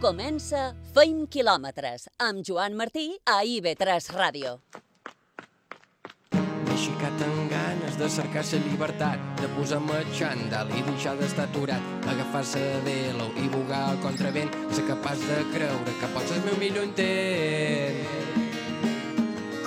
Comença 0.00 0.70
Feim 0.94 1.26
quilòmetres 1.28 2.06
amb 2.24 2.40
Joan 2.48 2.72
Martí 2.72 3.02
a 3.28 3.42
IB3 3.44 4.06
Ràdio. 4.14 4.52
M'he 6.32 6.72
aixecat 6.72 7.24
amb 7.26 7.52
ganes 7.52 7.98
de 8.00 8.08
cercar 8.14 8.44
la 8.46 8.60
llibertat, 8.64 9.26
de 9.42 9.50
posar-me 9.58 9.98
xandall 10.16 10.72
i 10.72 10.86
deixar 10.88 11.12
d'estar 11.20 11.44
aturat, 11.50 11.92
agafar-se 12.14 12.62
de 12.64 12.80
velo 12.88 13.28
i 13.44 13.50
bugar 13.52 13.82
al 13.90 14.00
contravent, 14.00 14.48
ser 14.72 14.86
capaç 14.88 15.20
de 15.28 15.38
creure 15.52 15.96
que 16.00 16.10
pots 16.16 16.32
el 16.32 16.42
meu 16.48 16.56
millor 16.64 16.88
intent. 16.88 18.00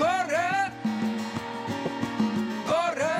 Corre! 0.01 0.49
Corre! 2.73 3.15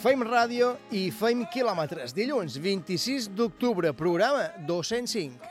Feim 0.00 0.24
ràdio 0.24 0.72
i 0.88 1.10
feim 1.12 1.44
quilòmetres. 1.52 2.16
Dilluns 2.16 2.56
26 2.56 3.28
d'octubre, 3.36 3.92
programa 3.92 4.48
205. 4.64 5.49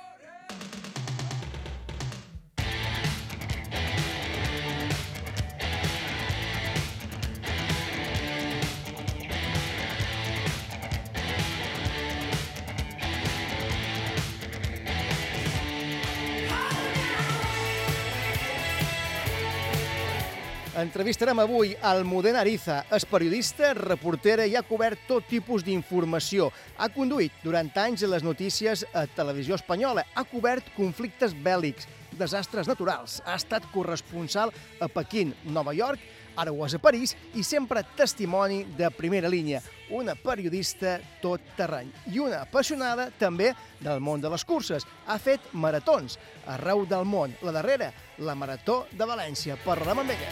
Entrevistarem 20.80 21.40
avui 21.40 21.74
al 21.84 22.06
Modern 22.08 22.38
Ariza. 22.40 22.78
És 22.96 23.04
periodista, 23.04 23.74
reportera 23.76 24.46
i 24.48 24.54
ha 24.56 24.62
cobert 24.64 25.02
tot 25.10 25.26
tipus 25.28 25.66
d'informació. 25.68 26.46
Ha 26.80 26.88
conduït 26.94 27.36
durant 27.44 27.68
anys 27.82 28.06
les 28.08 28.24
notícies 28.24 28.86
a 28.96 29.04
Televisió 29.12 29.58
Espanyola. 29.60 30.06
Ha 30.16 30.24
cobert 30.30 30.70
conflictes 30.78 31.34
bèl·lics, 31.36 31.90
desastres 32.16 32.70
naturals. 32.72 33.18
Ha 33.26 33.36
estat 33.36 33.68
corresponsal 33.74 34.54
a 34.80 34.88
Pequín, 34.88 35.34
Nova 35.52 35.74
York, 35.76 36.00
ara 36.40 36.54
ho 36.56 36.64
és 36.64 36.78
a 36.78 36.80
París, 36.80 37.16
i 37.36 37.44
sempre 37.44 37.84
testimoni 37.98 38.62
de 38.78 38.88
primera 38.96 39.28
línia. 39.28 39.60
Una 39.92 40.16
periodista 40.16 40.96
tot 41.20 41.44
terreny 41.58 41.90
i 42.14 42.22
una 42.24 42.46
apassionada 42.46 43.10
també 43.20 43.52
del 43.82 44.00
món 44.00 44.24
de 44.24 44.32
les 44.32 44.48
curses. 44.48 44.88
Ha 45.08 45.20
fet 45.20 45.52
maratons 45.52 46.16
arreu 46.48 46.86
del 46.88 47.04
món. 47.04 47.36
La 47.44 47.52
darrera, 47.58 47.92
la 48.20 48.38
Marató 48.38 48.86
de 48.94 49.10
València. 49.10 49.60
Parlarem 49.66 50.06
amb 50.06 50.16
ella. 50.16 50.32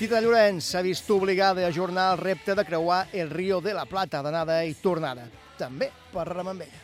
Tita 0.00 0.16
Llorenç 0.24 0.64
s'ha 0.64 0.80
vist 0.80 1.10
obligada 1.12 1.60
a 1.60 1.68
ajornar 1.68 2.06
el 2.14 2.18
repte 2.22 2.54
de 2.56 2.62
creuar 2.64 3.08
el 3.12 3.28
Río 3.28 3.58
de 3.60 3.74
la 3.76 3.82
Plata 3.84 4.22
d'anada 4.24 4.54
i 4.64 4.72
tornada. 4.80 5.26
També 5.58 5.90
parlarem 6.08 6.48
amb 6.48 6.64
ella. 6.64 6.78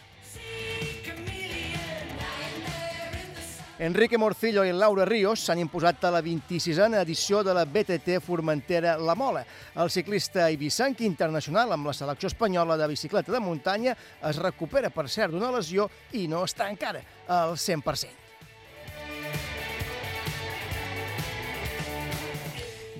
Enrique 3.78 4.20
Morcillo 4.20 4.66
i 4.68 4.74
Laura 4.76 5.06
Ríos 5.08 5.46
s'han 5.46 5.62
imposat 5.64 6.04
a 6.04 6.10
la 6.12 6.20
26a 6.20 6.90
edició 7.00 7.40
de 7.40 7.56
la 7.56 7.64
BTT 7.64 8.20
Formentera 8.20 8.98
La 8.98 9.16
Mola. 9.16 9.46
El 9.72 9.88
ciclista 9.88 10.50
ibisanc 10.52 11.00
internacional 11.00 11.72
amb 11.72 11.88
la 11.88 11.96
selecció 11.96 12.28
espanyola 12.28 12.76
de 12.76 12.92
bicicleta 12.92 13.32
de 13.32 13.40
muntanya 13.40 13.96
es 14.28 14.44
recupera, 14.44 14.92
per 14.92 15.08
cert, 15.08 15.32
d'una 15.32 15.56
lesió 15.56 15.88
i 16.12 16.28
no 16.28 16.44
està 16.44 16.68
encara 16.68 17.00
al 17.28 17.56
100%. 17.56 18.25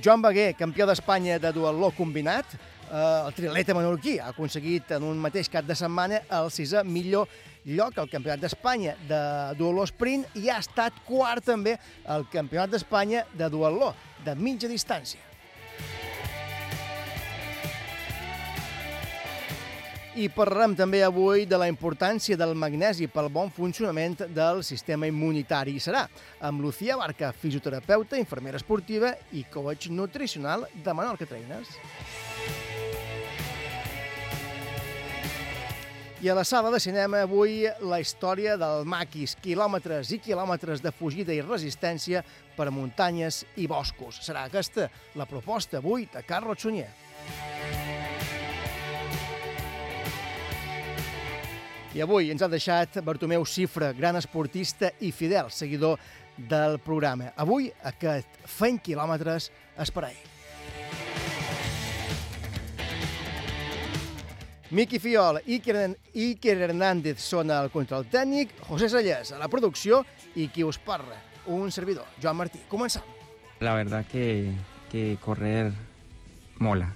Joan 0.06 0.22
Beguer, 0.22 0.52
campió 0.54 0.84
d'Espanya 0.86 1.40
de 1.42 1.50
duatló 1.50 1.88
combinat, 1.90 2.52
eh, 2.54 2.98
el 3.26 3.32
triatleta 3.34 3.74
menorquí 3.74 4.12
ha 4.22 4.28
aconseguit 4.30 4.92
en 4.94 5.02
un 5.02 5.18
mateix 5.18 5.48
cap 5.50 5.66
de 5.66 5.74
setmana 5.74 6.20
el 6.36 6.46
sisè 6.54 6.84
millor 6.86 7.26
lloc 7.66 7.98
al 7.98 8.06
Campionat 8.12 8.44
d'Espanya 8.44 8.94
de 9.08 9.18
duatló 9.58 9.82
sprint 9.90 10.38
i 10.38 10.46
ha 10.46 10.60
estat 10.62 11.00
quart 11.08 11.42
també 11.50 11.74
al 12.06 12.22
Campionat 12.30 12.70
d'Espanya 12.70 13.24
de 13.34 13.50
duatló 13.50 13.90
de 14.22 14.36
mitja 14.38 14.70
distància. 14.70 15.18
I 20.16 20.30
parlarem 20.32 20.72
també 20.72 21.02
avui 21.04 21.42
de 21.44 21.58
la 21.60 21.66
importància 21.68 22.38
del 22.40 22.54
magnesi 22.56 23.04
pel 23.12 23.26
bon 23.28 23.50
funcionament 23.52 24.14
del 24.32 24.62
sistema 24.64 25.04
immunitari. 25.10 25.74
I 25.76 25.82
serà 25.84 26.06
amb 26.40 26.62
Lucía 26.64 26.96
Barca, 26.96 27.34
fisioterapeuta, 27.36 28.16
infermera 28.16 28.56
esportiva 28.56 29.10
i 29.36 29.42
coach 29.52 29.90
nutricional 29.92 30.64
de 30.72 30.94
Menorca 30.96 31.28
Trainers. 31.28 31.68
I 36.24 36.30
a 36.32 36.38
la 36.38 36.46
sala 36.48 36.72
de 36.72 36.80
cinema 36.80 37.20
avui 37.26 37.66
la 37.84 38.00
història 38.00 38.56
del 38.56 38.88
maquis, 38.88 39.36
quilòmetres 39.44 40.14
i 40.16 40.20
quilòmetres 40.24 40.80
de 40.80 40.94
fugida 40.96 41.36
i 41.36 41.44
resistència 41.44 42.24
per 42.56 42.70
muntanyes 42.72 43.42
i 43.60 43.68
boscos. 43.68 44.22
Serà 44.24 44.48
aquesta 44.48 44.88
la 45.12 45.28
proposta 45.28 45.76
avui 45.84 46.08
de 46.08 46.24
Carlos 46.24 46.64
Sunyer. 46.64 46.88
I 51.96 52.02
avui 52.04 52.26
ens 52.28 52.42
ha 52.44 52.48
deixat 52.52 52.98
Bartomeu 53.00 53.46
Cifra, 53.48 53.86
gran 53.96 54.18
esportista 54.18 54.90
i 55.00 55.14
fidel 55.16 55.46
seguidor 55.48 55.96
del 56.36 56.76
programa. 56.84 57.30
Avui 57.40 57.70
aquest 57.88 58.34
fent 58.44 58.76
quilòmetres 58.84 59.46
és 59.80 59.92
per 59.96 60.02
a 60.04 60.10
ell. 60.10 60.26
Miqui 64.76 65.00
Fiol 65.00 65.40
i 65.46 65.56
Iker 66.26 66.58
Hernández 66.66 67.24
són 67.24 67.54
al 67.54 67.72
control 67.72 68.04
tècnic, 68.12 68.52
José 68.68 68.90
Sallés 68.92 69.32
a 69.32 69.40
la 69.40 69.48
producció 69.48 70.02
i 70.34 70.50
qui 70.52 70.68
us 70.68 70.76
parla, 70.76 71.16
un 71.46 71.72
servidor, 71.72 72.04
Joan 72.20 72.36
Martí. 72.42 72.60
Començam. 72.68 73.08
La 73.64 73.72
verdad 73.72 74.04
que, 74.04 74.52
que 74.92 75.16
correr 75.24 75.72
mola. 76.58 76.92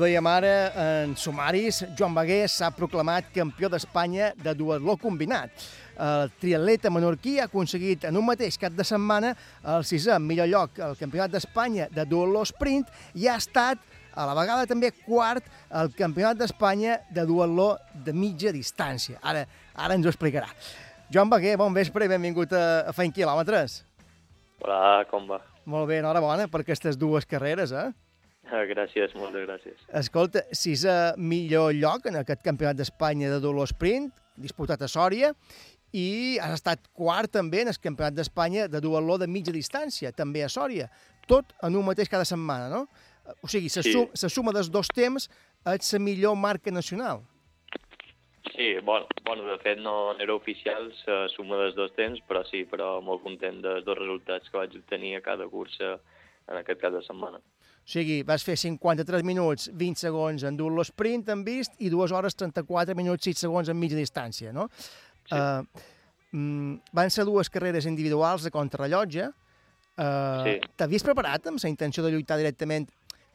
Dèiem 0.00 0.26
ara 0.26 0.54
en 0.80 1.12
sumaris, 1.16 1.82
Joan 1.98 2.14
Beguer 2.16 2.48
s'ha 2.48 2.70
proclamat 2.74 3.28
campió 3.34 3.68
d'Espanya 3.70 4.32
de 4.38 4.54
duatló 4.56 4.96
combinat. 5.00 5.52
El 6.00 6.32
triatleta 6.40 6.90
menorquí 6.92 7.36
ha 7.38 7.46
aconseguit 7.50 8.06
en 8.08 8.16
un 8.16 8.24
mateix 8.24 8.56
cap 8.60 8.72
de 8.72 8.86
setmana 8.86 9.34
el 9.74 9.84
sisè 9.84 10.16
millor 10.22 10.48
lloc 10.48 10.80
al 10.80 10.96
Campionat 10.96 11.34
d'Espanya 11.34 11.90
de 11.92 12.06
duatló 12.08 12.46
sprint 12.48 12.88
i 13.20 13.28
ha 13.28 13.36
estat 13.40 13.82
a 14.16 14.26
la 14.26 14.34
vegada 14.34 14.66
també 14.66 14.90
quart 15.04 15.46
al 15.70 15.92
Campionat 15.96 16.40
d'Espanya 16.40 17.00
de 17.12 17.26
duatló 17.28 17.74
de 17.94 18.16
mitja 18.16 18.52
distància. 18.56 19.20
Ara, 19.22 19.44
ara 19.74 19.96
ens 19.98 20.08
ho 20.08 20.12
explicarà. 20.12 20.48
Joan 21.12 21.30
Beguer, 21.30 21.56
bon 21.60 21.74
vespre 21.76 22.06
i 22.06 22.10
benvingut 22.10 22.52
a, 22.56 22.66
a 22.88 22.96
Fent 22.96 23.12
Quilòmetres. 23.12 23.80
Hola, 24.64 25.04
com 25.10 25.28
va? 25.28 25.40
Molt 25.68 25.90
bé, 25.90 26.00
enhorabona 26.00 26.48
per 26.48 26.64
aquestes 26.64 26.96
dues 26.98 27.28
carreres, 27.28 27.72
eh? 27.76 27.90
Ah, 28.50 28.64
Gràcies, 28.66 29.12
moltes 29.14 29.46
gràcies. 29.46 29.82
Escolta, 29.94 30.42
sisè 30.50 31.14
millor 31.16 31.72
lloc 31.76 32.06
en 32.10 32.16
aquest 32.20 32.42
campionat 32.42 32.76
d'Espanya 32.80 33.28
de 33.30 33.38
duatló 33.42 33.66
sprint, 33.70 34.10
disputat 34.36 34.82
a 34.82 34.88
Sòria, 34.90 35.32
i 35.94 36.38
has 36.42 36.56
estat 36.58 36.88
quart 36.94 37.30
també 37.34 37.62
en 37.62 37.70
el 37.70 37.78
campionat 37.82 38.14
d'Espanya 38.14 38.66
de 38.70 38.80
duatló 38.82 39.18
de 39.22 39.28
mitja 39.30 39.54
distància, 39.54 40.10
també 40.12 40.42
a 40.42 40.48
Sòria. 40.50 40.88
Tot 41.30 41.54
en 41.62 41.76
un 41.78 41.86
mateix 41.86 42.10
cada 42.10 42.26
setmana, 42.26 42.68
no? 42.72 42.86
O 43.42 43.46
sigui, 43.48 43.68
la 43.70 43.82
Sí. 43.82 43.92
sum, 43.92 44.08
la 44.10 44.28
suma 44.28 44.52
dels 44.52 44.70
dos 44.70 44.88
temps 44.88 45.28
és 45.66 45.92
la 45.92 45.98
millor 46.00 46.34
marca 46.36 46.70
nacional. 46.70 47.22
Sí, 48.56 48.74
bueno, 48.82 49.06
bueno, 49.24 49.44
de 49.44 49.58
fet 49.58 49.78
no 49.78 50.18
era 50.18 50.34
oficial 50.34 50.92
la 51.06 51.28
suma 51.28 51.56
dels 51.56 51.74
dos 51.76 51.92
temps, 51.94 52.18
però 52.28 52.42
sí, 52.50 52.64
però 52.64 53.00
molt 53.02 53.22
content 53.22 53.60
dels 53.62 53.84
dos 53.84 53.96
resultats 53.98 54.50
que 54.50 54.56
vaig 54.58 54.74
obtenir 54.76 55.16
a 55.16 55.20
cada 55.20 55.46
cursa 55.46 56.00
en 56.48 56.56
aquest 56.56 56.80
cap 56.80 56.92
de 56.92 57.02
setmana. 57.02 57.38
O 57.90 57.92
sigui, 57.92 58.20
vas 58.22 58.44
fer 58.46 58.54
53 58.54 59.24
minuts, 59.26 59.64
20 59.74 59.98
segons 59.98 60.44
en 60.46 60.54
duatló 60.54 60.84
sprint, 60.86 61.32
han 61.32 61.40
vist, 61.42 61.72
i 61.82 61.88
2 61.90 62.12
hores 62.14 62.36
34 62.38 62.94
minuts, 62.94 63.26
6 63.26 63.42
segons 63.42 63.70
en 63.72 63.80
mitja 63.80 63.98
distància, 63.98 64.52
no? 64.54 64.68
Sí. 65.26 65.34
Uh, 65.34 65.66
mm, 66.30 66.76
van 66.94 67.10
ser 67.10 67.24
dues 67.26 67.50
carreres 67.50 67.88
individuals 67.90 68.46
de 68.46 68.54
contrarrellotge. 68.54 69.26
Uh, 69.98 70.46
Sí. 70.46 70.54
T'havies 70.78 71.02
preparat 71.02 71.50
amb 71.50 71.58
la 71.58 71.68
intenció 71.68 72.06
de 72.06 72.14
lluitar 72.14 72.38
directament 72.38 72.86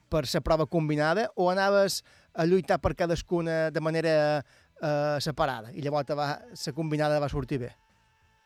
per 0.08 0.24
la 0.24 0.42
prova 0.48 0.66
combinada 0.72 1.28
o 1.36 1.50
anaves 1.52 2.06
a 2.34 2.46
lluitar 2.48 2.80
per 2.80 2.96
cadascuna 2.96 3.72
de 3.76 3.82
manera 3.82 4.16
uh, 4.40 5.20
separada 5.20 5.76
i 5.76 5.84
llavors 5.84 6.16
va, 6.16 6.30
la 6.40 6.74
combinada 6.74 7.20
va 7.20 7.28
sortir 7.28 7.60
bé? 7.60 7.76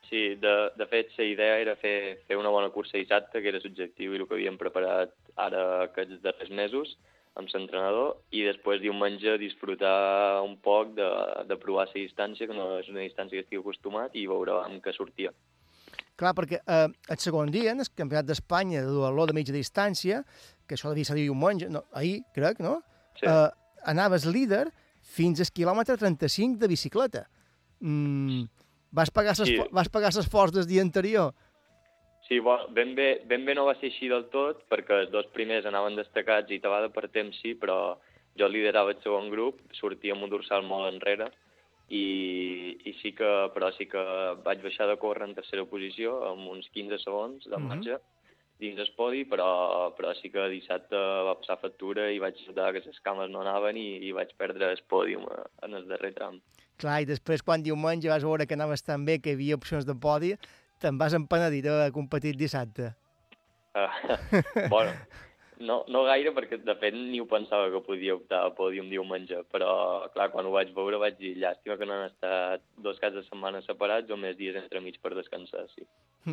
Sí, 0.09 0.35
de, 0.41 0.53
de 0.73 0.85
fet, 0.89 1.11
la 1.19 1.25
idea 1.29 1.59
era 1.61 1.75
fer, 1.77 2.23
fer 2.25 2.37
una 2.39 2.49
bona 2.49 2.71
cursa 2.73 2.97
dissabte, 2.97 3.43
que 3.43 3.51
era 3.51 3.61
l'objectiu 3.61 4.15
i 4.15 4.17
el 4.17 4.25
que 4.25 4.35
havíem 4.39 4.57
preparat 4.57 5.13
ara 5.37 5.61
aquests 5.83 6.23
darrers 6.23 6.49
mesos 6.49 6.95
amb 7.37 7.51
l'entrenador, 7.53 8.15
i 8.33 8.41
després 8.47 8.81
diumenge 8.81 9.37
disfrutar 9.39 10.41
un 10.43 10.57
poc 10.65 10.95
de, 10.97 11.07
de 11.47 11.57
provar 11.61 11.85
la 11.87 11.93
distància, 11.93 12.49
que 12.49 12.57
no 12.57 12.79
és 12.79 12.89
una 12.89 13.05
distància 13.05 13.37
que 13.37 13.45
estic 13.45 13.61
acostumat, 13.61 14.17
i 14.17 14.25
veurem 14.27 14.79
què 14.83 14.95
sortia. 14.97 15.31
Clar, 16.19 16.33
perquè 16.35 16.59
eh, 16.59 16.87
el 16.89 17.21
segon 17.21 17.53
dia, 17.53 17.71
en 17.71 17.85
el 17.85 17.91
Campionat 17.95 18.27
d'Espanya 18.27 18.81
de 18.83 18.91
duatló 18.91 19.29
de 19.29 19.37
mitja 19.37 19.55
distància, 19.55 20.23
que 20.67 20.75
això 20.75 20.91
devia 20.91 21.07
ser 21.07 21.19
diumenge, 21.21 21.69
no, 21.71 21.85
ahir, 21.95 22.23
crec, 22.35 22.59
no? 22.65 22.79
Sí. 23.21 23.29
Eh, 23.29 23.47
anaves 23.93 24.25
líder 24.27 24.65
fins 25.15 25.39
al 25.39 25.53
quilòmetre 25.55 25.95
35 26.01 26.59
de 26.59 26.67
bicicleta. 26.73 27.23
Mm, 27.79 28.49
vas 28.91 29.11
pagar 29.11 29.35
Sí. 29.35 29.43
l'esforç 29.45 29.71
vas 29.71 29.89
pagar 29.89 30.11
l'esforç 30.15 30.51
del 30.53 30.67
dia 30.67 30.81
anterior. 30.81 31.33
Sí, 32.27 32.39
bo, 32.39 32.57
ben, 32.69 32.93
bé, 32.95 33.21
ben 33.25 33.45
bé 33.45 33.55
no 33.55 33.65
va 33.65 33.73
ser 33.79 33.89
així 33.89 34.07
del 34.07 34.27
tot, 34.29 34.61
perquè 34.69 34.99
els 35.01 35.11
dos 35.11 35.25
primers 35.33 35.65
anaven 35.65 35.95
destacats 35.95 36.51
i 36.51 36.59
Tabada 36.59 36.89
per 36.93 37.07
temps 37.09 37.35
sí, 37.41 37.55
però 37.55 37.97
jo 38.37 38.47
liderava 38.47 38.91
el 38.91 39.01
segon 39.01 39.29
grup, 39.31 39.59
sortia 39.73 40.13
amb 40.13 40.23
un 40.23 40.29
dorsal 40.29 40.61
molt 40.63 40.93
enrere, 40.93 41.31
i, 41.89 42.77
i 42.85 42.93
sí 43.01 43.13
que, 43.17 43.49
però 43.55 43.71
sí 43.73 43.87
que 43.89 44.03
vaig 44.45 44.61
baixar 44.61 44.85
de 44.87 44.97
córrer 45.01 45.25
en 45.27 45.33
tercera 45.33 45.65
posició, 45.65 46.19
amb 46.29 46.47
uns 46.51 46.69
15 46.69 46.99
segons 47.01 47.49
de 47.49 47.57
Mhm. 47.57 47.65
marge, 47.67 47.97
dins 48.59 48.77
el 48.77 48.93
podi, 48.95 49.25
però, 49.25 49.95
però 49.97 50.13
sí 50.21 50.29
que 50.29 50.49
dissabte 50.49 50.95
va 50.95 51.33
passar 51.39 51.57
factura 51.57 52.11
i 52.11 52.19
vaig 52.19 52.35
notar 52.47 52.73
que 52.73 52.83
les 52.85 52.99
cames 52.99 53.29
no 53.31 53.41
anaven 53.41 53.75
i, 53.77 53.97
i 54.05 54.11
vaig 54.11 54.35
perdre 54.37 54.69
el 54.71 54.83
pòdium 54.87 55.25
en 55.63 55.73
el 55.73 55.87
darrer 55.87 56.13
tram. 56.13 56.41
Clar, 56.79 57.01
i 57.03 57.07
després, 57.09 57.43
quan 57.43 57.63
diumenge 57.63 58.11
vas 58.11 58.23
veure 58.23 58.47
que 58.47 58.55
anaves 58.55 58.85
tan 58.87 59.03
bé, 59.07 59.19
que 59.19 59.33
hi 59.33 59.37
havia 59.37 59.59
opcions 59.59 59.87
de 59.87 59.95
podi, 59.99 60.33
te'n 60.79 60.99
vas 60.99 61.15
empenedir 61.17 61.65
d'haver 61.65 61.91
competit 61.95 62.37
dissabte. 62.39 62.93
Uh, 63.75 63.89
bueno, 64.73 64.93
no, 65.59 65.81
no 65.91 66.05
gaire, 66.07 66.31
perquè 66.35 66.61
de 66.63 66.75
fet 66.79 66.95
ni 66.95 67.19
ho 67.19 67.27
pensava 67.27 67.67
que 67.73 67.83
podia 67.83 68.15
optar 68.15 68.45
a 68.47 68.53
pòdium 68.55 68.87
diumenge, 68.91 69.41
però 69.51 69.71
clar, 70.13 70.29
quan 70.31 70.47
ho 70.47 70.53
vaig 70.55 70.71
veure 70.75 71.01
vaig 71.01 71.19
dir 71.19 71.35
llàstima 71.41 71.75
que 71.77 71.87
no 71.89 71.97
han 71.97 72.07
estat 72.07 72.63
dos 72.79 72.99
caps 73.03 73.19
de 73.19 73.25
setmana 73.27 73.61
separats 73.65 74.15
o 74.15 74.17
més 74.17 74.37
dies 74.39 74.55
entremig 74.55 75.01
per 75.03 75.11
descansar, 75.17 75.67
sí. 75.75 75.83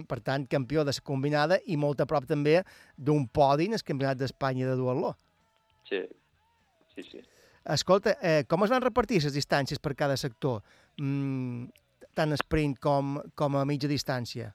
Per 0.06 0.20
tant, 0.22 0.46
campió 0.50 0.86
de 0.86 0.94
combinada 1.02 1.58
i 1.66 1.78
molt 1.78 2.02
a 2.02 2.06
prop 2.06 2.26
també 2.30 2.60
d'un 2.96 3.26
podi 3.26 3.66
en 3.66 3.78
el 3.78 3.86
Campionat 3.86 4.22
d'Espanya 4.22 4.70
de 4.70 4.78
duatló. 4.78 5.16
Sí, 5.90 6.02
sí, 6.94 7.02
sí. 7.10 7.26
Escolta, 7.74 8.16
eh, 8.22 8.44
com 8.46 8.62
es 8.64 8.70
van 8.70 8.82
repartir 8.84 9.18
les 9.24 9.34
distàncies 9.34 9.80
per 9.82 9.96
cada 9.98 10.16
sector? 10.16 10.62
Mm, 11.00 11.66
tant 12.14 12.36
sprint 12.38 12.78
com, 12.78 13.18
com 13.34 13.56
a 13.56 13.64
mitja 13.66 13.90
distància? 13.90 14.52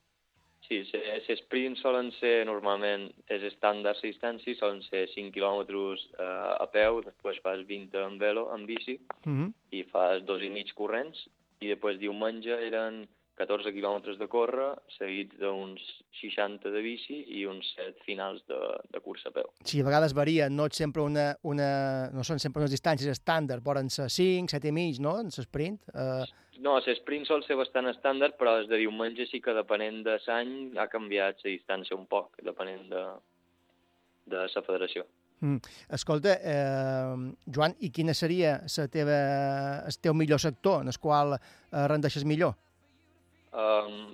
Sí, 0.71 0.77
els 0.95 1.27
sprints 1.41 1.81
solen 1.83 2.13
ser 2.15 2.45
normalment, 2.47 3.09
és 3.27 3.43
estàndard 3.43 3.99
la 3.99 4.07
distància, 4.07 4.55
solen 4.55 4.79
ser 4.85 5.01
5 5.11 5.33
quilòmetres 5.35 6.05
eh, 6.15 6.27
a 6.63 6.67
peu, 6.71 7.01
després 7.03 7.41
fas 7.43 7.65
20 7.67 7.99
en 8.05 8.17
velo, 8.21 8.47
en 8.55 8.65
bici, 8.65 8.99
Mm 9.25 9.35
-hmm. 9.37 9.53
i 9.71 9.83
fas 9.91 10.23
dos 10.25 10.41
i 10.41 10.49
mig 10.49 10.71
corrents, 10.73 11.27
i 11.59 11.67
després 11.67 11.99
diumenge 11.99 12.55
eren 12.67 13.07
14 13.39 13.71
quilòmetres 13.73 14.19
de 14.19 14.27
córrer, 14.29 14.73
seguits 14.97 15.37
d'uns 15.39 15.81
60 16.19 16.69
de 16.73 16.81
bici 16.83 17.21
i 17.39 17.45
uns 17.49 17.71
7 17.77 18.03
finals 18.05 18.43
de, 18.49 18.59
de 18.91 19.01
cursa 19.01 19.31
a 19.31 19.35
peu. 19.35 19.47
Sí, 19.65 19.81
a 19.81 19.87
vegades 19.87 20.13
varia, 20.17 20.49
no, 20.51 20.67
és 20.69 20.77
sempre 20.77 21.01
una, 21.01 21.31
una, 21.47 21.71
no 22.13 22.25
són 22.27 22.41
sempre 22.43 22.61
unes 22.61 22.73
distàncies 22.75 23.09
estàndard, 23.09 23.63
poden 23.65 23.89
ser 23.89 24.09
5, 24.11 24.51
7 24.51 24.69
i 24.69 24.75
mig, 24.75 25.01
no?, 25.01 25.17
en 25.23 25.31
l'esprint. 25.33 25.81
Eh, 25.95 26.23
No, 26.61 26.75
l'esprint 26.85 27.25
sol 27.25 27.41
ser 27.41 27.55
bastant 27.57 27.87
estàndard, 27.89 28.35
però 28.37 28.59
els 28.59 28.67
de 28.69 28.77
diumenge 28.77 29.25
sí 29.25 29.39
que 29.41 29.53
depenent 29.57 30.03
de 30.05 30.19
l'any 30.27 30.51
ha 30.77 30.85
canviat 30.91 31.39
la 31.41 31.49
distància 31.49 31.97
un 31.97 32.05
poc, 32.05 32.37
depenent 32.45 32.83
de, 32.91 33.01
de 34.29 34.43
la 34.43 34.63
federació. 34.67 35.07
mm. 35.39 35.57
Escolta, 35.97 36.35
eh, 36.37 37.31
Joan, 37.49 37.73
i 37.79 37.89
quina 37.89 38.13
seria 38.13 38.59
la 38.77 38.87
teva, 38.87 39.17
el 39.87 39.97
teu 39.97 40.13
millor 40.13 40.39
sector, 40.39 40.83
en 40.83 40.93
el 40.93 40.99
qual 40.99 41.33
eh, 41.33 41.87
rendeixes 41.87 42.25
millor? 42.25 42.53
Um, 43.51 44.13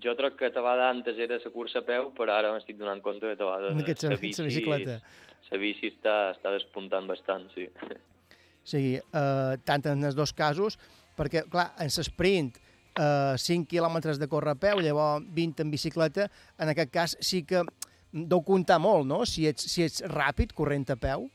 jo 0.00 0.14
crec 0.16 0.38
que 0.40 0.50
Tabada 0.50 0.88
antes 0.88 1.18
era 1.18 1.36
la 1.36 1.50
cursa 1.52 1.82
a 1.82 1.84
peu, 1.84 2.10
però 2.16 2.38
ara 2.38 2.52
m'estic 2.54 2.78
donant 2.78 3.02
compte 3.04 3.26
que 3.26 3.36
Tabada 3.36 3.74
Que 3.84 3.92
ets 3.92 4.04
la 4.04 4.14
la 4.16 4.20
bicicleta. 4.20 5.00
la 5.50 5.58
bici 5.58 5.90
està, 5.90 6.32
està 6.32 6.52
despuntant 6.54 7.06
bastant, 7.06 7.48
sí. 7.54 7.66
O 7.66 8.68
sigui, 8.70 8.96
eh, 8.96 9.54
tant 9.64 9.86
en 9.90 10.04
els 10.04 10.14
dos 10.14 10.32
casos, 10.32 10.78
perquè, 11.16 11.42
clar, 11.50 11.72
en 11.78 11.90
l'esprint, 11.90 12.56
eh, 12.94 13.34
5 13.36 13.66
quilòmetres 13.68 14.18
de 14.18 14.28
córrer 14.28 14.52
a 14.54 14.60
peu, 14.60 14.80
llavors 14.80 15.24
20 15.34 15.62
en 15.64 15.70
bicicleta, 15.70 16.30
en 16.58 16.68
aquest 16.68 16.90
cas 16.90 17.16
sí 17.20 17.42
que 17.42 17.64
deu 18.12 18.42
comptar 18.42 18.78
molt, 18.78 19.06
no?, 19.06 19.24
si 19.26 19.46
ets, 19.46 19.66
si 19.70 19.82
ets 19.82 20.02
ràpid 20.02 20.54
corrent 20.54 20.88
a 20.90 20.96
peu. 20.96 21.28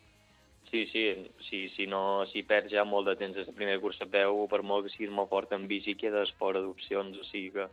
Sí, 0.76 0.90
sí, 0.92 1.32
sí, 1.50 1.70
si 1.72 1.86
no, 1.88 2.26
si 2.28 2.42
perds 2.44 2.74
ja 2.74 2.84
molt 2.84 3.08
de 3.08 3.14
temps 3.16 3.38
a 3.40 3.46
la 3.48 3.54
primera 3.56 3.80
cursa 3.80 4.04
a 4.04 4.10
peu, 4.12 4.42
per 4.52 4.60
molt 4.68 4.84
que 4.84 4.92
siguis 4.92 5.12
molt 5.16 5.30
fort 5.32 5.54
en 5.56 5.70
bici, 5.72 5.94
quedes 5.96 6.34
fora 6.36 6.60
d'opcions, 6.60 7.16
o 7.16 7.24
sigui 7.30 7.54
que 7.54 7.68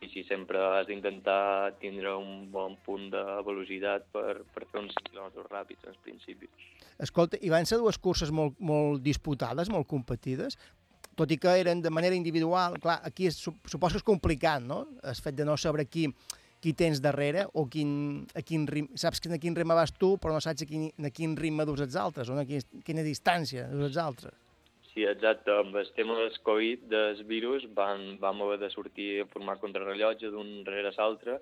sí, 0.00 0.08
sí, 0.10 0.24
sempre 0.26 0.58
has 0.58 0.88
d'intentar 0.88 1.76
tindre 1.78 2.16
un 2.18 2.48
bon 2.50 2.74
punt 2.82 3.12
de 3.12 3.22
velocitat 3.46 4.08
per, 4.10 4.40
per 4.54 4.64
fer 4.72 4.80
uns 4.82 4.96
5 4.96 5.06
quilòmetres 5.12 5.46
ràpids, 5.52 5.86
al 5.86 6.00
principi. 6.02 6.50
Escolta, 6.98 7.38
i 7.46 7.52
van 7.54 7.66
ser 7.70 7.78
dues 7.78 7.98
curses 8.02 8.34
molt, 8.34 8.58
molt 8.58 9.04
disputades, 9.06 9.70
molt 9.70 9.86
competides, 9.86 10.58
tot 11.14 11.30
i 11.30 11.38
que 11.38 11.54
eren 11.62 11.78
de 11.82 11.94
manera 11.94 12.18
individual. 12.18 12.74
Clar, 12.82 12.98
aquí 13.06 13.30
és, 13.30 13.38
sup- 13.38 13.70
suposo 13.70 13.94
que 13.94 14.02
és 14.02 14.08
complicat, 14.10 14.66
no?, 14.66 14.80
el 15.06 15.14
fet 15.22 15.38
de 15.38 15.46
no 15.46 15.54
saber 15.56 15.86
qui, 15.86 16.08
qui 16.62 16.74
tens 16.74 17.00
darrere 17.04 17.46
o 17.54 17.66
quin, 17.70 18.26
a 18.34 18.42
quin 18.42 18.66
ritme, 18.66 18.98
saps 18.98 19.20
que 19.22 19.30
a 19.32 19.38
quin 19.38 19.56
ritme 19.56 19.76
vas 19.78 19.92
tu, 19.94 20.16
però 20.18 20.34
no 20.34 20.42
saps 20.42 20.64
a 20.64 20.68
quin, 20.68 20.88
a 21.04 21.10
quin 21.14 21.36
ritme 21.38 21.66
dus 21.68 21.84
els 21.86 21.96
altres, 21.96 22.30
o 22.30 22.38
a 22.38 22.46
quina, 22.48 22.82
quina 22.84 23.06
distància 23.06 23.68
dus 23.70 23.90
els 23.90 24.00
altres. 24.02 24.34
Sí, 24.92 25.04
exacte. 25.06 25.54
Amb 25.54 25.76
el 25.78 25.92
tema 25.94 26.16
del 26.18 26.34
Covid, 26.42 26.88
del 26.90 27.22
virus, 27.28 27.68
van, 27.74 28.16
vam 28.18 28.42
haver 28.42 28.58
de 28.64 28.70
sortir 28.72 29.20
a 29.22 29.28
formar 29.30 29.60
contrarrellotge 29.62 30.32
d'un 30.34 30.64
rere 30.66 30.90
l'altre 30.96 31.38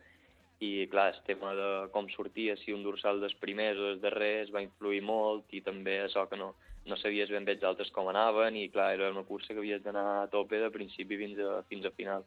i, 0.60 0.86
clar, 0.92 1.10
el 1.14 1.22
tema 1.24 1.54
de 1.56 1.70
com 1.92 2.08
sortia, 2.12 2.56
si 2.60 2.72
un 2.72 2.84
dorsal 2.84 3.20
dels 3.20 3.36
primers 3.40 3.80
o 3.80 3.90
dels 3.90 4.02
darrers, 4.02 4.52
va 4.52 4.64
influir 4.64 5.02
molt 5.04 5.52
i 5.56 5.62
també 5.64 6.02
això 6.02 6.26
que 6.28 6.36
no, 6.40 6.54
no 6.84 6.96
sabies 7.00 7.32
ben 7.32 7.44
bé 7.44 7.56
els 7.56 7.64
altres 7.64 7.92
com 7.92 8.08
anaven 8.12 8.56
i, 8.56 8.68
clar, 8.72 8.92
era 8.96 9.10
una 9.12 9.24
cursa 9.24 9.52
que 9.52 9.60
havies 9.60 9.82
d'anar 9.84 10.06
a 10.22 10.28
tope 10.32 10.60
de 10.60 10.70
principi 10.72 11.18
fins 11.20 11.40
a, 11.40 11.60
fins 11.68 11.88
a 11.88 11.94
final. 11.96 12.24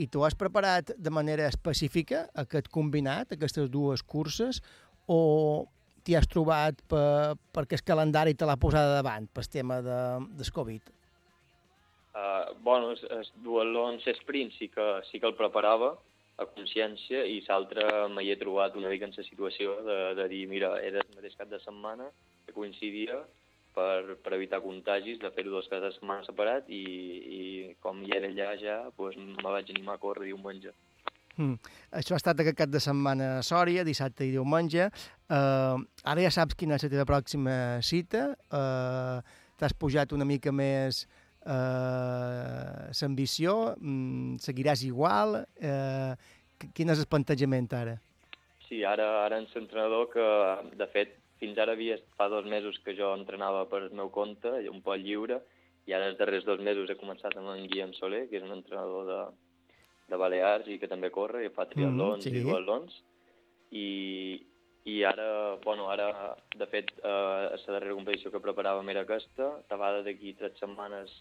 I 0.00 0.08
tu 0.10 0.24
has 0.26 0.34
preparat 0.34 0.90
de 0.98 1.10
manera 1.10 1.46
específica 1.46 2.24
aquest 2.34 2.68
combinat, 2.72 3.32
aquestes 3.32 3.70
dues 3.70 4.02
curses, 4.02 4.60
o 5.06 5.66
t'hi 6.04 6.16
has 6.18 6.28
trobat 6.28 6.80
per, 6.90 7.36
perquè 7.54 7.78
el 7.78 7.86
calendari 7.86 8.34
te 8.34 8.48
l'ha 8.48 8.58
posat 8.60 8.90
davant, 8.96 9.28
pel 9.32 9.48
tema 9.52 9.80
de, 9.84 10.00
del 10.38 10.50
Covid? 10.52 10.90
Uh, 12.14 12.54
bueno, 12.62 12.92
el, 12.92 13.00
el 13.10 13.30
duatló 13.42 13.88
en 13.92 14.02
sprint 14.04 14.52
sí 14.58 14.68
que, 14.68 14.84
sí 15.10 15.18
que 15.18 15.26
el 15.26 15.34
preparava 15.38 15.94
a 16.38 16.46
consciència 16.50 17.24
i 17.30 17.40
l'altre 17.46 17.86
m'hi 18.10 18.30
he 18.30 18.36
trobat 18.38 18.76
una 18.78 18.90
mica 18.90 19.06
en 19.06 19.14
la 19.16 19.24
situació 19.26 19.78
de, 19.86 19.98
de 20.18 20.28
dir, 20.30 20.44
mira, 20.50 20.74
era 20.82 21.02
el 21.02 21.16
mateix 21.16 21.34
cap 21.38 21.50
de 21.50 21.60
setmana 21.62 22.10
que 22.46 22.54
coincidia 22.54 23.22
per, 23.74 24.16
per 24.22 24.34
evitar 24.36 24.62
contagis, 24.64 25.20
de 25.22 25.30
fer-ho 25.34 25.52
dos 25.52 25.68
caps 25.70 25.82
de 25.84 25.92
setmana 25.96 26.26
separat 26.26 26.70
i, 26.72 26.82
i 27.38 27.40
com 27.84 28.00
hi 28.02 28.14
era 28.16 28.30
allà 28.30 28.54
ja, 28.60 28.80
doncs 28.98 29.18
me 29.18 29.54
vaig 29.56 29.72
animar 29.74 29.98
a 29.98 30.02
córrer 30.02 30.30
diumenge. 30.30 30.74
Mm. 31.34 31.58
Això 31.98 32.14
ha 32.14 32.20
estat 32.20 32.40
aquest 32.40 32.58
cap 32.58 32.70
de 32.70 32.80
setmana 32.82 33.38
a 33.40 33.42
Sòria, 33.46 33.82
dissabte 33.86 34.26
i 34.26 34.32
diumenge. 34.34 34.86
Uh, 35.26 35.82
ara 36.06 36.22
ja 36.22 36.30
saps 36.34 36.54
quina 36.58 36.78
és 36.78 36.86
la 36.86 36.92
teva 36.92 37.08
pròxima 37.08 37.56
cita. 37.82 38.28
Uh, 38.50 39.42
T'has 39.54 39.74
pujat 39.78 40.10
una 40.12 40.26
mica 40.26 40.50
més 40.50 41.04
uh, 41.46 42.90
l'ambició, 42.90 43.74
mm, 43.78 44.40
seguiràs 44.42 44.82
igual. 44.86 45.44
Uh, 45.62 46.14
quin 46.74 46.90
és 46.90 47.02
el 47.02 47.10
plantejament 47.10 47.70
ara? 47.78 47.94
Sí, 48.66 48.82
ara, 48.88 49.06
ara 49.24 49.38
en 49.38 49.46
l'entrenador 49.52 50.08
que, 50.10 50.26
de 50.78 50.88
fet, 50.90 51.14
fins 51.40 51.58
ara 51.58 51.74
havia, 51.76 51.98
fa 52.18 52.28
dos 52.32 52.46
mesos 52.46 52.78
que 52.84 52.94
jo 52.98 53.12
entrenava 53.16 53.64
per 53.70 53.82
el 53.84 53.90
meu 53.92 54.10
compte, 54.14 54.52
un 54.70 54.80
poc 54.82 55.02
lliure, 55.02 55.40
i 55.86 55.92
ara 55.92 56.08
els 56.08 56.18
darrers 56.18 56.46
dos 56.46 56.60
mesos 56.64 56.90
he 56.90 56.96
començat 57.00 57.36
amb 57.36 57.52
en 57.52 57.66
Guillem 57.68 57.92
Soler, 57.98 58.24
que 58.30 58.38
és 58.40 58.46
un 58.46 58.54
entrenador 58.56 59.04
de, 59.10 59.20
de 60.08 60.20
Balears 60.20 60.70
i 60.72 60.78
que 60.80 60.88
també 60.88 61.10
corre 61.12 61.44
i 61.44 61.52
fa 61.52 61.68
triatlons 61.70 62.24
sí. 62.24 62.32
i 62.32 62.44
duatlons. 62.44 62.96
I, 63.74 63.86
i 64.88 64.96
ara, 65.08 65.28
bueno, 65.64 65.90
ara, 65.92 66.34
de 66.56 66.66
fet, 66.70 66.92
eh, 67.02 67.44
la 67.52 67.76
darrera 67.76 67.96
competició 67.96 68.32
que 68.32 68.42
preparàvem 68.44 68.92
era 68.92 69.04
aquesta, 69.04 69.50
tabada 69.68 70.04
d'aquí 70.06 70.34
tres 70.38 70.56
setmanes 70.60 71.12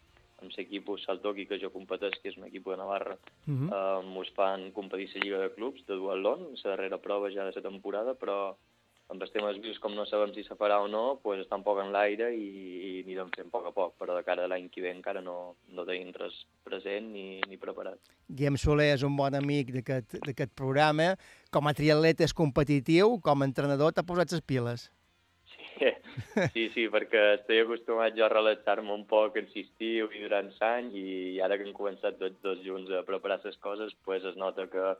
amb 0.44 0.52
l'equip 0.58 0.90
Saltoki, 1.00 1.46
que 1.48 1.60
jo 1.62 1.72
competeix, 1.72 2.18
que 2.22 2.32
és 2.34 2.38
un 2.40 2.48
equip 2.50 2.68
de 2.68 2.78
Navarra, 2.78 3.18
Uh 3.48 3.54
-huh. 3.54 3.70
eh, 3.76 4.06
mos 4.08 4.30
fan 4.36 4.72
competir 4.72 5.10
la 5.14 5.22
Lliga 5.24 5.40
de 5.40 5.54
Clubs 5.56 5.86
de 5.88 5.96
duatlon, 5.96 6.54
la 6.64 6.70
darrera 6.72 6.98
prova 6.98 7.32
ja 7.32 7.44
de 7.44 7.52
la 7.56 7.70
temporada, 7.70 8.14
però 8.14 8.56
amb 9.12 9.22
els 9.22 9.34
temes 9.34 9.60
vius, 9.62 9.80
com 9.84 9.94
no 9.96 10.06
sabem 10.08 10.32
si 10.34 10.46
se 10.48 10.56
farà 10.60 10.80
o 10.82 10.88
no, 10.88 11.04
pues, 11.24 11.44
està 11.44 11.58
un 11.60 11.66
poc 11.66 11.82
en 11.84 11.92
l'aire 11.94 12.32
i, 12.34 12.48
i 12.48 12.92
anirem 13.04 13.30
fent 13.36 13.50
a 13.50 13.54
poc 13.54 13.68
a 13.70 13.74
poc, 13.76 13.94
però 14.00 14.16
de 14.18 14.24
cara 14.26 14.46
a 14.46 14.52
l'any 14.52 14.70
que 14.74 14.84
ve 14.86 14.94
encara 14.94 15.22
no, 15.22 15.56
no 15.76 15.86
tenim 15.90 16.14
res 16.18 16.40
present 16.66 17.12
ni, 17.14 17.42
ni 17.50 17.60
preparat. 17.62 18.00
Guillem 18.30 18.58
Soler 18.58 18.94
és 18.96 19.06
un 19.06 19.16
bon 19.20 19.36
amic 19.38 19.74
d'aquest 19.76 20.56
programa. 20.58 21.14
Com 21.54 21.70
a 21.70 21.76
triatleta 21.78 22.26
és 22.26 22.34
competitiu, 22.34 23.20
com 23.24 23.42
a 23.42 23.50
entrenador 23.50 23.94
t'ha 23.94 24.08
posat 24.08 24.34
les 24.34 24.46
piles. 24.46 24.90
Sí, 25.74 25.90
sí, 26.54 26.64
sí, 26.76 26.84
perquè 26.94 27.22
estic 27.40 27.64
acostumat 27.64 28.14
jo 28.18 28.26
a 28.28 28.32
relaxar-me 28.32 28.94
un 28.94 29.04
poc 29.10 29.40
en 29.42 29.48
l'estiu 29.50 30.10
i 30.14 30.22
durant 30.22 30.52
l'any 30.60 30.92
i 31.00 31.08
ara 31.44 31.58
que 31.58 31.66
hem 31.68 31.74
començat 31.78 32.20
tots 32.22 32.38
dos 32.46 32.62
junts 32.66 32.92
a 32.94 33.02
preparar 33.08 33.40
les 33.44 33.58
coses, 33.58 33.96
pues 34.06 34.26
es 34.30 34.38
nota 34.38 34.68
que 34.70 34.94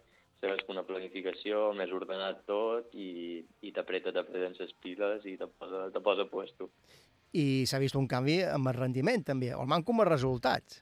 fes 0.44 0.64
una 0.72 0.84
planificació, 0.88 1.70
més 1.78 1.92
ordenat 1.96 2.44
tot 2.50 2.94
i, 2.94 3.42
i 3.64 3.74
t'apreta, 3.76 4.14
t'apreten 4.16 4.58
les 4.60 4.74
piles 4.84 5.28
i 5.30 5.38
te 5.40 5.48
posa, 5.48 5.88
te 5.94 6.02
posa 6.04 6.28
puesto. 6.32 6.70
I 7.34 7.66
s'ha 7.70 7.80
vist 7.82 7.98
un 7.98 8.10
canvi 8.12 8.42
amb 8.46 8.70
el 8.70 8.78
rendiment, 8.78 9.24
també, 9.32 9.54
o 9.56 9.64
el 9.64 9.72
manco 9.72 9.96
amb 9.96 10.06
els 10.06 10.14
resultats. 10.14 10.82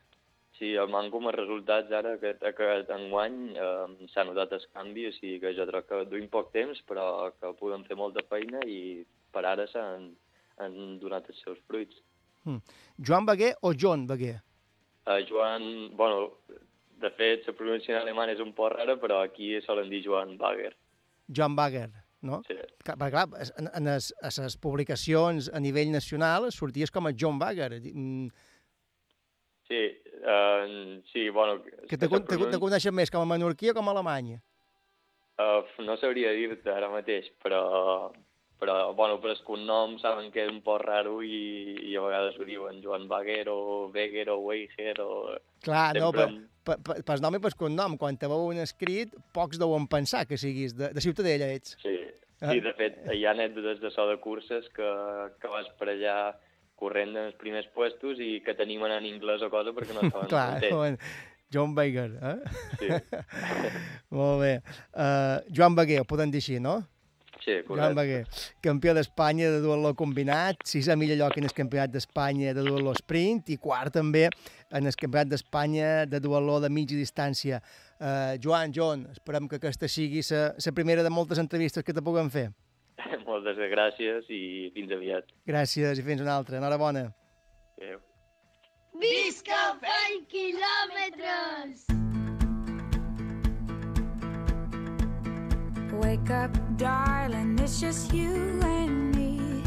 Sí, 0.57 0.73
el 0.77 0.89
manco 0.93 1.21
amb 1.21 1.31
els 1.31 1.39
resultats 1.39 1.93
ara, 1.97 2.17
aquest, 2.17 2.43
aquest 2.45 2.91
enguany, 2.93 3.37
eh, 3.53 4.09
s'ha 4.11 4.25
notat 4.27 4.57
el 4.57 4.65
canvi, 4.73 5.07
o 5.09 5.13
sigui 5.15 5.39
que 5.41 5.53
jo 5.57 5.69
crec 5.69 5.87
que 5.89 6.03
duim 6.09 6.27
poc 6.33 6.51
temps, 6.57 6.83
però 6.89 7.05
que 7.37 7.53
podem 7.61 7.85
fer 7.87 7.97
molta 7.97 8.25
feina 8.29 8.65
i 8.67 8.81
per 9.31 9.45
ara 9.47 9.69
s'han 9.71 10.11
han 10.61 10.99
donat 11.01 11.29
els 11.31 11.41
seus 11.45 11.59
fruits. 11.67 12.01
Mm. 12.45 12.61
Joan 13.07 13.27
Beguer 13.29 13.53
o 13.61 13.73
John 13.73 14.07
Beguer? 14.09 14.37
Uh, 15.05 15.21
Joan, 15.29 15.63
bueno, 15.97 16.31
de 17.01 17.11
fet, 17.17 17.47
la 17.49 17.57
pronunciació 17.57 17.97
en 17.97 18.03
alemany 18.03 18.35
és 18.35 18.43
un 18.43 18.53
poc 18.57 18.75
rara, 18.75 18.95
però 19.01 19.23
aquí 19.25 19.55
solen 19.65 19.89
dir 19.91 20.03
Joan 20.05 20.37
Bagger. 20.39 20.71
Joan 21.31 21.57
Bagger, 21.57 21.89
no? 22.27 22.41
Sí. 22.47 22.57
Clar, 22.85 22.97
perquè, 23.01 23.11
clar, 23.17 23.49
en, 23.59 23.69
en 23.79 23.91
les, 23.91 24.11
a 24.21 24.31
les 24.37 24.57
publicacions 24.61 25.49
a 25.51 25.61
nivell 25.63 25.91
nacional 25.93 26.49
sorties 26.53 26.93
com 26.93 27.09
a 27.09 27.15
John 27.17 27.41
Bagger. 27.41 27.73
Mm, 27.91 28.31
Sí, 29.71 30.01
uh, 30.27 31.01
sí, 31.13 31.29
bueno... 31.29 31.63
Que 31.87 31.97
te, 31.97 32.09
te, 32.09 32.37
te 32.51 32.59
coneixen 32.59 32.91
més 32.91 33.07
com 33.07 33.23
a 33.23 33.27
menorquí 33.29 33.69
o 33.71 33.73
com 33.77 33.87
a 33.87 33.93
alemany. 33.95 34.33
Uh, 35.39 35.63
no 35.87 35.95
sabria 36.01 36.33
dir-te 36.35 36.73
ara 36.73 36.89
mateix, 36.91 37.29
però, 37.39 37.61
però, 38.61 38.93
bueno, 38.93 39.17
per 39.23 39.31
el 39.33 39.41
cognom 39.47 39.97
saben 40.01 40.29
que 40.31 40.43
és 40.45 40.51
un 40.53 40.61
poc 40.61 40.83
raro 40.85 41.17
i, 41.25 41.73
i 41.89 41.95
a 41.97 42.03
vegades 42.05 42.37
ho 42.37 42.45
diuen 42.45 42.79
Joan 42.83 43.07
Baguer 43.09 43.47
o 43.49 43.89
Beguer 43.93 44.27
o 44.29 44.37
Weiger 44.45 44.99
o... 45.01 45.11
Clar, 45.65 45.95
no, 45.97 46.11
per, 46.13 46.27
Sempre 46.29 46.47
per, 46.63 46.77
per, 46.85 46.97
per 47.07 47.17
nom 47.25 47.35
i 47.37 47.41
per 47.41 47.55
cognom. 47.57 47.97
Quan 47.97 48.17
te 48.21 48.29
veuen 48.29 48.61
escrit, 48.61 49.15
pocs 49.33 49.57
deuen 49.61 49.87
pensar 49.89 50.27
que 50.29 50.37
siguis 50.37 50.75
de, 50.77 50.91
de 50.93 51.01
Ciutadella, 51.03 51.49
ets. 51.57 51.75
Sí, 51.81 51.97
Ah. 52.41 52.55
sí, 52.55 52.61
de 52.65 52.71
fet, 52.73 52.95
hi 53.13 53.19
ha 53.27 53.35
anècdotes 53.35 53.77
de 53.83 53.91
so 53.93 54.07
de 54.09 54.15
curses 54.17 54.65
que, 54.73 54.87
que 55.37 55.49
vas 55.51 55.67
per 55.77 55.91
allà 55.91 56.13
corrent 56.73 57.11
en 57.13 57.27
els 57.27 57.35
primers 57.37 57.67
puestos 57.75 58.17
i 58.17 58.39
que 58.41 58.55
tenim 58.57 58.81
en 58.87 58.95
anglès 58.97 59.43
o 59.45 59.49
cosa 59.53 59.69
perquè 59.77 59.93
no 59.93 60.01
estaven 60.07 60.25
Clar, 60.31 60.57
diuen, 60.63 60.97
John 61.53 61.75
Bagger, 61.77 62.07
eh? 62.17 62.39
Sí, 62.79 62.89
Molt 64.17 64.41
bé. 64.41 64.51
Uh, 64.89 65.37
Joan 65.53 65.77
Beguer, 65.77 66.01
ho 66.01 66.07
podem 66.09 66.33
dir 66.33 66.41
així, 66.41 66.57
no? 66.63 66.79
Sí, 67.43 67.57
Joan 67.67 67.95
correcte. 67.95 67.97
Beguer, 67.99 68.47
campió 68.63 68.93
d'Espanya 68.97 69.51
de 69.53 69.61
duatló 69.63 69.93
combinat, 69.97 70.63
sisè 70.67 70.95
millor 70.99 71.19
lloc 71.19 71.37
en 71.37 71.49
el 71.49 71.55
campionat 71.57 71.93
d'Espanya 71.93 72.55
de 72.57 72.65
duatló 72.65 72.95
sprint 72.97 73.51
i 73.53 73.57
quart 73.61 73.93
també 73.97 74.27
en 74.71 74.87
el 74.87 74.97
campionat 74.97 75.31
d'Espanya 75.31 75.91
de 76.09 76.21
duatló 76.23 76.59
de 76.63 76.71
mitja 76.73 76.97
distància. 76.99 77.61
Uh, 78.01 78.37
Joan, 78.41 78.73
John, 78.73 79.05
esperem 79.11 79.47
que 79.47 79.59
aquesta 79.61 79.87
sigui 79.87 80.23
la 80.31 80.73
primera 80.73 81.03
de 81.03 81.13
moltes 81.13 81.37
entrevistes 81.37 81.83
que 81.83 81.93
te 81.93 82.01
puguem 82.01 82.29
fer. 82.33 82.49
Moltes 83.27 83.57
gràcies 83.71 84.27
i 84.29 84.71
fins 84.75 84.91
aviat. 84.91 85.29
Gràcies 85.47 85.99
i 85.99 86.05
fins 86.05 86.21
una 86.21 86.35
altra. 86.35 86.57
Enhorabona. 86.57 87.07
Adéu. 87.77 88.01
Visca 89.01 89.79
20 89.81 90.27
quilòmetres! 90.29 92.00
Wake 95.99 96.29
up, 96.31 96.57
darling, 96.77 97.59
it's 97.59 97.81
just 97.81 98.13
you 98.13 98.61
and 98.63 99.13
me. 99.13 99.61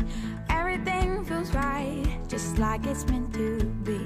Everything 0.48 1.22
feels 1.22 1.52
right, 1.52 2.02
just 2.28 2.58
like 2.58 2.86
it's 2.86 3.04
meant 3.10 3.30
to 3.34 3.62
be. 3.84 4.00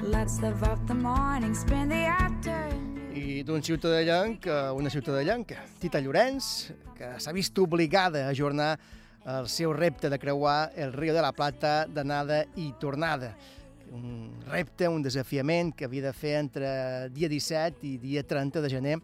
Let's 0.00 0.40
live 0.40 0.62
up 0.62 0.78
the 0.86 0.94
morning, 0.94 1.54
spend 1.54 1.90
the 1.90 2.06
afternoon. 2.06 3.10
I 3.12 3.42
d'un 3.42 3.62
ciutadellenc 3.62 4.46
a 4.46 4.72
una 4.72 4.90
ciutadellenca, 4.90 5.58
Tita 5.80 5.98
Llorenç, 5.98 6.70
que 6.94 7.16
s'ha 7.18 7.32
vist 7.34 7.58
obligada 7.58 8.28
a 8.28 8.30
ajornar 8.30 8.78
el 9.26 9.48
seu 9.48 9.72
repte 9.74 10.08
de 10.08 10.18
creuar 10.22 10.70
el 10.76 10.92
riu 10.94 11.12
de 11.12 11.24
la 11.24 11.32
Plata 11.32 11.88
d'anada 11.90 12.44
i 12.54 12.70
tornada. 12.78 13.34
Un 13.90 14.38
repte, 14.46 14.86
un 14.86 15.02
desafiament 15.02 15.74
que 15.74 15.90
havia 15.90 16.06
de 16.06 16.14
fer 16.14 16.36
entre 16.38 17.10
dia 17.10 17.28
17 17.28 17.82
i 17.90 17.96
dia 17.98 18.22
30 18.22 18.62
de 18.62 18.70
gener 18.70 18.96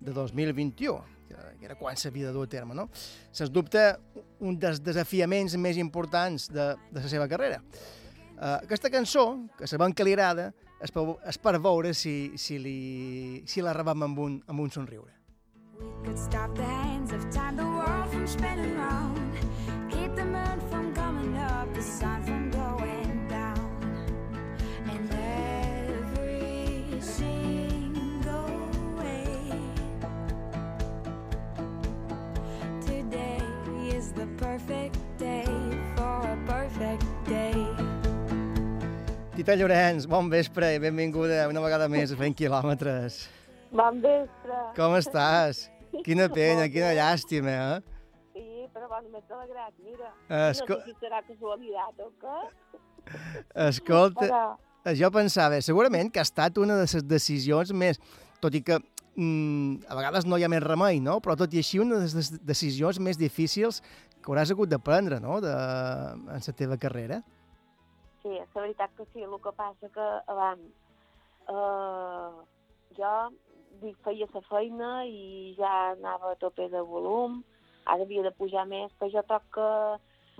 de 0.00 0.12
2021, 0.16 0.98
que 1.28 1.64
era 1.64 1.76
quan 1.78 1.96
s'havia 1.96 2.30
de 2.30 2.32
dur 2.34 2.48
a 2.48 2.50
terme, 2.50 2.74
no? 2.74 2.88
Sens 3.30 3.52
dubte, 3.52 3.84
un 4.40 4.56
dels 4.58 4.80
desafiaments 4.82 5.56
més 5.60 5.78
importants 5.78 6.48
de, 6.50 6.72
de 6.90 7.04
la 7.04 7.12
seva 7.12 7.28
carrera. 7.28 7.60
Uh, 8.40 8.56
aquesta 8.64 8.88
cançó, 8.88 9.26
que 9.58 9.68
sabem 9.68 9.92
que 9.92 10.04
li 10.06 10.16
agrada, 10.16 10.50
és 10.80 10.92
per, 10.94 11.04
és 11.28 11.36
per 11.36 11.58
veure 11.60 11.92
si, 11.92 12.32
si, 12.40 12.56
li, 12.58 13.42
si 13.46 13.60
la 13.60 13.76
rebem 13.76 14.08
amb 14.08 14.22
un, 14.24 14.38
amb 14.48 14.64
un 14.64 14.72
somriure. 14.72 15.12
We 15.80 15.86
could 16.04 16.18
stop 16.18 16.54
the 16.54 16.64
hands 16.64 17.12
of 17.12 17.28
time, 17.30 17.56
the 17.56 17.64
world 17.64 18.08
from 18.10 18.26
spinning 18.26 18.76
round. 18.76 19.36
Keep 19.90 20.16
the 20.16 20.24
moon 20.24 20.60
from 20.70 20.94
coming 20.94 21.36
up, 21.36 21.72
the 21.74 21.82
sun 21.82 22.22
from 22.24 22.39
perfect 34.50 34.98
day 35.18 35.46
for 35.94 36.18
a 36.26 36.36
perfect 36.46 37.06
day. 37.28 37.54
Tita 39.36 39.54
Llorenç, 39.54 40.08
bon 40.10 40.26
vespre 40.32 40.72
i 40.74 40.80
benvinguda 40.82 41.44
una 41.48 41.62
vegada 41.62 41.86
més 41.92 42.10
a 42.10 42.18
20 42.18 42.34
quilòmetres. 42.40 43.20
Bon 43.70 44.00
vespre. 44.02 44.58
Com 44.74 44.96
estàs? 44.98 45.68
Quina 46.06 46.26
pena, 46.38 46.66
quina 46.72 46.90
llàstima, 46.98 47.54
eh? 47.54 48.00
Sí, 48.34 48.66
però 48.74 48.90
bon, 48.90 49.06
m'he 49.12 49.22
alegrat, 49.22 49.76
mira. 49.86 50.10
Esco 50.50 50.80
No 50.80 50.82
sé 50.82 50.96
si 50.96 51.06
serà 51.06 51.22
casualitat 51.28 52.02
o 52.02 52.10
què, 52.18 52.40
escolta, 53.70 54.26
però 54.82 54.96
jo 54.98 55.14
pensava, 55.14 55.62
segurament 55.62 56.10
que 56.10 56.18
ha 56.18 56.26
estat 56.26 56.58
una 56.58 56.80
de 56.80 56.88
les 56.90 57.06
decisions 57.06 57.70
més... 57.70 58.02
Tot 58.40 58.54
i 58.56 58.62
que 58.64 58.78
mm, 58.80 59.84
a 59.92 59.96
vegades 59.98 60.24
no 60.24 60.38
hi 60.40 60.46
ha 60.46 60.48
més 60.48 60.62
remei, 60.64 60.96
no? 61.04 61.18
Però 61.20 61.34
tot 61.36 61.52
i 61.52 61.60
així 61.60 61.78
una 61.82 61.98
de 62.00 62.06
les 62.08 62.30
decisions 62.40 62.98
més 63.04 63.20
difícils 63.20 63.82
que 64.20 64.30
hauràs 64.30 64.52
hagut 64.52 64.68
de 64.68 64.78
prendre, 64.78 65.20
no?, 65.20 65.40
de, 65.44 65.52
en 66.36 66.46
la 66.46 66.56
teva 66.56 66.76
carrera. 66.76 67.22
sí, 68.22 68.28
la 68.28 68.60
veritat 68.60 68.90
que 68.96 69.06
sí. 69.12 69.22
El 69.22 69.38
que 69.40 69.52
passa 69.56 69.88
que 69.88 70.08
abans 70.28 70.60
eh, 71.48 72.30
jo 72.98 73.14
dic, 73.80 73.96
feia 74.04 74.26
la 74.34 74.42
feina 74.48 74.90
i 75.06 75.54
ja 75.58 75.72
anava 75.92 76.32
a 76.32 76.40
tope 76.40 76.68
de 76.68 76.82
volum, 76.84 77.42
ara 77.86 78.04
havia 78.04 78.22
de 78.22 78.32
pujar 78.36 78.66
més, 78.68 78.92
però 78.98 79.10
jo 79.14 79.22
crec 79.28 79.46
que 79.56 79.70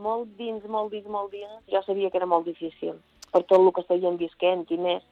molt 0.01 0.37
dins, 0.37 0.65
molt 0.69 0.93
dins, 0.93 1.09
molt 1.09 1.33
dins, 1.33 1.65
jo 1.73 1.81
sabia 1.87 2.11
que 2.11 2.21
era 2.21 2.29
molt 2.29 2.47
difícil 2.47 3.01
per 3.33 3.43
tot 3.47 3.61
el 3.61 3.73
que 3.73 3.83
estaven 3.85 4.19
visquent 4.21 4.67
i 4.71 4.79
més. 4.81 5.05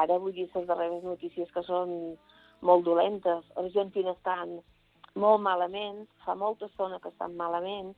Ara 0.00 0.18
vull 0.20 0.34
dir 0.36 0.48
les 0.54 0.66
darreres 0.68 1.04
notícies 1.04 1.50
que 1.54 1.62
són 1.66 1.94
molt 2.60 2.84
dolentes. 2.84 3.44
Argentina 3.56 4.12
estan 4.12 4.58
molt 5.14 5.42
malament, 5.42 6.04
fa 6.24 6.34
molta 6.34 6.66
estona 6.66 7.00
que 7.00 7.12
estan 7.12 7.36
malament, 7.36 7.94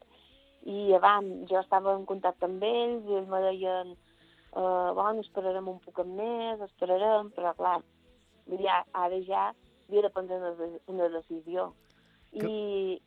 i 0.68 0.92
abans 0.92 1.48
jo 1.48 1.58
estava 1.60 1.94
en 1.96 2.04
contacte 2.08 2.44
amb 2.44 2.62
ells 2.62 3.06
i 3.08 3.16
ells 3.16 3.28
me 3.32 3.40
deien 3.46 3.94
uh, 4.52 4.92
bueno, 4.94 5.22
esperarem 5.24 5.68
un 5.72 5.78
poc 5.80 6.02
més, 6.06 6.60
esperarem, 6.66 7.30
però 7.36 7.54
clar, 7.56 7.78
ja, 8.60 8.82
ara 8.92 9.20
ja 9.24 9.50
havia 9.88 10.02
de 10.06 10.10
prendre 10.14 10.40
una, 10.40 10.74
una 10.92 11.08
decisió. 11.16 11.72
I 12.32 13.00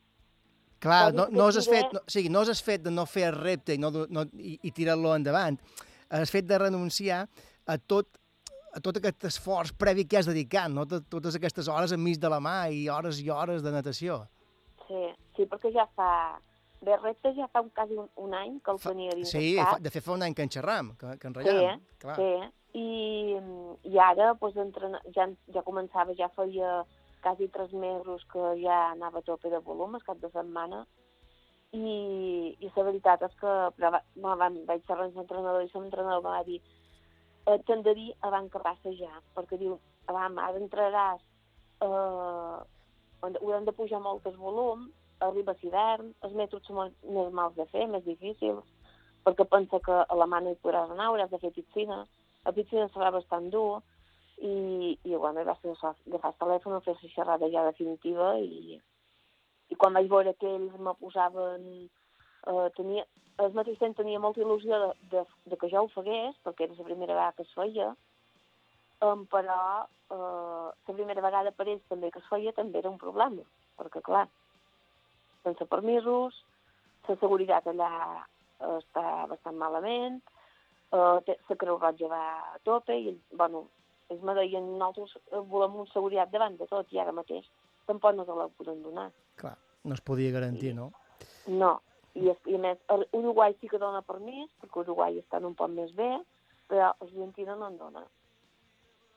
Clar, 0.84 1.14
no, 1.16 1.24
no 1.32 1.46
has 1.48 1.64
fet, 1.64 1.94
no, 1.96 2.02
o 2.04 2.12
sigui, 2.12 2.28
no 2.28 2.42
has 2.44 2.60
fet 2.60 2.82
de 2.84 2.90
no 2.92 3.06
fer 3.08 3.30
el 3.30 3.38
repte 3.38 3.72
i, 3.72 3.80
no, 3.80 3.88
no, 4.12 4.26
i, 4.36 4.58
i 4.68 4.72
tirar-lo 4.76 5.14
endavant. 5.16 5.56
Has 6.12 6.32
fet 6.34 6.44
de 6.44 6.58
renunciar 6.60 7.22
a 7.64 7.78
tot, 7.78 8.18
a 8.74 8.80
tot 8.82 8.96
aquest 8.98 9.24
esforç 9.30 9.72
previ 9.78 10.04
que 10.08 10.18
has 10.18 10.26
dedicat, 10.26 10.70
no? 10.72 10.84
Tot, 10.90 11.04
totes 11.10 11.36
aquestes 11.38 11.68
hores 11.70 11.92
enmig 11.94 12.18
de 12.20 12.28
la 12.32 12.40
mà 12.42 12.56
i 12.74 12.88
hores 12.90 13.20
i 13.22 13.28
hores 13.30 13.62
de 13.62 13.70
natació. 13.74 14.24
sí, 14.88 15.04
sí, 15.36 15.46
perquè 15.46 15.72
ja 15.72 15.86
fa... 15.96 16.40
De 16.84 16.96
repte 17.00 17.30
ja 17.32 17.46
fa 17.48 17.62
un, 17.64 17.70
quasi 17.72 17.94
un, 17.96 18.10
un 18.20 18.34
any 18.36 18.58
que 18.60 18.70
el 18.70 18.78
Fa- 18.78 18.90
tenia 18.92 19.14
dins 19.16 19.30
Sí, 19.30 19.54
fa, 19.56 19.78
de 19.80 19.88
fet 19.90 20.04
fa 20.04 20.12
un 20.12 20.22
any 20.26 20.34
que 20.36 20.42
en 20.44 20.50
xerram, 20.52 20.90
que, 21.00 21.14
que 21.18 21.30
en 21.30 21.34
Sí, 21.34 21.40
rellam. 21.40 21.78
eh? 21.80 21.96
Clar. 22.02 22.16
Sí, 22.18 22.50
i, 22.76 23.38
i 23.88 23.98
ara 24.04 24.34
pues, 24.34 24.56
entrena, 24.60 25.00
ja, 25.16 25.24
ja 25.54 25.62
començava, 25.64 26.12
ja 26.18 26.28
feia 26.36 26.82
quasi 27.24 27.48
tres 27.48 27.72
mesos 27.72 28.26
que 28.28 28.50
ja 28.60 28.90
anava 28.90 29.22
a 29.22 29.24
tope 29.24 29.48
de 29.48 29.62
volum, 29.64 29.94
el 29.96 30.04
cap 30.04 30.20
de 30.20 30.28
setmana, 30.34 30.82
i, 31.72 32.52
i 32.60 32.68
la 32.76 32.84
veritat 32.90 33.24
és 33.30 33.32
que 33.40 33.54
però 33.78 33.94
va, 33.96 34.02
va, 34.20 34.34
va, 34.44 34.50
vaig 34.68 34.84
xerrar 34.84 35.08
amb 35.08 35.16
l'entrenador 35.22 35.64
i 35.64 35.70
l'entrenador 35.72 36.20
em 36.20 36.28
va 36.28 36.42
dir 36.46 36.60
eh, 37.46 37.58
t'hem 37.66 37.82
de 37.82 37.94
dir 37.94 38.10
abans 38.28 38.50
que 38.52 38.62
passejar, 38.64 39.22
perquè 39.36 39.58
diu, 39.60 39.78
abans, 40.10 40.38
ara 40.40 40.60
entraràs, 40.60 41.24
eh, 41.84 42.58
haurem 43.24 43.64
de 43.64 43.72
pujar 43.72 44.00
molt 44.04 44.26
el 44.26 44.36
volum, 44.36 44.88
arriba 45.24 45.54
l'hivern, 45.62 46.12
els 46.26 46.34
metres 46.34 46.64
són 46.66 46.92
més 47.16 47.32
mals 47.32 47.56
de 47.56 47.66
fer, 47.72 47.86
més 47.88 48.04
difícils, 48.04 48.64
perquè 49.24 49.46
pensa 49.48 49.80
que 49.80 50.02
a 50.04 50.20
la 50.20 50.28
mà 50.28 50.40
no 50.42 50.52
hi 50.52 50.60
podràs 50.62 50.92
anar, 50.92 51.08
hauràs 51.08 51.32
de 51.32 51.40
fer 51.42 51.52
piscina, 51.56 52.04
la 52.44 52.52
piscina 52.52 52.88
serà 52.92 53.10
bastant 53.14 53.48
dur, 53.50 53.80
i, 54.36 54.98
i 55.04 55.14
bueno, 55.14 55.44
va 55.46 55.54
ser 55.60 55.72
agafar 55.72 56.32
el 56.32 56.40
telèfon, 56.40 56.80
fer 56.84 56.96
la 56.98 57.12
xerrada 57.14 57.50
ja 57.52 57.64
definitiva, 57.68 58.34
i, 58.40 58.80
i 59.70 59.78
quan 59.80 59.94
vaig 59.96 60.10
veure 60.10 60.34
que 60.40 60.56
ells 60.56 60.80
me 60.80 60.96
posaven... 61.00 61.68
Eh, 62.46 62.68
tenia, 62.76 63.04
el 63.44 63.54
mateix 63.56 63.78
temps 63.80 63.96
tenia 63.98 64.20
molta 64.22 64.42
il·lusió 64.44 64.80
de, 64.82 64.90
de, 65.12 65.24
de 65.50 65.58
que 65.60 65.70
jo 65.72 65.84
ho 65.84 65.90
fagués, 65.92 66.36
perquè 66.46 66.66
era 66.66 66.76
la 66.78 66.88
primera 66.88 67.14
vegada 67.14 67.36
que 67.38 67.46
es 67.46 67.54
feia, 67.56 67.90
um, 69.04 69.24
però 69.32 69.58
eh, 69.84 70.68
la 70.70 70.96
primera 70.96 71.24
vegada 71.24 71.52
per 71.56 71.68
ells 71.68 71.84
també 71.90 72.10
que 72.12 72.22
es 72.22 72.30
feia 72.30 72.52
també 72.56 72.82
era 72.82 72.92
un 72.92 73.00
problema, 73.00 73.46
perquè 73.80 74.02
clar, 74.04 74.26
sense 75.44 75.66
permisos, 75.70 76.36
la 77.08 77.16
seguretat 77.20 77.66
allà 77.72 77.90
eh, 78.20 78.76
està 78.76 79.06
bastant 79.32 79.58
malament, 79.60 80.20
eh, 80.92 81.34
la 81.48 81.58
Creu 81.60 81.80
Roja 81.80 82.12
va 82.12 82.24
a 82.52 82.60
tope 82.68 82.96
i, 82.96 83.16
bueno, 83.32 83.66
ells 84.12 84.22
me 84.22 84.36
deien, 84.36 84.74
nosaltres 84.78 85.16
eh, 85.32 85.42
volem 85.52 85.80
un 85.82 85.90
seguretat 85.92 86.32
davant 86.32 86.60
de 86.60 86.68
tot 86.70 86.92
i 86.92 87.00
ara 87.00 87.16
mateix 87.16 87.48
tampoc 87.88 88.14
no 88.16 88.24
te 88.24 88.36
la 88.36 88.46
podem 88.58 88.80
donar. 88.82 89.10
Clar, 89.40 89.56
no 89.84 89.96
es 89.96 90.00
podia 90.00 90.32
garantir, 90.32 90.72
no? 90.76 90.90
No, 91.52 91.74
i, 92.14 92.28
es- 92.30 92.46
i 92.50 92.54
a 92.56 92.62
més, 92.62 92.78
Uruguai 93.12 93.56
sí 93.60 93.68
que 93.68 93.78
dona 93.82 94.02
permís, 94.06 94.50
perquè 94.62 94.82
Uruguai 94.84 95.18
està 95.20 95.40
un 95.44 95.54
poc 95.58 95.70
més 95.74 95.92
bé, 95.98 96.10
però 96.70 96.92
Argentina 97.02 97.56
no 97.58 97.68
en 97.72 97.78
dona. 97.78 98.04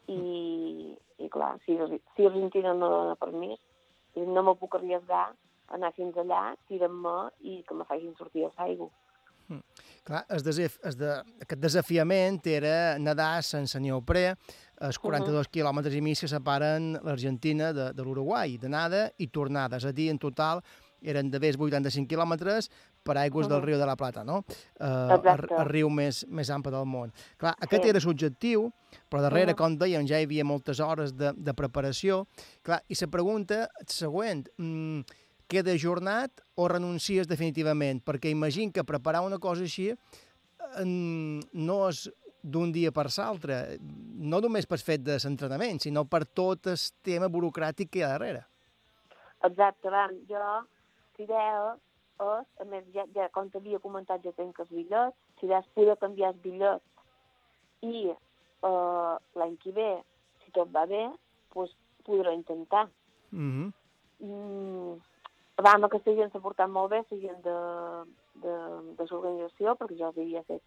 I, 0.07 0.93
i 1.19 1.27
clar, 1.29 1.57
si, 1.65 1.75
si 2.15 2.25
Argentina 2.25 2.73
no 2.73 2.89
dona 2.89 3.15
permís, 3.19 3.59
no 4.17 4.43
me 4.43 4.53
puc 4.57 4.77
arriesgar 4.79 5.25
a 5.27 5.75
anar 5.75 5.91
fins 5.97 6.15
allà, 6.17 6.53
tirem-me 6.69 7.17
i 7.43 7.59
que 7.67 7.75
me 7.75 7.85
facin 7.89 8.15
sortir 8.17 8.45
a 8.47 8.51
l'aigua. 8.57 8.87
Clar, 10.07 10.25
el 10.35 10.41
desaf 10.43 10.73
el 10.87 10.95
de, 10.99 11.11
aquest 11.43 11.61
desafiament 11.63 12.39
era 12.51 12.97
nedar 12.99 13.41
sense 13.43 13.79
neoprè, 13.79 14.25
els 14.87 14.99
42 14.99 15.47
quilòmetres 15.51 15.95
i 15.95 16.01
mig 16.03 16.19
que 16.19 16.27
separen 16.31 16.93
l'Argentina 17.03 17.69
de, 17.75 17.89
de 17.95 18.03
l'Uruguai, 18.03 18.57
d'anada 18.59 19.05
i 19.23 19.27
tornada. 19.27 19.79
És 19.79 19.87
a 19.87 19.93
dir, 19.95 20.09
en 20.11 20.19
total 20.19 20.63
eren 21.01 21.29
de 21.31 21.39
més 21.39 21.57
85 21.57 22.07
quilòmetres 22.07 22.69
per 23.03 23.17
aigües 23.17 23.47
del 23.47 23.59
Mhm. 23.59 23.65
riu 23.65 23.77
de 23.77 23.85
la 23.85 23.95
Plata, 23.95 24.23
no? 24.23 24.43
Eh, 24.47 24.85
el, 24.85 25.11
Exacte. 25.19 25.55
el 25.55 25.65
riu 25.65 25.89
més, 25.89 26.25
més 26.27 26.49
ample 26.49 26.71
del 26.71 26.85
món. 26.85 27.11
Clar, 27.37 27.55
aquest 27.59 27.83
Sí. 27.83 27.89
era 27.89 27.99
l'objectiu, 27.99 28.71
però 29.09 29.21
darrere, 29.21 29.51
Mhm. 29.53 29.57
com 29.57 29.77
dèiem, 29.77 30.07
ja 30.07 30.19
hi 30.19 30.23
havia 30.25 30.43
moltes 30.43 30.79
hores 30.79 31.15
de, 31.15 31.33
de 31.33 31.53
preparació. 31.53 32.27
Clar, 32.61 32.83
i 32.87 32.95
la 32.99 33.07
pregunta 33.07 33.69
següent, 33.85 34.47
mm, 34.57 35.01
queda 35.47 35.71
ajornat 35.71 36.41
o 36.55 36.67
renuncies 36.67 37.27
definitivament? 37.27 38.03
Perquè 38.03 38.29
imagino 38.29 38.71
que 38.73 38.83
preparar 38.83 39.21
una 39.21 39.37
cosa 39.39 39.61
així 39.63 39.93
mm, 40.83 41.39
no 41.53 41.87
és 41.87 42.11
d'un 42.43 42.71
dia 42.71 42.91
per 42.91 43.07
l'altre, 43.17 43.77
no 43.79 44.39
només 44.41 44.65
per 44.65 44.77
fet 44.79 45.01
de 45.01 45.17
l'entrenament, 45.17 45.79
sinó 45.79 46.05
per 46.05 46.25
tot 46.25 46.67
el 46.67 46.77
tema 47.01 47.27
burocràtic 47.29 47.89
que 47.89 47.99
hi 47.99 48.03
ha 48.03 48.09
darrere. 48.09 48.45
Exacte, 49.43 49.89
vam, 49.89 50.11
jo, 50.27 50.43
idea 51.23 51.75
és, 52.17 52.45
a 52.61 52.65
més, 52.65 52.85
ja, 52.93 53.05
ja 53.13 53.27
com 53.33 53.49
t'havia 53.53 53.81
comentat, 53.83 54.23
ja 54.25 54.33
tenc 54.37 54.59
els 54.59 54.71
bitllets, 54.73 55.17
si 55.39 55.45
idea 55.45 55.61
és 55.61 55.73
poder 55.77 55.97
canviar 56.01 56.33
els 56.33 56.41
bitllets 56.41 57.85
i 57.85 58.07
eh, 58.09 59.15
l'any 59.39 59.57
que 59.61 59.73
ve, 59.75 59.89
si 60.43 60.53
tot 60.55 60.71
va 60.73 60.85
bé, 60.89 61.03
doncs 61.53 61.75
podré 62.07 62.33
intentar. 62.33 62.87
Mm 63.31 63.51
-hmm. 63.51 63.73
Mm, 64.19 64.97
vam, 65.61 65.83
aquesta 65.83 66.15
gent 66.15 66.31
s'ha 66.31 66.39
portat 66.41 66.69
molt 66.69 66.89
bé, 66.89 67.03
la 67.09 67.17
gent 67.21 67.41
de, 67.43 67.57
de, 68.43 68.53
de 68.97 69.05
l'organització, 69.09 69.75
perquè 69.75 69.97
jo 69.99 70.07
havia 70.07 70.43
fet 70.43 70.63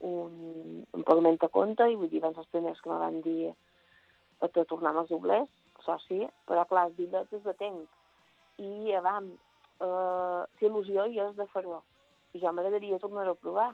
un, 0.00 0.84
un 0.92 1.02
pagament 1.02 1.38
a 1.40 1.48
compte 1.48 1.88
i 1.88 1.96
vull 1.96 2.10
dir, 2.10 2.20
van 2.20 2.34
ser 2.34 2.44
els 2.44 2.52
primers 2.52 2.80
que 2.80 2.90
me 2.90 2.98
van 2.98 3.20
dir 3.20 3.54
de 4.40 4.64
tornar 4.64 4.90
amb 4.90 4.98
els 5.04 5.08
doblers, 5.08 5.48
això 5.78 5.96
sí, 6.06 6.26
però 6.46 6.66
clar, 6.68 6.86
els 6.88 6.96
bitllets 6.96 7.32
els 7.32 7.44
de 7.44 7.54
tenc. 7.54 7.88
I 8.58 8.92
vam, 9.02 9.32
eh, 9.80 10.42
la 10.44 10.68
il·lusió 10.68 11.06
i 11.10 11.20
és 11.24 11.34
de 11.38 11.46
fer-ho. 11.52 11.80
I 12.34 12.42
jo 12.42 12.52
m'agradaria 12.52 13.00
tornar 13.02 13.26
a 13.28 13.34
provar. 13.34 13.70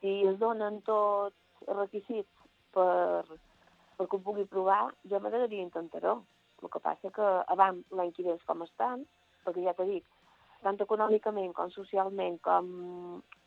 Si 0.00 0.12
es 0.28 0.38
donen 0.40 0.80
tots 0.86 1.66
els 1.66 1.78
requisits 1.78 2.30
per, 2.74 3.22
perquè 3.98 4.18
ho 4.18 4.24
pugui 4.24 4.46
provar, 4.50 4.92
jo 5.08 5.20
m'agradaria 5.20 5.66
intentar-ho. 5.68 6.22
El 6.62 6.70
que 6.70 6.80
passa 6.82 7.10
que 7.10 7.28
abans 7.54 7.82
l'any 7.90 8.12
que 8.16 8.24
ve 8.26 8.38
com 8.46 8.62
estan, 8.62 9.06
perquè 9.44 9.64
ja 9.66 9.74
t'he 9.74 9.88
dit, 9.88 10.04
tant 10.62 10.78
econòmicament 10.84 11.52
com 11.56 11.70
socialment, 11.74 12.38
com 12.46 12.68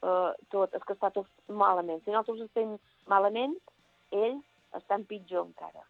eh, 0.03 0.31
tot, 0.51 0.73
és 0.75 0.83
que 0.83 0.95
està 0.97 1.11
tot 1.15 1.29
malament. 1.47 2.03
Si 2.03 2.11
nosaltres 2.11 2.49
estem 2.49 2.75
malament, 3.11 3.55
ells 4.11 4.43
estan 4.75 5.07
pitjor 5.07 5.47
encara. 5.47 5.85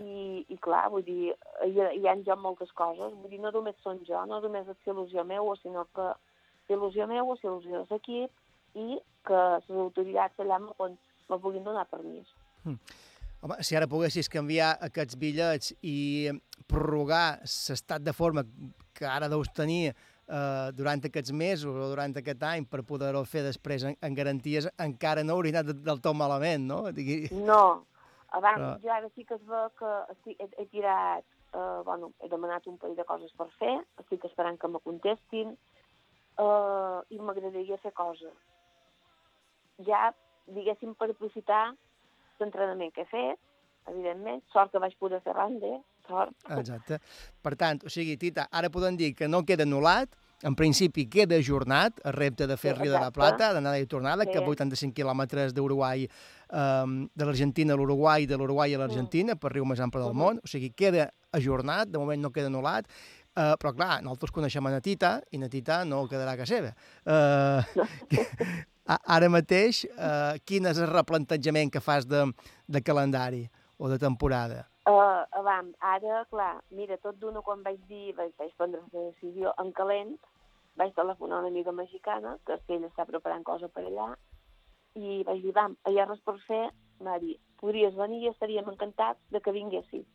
I, 0.00 0.44
i 0.48 0.56
clar, 0.62 0.86
vull 0.92 1.04
dir, 1.04 1.34
hi, 1.66 1.72
hi 1.76 2.06
ha 2.06 2.14
en 2.16 2.22
joc 2.24 2.40
moltes 2.40 2.70
coses, 2.76 3.12
vull 3.20 3.30
dir, 3.32 3.40
no 3.42 3.50
només 3.52 3.76
són 3.84 4.00
jo, 4.08 4.22
no 4.28 4.40
només 4.40 4.68
és 4.72 4.88
il·lusió 4.88 5.24
meua, 5.28 5.56
sinó 5.60 5.84
que 5.94 6.06
la 6.06 6.76
il·lusió 6.76 7.06
meua, 7.10 7.36
la 7.36 7.50
il·lusió 7.50 7.82
de 7.82 7.84
l'equip 7.90 8.80
i 8.80 8.96
que 9.26 9.42
les 9.52 9.68
autoritats 9.84 10.40
allà 10.40 10.58
me, 10.62 10.72
pon- 10.78 10.96
me 11.28 11.38
puguin 11.42 11.64
donar 11.64 11.84
permís. 11.90 12.28
Home, 13.44 13.58
si 13.60 13.76
ara 13.76 13.86
poguessis 13.86 14.30
canviar 14.32 14.72
aquests 14.88 15.16
bitllets 15.20 15.74
i 15.84 16.30
prorrogar 16.66 17.40
l'estat 17.44 18.02
de 18.02 18.14
forma 18.16 18.46
que 18.96 19.04
ara 19.06 19.28
deus 19.28 19.50
tenir 19.54 19.90
eh, 19.90 20.70
durant 20.72 21.04
aquests 21.04 21.34
mesos 21.36 21.76
o 21.76 21.90
durant 21.92 22.16
aquest 22.16 22.42
any 22.48 22.64
per 22.64 22.80
poder-ho 22.88 23.22
fer 23.28 23.44
després 23.44 23.84
en, 23.84 23.98
en 24.00 24.16
garanties, 24.16 24.70
encara 24.80 25.22
no 25.22 25.36
hauria 25.36 25.58
anat 25.60 25.76
del 25.84 26.00
tot 26.00 26.16
malament, 26.16 26.64
no? 26.66 26.80
Digui... 26.96 27.26
No, 27.36 27.84
abans, 28.36 28.60
Però- 28.62 28.82
jo 28.82 28.92
ara 28.92 29.08
sí 29.14 29.24
que 29.24 29.34
es 29.38 29.44
veu 29.48 29.70
que 29.78 29.92
estic, 30.14 30.40
he, 30.40 30.48
he 30.62 30.66
tirat, 30.72 31.24
eh, 31.54 31.80
bueno, 31.84 32.12
he 32.20 32.28
demanat 32.28 32.66
un 32.68 32.76
parell 32.78 32.96
de 32.98 33.04
coses 33.08 33.32
per 33.38 33.48
fer, 33.58 33.74
estic 34.02 34.24
esperant 34.28 34.58
que 34.60 34.68
me 34.68 34.80
contestin, 34.84 35.56
eh, 36.38 37.00
i 37.10 37.18
m'agradaria 37.18 37.78
fer 37.82 37.92
coses. 37.96 38.36
Ja, 39.86 40.10
diguéssim, 40.46 40.94
per 40.96 41.10
aprofitar 41.12 41.74
l'entrenament 42.40 42.92
que 42.94 43.04
he 43.04 43.10
fet, 43.10 43.40
evidentment, 43.88 44.42
sort 44.52 44.72
que 44.72 44.80
vaig 44.82 44.96
poder 45.00 45.20
fer 45.24 45.34
rande, 45.36 45.72
sort. 46.08 46.34
Exacte. 46.58 46.98
Per 47.42 47.54
tant, 47.56 47.80
o 47.86 47.92
sigui, 47.92 48.16
Tita, 48.20 48.48
ara 48.52 48.70
podem 48.72 48.96
dir 48.98 49.14
que 49.14 49.28
no 49.28 49.44
queda 49.46 49.64
anul·lat, 49.64 50.16
en 50.42 50.54
principi 50.54 51.06
queda 51.08 51.36
ajornat 51.36 52.00
el 52.04 52.12
repte 52.12 52.46
de 52.46 52.56
fer 52.56 52.74
Sí, 52.76 52.82
Rio 52.82 52.92
de 52.92 53.00
la. 53.00 53.10
Plata, 53.10 53.52
d'anada 53.54 53.78
i 53.78 53.86
tornada, 53.86 54.24
Sí. 54.24 54.32
que 54.32 54.38
85 54.40 54.92
quilòmetres 54.94 55.54
d'Uruguai, 55.54 56.08
um, 56.52 57.08
de 57.14 57.24
l'Argentina 57.24 57.72
a 57.72 57.76
l'Uruguai, 57.76 58.26
de 58.26 58.36
l'Uruguai 58.36 58.74
a 58.74 58.78
l'Argentina, 58.78 59.34
per 59.36 59.52
riu 59.52 59.64
més 59.64 59.80
ample 59.80 60.00
del 60.00 60.12
Mhm. 60.12 60.18
món, 60.18 60.38
o 60.42 60.46
sigui, 60.46 60.70
queda 60.74 61.10
ajornat, 61.32 61.88
de 61.88 61.98
moment 61.98 62.20
no 62.20 62.30
queda 62.30 62.48
anul·lat, 62.48 62.84
Uh, 63.36 63.52
però 63.60 63.74
clar, 63.76 64.00
nosaltres 64.02 64.30
coneixem 64.32 64.64
a 64.66 64.70
Natita 64.70 65.20
i 65.30 65.36
Natita 65.36 65.84
no 65.84 66.08
quedarà 66.08 66.32
a 66.32 66.36
casa 66.38 66.54
seva. 66.56 66.74
Uh, 68.88 68.96
ara 69.04 69.28
mateix, 69.28 69.84
uh, 69.98 70.38
quin 70.46 70.64
és 70.64 70.78
el 70.78 70.86
replantejament 70.88 71.70
que 71.70 71.80
fas 71.82 72.06
de, 72.06 72.32
de 72.66 72.80
calendari 72.80 73.50
o 73.76 73.88
de 73.90 73.98
temporada? 73.98 74.70
Uh, 74.86 75.24
abans, 75.34 75.74
ara, 75.82 76.20
clar, 76.30 76.60
mira, 76.70 76.94
tot 77.02 77.16
d'una 77.18 77.40
quan 77.42 77.64
vaig 77.66 77.80
dir, 77.88 78.12
vaig, 78.14 78.30
vaig 78.38 78.52
prendre 78.54 78.84
la 78.92 79.08
decisió 79.08 79.50
en 79.58 79.72
calent, 79.74 80.12
vaig 80.78 80.92
telefonar 80.94 81.40
a 81.40 81.42
una 81.42 81.50
amiga 81.50 81.72
mexicana, 81.74 82.36
que 82.46 82.54
és 82.54 82.62
que 82.68 82.76
ella 82.76 82.86
està 82.92 83.06
preparant 83.08 83.42
cosa 83.42 83.66
per 83.66 83.82
allà, 83.82 84.12
i 84.94 85.24
vaig 85.26 85.42
dir, 85.42 85.54
vam, 85.56 85.74
ha 85.82 86.06
res 86.06 86.22
per 86.22 86.36
fer, 86.46 86.62
m'ha 87.02 87.18
dit, 87.18 87.40
podries 87.58 87.98
venir 87.98 88.22
i 88.22 88.30
estaríem 88.30 88.70
encantats 88.70 89.18
de 89.34 89.42
que 89.42 89.56
vinguessis, 89.56 90.06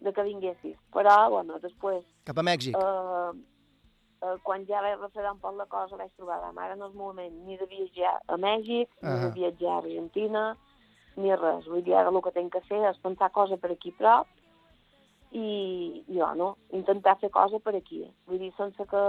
de 0.00 0.12
que 0.16 0.24
vinguessis. 0.24 0.78
Però, 0.96 1.18
bueno, 1.36 1.60
després, 1.60 2.06
Cap 2.24 2.40
a 2.40 2.46
Mèxic? 2.48 2.80
uh, 2.80 3.36
uh, 4.24 4.36
quan 4.46 4.64
ja 4.64 4.80
vaig 4.80 4.96
refredar 5.04 5.34
un 5.36 5.42
poc 5.44 5.58
la 5.60 5.68
cosa, 5.68 6.00
vaig 6.00 6.16
trobar, 6.16 6.40
vam, 6.46 6.64
ara 6.64 6.80
no 6.80 6.88
és 6.88 6.96
moment 6.96 7.42
ni 7.44 7.60
de 7.60 7.68
viatjar 7.68 8.16
a 8.24 8.40
Mèxic, 8.40 8.88
ni 9.02 9.10
Ahà. 9.10 9.26
de 9.28 9.34
viatjar 9.36 9.74
a 9.74 9.82
Argentina, 9.84 10.54
ni 11.16 11.34
res. 11.34 11.68
Vull 11.70 11.84
dir, 11.84 11.94
ara 11.98 12.12
el 12.12 12.22
que 12.22 12.32
tinc 12.34 12.52
que 12.54 12.62
fer 12.68 12.80
és 12.90 13.00
pensar 13.02 13.30
cosa 13.34 13.58
per 13.60 13.72
aquí 13.74 13.92
prop 13.98 14.30
i, 15.34 16.04
i 16.06 16.18
bueno, 16.18 16.54
intentar 16.72 17.16
fer 17.20 17.30
cosa 17.34 17.60
per 17.60 17.76
aquí. 17.78 18.04
Vull 18.30 18.40
dir, 18.42 18.50
sense 18.58 18.86
que, 18.90 19.04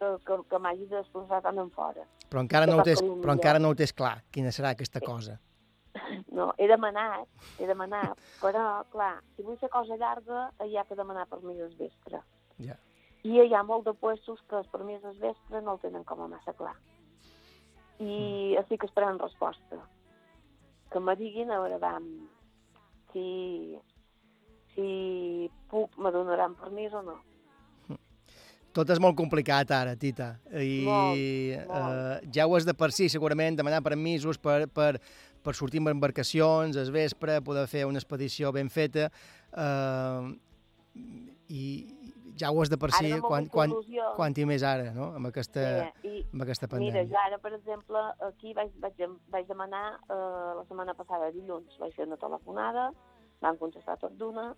que, 0.00 0.10
que, 0.26 0.38
que 0.50 0.60
m'hagi 0.60 0.88
de 0.88 0.98
desplaçar 0.98 1.42
tant 1.44 1.60
en 1.62 1.70
fora. 1.76 2.06
Però 2.32 2.44
encara, 2.44 2.68
no 2.68 2.80
ho 2.80 2.86
tens, 2.86 3.02
però 3.22 3.36
encara 3.36 3.60
no 3.60 3.72
ho 3.72 3.78
tens 3.78 3.92
clar, 3.96 4.18
quina 4.32 4.52
serà 4.54 4.76
aquesta 4.76 5.04
cosa. 5.04 5.38
No, 6.32 6.46
he 6.56 6.64
demanat, 6.64 7.28
he 7.60 7.66
demanat, 7.68 8.20
però, 8.40 8.62
clar, 8.88 9.18
si 9.36 9.44
vull 9.44 9.58
fer 9.60 9.68
cosa 9.72 9.98
llarga, 10.00 10.46
hi 10.64 10.78
ha 10.80 10.84
que 10.88 10.96
demanar 10.96 11.26
permís 11.28 11.60
al 11.60 11.74
vespre. 11.76 12.22
Ja. 12.64 12.78
i 13.22 13.36
hi 13.38 13.54
ha 13.54 13.62
molt 13.62 13.84
de 13.86 13.92
puestos 13.94 14.40
que 14.50 14.56
els 14.58 14.70
permís 14.72 15.02
del 15.02 15.18
vespre 15.20 15.60
no 15.62 15.76
el 15.76 15.82
tenen 15.82 16.04
com 16.08 16.22
a 16.24 16.28
massa 16.30 16.54
clar. 16.58 16.74
I 18.02 18.56
així 18.58 18.78
que 18.78 18.88
esperem 18.88 19.20
resposta. 19.20 19.78
Que 20.92 21.00
me 21.00 21.16
diguin, 21.16 21.50
a 21.50 21.58
veure, 21.62 21.78
vam, 21.80 22.06
si, 23.12 23.26
si 24.74 24.88
puc, 25.72 25.96
me 25.96 26.12
donaran 26.12 26.56
permís 26.58 26.92
o 26.92 27.02
no. 27.06 27.18
Tot 28.72 28.88
és 28.88 29.00
molt 29.04 29.16
complicat 29.18 29.68
ara, 29.76 29.92
Tita. 30.00 30.30
I 30.48 30.84
Molt, 30.86 31.18
molt. 31.68 31.96
Eh, 31.96 32.30
ja 32.32 32.46
ho 32.48 32.56
és 32.56 32.64
de 32.64 32.72
per 32.76 32.88
si, 32.96 33.10
segurament, 33.12 33.58
demanar 33.58 33.82
permisos 33.84 34.40
per, 34.40 34.64
per, 34.72 34.94
per 35.44 35.54
sortir 35.56 35.82
amb 35.82 35.92
embarcacions, 35.92 36.78
al 36.80 36.92
vespre, 36.94 37.42
poder 37.44 37.66
fer 37.68 37.84
una 37.88 38.00
expedició 38.00 38.52
ben 38.56 38.72
feta. 38.72 39.10
Eh, 39.52 40.32
I 41.52 41.66
ja 42.42 42.50
ho 42.50 42.62
és 42.64 42.70
de 42.72 42.78
per 42.82 42.90
si, 42.96 43.12
no 43.12 43.20
quan, 43.24 43.46
quan, 43.52 43.72
quan 44.16 44.34
i 44.36 44.46
més 44.48 44.64
ara, 44.66 44.90
no?, 44.96 45.12
amb 45.18 45.30
aquesta, 45.30 45.62
Sí, 46.02 46.10
i 46.10 46.24
amb 46.32 46.44
aquesta 46.46 46.68
Mira, 46.72 46.74
pandèmia. 46.74 47.06
jo 47.12 47.20
ara, 47.22 47.38
per 47.44 47.52
exemple, 47.58 48.02
aquí 48.28 48.52
vaig, 48.58 48.74
vaig, 48.82 49.00
vaig 49.34 49.48
demanar 49.48 49.84
eh, 50.10 50.52
la 50.58 50.64
setmana 50.68 50.94
passada, 50.98 51.30
dilluns, 51.34 51.78
vaig 51.80 51.94
fer 51.96 52.08
una 52.10 52.18
telefonada, 52.20 52.90
van 53.42 53.58
contestar 53.62 53.98
tot 54.02 54.16
d'una, 54.18 54.50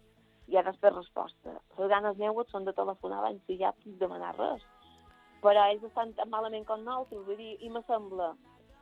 i 0.49 0.57
ara 0.61 0.73
espero 0.75 1.01
resposta. 1.01 1.59
Les 1.79 1.89
ganes 1.89 2.17
meues 2.21 2.51
són 2.53 2.67
de 2.69 2.75
telefonar 2.77 3.23
abans 3.23 3.45
que 3.49 3.57
ja 3.61 3.73
puc 3.83 3.99
demanar 4.01 4.35
res. 4.39 4.65
Però 5.45 5.63
ells 5.71 5.85
estan 5.89 6.13
tan 6.17 6.31
malament 6.33 6.65
com 6.69 6.83
nosaltres, 6.85 7.25
vull 7.27 7.37
dir, 7.41 7.55
i 7.61 7.71
me 7.73 7.81
sembla 7.89 8.33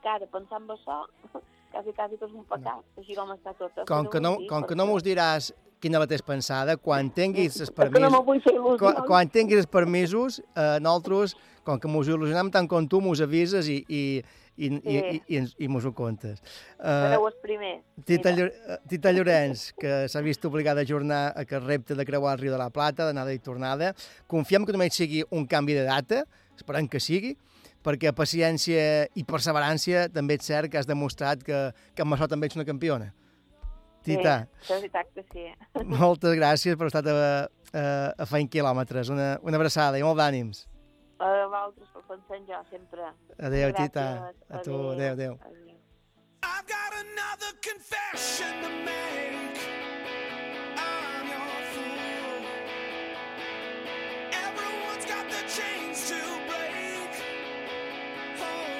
que 0.02 0.10
ara, 0.10 0.26
pensant 0.30 0.66
en 0.66 0.74
això, 0.76 1.02
quasi, 1.72 1.94
quasi 1.94 2.18
que 2.18 2.26
és 2.26 2.34
un 2.34 2.46
pecat, 2.50 2.86
així 2.98 3.18
com 3.18 3.30
està 3.34 3.54
tot. 3.58 3.84
Com 3.88 4.10
que 4.10 4.22
no, 4.22 4.36
com 4.50 4.66
que 4.66 4.78
no 4.78 4.86
mos 4.90 5.06
diràs 5.06 5.52
quina 5.82 5.98
la 5.98 6.06
tens 6.10 6.22
pensada, 6.22 6.76
quan 6.78 7.10
tinguis 7.14 7.58
els 7.60 7.72
no 7.72 7.74
permisos... 7.82 8.46
il·lusions. 8.46 8.78
quan, 8.78 9.00
quan 9.08 9.32
tinguis 9.34 9.64
els 9.64 9.70
permisos, 9.70 10.38
eh, 10.54 10.78
nosaltres, 10.80 11.34
com 11.66 11.80
que 11.82 11.90
mos 11.90 12.08
il·lusionem 12.10 12.50
tant 12.54 12.68
com 12.70 12.86
tu, 12.90 13.00
mos 13.02 13.20
avises 13.22 13.66
i, 13.70 13.80
i, 13.88 14.02
i, 14.56 14.68
i, 14.68 14.96
i, 14.96 15.20
i, 15.26 15.36
ens- 15.40 15.54
i 15.58 15.68
mos 15.70 15.84
ho 15.88 15.92
contes. 15.96 16.40
Eh, 16.78 16.86
Sereu 16.86 17.26
els 17.28 17.38
primers. 17.42 17.80
Tita. 18.06 18.32
Llor- 18.36 18.52
eh, 18.52 18.78
Tita 18.90 19.12
Llorenç, 19.14 19.68
que 19.78 20.04
s'ha 20.12 20.22
vist 20.22 20.44
obligada 20.46 20.82
a 20.82 20.86
ajornar 20.86 21.22
aquest 21.42 21.66
repte 21.66 21.94
de 21.98 22.06
creuar 22.06 22.34
el 22.36 22.42
riu 22.46 22.52
de 22.54 22.60
la 22.62 22.70
Plata, 22.70 23.06
d'anada 23.08 23.34
i 23.34 23.40
tornada, 23.42 23.92
confiem 24.30 24.66
que 24.66 24.74
només 24.76 24.94
sigui 24.94 25.24
un 25.30 25.46
canvi 25.50 25.74
de 25.80 25.86
data, 25.88 26.22
esperem 26.58 26.86
que 26.90 27.00
sigui, 27.02 27.34
perquè 27.82 28.12
paciència 28.14 29.08
i 29.18 29.24
perseverància 29.26 30.04
també 30.14 30.36
és 30.38 30.46
cert 30.46 30.70
que 30.70 30.78
has 30.78 30.86
demostrat 30.86 31.40
que, 31.42 31.64
que 31.96 32.04
amb 32.04 32.14
això 32.14 32.28
també 32.30 32.46
ets 32.46 32.54
una 32.58 32.66
campiona. 32.68 33.08
Tita, 34.02 34.34
Sí, 34.60 34.72
és 34.72 34.80
veritat 34.80 35.06
que 35.14 35.24
sí. 35.32 35.46
moltes 36.02 36.34
gràcies 36.38 36.76
per 36.78 36.86
estar 36.90 37.04
a, 37.08 37.16
a, 37.72 37.84
a 38.18 38.26
feint 38.26 38.50
quilòmetres. 38.50 39.08
Una, 39.14 39.36
una 39.42 39.56
abraçada 39.60 39.98
i 39.98 40.04
molt 40.06 40.18
d'ànims. 40.20 40.66
A 41.22 41.28
vosaltres 41.46 41.88
per 41.94 42.02
pensar 42.08 42.36
en 42.40 42.46
jo, 42.50 42.62
sempre. 42.70 43.02
Adéu, 43.38 43.70
Gràcies. 43.70 43.92
Tita. 43.92 44.06
A 44.50 44.62
tu, 44.66 44.74
adéu, 44.90 45.12
adéu. 45.14 45.36
Adéu. 45.38 45.38
I've 46.42 46.66
got 46.66 46.90
another 46.98 47.52
confession 47.62 48.50
to 48.64 48.70
make. 48.82 49.60
I'm 50.74 51.26
your 51.30 51.54
fool. 51.70 52.42
Everyone's 54.34 55.06
got 55.06 55.24
the 55.30 55.42
chains 55.46 55.98
to 56.10 56.18
break. 56.50 57.14
Holding 58.42 58.71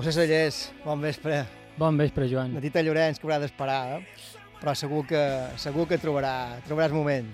José 0.00 0.12
Sallés, 0.12 0.72
bon 0.80 0.96
vespre. 0.96 1.42
Bon 1.76 1.92
vespre, 2.00 2.24
Joan. 2.24 2.54
La 2.56 2.60
Tita 2.64 2.80
Llorenç, 2.80 3.18
que 3.20 3.26
haurà 3.26 3.36
d'esperar, 3.42 3.98
eh? 3.98 4.30
però 4.56 4.72
segur 4.72 5.02
que, 5.04 5.20
segur 5.60 5.84
que 5.90 5.98
trobarà, 6.00 6.56
trobaràs 6.64 6.94
moment. 6.96 7.28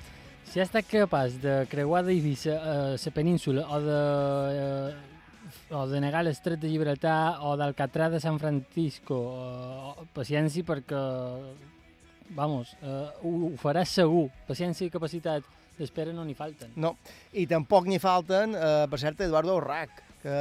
Si 0.50 0.58
has 0.58 0.66
estat 0.66 0.88
capaç 0.90 1.36
de 1.44 1.60
creuar 1.70 2.02
d'Eivissa 2.08 2.58
a 2.58 2.74
la 2.96 3.14
península 3.14 3.68
o 3.70 3.78
de, 3.86 4.00
eh, 4.64 5.70
o 5.78 5.84
de 5.86 6.02
negar 6.02 6.24
l'estret 6.26 6.58
de 6.58 6.72
Gibraltar 6.74 7.38
o 7.46 7.54
d'Alcatrà 7.54 8.10
de 8.10 8.18
San 8.18 8.42
Francisco, 8.42 9.22
eh, 9.46 10.10
paciència 10.18 10.66
perquè, 10.66 11.06
vamos, 12.34 12.74
eh, 12.82 13.00
ho, 13.22 13.36
ho 13.46 13.56
faràs 13.62 13.94
segur. 13.94 14.26
Paciència 14.50 14.90
i 14.90 14.90
capacitat 14.90 15.46
d'espera 15.78 16.10
no 16.10 16.26
n'hi 16.26 16.34
falten. 16.34 16.74
No, 16.74 16.96
i 17.30 17.46
tampoc 17.46 17.86
n'hi 17.86 18.02
falten, 18.02 18.58
eh, 18.58 18.86
per 18.90 19.04
cert, 19.06 19.22
Eduardo 19.22 19.54
Urrac, 19.54 20.02
que, 20.18 20.40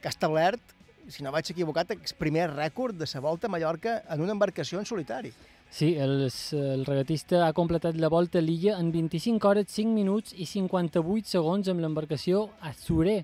que 0.00 0.08
ha 0.08 0.16
establert, 0.16 0.80
si 1.08 1.22
no 1.22 1.32
vaig 1.32 1.50
equivocat, 1.50 1.90
el 1.90 1.98
primer 2.18 2.50
rècord 2.50 2.94
de 2.96 3.06
la 3.14 3.20
volta 3.20 3.46
a 3.46 3.50
Mallorca 3.50 4.02
en 4.10 4.20
una 4.20 4.32
embarcació 4.32 4.78
en 4.78 4.86
solitari. 4.86 5.32
Sí, 5.72 5.94
el, 5.96 6.28
el 6.52 6.84
regatista 6.84 7.46
ha 7.46 7.52
completat 7.56 7.96
la 7.96 8.08
volta 8.08 8.38
a 8.38 8.42
l'illa 8.42 8.78
en 8.78 8.90
25 8.92 9.48
hores, 9.48 9.66
5 9.72 9.88
minuts 9.94 10.34
i 10.36 10.44
58 10.44 11.24
segons 11.26 11.68
amb 11.72 11.80
l'embarcació 11.80 12.50
Azuré. 12.60 13.22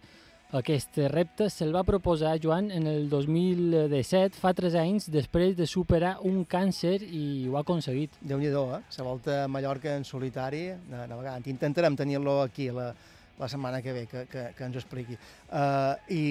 Aquest 0.56 0.96
repte 1.12 1.50
se'l 1.52 1.74
va 1.76 1.82
proposar 1.84 2.38
Joan 2.40 2.70
en 2.72 2.86
el 2.88 3.10
2017, 3.10 4.38
fa 4.40 4.54
3 4.56 4.78
anys, 4.80 5.10
després 5.12 5.52
de 5.58 5.66
superar 5.68 6.14
un 6.24 6.46
càncer 6.48 7.02
i 7.04 7.44
ho 7.50 7.58
ha 7.58 7.60
aconseguit. 7.66 8.14
Déu-n'hi-do, 8.22 8.62
eh? 8.78 8.80
La 8.96 9.04
volta 9.04 9.44
a 9.44 9.48
Mallorca 9.48 9.92
en 9.98 10.06
solitari, 10.08 10.70
na- 10.88 11.06
navegant. 11.06 11.44
Intentarem 11.52 11.96
tenir-lo 12.00 12.40
aquí 12.46 12.70
la, 12.72 12.94
la 13.38 13.48
setmana 13.48 13.83
que 13.83 13.92
ve, 13.92 14.07
que, 14.07 14.24
que, 14.27 14.46
que 14.57 14.64
ens 14.66 14.77
ho 14.77 14.81
expliqui. 14.83 15.18
Uh, 15.48 15.94
I 16.12 16.24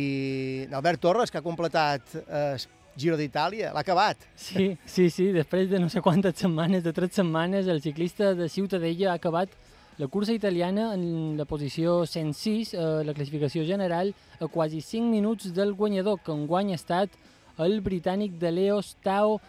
Albert 0.71 1.01
Torres, 1.03 1.31
que 1.31 1.39
ha 1.39 1.45
completat 1.45 2.17
uh, 2.25 2.57
Giro 2.97 3.17
d'Itàlia, 3.17 3.71
l'ha 3.75 3.83
acabat. 3.85 4.25
Sí, 4.35 4.71
sí, 4.89 5.07
sí, 5.13 5.29
després 5.35 5.69
de 5.69 5.79
no 5.79 5.89
sé 5.93 6.01
quantes 6.01 6.35
setmanes, 6.41 6.83
de 6.83 6.93
3 6.93 7.21
setmanes, 7.21 7.69
el 7.69 7.81
ciclista 7.81 8.33
de 8.35 8.49
Ciutadella 8.49 9.11
ha 9.11 9.17
acabat 9.21 9.53
la 9.97 10.07
cursa 10.07 10.33
italiana 10.33 10.93
en 10.93 11.37
la 11.37 11.45
posició 11.45 12.05
106, 12.05 12.73
eh, 12.73 12.81
la 13.05 13.13
classificació 13.13 13.65
general, 13.65 14.13
a 14.39 14.47
quasi 14.47 14.81
5 14.81 15.09
minuts 15.09 15.53
del 15.53 15.73
guanyador, 15.73 16.19
que 16.21 16.33
enguany 16.33 16.73
ha 16.73 16.81
estat 16.81 17.13
el 17.57 17.81
britànic 17.81 18.37
de 18.37 18.51
Leos 18.51 18.95
Tao 19.01 19.39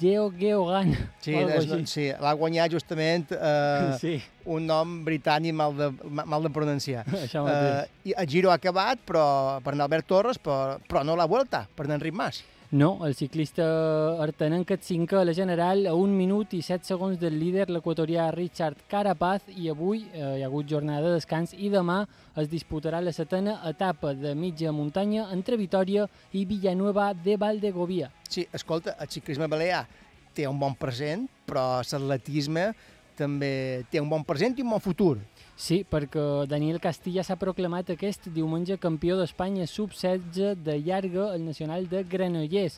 Geo 0.00 0.30
Geogan. 0.38 0.92
Sí, 1.20 1.34
així. 1.34 1.78
sí 1.86 2.04
l'ha 2.20 2.32
guanyat 2.38 2.70
justament 2.72 3.32
eh, 3.32 3.96
Sí. 4.00 4.14
un 4.46 4.66
nom 4.66 5.04
britànic 5.04 5.54
mal 5.54 5.74
de, 5.76 5.90
ma- 6.08 6.24
mal 6.24 6.42
de 6.42 6.50
pronunciar. 6.50 7.04
Això 7.24 7.42
mateix. 7.44 7.88
i 8.04 8.14
el 8.16 8.26
Giro 8.30 8.50
ha 8.50 8.58
acabat 8.60 8.98
però, 9.06 9.24
per 9.64 9.74
en 9.74 9.80
Albert 9.84 10.06
Torres, 10.06 10.38
però, 10.38 10.78
però 10.88 11.04
no 11.04 11.16
la 11.16 11.26
Vuelta, 11.26 11.66
per 11.74 11.86
en 11.86 11.92
Enric 11.98 12.14
Mas. 12.14 12.42
No, 12.70 12.98
el 13.06 13.14
ciclista 13.16 13.64
artenenc 14.20 14.74
és 14.74 14.82
cinquè 14.84 15.16
a 15.16 15.24
la 15.24 15.32
general 15.32 15.86
a 15.88 15.94
un 15.96 16.10
minut 16.12 16.52
i 16.52 16.58
set 16.60 16.84
segons 16.84 17.16
del 17.16 17.38
líder, 17.40 17.70
l'equatorià 17.72 18.26
Richard 18.34 18.82
Carapaz, 18.92 19.46
i 19.56 19.70
avui 19.72 20.02
eh, 20.12 20.18
hi 20.36 20.42
ha 20.42 20.50
hagut 20.50 20.68
jornada 20.68 21.06
de 21.06 21.14
descans 21.14 21.54
i 21.56 21.70
demà 21.72 22.02
es 22.36 22.50
disputarà 22.52 23.00
la 23.00 23.14
setena 23.16 23.54
etapa 23.70 24.12
de 24.12 24.34
mitja 24.36 24.68
muntanya 24.76 25.30
entre 25.32 25.56
Vitoria 25.56 26.04
i 26.36 26.44
Villanueva 26.44 27.14
de 27.16 27.38
Valdegovia. 27.40 28.10
Sí, 28.28 28.44
escolta, 28.52 28.98
el 29.00 29.08
ciclisme 29.08 29.48
balear 29.48 29.86
té 30.36 30.44
un 30.44 30.60
bon 30.60 30.76
present, 30.76 31.24
però 31.48 31.80
l'atletisme 31.80 32.68
també 33.16 33.86
té 33.88 33.96
un 34.04 34.12
bon 34.12 34.28
present 34.28 34.60
i 34.60 34.66
un 34.66 34.76
bon 34.76 34.84
futur. 34.84 35.16
Sí, 35.58 35.80
perquè 35.82 36.22
Daniel 36.46 36.78
Castilla 36.78 37.24
s'ha 37.26 37.34
proclamat 37.34 37.88
aquest 37.90 38.28
diumenge 38.30 38.76
campió 38.78 39.16
d'Espanya 39.18 39.64
sub-16 39.66 40.54
de 40.62 40.76
llarga 40.86 41.32
al 41.32 41.42
Nacional 41.42 41.88
de 41.90 42.04
Granollers. 42.06 42.76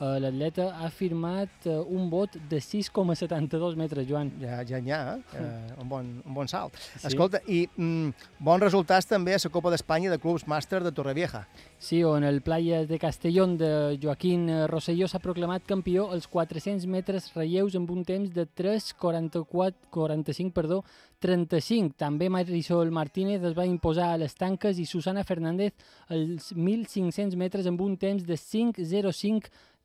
Eh, 0.00 0.18
L'atleta 0.18 0.72
ha 0.82 0.88
firmat 0.90 1.66
eh, 1.68 1.78
un 1.78 2.08
vot 2.10 2.34
de 2.50 2.58
6,72 2.58 3.76
metres, 3.78 4.08
Joan. 4.08 4.32
Ja 4.40 4.64
ja 4.66 4.80
n'hi 4.82 4.90
ha, 4.90 5.14
eh? 5.14 5.20
eh, 5.38 5.80
un, 5.80 5.88
bon, 5.88 6.22
un 6.24 6.34
bon 6.34 6.48
salt. 6.50 6.74
Sí. 6.96 7.06
Escolta, 7.12 7.38
i 7.46 7.68
mm, 7.76 8.08
bons 8.42 8.62
resultats 8.66 9.06
també 9.06 9.34
a 9.36 9.38
la 9.42 9.50
Copa 9.54 9.70
d'Espanya 9.70 10.10
de 10.10 10.18
Clubs 10.18 10.46
Màster 10.50 10.82
de 10.82 10.92
Torrevieja. 10.92 11.46
Sí, 11.78 12.04
on 12.04 12.24
el 12.24 12.40
Playas 12.42 12.88
de 12.88 12.98
Castellón 12.98 13.58
de 13.60 13.98
Joaquín 14.02 14.48
eh, 14.48 14.66
Rosselló 14.66 15.06
s'ha 15.08 15.18
proclamat 15.22 15.62
campió 15.68 16.10
als 16.10 16.26
400 16.26 16.86
metres 16.90 17.34
relleus 17.36 17.74
amb 17.78 17.90
un 17.94 18.04
temps 18.04 18.34
de 18.34 18.46
3,45 18.46 20.52
perdó, 20.54 20.84
35. 21.24 21.94
També 21.96 22.28
Marisol 22.28 22.90
Martínez 22.92 23.44
es 23.44 23.56
va 23.56 23.64
imposar 23.68 24.12
a 24.12 24.18
les 24.20 24.34
tanques 24.34 24.78
i 24.78 24.84
Susana 24.84 25.24
Fernández 25.24 25.72
als 26.08 26.52
1.500 26.52 27.36
metres 27.36 27.66
amb 27.70 27.80
un 27.80 27.96
temps 27.96 28.26
de 28.26 28.36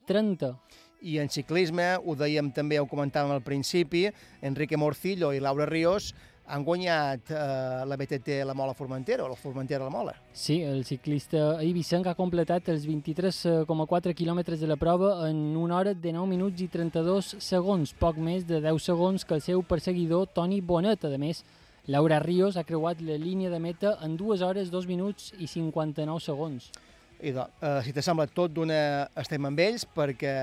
5,05,30. 0.09 0.55
I 1.01 1.19
en 1.23 1.29
ciclisme, 1.31 1.93
ho 2.03 2.15
dèiem 2.19 2.49
també, 2.51 2.79
ho 2.79 2.87
comentàvem 2.89 3.31
al 3.31 3.43
principi, 3.45 4.09
Enrique 4.43 4.75
Morcillo 4.77 5.31
i 5.31 5.39
Laura 5.39 5.67
Ríos 5.69 6.11
han 6.49 6.63
guanyat 6.65 7.29
eh, 7.29 7.37
la 7.85 7.95
BTT 7.95 8.41
La 8.43 8.55
Mola 8.57 8.73
Formentera, 8.73 9.23
o 9.23 9.29
la 9.29 9.37
Formentera 9.37 9.85
La 9.85 9.93
Mola. 9.93 10.15
Sí, 10.33 10.59
el 10.65 10.83
ciclista 10.83 11.53
eivissenc 11.61 12.09
ha 12.09 12.17
completat 12.17 12.71
els 12.73 12.87
23,4 12.89 14.15
quilòmetres 14.17 14.59
de 14.59 14.67
la 14.67 14.79
prova 14.81 15.29
en 15.29 15.55
una 15.55 15.77
hora 15.77 15.93
de 15.93 16.13
9 16.15 16.27
minuts 16.27 16.65
i 16.65 16.67
32 16.73 17.35
segons, 17.37 17.93
poc 17.93 18.17
més 18.17 18.47
de 18.49 18.59
10 18.65 18.89
segons 18.91 19.23
que 19.23 19.37
el 19.37 19.45
seu 19.45 19.63
perseguidor 19.63 20.27
Toni 20.33 20.59
Bonet. 20.59 21.05
A 21.05 21.21
més, 21.21 21.45
Laura 21.85 22.19
Ríos 22.19 22.57
ha 22.57 22.65
creuat 22.65 22.99
la 23.05 23.15
línia 23.17 23.53
de 23.53 23.61
meta 23.61 23.95
en 24.03 24.17
2 24.17 24.41
hores, 24.41 24.73
2 24.73 24.89
minuts 24.89 25.31
i 25.37 25.47
59 25.47 26.19
segons. 26.19 26.73
Idò, 27.21 27.49
eh, 27.59 27.81
si 27.83 27.91
te 27.91 28.01
sembla 28.01 28.29
tot 28.31 28.53
d'una 28.55 29.09
estem 29.19 29.43
amb 29.49 29.59
ells 29.59 29.83
perquè 29.83 30.35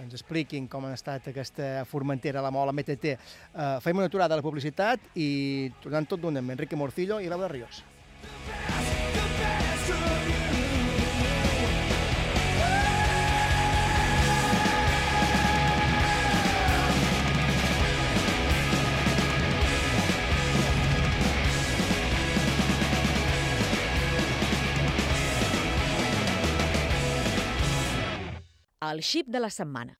ens 0.00 0.16
expliquin 0.16 0.66
com 0.70 0.86
ha 0.86 0.92
estat 0.96 1.28
aquesta 1.30 1.84
Formentera, 1.86 2.42
la 2.42 2.50
Mola, 2.50 2.74
MTT. 2.74 3.14
Eh, 3.14 3.70
fem 3.84 4.02
una 4.02 4.10
aturada 4.10 4.34
a 4.34 4.40
la 4.40 4.46
publicitat 4.46 5.12
i 5.14 5.70
tornant 5.82 6.10
tot 6.10 6.22
d'una 6.22 6.42
amb 6.42 6.56
Enrique 6.56 6.78
Morcillo 6.78 7.20
i 7.22 7.30
Laura 7.30 7.50
Ríos. 7.50 7.84
El 28.88 29.02
xip 29.04 29.26
de 29.28 29.40
la 29.44 29.50
setmana. 29.50 29.98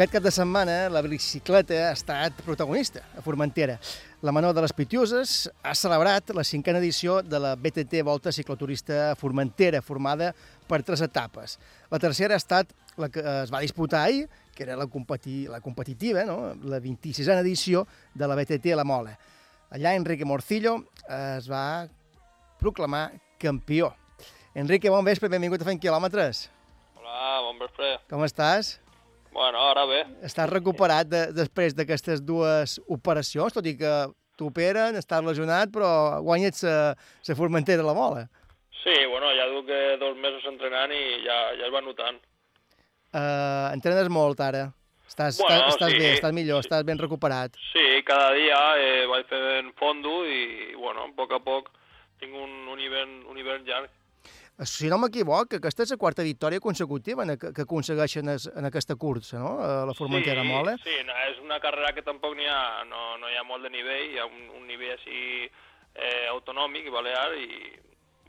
Aquest 0.00 0.14
cap 0.14 0.24
de 0.24 0.30
setmana 0.32 0.74
la 0.88 1.02
bicicleta 1.04 1.76
ha 1.84 1.88
estat 1.92 2.38
protagonista 2.40 3.02
a 3.12 3.20
Formentera. 3.20 3.74
La 4.24 4.32
Manó 4.32 4.54
de 4.56 4.62
les 4.64 4.72
Pitiuses 4.72 5.50
ha 5.60 5.74
celebrat 5.76 6.32
la 6.32 6.40
cinquena 6.40 6.80
edició 6.80 7.18
de 7.20 7.36
la 7.36 7.50
BTT 7.52 8.00
Volta 8.08 8.32
Cicloturista 8.32 9.10
Formentera, 9.20 9.82
formada 9.84 10.30
per 10.64 10.80
tres 10.88 11.04
etapes. 11.04 11.58
La 11.92 12.00
tercera 12.00 12.32
ha 12.32 12.40
estat 12.40 12.72
la 12.96 13.10
que 13.12 13.20
es 13.20 13.52
va 13.52 13.60
disputar 13.60 14.06
ahir, 14.06 14.24
que 14.56 14.64
era 14.64 14.80
la, 14.80 14.88
competi 14.88 15.44
la 15.52 15.60
competitiva, 15.60 16.24
no? 16.24 16.54
la 16.64 16.80
26a 16.80 17.36
edició 17.44 17.84
de 18.14 18.24
la 18.24 18.40
BTT 18.40 18.72
La 18.80 18.88
Mola. 18.88 19.18
Allà 19.68 19.92
Enrique 20.00 20.24
Morcillo 20.24 20.78
es 21.12 21.52
va 21.52 21.90
proclamar 22.56 23.10
campió. 23.36 23.92
Enrique, 24.54 24.88
bon 24.88 25.04
vespre, 25.04 25.28
benvingut 25.28 25.60
a 25.60 25.68
Fent 25.68 25.84
Quilòmetres. 25.84 26.46
Hola, 26.96 27.42
bon 27.50 27.66
vespre. 27.68 27.98
Com 28.08 28.24
estàs? 28.24 28.78
Bueno, 29.32 29.60
ara 29.70 29.84
bé. 29.86 30.00
Estàs 30.26 30.50
recuperat 30.50 31.08
de, 31.10 31.26
després 31.36 31.76
d'aquestes 31.78 32.22
dues 32.26 32.78
operacions, 32.90 33.54
tot 33.54 33.66
i 33.66 33.76
que 33.78 33.92
t'operen, 34.40 34.96
estàs 34.98 35.22
lesionat, 35.24 35.70
però 35.74 36.20
guanyes 36.24 36.64
la, 36.66 36.96
la 37.28 37.36
Formentera 37.38 37.82
de 37.82 37.86
la 37.86 37.94
Mola. 37.94 38.26
Sí, 38.80 38.96
bueno, 39.12 39.30
ja 39.36 39.46
duc 39.52 39.68
eh, 39.68 39.96
dos 40.00 40.16
mesos 40.16 40.44
entrenant 40.48 40.92
i 40.96 41.20
ja, 41.26 41.38
ja 41.58 41.66
es 41.68 41.72
va 41.74 41.82
notant. 41.84 42.18
Uh, 43.10 43.68
entrenes 43.74 44.08
molt 44.12 44.40
ara. 44.40 44.70
Estàs, 45.10 45.40
Bueno, 45.42 45.66
estàs, 45.66 45.74
estàs 45.74 45.90
sí, 45.90 45.98
bé, 45.98 46.10
estàs 46.14 46.34
millor, 46.34 46.62
estàs 46.62 46.84
ben 46.86 47.00
recuperat. 47.02 47.56
Sí, 47.72 47.86
cada 48.06 48.30
dia 48.36 48.58
eh, 48.78 49.06
vaig 49.10 49.26
fent 49.26 49.72
fondo 49.78 50.20
i, 50.22 50.70
bueno, 50.78 51.08
a 51.08 51.14
poc 51.16 51.34
a 51.34 51.40
poc 51.42 51.72
tinc 52.22 52.36
un, 52.36 52.52
un, 52.70 52.78
hivern, 52.78 53.16
un 53.26 53.40
hivern 53.40 53.66
llarg. 53.66 53.90
Si 54.68 54.90
no 54.92 54.98
m'equivoc, 55.00 55.54
aquesta 55.56 55.86
és 55.86 55.92
la 55.94 55.96
quarta 56.00 56.24
victòria 56.26 56.60
consecutiva 56.60 57.24
que, 57.40 57.62
aconsegueixen 57.64 58.28
en 58.28 58.68
aquesta 58.68 58.96
cursa, 59.00 59.38
no? 59.40 59.54
A 59.64 59.86
la 59.88 59.94
Formentera 59.96 60.42
sí, 60.44 60.48
Mola. 60.50 60.74
Sí, 60.84 60.96
no, 61.08 61.16
és 61.30 61.40
una 61.40 61.56
carrera 61.64 61.94
que 61.96 62.04
tampoc 62.04 62.36
n'hi 62.36 62.48
ha, 62.50 62.84
no, 62.90 63.16
no 63.22 63.30
hi 63.30 63.38
ha 63.40 63.44
molt 63.48 63.64
de 63.64 63.72
nivell, 63.72 64.10
hi 64.12 64.20
ha 64.20 64.26
un, 64.28 64.50
un 64.58 64.66
nivell 64.68 64.92
així 64.98 65.48
eh, 65.48 66.26
autonòmic 66.34 66.90
i 66.90 66.92
balear 66.92 67.30
i, 67.40 67.48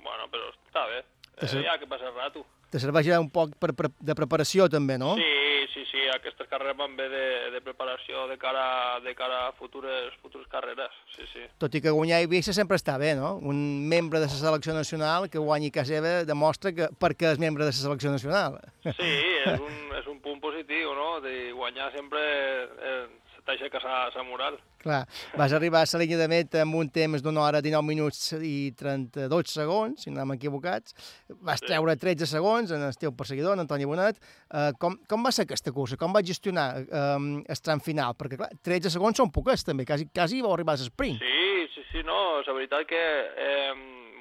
bueno, 0.05 0.29
però 0.31 0.47
està 0.53 0.87
bé. 0.87 1.03
Eh, 1.41 1.51
hi 1.59 1.67
ha 1.67 1.75
que 1.81 1.89
passar 1.91 2.13
el 2.13 2.15
rato. 2.15 2.45
Te 2.71 2.79
serveix 2.79 3.09
ja 3.11 3.19
un 3.19 3.27
poc 3.33 3.57
per, 3.59 3.73
per, 3.75 3.91
de 3.99 4.15
preparació, 4.15 4.69
també, 4.71 4.95
no? 5.01 5.17
Sí, 5.19 5.50
sí, 5.73 5.85
sí, 5.91 6.01
aquestes 6.09 6.49
carreres 6.49 6.77
van 6.77 6.97
bé 6.97 7.07
de, 7.11 7.25
de 7.53 7.61
preparació 7.61 8.25
de 8.27 8.37
cara, 8.41 8.99
de 9.05 9.13
cara 9.15 9.47
a 9.47 9.53
futures, 9.53 10.13
futures 10.23 10.47
carreres, 10.49 10.89
sí, 11.15 11.27
sí. 11.33 11.45
Tot 11.61 11.75
i 11.77 11.81
que 11.83 11.93
guanyar 11.93 12.19
a 12.19 12.25
Eivissa 12.25 12.55
sempre 12.57 12.79
està 12.79 12.97
bé, 12.97 13.13
no? 13.19 13.35
Un 13.37 13.87
membre 13.91 14.19
de 14.19 14.25
la 14.25 14.33
selecció 14.33 14.73
nacional 14.73 15.29
que 15.29 15.41
guanyi 15.41 15.69
a 15.69 15.77
casa 15.77 15.91
seva 15.91 16.23
demostra 16.27 16.71
que 16.75 16.89
perquè 17.01 17.33
és 17.33 17.41
membre 17.41 17.65
de 17.65 17.71
la 17.71 17.77
selecció 17.77 18.13
nacional. 18.13 18.59
Sí, 18.85 19.11
és 19.45 19.59
un, 19.59 19.79
és 19.97 20.07
un 20.07 20.21
punt 20.23 20.39
positiu, 20.43 20.93
no? 20.97 21.19
De 21.23 21.51
guanyar 21.57 21.91
sempre 21.95 22.21
eh, 22.21 23.05
se 23.41 23.47
t'aixeca 23.47 23.81
sa, 23.81 24.11
sa 24.13 24.23
moral. 24.23 24.57
Clar, 24.81 25.05
vas 25.37 25.53
arribar 25.53 25.81
a 25.81 25.89
la 25.93 25.99
línia 26.01 26.17
de 26.17 26.27
meta 26.29 26.61
amb 26.61 26.75
un 26.75 26.89
temps 26.89 27.21
d'una 27.21 27.41
hora 27.41 27.61
19 27.61 27.85
minuts 27.85 28.33
i 28.41 28.71
32 28.77 29.53
segons, 29.53 30.03
si 30.03 30.13
no 30.13 30.25
m'he 30.25 30.37
equivocats. 30.37 30.95
Vas 31.41 31.61
treure 31.61 31.95
13 31.97 32.25
segons 32.29 32.71
en 32.71 32.81
el 32.85 32.97
teu 32.97 33.13
perseguidor, 33.13 33.53
en 33.53 33.65
Antoni 33.65 33.85
Bonet. 33.85 34.21
Uh, 34.49 34.71
com, 34.81 34.97
com 35.09 35.25
va 35.25 35.33
ser 35.33 35.45
aquesta 35.45 35.73
cursa? 35.73 35.97
Com 35.97 36.13
va 36.13 36.23
gestionar 36.25 36.67
um, 36.85 37.31
el 37.41 37.61
tram 37.61 37.81
final? 37.81 38.17
Perquè, 38.17 38.39
clar, 38.41 38.51
13 38.65 38.93
segons 38.93 39.17
són 39.17 39.33
poques, 39.33 39.65
també. 39.65 39.85
Quasi, 39.85 40.09
quasi 40.13 40.41
vau 40.41 40.55
arribar 40.55 40.77
a 40.77 40.81
l'esprint. 40.81 41.21
Sí, 41.21 41.67
sí, 41.75 41.85
sí, 41.91 42.05
no, 42.07 42.41
la 42.45 42.57
veritat 42.57 42.85
que, 42.89 43.05
eh, 43.45 43.73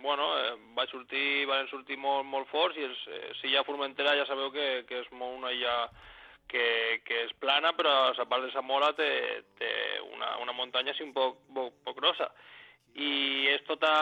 bueno, 0.02 0.28
eh, 0.38 0.54
va 0.76 0.87
sortir, 0.92 1.46
van 1.48 1.68
sortir 1.72 1.96
molt, 2.00 2.24
molt 2.28 2.48
forts 2.52 2.76
i 2.80 2.85
els, 2.88 3.04
eh, 3.09 3.35
si 3.40 3.50
hi 3.50 3.56
ha 3.56 3.64
Formentera 3.64 4.16
ja 4.16 4.28
sabeu 4.28 4.52
que, 4.52 4.70
que 4.88 5.04
és 5.04 5.12
molt 5.12 5.40
una 5.40 5.52
illa 5.56 5.76
que, 6.50 7.00
que 7.06 7.24
és 7.26 7.34
plana, 7.42 7.72
però 7.78 8.10
la 8.16 8.26
part 8.28 8.44
de 8.44 8.52
Zamora 8.54 8.90
té, 8.98 9.10
té 9.60 9.70
una, 10.10 10.34
una 10.42 10.54
muntanya 10.56 10.94
així 10.94 11.06
un 11.06 11.14
poc, 11.16 11.38
poc, 11.54 11.76
poc 11.86 12.00
grossa. 12.00 12.30
I 12.98 13.46
és 13.52 13.62
tota, 13.68 13.92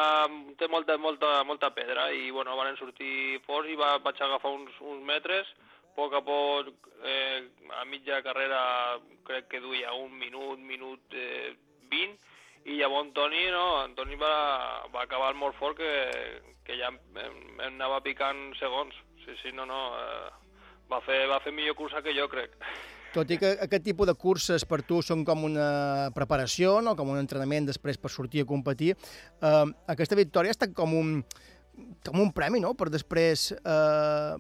té 0.56 0.68
molta, 0.72 0.96
molta, 0.96 1.32
molta 1.44 1.70
pedra 1.76 2.08
i, 2.16 2.30
bueno, 2.32 2.56
van 2.56 2.76
sortir 2.80 3.40
forts 3.44 3.68
i 3.68 3.76
va, 3.76 3.98
vaig 4.04 4.20
agafar 4.24 4.54
uns, 4.56 4.72
uns 4.80 5.04
metres, 5.04 5.50
a 5.52 5.92
poc 5.98 6.14
a 6.14 6.22
poc, 6.24 6.88
eh, 7.04 7.42
a 7.76 7.84
mitja 7.84 8.22
carrera 8.24 8.62
crec 9.28 9.48
que 9.52 9.60
duia 9.60 9.92
un 9.98 10.14
minut, 10.16 10.62
minut 10.62 11.18
eh, 11.18 11.52
20, 11.92 12.16
i 12.68 12.78
llavors 12.78 13.08
Antoni, 13.08 13.44
no, 13.52 13.66
Antoni 13.82 14.16
va, 14.20 14.34
va 14.94 15.04
acabar 15.04 15.34
molt 15.36 15.56
fort 15.60 15.78
que, 15.78 15.92
que 16.64 16.76
ja 16.80 16.90
em, 16.92 16.98
em 17.24 17.62
anava 17.68 18.00
picant 18.04 18.50
segons. 18.60 18.96
Sí, 19.24 19.36
sí, 19.42 19.52
no, 19.56 19.66
no, 19.68 19.80
eh, 20.00 20.47
va, 20.90 21.00
fer, 21.04 21.26
va 21.30 21.40
fer 21.44 21.52
millor 21.52 21.76
cursa 21.78 22.02
que 22.02 22.14
jo, 22.16 22.28
crec. 22.32 22.54
Tot 23.14 23.30
i 23.32 23.38
que 23.40 23.54
aquest 23.64 23.84
tipus 23.86 24.06
de 24.06 24.14
curses 24.20 24.64
per 24.68 24.82
tu 24.84 25.00
són 25.02 25.22
com 25.24 25.46
una 25.48 26.10
preparació, 26.14 26.78
no? 26.84 26.92
com 26.96 27.08
un 27.08 27.18
entrenament 27.22 27.64
després 27.70 27.96
per 27.96 28.10
sortir 28.12 28.42
a 28.44 28.48
competir, 28.48 28.92
eh, 29.40 29.64
aquesta 29.88 30.18
victòria 30.18 30.52
ha 30.52 30.56
estat 30.58 30.74
com 30.76 30.92
un, 30.94 31.14
com 32.04 32.20
un 32.20 32.32
premi, 32.36 32.60
no?, 32.60 32.74
per 32.74 32.90
després... 32.92 33.50
Eh, 33.58 34.36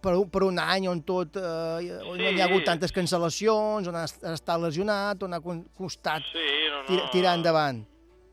per, 0.00 0.12
un- 0.14 0.28
per 0.30 0.42
un 0.46 0.58
any 0.62 0.86
on 0.88 1.00
tot 1.04 1.36
eh, 1.36 1.88
on 2.06 2.16
no 2.16 2.30
hi 2.30 2.38
ha 2.40 2.44
hagut 2.46 2.62
Sí. 2.62 2.66
tantes 2.68 2.92
cancel·lacions, 2.94 3.88
on 3.90 3.96
has, 3.98 4.14
has 4.22 4.38
estat 4.38 4.60
lesionat, 4.62 5.20
on 5.26 5.34
ha 5.34 5.40
costat 5.42 6.22
Sí, 6.30 6.44
no, 6.70 6.78
no. 6.78 6.84
tir, 6.88 7.00
tirar 7.12 7.34
endavant. 7.36 7.82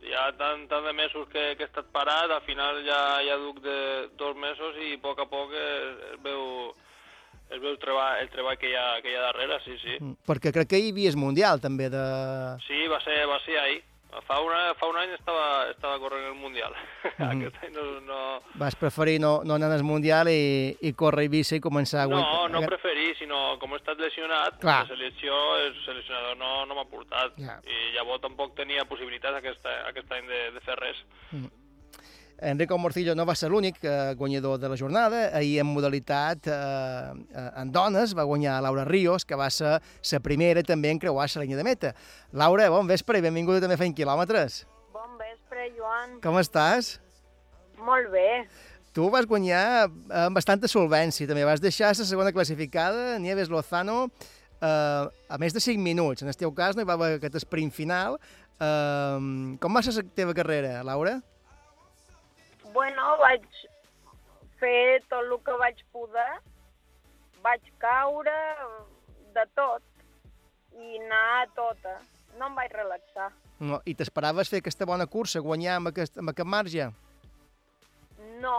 Ja 0.05 0.27
tant, 0.37 0.67
tant 0.69 0.85
de 0.85 0.93
mesos 0.93 1.25
que, 1.33 1.43
que 1.57 1.65
he 1.65 1.67
estat 1.67 1.89
parat, 1.95 2.29
al 2.31 2.43
final 2.45 2.79
ja, 2.85 2.99
ja 3.25 3.37
duc 3.41 3.59
de 3.65 3.75
dos 4.19 4.37
mesos 4.37 4.77
i 4.85 4.93
a 4.95 5.01
poc 5.03 5.19
a 5.19 5.27
poc 5.31 5.51
es, 5.57 6.03
es 6.13 6.21
veu, 6.23 6.45
es 7.49 7.59
veu 7.61 7.71
el 7.71 7.79
treball, 7.79 8.19
el 8.21 8.29
treball 8.33 8.57
que, 8.57 8.69
hi 8.71 8.75
ha, 8.75 9.01
que 9.01 9.11
hi 9.11 9.15
ha 9.15 9.25
darrere, 9.29 9.59
sí, 9.65 9.77
sí. 9.81 9.97
Mm, 9.99 10.17
Perquè 10.27 10.53
crec 10.55 10.69
que 10.71 10.79
hi 10.79 10.91
havia 10.91 11.09
el 11.13 11.17
Mundial, 11.17 11.61
també, 11.61 11.89
de... 11.93 12.03
Sí, 12.67 12.85
va 12.91 13.01
ser, 13.03 13.25
va 13.29 13.39
ser 13.45 13.57
ahir. 13.59 13.81
Fa, 14.27 14.35
una, 14.45 14.75
fa 14.77 14.85
un 14.91 14.97
any 15.01 15.09
estava, 15.15 15.71
estava 15.71 15.97
corrent 15.97 16.27
el 16.29 16.35
Mundial. 16.37 16.73
Mhm. 17.13 17.29
Aquest 17.45 17.63
any 17.65 17.73
no, 17.75 17.83
no, 18.01 18.19
Vas 18.59 18.75
preferir 18.75 19.19
no, 19.21 19.41
no 19.45 19.55
anar 19.55 19.71
al 19.73 19.83
Mundial 19.83 20.29
i, 20.31 20.75
i 20.81 20.93
córrer 20.97 21.25
a 21.25 21.29
Ibiza 21.29 21.57
i 21.57 21.61
començar 21.63 22.03
a... 22.03 22.07
no, 22.09 22.47
no 22.49 22.61
preferir, 22.65 23.15
sinó 23.19 23.57
com 23.61 23.73
he 23.73 23.79
estat 23.81 23.99
lesionat, 24.01 24.59
Clar. 24.61 24.83
la 24.83 24.87
selecció, 24.95 25.33
el 25.61 25.73
seleccionador 25.85 26.37
no, 26.37 26.65
no 26.69 26.77
m'ha 26.77 26.85
portat. 26.89 27.37
Ja. 27.41 27.59
I 27.65 27.93
llavors 27.97 28.21
tampoc 28.23 28.55
tenia 28.57 28.85
possibilitats 28.89 29.41
aquest, 29.41 29.65
aquest 29.89 30.11
any 30.17 30.29
de, 30.29 30.41
de 30.57 30.63
fer 30.65 30.77
res. 30.79 31.03
Mm. 31.31 31.51
Enrico 32.39 32.77
Morcillo 32.77 33.15
no 33.15 33.25
va 33.25 33.35
ser 33.35 33.49
l'únic 33.51 33.77
eh, 33.83 34.13
guanyador 34.17 34.59
de 34.59 34.69
la 34.69 34.77
jornada. 34.77 35.29
Ahir 35.37 35.59
en 35.61 35.69
modalitat 35.69 36.47
eh, 36.47 36.53
eh, 36.53 37.49
en 37.61 37.71
dones 37.71 38.15
va 38.17 38.25
guanyar 38.27 38.61
Laura 38.63 38.85
Ríos, 38.85 39.25
que 39.25 39.35
va 39.39 39.49
ser 39.49 39.77
la 39.79 40.19
primera 40.19 40.63
també 40.63 40.91
en 40.91 40.99
creuar 40.99 41.29
la 41.35 41.41
línia 41.41 41.57
de 41.57 41.63
meta. 41.63 41.93
Laura, 42.31 42.69
bon 42.69 42.87
vespre 42.87 43.19
i 43.19 43.25
benvinguda 43.25 43.63
també 43.63 43.79
a 43.79 43.81
Fent 43.81 43.95
Quilòmetres. 43.95 44.63
Bon 44.93 45.17
vespre, 45.19 45.71
Joan. 45.77 46.19
Com 46.23 46.37
estàs? 46.41 46.97
Molt 47.79 48.11
bé. 48.11 48.45
Tu 48.93 49.07
vas 49.09 49.25
guanyar 49.25 49.89
amb 50.13 50.37
bastanta 50.37 50.69
solvència, 50.69 51.25
també 51.25 51.47
vas 51.47 51.61
deixar 51.61 51.95
la 51.97 52.05
segona 52.05 52.31
classificada, 52.31 53.17
Nieves 53.17 53.49
Lozano, 53.49 54.05
eh, 54.61 55.03
a 55.29 55.37
més 55.41 55.53
de 55.53 55.59
5 55.59 55.81
minuts. 55.81 56.21
En 56.21 56.29
el 56.29 56.37
teu 56.37 56.53
cas 56.53 56.75
no 56.75 56.83
hi 56.83 56.89
va 56.89 56.97
haver 56.99 57.15
aquest 57.17 57.41
sprint 57.41 57.73
final. 57.73 58.19
Eh, 58.59 59.57
com 59.59 59.73
va 59.73 59.81
ser 59.81 59.95
la 59.97 60.05
teva 60.15 60.35
carrera, 60.37 60.81
Laura? 60.85 61.21
Bueno, 62.73 63.17
vaig 63.21 63.45
fer 64.61 65.01
tot 65.09 65.21
el 65.21 65.35
que 65.45 65.55
vaig 65.61 65.81
poder, 65.93 66.31
vaig 67.45 67.67
caure, 67.83 68.37
de 69.35 69.45
tot, 69.57 69.83
i 70.73 70.97
anar 71.01 71.25
a 71.41 71.47
tota. 71.57 71.97
No 72.39 72.49
em 72.49 72.55
vaig 72.57 72.73
relaxar. 72.73 73.29
No, 73.61 73.79
I 73.85 73.93
t'esperaves 73.97 74.49
fer 74.49 74.63
aquesta 74.63 74.87
bona 74.89 75.05
cursa, 75.05 75.43
guanyar 75.45 75.77
amb 75.77 75.91
aquest, 75.91 76.17
amb 76.17 76.33
aquest 76.33 76.49
marge? 76.49 76.89
No. 78.41 78.57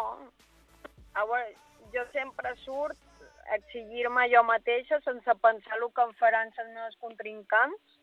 A 1.15 1.27
veure, 1.27 1.51
jo 1.95 2.05
sempre 2.13 2.55
surt 2.63 3.27
a 3.51 3.59
exigir-me 3.59 4.29
jo 4.33 4.45
mateixa 4.47 5.01
sense 5.05 5.35
pensar 5.43 5.81
el 5.81 5.91
que 5.97 6.07
em 6.07 6.15
faran 6.21 6.55
els 6.55 6.73
meus 6.77 6.97
contrincants 7.03 7.99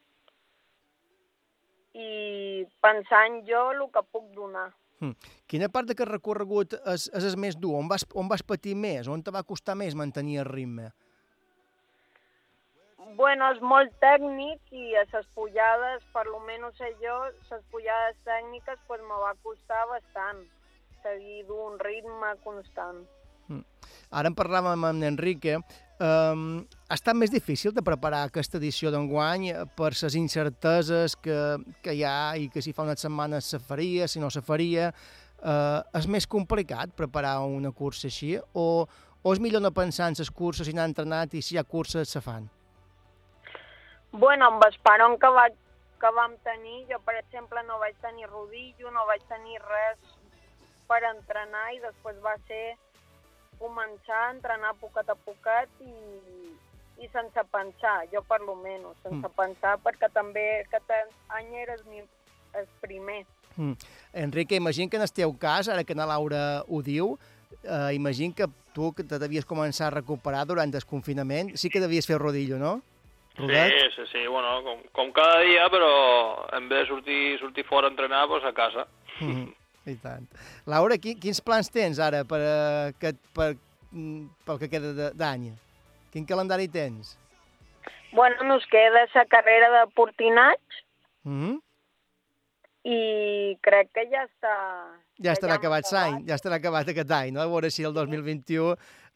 i 1.98 2.12
pensant 2.84 3.42
jo 3.48 3.64
el 3.74 3.82
que 3.96 4.04
puc 4.12 4.30
donar. 4.36 4.70
Hm. 5.02 5.16
Quina 5.50 5.70
part 5.74 5.90
d'aquest 5.90 6.12
recorregut 6.12 6.76
és, 6.94 7.08
és 7.10 7.26
el 7.26 7.38
més 7.42 7.58
dur? 7.58 7.74
On 7.80 7.88
vas, 7.90 8.06
on 8.14 8.30
vas 8.30 8.44
patir 8.46 8.76
més? 8.78 9.10
On 9.10 9.24
te 9.26 9.34
va 9.34 9.42
costar 9.44 9.76
més 9.76 9.98
mantenir 9.98 10.44
el 10.44 10.50
ritme? 10.50 10.92
Bueno, 13.18 13.50
és 13.52 13.60
molt 13.66 13.92
tècnic 14.00 14.72
i 14.72 14.94
a 14.96 15.04
les 15.10 15.26
pujades, 15.36 16.04
per 16.14 16.24
lo 16.30 16.40
menos 16.46 16.78
sé 16.78 16.94
jo, 17.02 17.18
les 17.50 17.64
pujades 17.74 18.20
tècniques 18.28 18.78
pues, 18.88 19.02
me 19.02 19.18
va 19.26 19.34
costar 19.44 19.82
bastant 19.90 20.46
seguir 21.02 21.42
d'un 21.50 21.80
ritme 21.82 22.36
constant. 22.46 23.02
Hm. 23.50 23.66
Ara 24.16 24.30
en 24.32 24.38
parlàvem 24.38 24.72
amb 24.78 24.90
en 24.94 25.04
Enrique. 25.10 25.58
Um, 26.02 26.64
ha 26.90 26.96
estat 26.98 27.14
més 27.14 27.30
difícil 27.30 27.76
de 27.78 27.84
preparar 27.86 28.24
aquesta 28.26 28.58
edició 28.58 28.90
d'enguany 28.90 29.44
eh, 29.52 29.58
per 29.78 29.92
les 29.94 30.16
incerteses 30.18 31.14
que, 31.14 31.36
que 31.86 31.94
hi 31.94 32.02
ha 32.08 32.34
i 32.42 32.48
que 32.50 32.64
si 32.66 32.74
fa 32.74 32.88
unes 32.88 33.04
setmanes 33.06 33.52
se 33.54 33.60
faria, 33.62 34.08
si 34.10 34.24
no 34.24 34.32
se 34.34 34.42
faria. 34.42 34.90
Uh, 35.42 35.82
és 35.98 36.08
més 36.10 36.26
complicat 36.30 36.92
preparar 36.98 37.40
una 37.46 37.72
cursa 37.74 38.06
així 38.10 38.36
o, 38.38 38.66
o 39.22 39.34
és 39.34 39.40
millor 39.42 39.62
no 39.62 39.72
pensar 39.74 40.10
en 40.10 40.18
les 40.18 40.30
curses 40.30 40.68
i 40.70 40.74
anar 40.74 40.90
entrenat 40.90 41.34
i 41.34 41.42
si 41.46 41.56
hi 41.56 41.62
ha 41.62 41.66
curses 41.66 42.10
se 42.14 42.22
fan? 42.22 42.50
Bueno, 44.12 44.50
amb 44.50 44.66
el 44.66 44.78
paron 44.86 45.18
que, 45.22 45.30
va, 45.34 45.48
que 46.02 46.12
vam 46.18 46.34
tenir, 46.46 46.84
jo 46.90 46.98
per 47.06 47.18
exemple 47.22 47.62
no 47.70 47.78
vaig 47.82 47.98
tenir 48.02 48.30
rodillo, 48.30 48.90
no 48.94 49.06
vaig 49.10 49.26
tenir 49.30 49.62
res 49.66 50.16
per 50.90 51.04
entrenar 51.14 51.68
i 51.74 51.82
després 51.86 52.18
va 52.26 52.38
ser 52.50 52.66
començar 53.62 54.28
a 54.28 54.32
entrenar 54.34 54.74
poquet 54.82 55.10
a 55.10 55.16
poquet 55.16 55.70
i, 55.86 55.94
i 57.06 57.08
sense 57.14 57.44
pensar, 57.54 58.08
jo 58.12 58.22
per 58.28 58.42
lo 58.42 58.56
menos, 58.56 58.98
sense 59.04 59.22
Mm. 59.28 59.36
pensar 59.38 59.78
perquè 59.86 60.10
també 60.14 60.48
aquest 60.66 60.90
any 61.38 61.54
era 61.64 61.74
el, 61.78 61.86
mi- 61.86 62.04
el 62.60 62.68
primer. 62.82 63.26
Mm. 63.58 63.74
Enrique, 64.14 64.56
imagina 64.56 64.90
que 64.90 64.98
en 64.98 65.04
el 65.04 65.12
teu 65.14 65.38
cas, 65.38 65.68
ara 65.70 65.84
que 65.84 65.96
na 65.96 66.06
Laura 66.06 66.64
ho 66.68 66.82
diu, 66.82 67.18
eh, 67.64 67.94
imagina 67.94 68.34
que 68.36 68.48
tu 68.74 68.94
que 68.94 69.04
te 69.04 69.20
devies 69.20 69.46
començar 69.46 69.88
a 69.88 69.96
recuperar 69.98 70.46
durant 70.48 70.74
el 70.74 70.86
confinament, 70.86 71.56
sí 71.58 71.70
que 71.70 71.82
devies 71.84 72.08
fer 72.08 72.18
rodillo, 72.18 72.58
no? 72.58 72.82
Rodet? 73.36 73.72
Sí, 73.72 73.90
sí, 73.96 74.04
sí, 74.12 74.28
bueno, 74.28 74.62
com, 74.64 74.80
com 74.92 75.12
cada 75.16 75.40
dia, 75.42 75.70
però 75.72 76.48
en 76.58 76.68
vez 76.70 76.82
de 76.84 76.88
sortir, 76.88 77.40
sortir 77.40 77.64
fora 77.66 77.88
a 77.88 77.92
entrenar, 77.92 78.28
doncs 78.28 78.46
a 78.46 78.54
casa. 78.54 78.88
Mm, 79.22 79.48
I 79.90 79.96
tant. 80.02 80.28
Laura, 80.70 80.98
qui, 81.02 81.16
quins 81.18 81.42
plans 81.42 81.72
tens 81.74 82.00
ara 82.00 82.22
per, 82.28 82.40
eh, 82.46 82.94
que, 83.02 83.16
per, 83.34 83.56
mm, 83.92 84.46
pel 84.46 84.62
que 84.62 84.70
queda 84.70 85.10
d'any? 85.18 85.50
Quin 86.14 86.28
calendari 86.28 86.68
tens? 86.68 87.16
Bueno, 88.12 88.44
nos 88.44 88.66
queda 88.68 89.08
la 89.16 89.26
carrera 89.26 89.72
de 89.80 89.84
Portinats 89.96 90.82
Mm? 91.24 91.60
i 92.82 93.58
crec 93.62 93.92
que 93.94 94.08
ja 94.10 94.24
està... 94.26 94.54
Ja 95.22 95.36
estarà 95.36 95.54
hem 95.54 95.62
acabat 95.62 95.90
l'any, 95.94 96.16
ja 96.26 96.38
estarà 96.38 96.58
acabat 96.58 96.88
aquest 96.90 97.12
any, 97.14 97.30
no? 97.36 97.44
A 97.44 97.50
veure 97.50 97.70
si 97.70 97.86
el 97.86 97.94
2021 97.94 98.72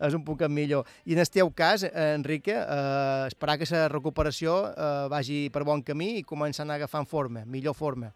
és 0.06 0.14
un 0.14 0.22
poc 0.28 0.44
millor. 0.54 0.86
I 1.10 1.16
en 1.16 1.24
el 1.24 1.32
teu 1.34 1.50
cas, 1.50 1.82
eh, 1.88 2.12
Enrique, 2.14 2.54
eh, 2.54 3.24
esperar 3.26 3.58
que 3.58 3.66
la 3.72 3.88
recuperació 3.90 4.60
eh, 4.70 4.92
vagi 5.10 5.40
per 5.50 5.64
bon 5.66 5.82
camí 5.82 6.20
i 6.20 6.24
començar 6.24 6.68
a 6.70 6.76
agafant 6.76 7.10
forma, 7.10 7.42
millor 7.46 7.74
forma. 7.74 8.12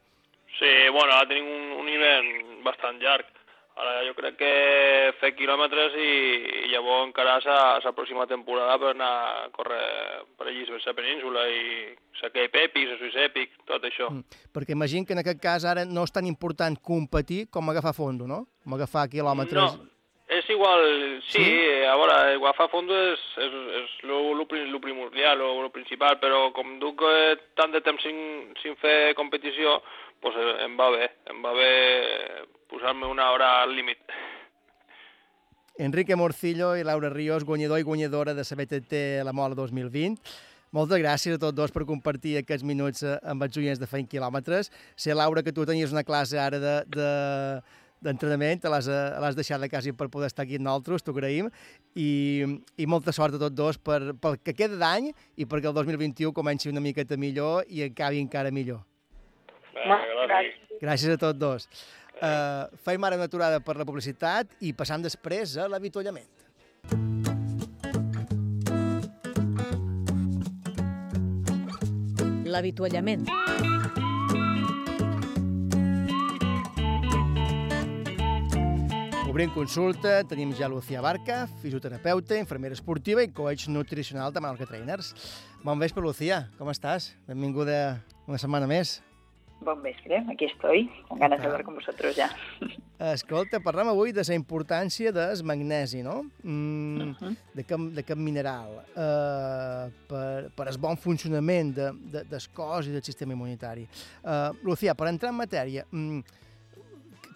Sí, 0.60 0.72
bueno, 0.92 1.14
ara 1.16 1.28
tenim 1.28 1.48
un, 1.48 1.68
un 1.80 1.90
hivern 1.90 2.64
bastant 2.66 3.00
llarg. 3.02 3.28
Ara 3.80 4.02
jo 4.04 4.12
crec 4.18 4.36
que 4.36 4.54
fer 5.22 5.30
quilòmetres 5.38 5.94
i, 5.96 6.08
i 6.66 6.72
llavors 6.74 7.06
encarar 7.08 7.38
la, 7.46 7.92
pròxima 7.96 8.26
temporada 8.28 8.76
per 8.82 8.90
anar 8.92 9.12
a 9.30 9.46
córrer 9.56 9.86
per 10.36 10.50
allí 10.50 10.66
per 10.68 10.82
la 10.84 10.96
península 10.98 11.46
i 11.48 11.62
la 12.20 12.32
Cape 12.34 12.66
Epic, 12.66 12.90
la 12.92 13.24
Epic, 13.24 13.54
tot 13.70 13.86
això. 13.88 14.10
Mm. 14.12 14.42
Perquè 14.52 14.76
imagino 14.76 15.08
que 15.08 15.16
en 15.16 15.24
aquest 15.24 15.40
cas 15.40 15.64
ara 15.64 15.86
no 15.88 16.04
és 16.04 16.12
tan 16.12 16.28
important 16.28 16.76
competir 16.84 17.46
com 17.48 17.72
agafar 17.72 17.96
fondo, 17.96 18.28
no? 18.28 18.42
Com 18.66 18.76
agafar 18.76 19.08
quilòmetres. 19.08 19.80
No, 19.80 19.88
és 20.28 20.50
igual, 20.52 20.84
sí, 21.30 21.40
Sí? 21.40 21.86
a 21.88 21.96
veure, 21.96 22.18
agafar 22.36 22.68
fondo 22.70 22.94
és, 23.14 23.24
és, 23.38 23.56
és 23.80 23.96
lo, 24.04 24.36
lo, 24.36 24.46
lo 24.46 24.80
primordial, 24.84 25.40
lo, 25.40 25.62
lo 25.64 25.72
principal, 25.72 26.20
però 26.20 26.52
com 26.52 26.76
duc 26.84 27.02
eh, 27.08 27.40
tant 27.56 27.72
de 27.72 27.82
temps 27.82 28.04
sin, 28.04 28.52
sin 28.62 28.76
fer 28.84 29.16
competició, 29.16 29.80
pues, 30.22 30.36
eh, 30.36 30.66
em 30.66 30.76
va 30.80 30.90
bé, 30.94 31.10
em 31.32 31.42
va 31.44 31.54
bé 31.56 31.72
posar-me 32.70 33.08
una 33.08 33.32
hora 33.32 33.62
al 33.64 33.76
límit. 33.76 34.00
Enrique 35.80 36.16
Morcillo 36.16 36.76
i 36.76 36.84
Laura 36.84 37.10
Ríos, 37.10 37.46
guanyador 37.46 37.80
i 37.80 37.88
guanyadora 37.88 38.34
de 38.34 38.44
la 38.44 38.56
BTT 38.62 39.24
La 39.24 39.34
Mola 39.34 39.56
2020. 39.56 40.20
Moltes 40.76 41.00
gràcies 41.02 41.34
a 41.34 41.42
tots 41.42 41.56
dos 41.58 41.72
per 41.74 41.86
compartir 41.88 42.36
aquests 42.38 42.66
minuts 42.68 43.02
eh, 43.02 43.16
amb 43.24 43.42
els 43.48 43.58
oients 43.58 43.80
de 43.80 43.88
Feint 43.90 44.10
Quilòmetres. 44.10 44.70
Sé, 44.96 45.16
Laura, 45.16 45.42
que 45.42 45.54
tu 45.56 45.66
tenies 45.66 45.96
una 45.96 46.04
classe 46.04 46.38
ara 46.38 46.60
de, 46.62 46.76
de, 46.94 47.08
d'entrenament, 48.06 48.62
te 48.62 48.70
l'has 48.70 48.92
eh, 48.92 49.32
deixat 49.40 49.64
de 49.64 49.72
casa 49.72 49.96
per 49.98 50.10
poder 50.12 50.30
estar 50.30 50.46
aquí 50.46 50.60
amb 50.60 50.68
nosaltres, 50.68 51.02
t'ho 51.04 51.16
agraïm, 51.16 51.50
i, 51.96 52.12
i 52.78 52.86
molta 52.86 53.16
sort 53.16 53.40
a 53.40 53.42
tots 53.42 53.56
dos 53.56 53.80
per, 53.82 54.14
pel 54.22 54.38
que 54.44 54.54
queda 54.54 54.78
d'any 54.78 55.10
i 55.38 55.48
perquè 55.50 55.72
el 55.72 55.80
2021 55.80 56.36
comenci 56.36 56.70
una 56.70 56.84
miqueta 56.84 57.18
millor 57.18 57.66
i 57.68 57.88
acabi 57.88 58.22
encara 58.22 58.54
millor. 58.54 58.84
Gràcies. 59.86 60.60
Gràcies 60.82 61.16
a 61.16 61.20
tots 61.20 61.40
dos. 61.40 61.68
Uh, 62.20 62.68
feim 62.84 63.04
ara 63.08 63.16
una 63.16 63.30
aturada 63.30 63.62
per 63.64 63.78
la 63.80 63.86
publicitat 63.88 64.52
i 64.60 64.74
passam 64.76 65.04
després 65.04 65.56
a 65.56 65.70
l'avituallament. 65.72 66.28
L'avituallament. 72.50 73.28
Obrim 79.30 79.52
consulta, 79.54 80.24
tenim 80.28 80.52
ja 80.58 80.68
Lucía 80.68 81.00
Barca, 81.06 81.44
fisioterapeuta, 81.62 82.36
infermera 82.36 82.76
esportiva 82.76 83.24
i 83.24 83.30
coach 83.32 83.70
nutricional 83.70 84.34
de 84.34 84.42
Menorca 84.42 84.68
Trainers. 84.68 85.14
Bon 85.64 85.80
vespre, 85.80 86.04
Lucía, 86.04 86.48
com 86.58 86.74
estàs? 86.74 87.14
Benvinguda 87.30 88.02
una 88.28 88.42
setmana 88.42 88.68
més. 88.68 88.98
Bon 89.62 89.82
vespre, 89.84 90.24
aquí 90.32 90.46
estoy, 90.46 90.90
con 91.08 91.20
ganas 91.20 91.40
de 91.40 91.46
Ah. 91.46 91.48
hablar 91.50 91.64
con 91.66 91.76
vosotros 91.76 92.16
ya. 92.16 92.30
Escolta, 93.14 93.60
parlem 93.60 93.88
avui 93.92 94.12
de 94.12 94.24
la 94.28 94.36
importància 94.36 95.12
del 95.12 95.44
magnesi, 95.44 96.02
no? 96.04 96.26
Mm, 96.44 97.14
de, 97.54 97.64
cap, 97.64 97.80
de 97.80 98.04
cap 98.04 98.18
mineral 98.18 98.72
uh, 98.96 99.90
per, 100.08 100.50
per 100.56 100.68
el 100.68 100.78
bon 100.78 100.98
funcionament 100.98 101.74
de, 101.76 101.92
de, 102.12 102.24
del 102.28 102.48
cos 102.54 102.88
i 102.88 102.92
del 102.92 103.04
sistema 103.04 103.34
immunitari. 103.34 103.86
Uh, 104.24 104.56
Lucía, 104.64 104.96
per 104.96 105.08
entrar 105.12 105.32
en 105.32 105.38
matèria, 105.40 105.86
mm, 105.92 106.20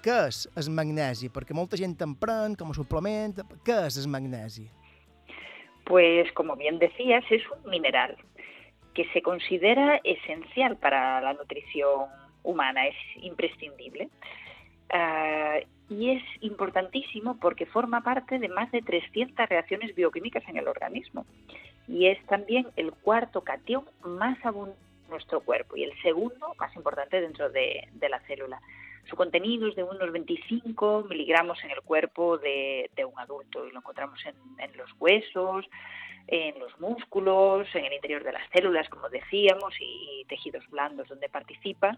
què 0.04 0.18
és 0.28 0.46
el 0.60 0.70
magnesi? 0.76 1.30
Perquè 1.32 1.56
molta 1.56 1.78
gent 1.80 1.96
en 2.04 2.16
pren 2.16 2.56
com 2.60 2.72
a 2.72 2.76
suplement. 2.76 3.36
Què 3.64 3.86
és 3.88 3.98
el 4.04 4.08
magnesi? 4.12 4.68
Pues 5.86 6.32
como 6.34 6.56
bien 6.56 6.80
decías, 6.80 7.24
es 7.32 7.42
un 7.52 7.70
mineral 7.70 8.16
que 8.94 9.06
se 9.14 9.22
considera 9.22 10.00
esencial 10.04 10.78
para 10.78 11.22
la 11.22 11.34
nutrición 11.34 12.08
humana, 12.44 12.88
es 12.88 12.96
imprescindible. 13.24 14.10
Ah, 14.92 15.60
y 15.90 16.12
es 16.12 16.24
importantísimo 16.42 17.38
porque 17.40 17.66
forma 17.66 18.02
parte 18.02 18.40
de 18.40 18.50
más 18.50 18.72
de 18.72 18.82
300 18.82 19.48
reacciones 19.50 19.94
bioquímicas 19.96 20.44
en 20.48 20.58
el 20.58 20.68
organismo. 20.68 21.26
Y 21.88 22.08
es 22.08 22.24
también 22.26 22.68
el 22.76 22.94
cuarto 22.94 23.42
catión 23.42 23.86
más 24.04 24.44
abundante 24.46 24.80
en 25.06 25.10
nuestro 25.10 25.42
cuerpo 25.42 25.76
y 25.76 25.84
el 25.84 26.02
segundo 26.02 26.56
más 26.58 26.76
importante 26.76 27.20
dentro 27.20 27.50
de, 27.50 27.88
de 27.94 28.10
la 28.10 28.20
célula. 28.22 28.62
Su 29.10 29.16
contenido 29.16 29.68
es 29.68 29.76
de 29.76 29.84
unos 29.84 30.12
25 30.12 31.06
miligramos 31.10 31.64
en 31.64 31.72
el 31.72 31.82
cuerpo 31.82 32.38
de, 32.38 32.90
un 33.06 33.20
adulto 33.20 33.68
y 33.68 33.72
lo 33.72 33.80
encontramos 33.80 34.20
en, 34.26 34.78
los 34.78 34.90
huesos, 35.00 35.66
en 36.28 36.58
los 36.60 36.80
músculos, 36.80 37.68
en 37.76 37.86
el 37.86 37.94
interior 37.94 38.24
de 38.24 38.32
las 38.32 38.50
células, 38.52 38.88
como 38.90 39.10
decíamos, 39.10 39.74
y 39.80 40.26
tejidos 40.30 40.64
blandos 40.70 41.08
donde 41.10 41.28
participa 41.30 41.98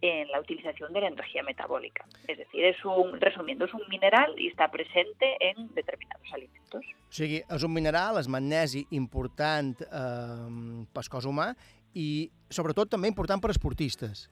en 0.00 0.28
la 0.28 0.40
utilización 0.40 0.92
de 0.92 1.00
la 1.00 1.08
energía 1.08 1.42
metabólica. 1.42 2.04
Es 2.28 2.38
decir, 2.38 2.64
es 2.64 2.84
un, 2.84 3.20
resumiendo, 3.20 3.64
es 3.64 3.74
un 3.74 3.82
mineral 3.88 4.34
y 4.38 4.48
está 4.48 4.70
presente 4.70 5.36
en 5.40 5.74
determinados 5.74 6.32
alimentos. 6.32 6.84
O 7.08 7.12
sigui, 7.14 7.42
un 7.46 7.72
mineral, 7.72 8.18
és 8.18 8.28
magnesi 8.28 8.82
important 8.90 9.78
eh, 9.86 10.86
pel 10.90 11.10
cos 11.10 11.28
humà 11.30 11.52
i, 11.94 12.26
sobretot, 12.50 12.90
també 12.90 13.06
important 13.06 13.38
per 13.40 13.52
esportistes. 13.54 14.26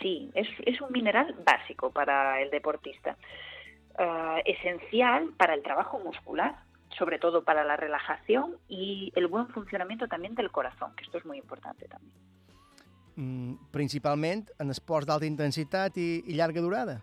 Sí, 0.00 0.30
es, 0.34 0.48
es 0.64 0.80
un 0.80 0.92
mineral 0.92 1.34
básico 1.44 1.90
para 1.90 2.40
el 2.40 2.50
deportista, 2.50 3.16
eh, 3.98 4.42
esencial 4.46 5.30
para 5.36 5.54
el 5.54 5.62
trabajo 5.62 5.98
muscular, 5.98 6.56
sobre 6.96 7.18
todo 7.18 7.44
para 7.44 7.64
la 7.64 7.76
relajación 7.76 8.56
y 8.68 9.12
el 9.14 9.26
buen 9.26 9.48
funcionamiento 9.48 10.08
también 10.08 10.34
del 10.34 10.50
corazón, 10.50 10.94
que 10.96 11.04
esto 11.04 11.18
es 11.18 11.24
muy 11.24 11.38
importante 11.38 11.86
también. 11.86 12.14
Mm, 13.16 13.54
principalment 13.70 14.50
en 14.58 14.70
esports 14.70 15.06
d'alta 15.06 15.26
intensitat 15.26 15.96
i, 15.98 16.22
i 16.26 16.36
llarga 16.38 16.62
durada. 16.64 17.00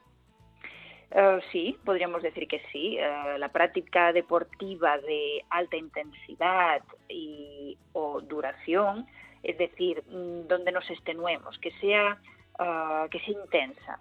Eh, 1.12 1.40
sí, 1.52 1.78
podríamos 1.86 2.24
decir 2.24 2.48
que 2.48 2.62
sí. 2.72 2.98
Eh, 2.98 3.38
la 3.38 3.50
práctica 3.50 4.12
deportiva 4.12 4.98
de 4.98 5.46
alta 5.50 5.78
intensidad 5.78 6.82
y, 7.08 7.78
o 7.94 8.22
duración, 8.22 9.06
es 9.44 9.58
decir, 9.58 10.04
mm, 10.08 10.48
donde 10.48 10.72
nos 10.72 10.90
extenuemos, 10.90 11.58
que 11.60 11.72
sea, 11.80 12.18
ah, 12.60 13.08
que 13.10 13.20
sea 13.20 13.34
intensa, 13.42 14.00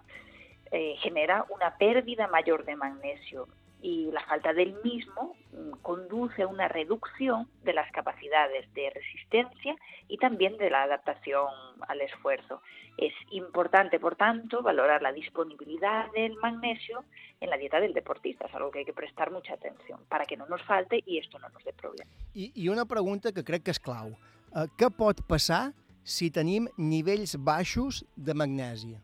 eh, 0.71 0.95
genera 0.99 1.45
una 1.49 1.77
pérdida 1.77 2.27
mayor 2.27 2.65
de 2.65 2.75
magnesio 2.75 3.47
y 3.81 4.11
la 4.11 4.23
falta 4.25 4.53
del 4.53 4.75
mismo 4.83 5.35
mm, 5.51 5.81
conduce 5.81 6.43
a 6.43 6.47
una 6.47 6.67
reducción 6.67 7.47
de 7.63 7.73
las 7.73 7.91
capacidades 7.91 8.71
de 8.73 8.89
resistencia 8.89 9.75
y 10.07 10.17
también 10.17 10.57
de 10.57 10.69
la 10.69 10.83
adaptación 10.83 11.47
al 11.87 12.01
esfuerzo. 12.01 12.61
Es 12.97 13.13
importante, 13.31 13.99
por 13.99 14.15
tanto, 14.15 14.63
valorar 14.63 15.01
la 15.01 15.11
disponibilidad 15.11 16.11
del 16.11 16.35
magnesio 16.37 17.03
en 17.39 17.51
la 17.51 17.57
dieta 17.57 17.79
del 17.79 17.93
deportista, 17.93 18.47
es 18.47 18.55
algo 18.55 18.71
que 18.71 18.79
hay 18.79 18.85
que 18.85 18.93
prestar 18.93 19.29
mucha 19.31 19.53
atención 19.53 19.99
para 20.09 20.25
que 20.25 20.35
no 20.35 20.47
nos 20.47 20.63
falte 20.63 21.03
y 21.05 21.19
esto 21.19 21.37
no 21.37 21.49
nos 21.49 21.63
dé 21.63 21.73
problemas. 21.73 22.11
I, 22.33 22.51
I 22.55 22.69
una 22.69 22.85
pregunta 22.85 23.31
que 23.31 23.43
crec 23.43 23.63
que 23.63 23.71
és 23.71 23.79
clau. 23.79 24.15
Uh, 24.55 24.65
què 24.79 24.89
pot 24.89 25.21
passar 25.27 25.75
si 26.07 26.31
tenim 26.31 26.69
nivells 26.77 27.35
baixos 27.43 28.05
de 28.15 28.33
magnesi? 28.33 28.95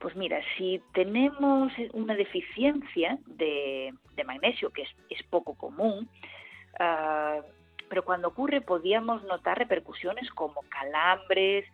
Pues 0.00 0.16
mira, 0.16 0.40
si 0.56 0.80
tenemos 0.94 1.70
una 1.92 2.14
deficiencia 2.14 3.18
de, 3.26 3.92
de 4.14 4.24
magnesio, 4.24 4.70
que 4.70 4.82
es, 4.82 4.88
es 5.10 5.22
poco 5.24 5.54
común, 5.54 6.08
ah, 6.80 7.40
pero 7.90 8.04
cuando 8.04 8.28
ocurre 8.28 8.62
podíamos 8.62 9.22
notar 9.24 9.58
repercusiones 9.58 10.30
como 10.30 10.62
calambres, 10.70 11.66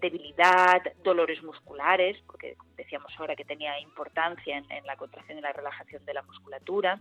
debilidad, 0.00 0.80
dolores 1.02 1.42
musculares, 1.42 2.16
porque 2.26 2.56
decíamos 2.76 3.12
ahora 3.18 3.34
que 3.34 3.44
tenía 3.44 3.78
importancia 3.80 4.58
en, 4.58 4.70
en 4.70 4.86
la 4.86 4.96
contracción 4.96 5.38
y 5.38 5.40
la 5.40 5.52
relajación 5.52 6.04
de 6.06 6.14
la 6.14 6.22
musculatura, 6.22 7.00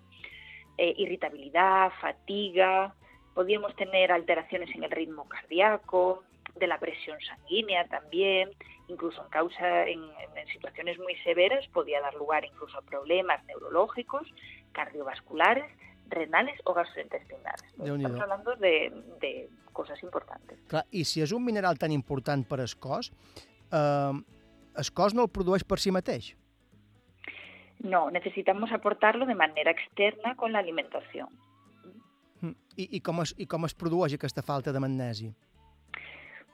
eh, 0.78 0.95
irritabilidad, 0.97 1.91
fatiga, 2.02 2.95
podíamos 3.36 3.76
tener 3.76 4.12
alteraciones 4.12 4.74
en 4.76 4.84
el 4.84 4.91
ritmo 4.91 5.30
cardíaco, 5.30 6.24
de 6.60 6.68
la 6.68 6.78
presión 6.80 7.18
sanguínea 7.22 7.88
también, 7.88 8.51
incluso 8.88 9.24
en 9.24 9.30
causa 9.30 9.88
en, 9.88 10.03
en- 10.03 10.47
situaciones 10.53 10.97
muy 10.99 11.16
severas 11.24 11.68
podía 11.70 12.01
dar 12.01 12.14
lugar 12.16 12.43
incluso 12.45 12.78
a 12.78 12.82
problemas 12.82 13.43
neurológicos, 13.45 14.28
cardiovasculares, 14.74 15.66
renales 16.10 16.60
o 16.66 16.74
gastrointestinales. 16.74 17.64
Déu-n'hi-do. 17.78 18.07
Estamos 18.07 18.22
hablando 18.22 18.55
de, 18.55 18.91
de 19.22 19.49
cosas 19.74 20.01
importantes. 20.03 20.60
Clar, 20.68 20.86
I 20.91 21.05
si 21.05 21.22
és 21.22 21.32
un 21.32 21.45
mineral 21.45 21.78
tan 21.78 21.91
important 21.93 22.45
per 22.49 22.60
al 22.60 22.74
cos, 22.82 23.12
eh, 23.72 24.14
el 24.76 24.91
cos 24.93 25.14
no 25.14 25.28
el 25.28 25.30
produeix 25.30 25.64
per 25.64 25.78
si 25.80 25.91
mateix. 25.93 26.34
No, 27.80 28.10
necesitamos 28.12 28.72
aportarlo 28.74 29.26
de 29.26 29.36
manera 29.36 29.72
externa 29.72 30.36
con 30.36 30.51
la 30.51 30.60
alimentación. 30.60 31.30
Mm. 32.41 32.55
I, 32.76 32.88
i, 32.97 32.99
com 33.01 33.22
es, 33.22 33.36
I 33.38 33.45
com 33.45 33.64
es 33.70 33.76
produeix 33.78 34.18
aquesta 34.18 34.41
falta 34.41 34.74
de 34.74 34.82
magnesi? 34.82 35.30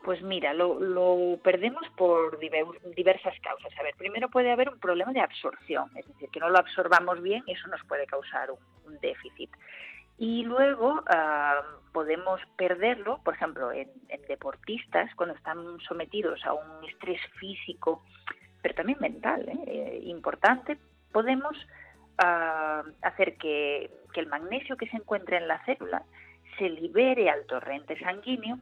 Pues 0.06 0.22
mira, 0.22 0.53
lo, 0.53 1.39
perdemos 1.43 1.82
por 1.97 2.39
diver- 2.39 2.80
diversas 2.95 3.34
causas. 3.39 3.74
A 3.80 3.82
ver, 3.82 3.95
primero 3.97 4.30
puede 4.30 4.51
haber 4.51 4.70
un 4.70 4.80
problema 4.80 5.12
de 5.12 5.20
absorción, 5.20 5.89
es 5.97 6.08
decir, 6.08 6.30
que 6.30 6.39
no 6.39 6.51
lo 6.51 6.60
absorbamos 6.60 7.24
bien 7.24 7.43
y 7.47 7.53
eso 7.53 7.68
nos 7.70 7.84
puede 7.86 8.06
causar 8.06 8.51
un, 8.51 8.60
déficit. 9.01 9.49
Y 10.20 10.43
luego 10.43 11.03
ah, 11.08 11.60
podemos 11.91 12.39
perderlo, 12.56 13.20
por 13.24 13.34
ejemplo, 13.34 13.72
en, 13.72 13.89
en 14.10 14.22
deportistas, 14.28 15.10
cuando 15.16 15.34
están 15.34 15.80
sometidos 15.80 16.45
a 16.45 16.53
un 16.53 16.86
estrés 16.88 17.20
físico, 17.39 18.03
pero 18.62 18.76
también 18.76 18.99
mental, 19.01 19.49
¿eh? 19.49 19.64
Eh, 19.66 19.99
importante, 20.03 20.78
podemos 21.12 21.58
ah, 22.20 22.84
hacer 23.01 23.38
que, 23.38 23.89
que 24.14 24.20
el 24.20 24.28
magnesio 24.28 24.78
que 24.78 24.88
se 24.88 24.97
encuentra 24.97 25.39
en 25.39 25.47
la 25.47 25.66
célula 25.66 26.03
se 26.60 26.70
libere 26.70 27.28
al 27.28 27.47
torrente 27.47 27.97
sanguíneo 27.99 28.60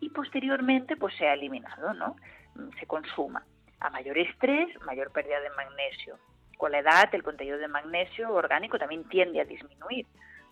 y 0.00 0.10
posteriormente 0.10 0.96
pues 0.96 1.14
sea 1.16 1.34
eliminado, 1.34 1.94
¿no? 1.94 2.16
Mm, 2.54 2.70
Se 2.78 2.86
consuma. 2.86 3.44
A 3.80 3.90
mayor 3.90 4.16
estrés, 4.18 4.68
mayor 4.82 5.10
pérdida 5.10 5.40
de 5.40 5.50
magnesio. 5.50 6.18
Con 6.56 6.72
la 6.72 6.78
edad, 6.78 7.14
el 7.14 7.22
contenido 7.22 7.58
de 7.58 7.68
magnesio 7.68 8.32
orgánico 8.32 8.78
también 8.78 9.04
tiende 9.08 9.40
a 9.40 9.44
disminuir. 9.44 10.06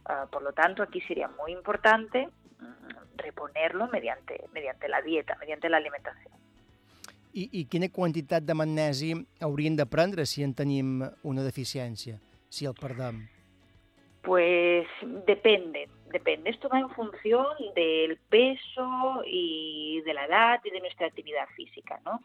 Ah, 0.05 0.27
por 0.31 0.43
lo 0.43 0.53
tanto, 0.53 0.83
aquí 0.83 1.01
sería 1.03 1.29
muy 1.29 1.53
importante 1.53 2.29
mm, 2.61 3.17
reponerlo 3.17 3.89
mediante, 3.89 4.45
mediante 4.53 4.89
la 4.89 5.01
dieta, 5.01 5.37
mediante 5.41 5.69
la 5.69 5.79
alimentación. 5.79 6.35
I, 7.35 7.49
I 7.51 7.65
quina 7.67 7.89
quantitat 7.91 8.45
de 8.47 8.55
magnesi 8.55 9.11
hauríem 9.43 9.75
de 9.75 9.87
prendre 9.91 10.25
si 10.25 10.45
en 10.47 10.53
tenim 10.55 11.01
una 11.27 11.43
deficiència, 11.43 12.21
si 12.49 12.69
el 12.71 12.77
perdem? 12.79 13.25
Pues 14.23 14.87
depende, 15.27 15.89
depende. 16.15 16.51
Esto 16.51 16.69
va 16.69 16.79
en 16.79 16.89
función 16.91 17.47
del 17.75 18.17
peso 18.31 19.23
y 19.27 20.01
de 20.07 20.15
la 20.15 20.27
edad 20.27 20.61
y 20.65 20.71
de 20.71 20.81
nuestra 20.81 21.09
actividad 21.09 21.47
física, 21.57 22.01
¿no? 22.05 22.21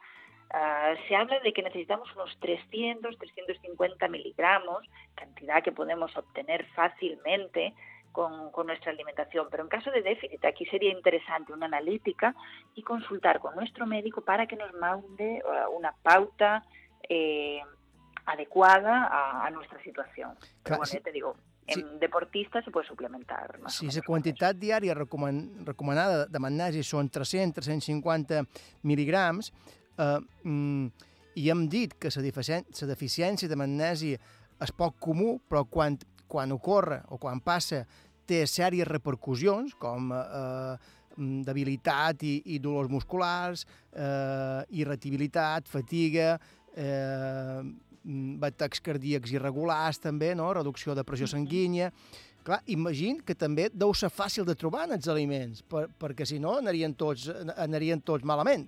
Ah, 0.51 0.93
se 1.07 1.15
habla 1.15 1.39
de 1.39 1.51
que 1.51 1.63
necesitamos 1.63 2.07
unos 2.15 2.37
300, 2.39 3.17
350 3.17 4.07
miligramos, 4.07 4.87
cantidad 5.15 5.63
que 5.63 5.71
podemos 5.71 6.15
obtener 6.15 6.65
fácilmente 6.75 7.73
con, 8.11 8.51
con 8.51 8.67
nuestra 8.67 8.91
alimentación. 8.91 9.47
Pero 9.49 9.63
en 9.63 9.69
caso 9.69 9.89
de 9.89 10.03
déficit, 10.03 10.45
aquí 10.45 10.65
sería 10.67 10.91
interesante 10.91 11.51
una 11.51 11.65
analítica 11.65 12.35
y 12.75 12.83
consultar 12.83 13.39
con 13.39 13.55
nuestro 13.55 13.87
médico 13.87 14.21
para 14.21 14.45
que 14.45 14.55
nos 14.55 14.71
mande 14.75 15.41
ah, 15.45 15.67
una 15.69 15.93
pauta 16.03 16.63
eh, 17.09 17.61
adecuada 18.25 19.07
a, 19.07 19.47
a 19.47 19.49
nuestra 19.49 19.81
situación. 19.81 20.35
Pero 20.39 20.63
Clar, 20.63 20.77
bueno, 20.77 20.93
ya 20.93 21.01
te 21.01 21.11
digo, 21.11 21.35
en 21.69 21.75
Sí. 21.75 21.85
deportistas 21.99 22.65
se 22.65 22.71
puede 22.71 22.87
suplementar 22.87 23.57
menos. 23.57 23.81
la 23.95 24.01
quantitat 24.01 24.57
diària 24.57 24.93
recoman 24.93 25.65
recomanada 25.65 26.25
de 26.25 26.39
magnesi 26.39 26.83
són 26.83 27.09
300-350 27.09 28.45
mil·ligrams, 28.83 29.51
eh, 29.97 30.19
mm, 30.43 30.91
i 31.35 31.49
hem 31.49 31.67
dit 31.69 31.93
que 31.99 32.09
la 32.15 32.21
la 32.21 32.87
deficiència 32.93 33.47
de 33.47 33.55
magnesi 33.55 34.13
és 34.59 34.71
poc 34.71 34.97
comú, 34.99 35.39
però 35.49 35.65
quan, 35.69 35.97
quan 36.27 36.51
ocorre 36.51 37.01
o 37.09 37.17
quan 37.17 37.39
passa 37.39 37.85
té 38.25 38.43
sèries 38.45 38.87
repercussions, 38.87 39.73
com 39.79 40.11
eh, 40.11 40.77
mm, 41.17 41.43
debilitat 41.43 42.23
i, 42.23 42.41
i 42.45 42.59
dolors 42.59 42.89
musculars, 42.89 43.65
eh, 43.93 44.63
irritabilitat, 44.69 45.67
fatiga, 45.67 46.39
eh, 46.75 47.61
mm, 48.03 48.39
batecs 48.41 48.81
cardíacs 48.85 49.35
irregulars 49.35 50.01
també, 50.01 50.33
no? 50.35 50.51
reducció 50.53 50.97
de 50.97 51.05
pressió 51.07 51.29
sanguínia... 51.29 51.93
Clar, 52.39 52.61
imagina 52.71 53.19
que 53.27 53.35
també 53.35 53.65
deu 53.67 53.91
ser 53.93 54.07
fàcil 54.09 54.45
de 54.47 54.55
trobar 54.57 54.85
en 54.87 54.95
els 54.95 55.09
aliments, 55.11 55.59
per, 55.67 55.83
perquè 55.99 56.23
si 56.25 56.37
no 56.39 56.53
anarien 56.57 56.93
tots, 56.97 57.27
anarien 57.59 57.99
tots 57.99 58.23
malament. 58.23 58.63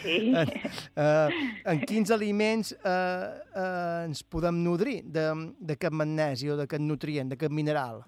Sí. 0.00 0.16
en, 0.40 0.48
eh, 0.96 1.42
en 1.68 1.82
quins 1.84 2.10
aliments 2.16 2.72
eh, 2.72 2.88
eh, 2.88 4.06
ens 4.08 4.24
podem 4.24 4.62
nodrir 4.64 5.02
d'aquest 5.12 5.92
magnesi 5.92 6.48
o 6.50 6.56
d'aquest 6.58 6.82
nutrient, 6.82 7.34
d'aquest 7.34 7.52
mineral? 7.52 8.00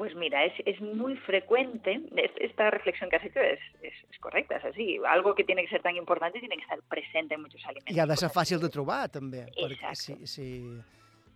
Pues 0.00 0.14
mira, 0.14 0.46
es, 0.46 0.54
es 0.64 0.80
muy 0.80 1.14
frecuente, 1.28 2.00
es- 2.16 2.32
esta 2.40 2.70
reflexión 2.70 3.10
que 3.10 3.16
has 3.16 3.24
hecho 3.26 3.38
es, 3.38 3.60
es, 3.82 3.92
es 4.10 4.18
correcta, 4.18 4.56
es 4.56 4.64
así. 4.64 4.98
Algo 5.06 5.34
que 5.34 5.44
tiene 5.44 5.60
que 5.62 5.68
ser 5.68 5.82
tan 5.82 5.94
importante 5.94 6.40
tiene 6.40 6.56
que 6.56 6.62
estar 6.62 6.78
presente 6.88 7.34
en 7.34 7.42
muchos 7.42 7.62
alimentos. 7.66 7.94
I 7.94 8.00
ha 8.00 8.06
de 8.06 8.16
ser 8.16 8.30
fàcil 8.30 8.60
de 8.62 8.70
trobar, 8.70 9.10
també. 9.10 9.42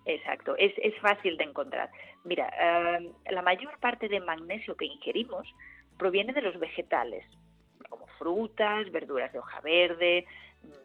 Exacto. 0.06 0.56
es, 0.56 0.72
es 0.78 0.94
fácil 1.02 1.36
de 1.36 1.44
encontrar. 1.44 1.90
Mira, 2.24 2.48
eh, 2.58 3.10
la 3.30 3.42
mayor 3.42 3.78
parte 3.80 4.08
de 4.08 4.20
magnesio 4.20 4.74
que 4.78 4.86
ingerimos 4.86 5.46
proviene 5.98 6.32
de 6.32 6.40
los 6.40 6.58
vegetales, 6.58 7.22
como 7.90 8.06
frutas, 8.18 8.90
verduras 8.92 9.30
de 9.34 9.40
hoja 9.40 9.60
verde, 9.60 10.24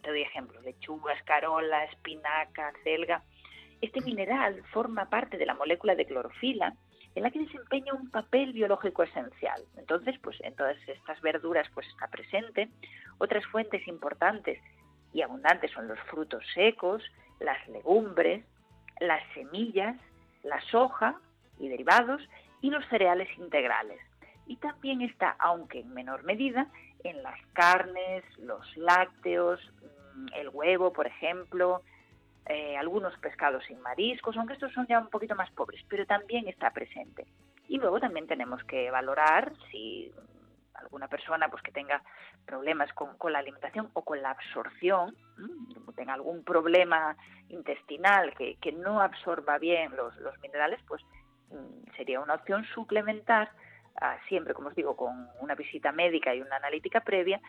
te 0.03 0.09
doy 0.09 0.21
ejemplos, 0.23 0.61
lechugas, 0.65 1.23
carola, 1.23 1.85
espinaca, 1.85 2.73
celga. 2.83 3.23
Este 3.81 4.01
mineral 4.01 4.63
forma 4.73 5.09
parte 5.09 5.37
de 5.37 5.45
la 5.45 5.53
molécula 5.53 5.95
de 5.95 6.05
clorofila 6.05 6.73
en 7.19 7.23
la 7.23 7.31
que 7.31 7.39
desempeña 7.39 7.93
un 7.93 8.09
papel 8.09 8.53
biológico 8.53 9.03
esencial. 9.03 9.61
Entonces, 9.75 10.15
pues 10.23 10.39
en 10.39 10.55
todas 10.55 10.77
estas 10.87 11.19
verduras 11.19 11.67
pues 11.73 11.85
está 11.87 12.07
presente. 12.07 12.69
Otras 13.17 13.45
fuentes 13.47 13.85
importantes 13.89 14.57
y 15.11 15.21
abundantes 15.21 15.69
son 15.71 15.89
los 15.89 15.99
frutos 16.09 16.41
secos, 16.53 17.03
las 17.41 17.67
legumbres, 17.67 18.45
las 19.01 19.21
semillas, 19.33 19.97
la 20.43 20.61
soja 20.71 21.19
y 21.59 21.67
derivados 21.67 22.21
y 22.61 22.69
los 22.69 22.85
cereales 22.87 23.27
integrales. 23.37 23.99
Y 24.47 24.55
también 24.55 25.01
está, 25.01 25.35
aunque 25.39 25.81
en 25.81 25.93
menor 25.93 26.23
medida, 26.23 26.67
en 27.03 27.21
las 27.21 27.39
carnes, 27.51 28.23
los 28.37 28.77
lácteos, 28.77 29.59
mm, 30.15 30.27
el 30.35 30.47
huevo, 30.53 30.93
por 30.93 31.05
ejemplo, 31.05 31.81
eh, 32.45 32.77
algunos 32.77 33.17
pescados 33.19 33.63
sin 33.65 33.79
mariscos, 33.81 34.35
aunque 34.37 34.53
estos 34.53 34.73
son 34.73 34.87
ya 34.87 34.99
un 34.99 35.09
poquito 35.09 35.35
más 35.35 35.51
pobres, 35.51 35.83
pero 35.87 36.05
también 36.05 36.47
está 36.47 36.71
presente. 36.71 37.27
Y 37.67 37.77
luego 37.77 37.99
también 37.99 38.27
tenemos 38.27 38.63
que 38.63 38.89
valorar 38.89 39.53
si 39.71 40.11
alguna 40.73 41.07
persona 41.07 41.49
pues 41.49 41.61
que 41.61 41.71
tenga 41.71 42.01
problemas 42.45 42.91
con, 42.93 43.17
con 43.17 43.33
la 43.33 43.39
alimentación 43.39 43.89
o 43.93 44.03
con 44.03 44.21
la 44.21 44.31
absorción, 44.31 45.15
tenga 45.95 46.13
algún 46.13 46.43
problema 46.43 47.15
intestinal 47.49 48.33
que, 48.35 48.55
que 48.55 48.71
no 48.71 49.01
absorba 49.01 49.57
bien 49.57 49.95
los, 49.95 50.15
los 50.17 50.39
minerales, 50.39 50.79
pues 50.87 51.03
mm, 51.51 51.95
sería 51.97 52.21
una 52.21 52.35
opción 52.35 52.63
suplementar, 52.73 53.51
ah, 54.01 54.17
siempre, 54.27 54.53
como 54.53 54.69
os 54.69 54.75
digo, 54.75 54.95
con 54.95 55.27
una 55.41 55.55
visita 55.55 55.91
médica 55.91 56.33
y 56.33 56.41
una 56.41 56.55
analítica 56.55 57.01
previa, 57.01 57.41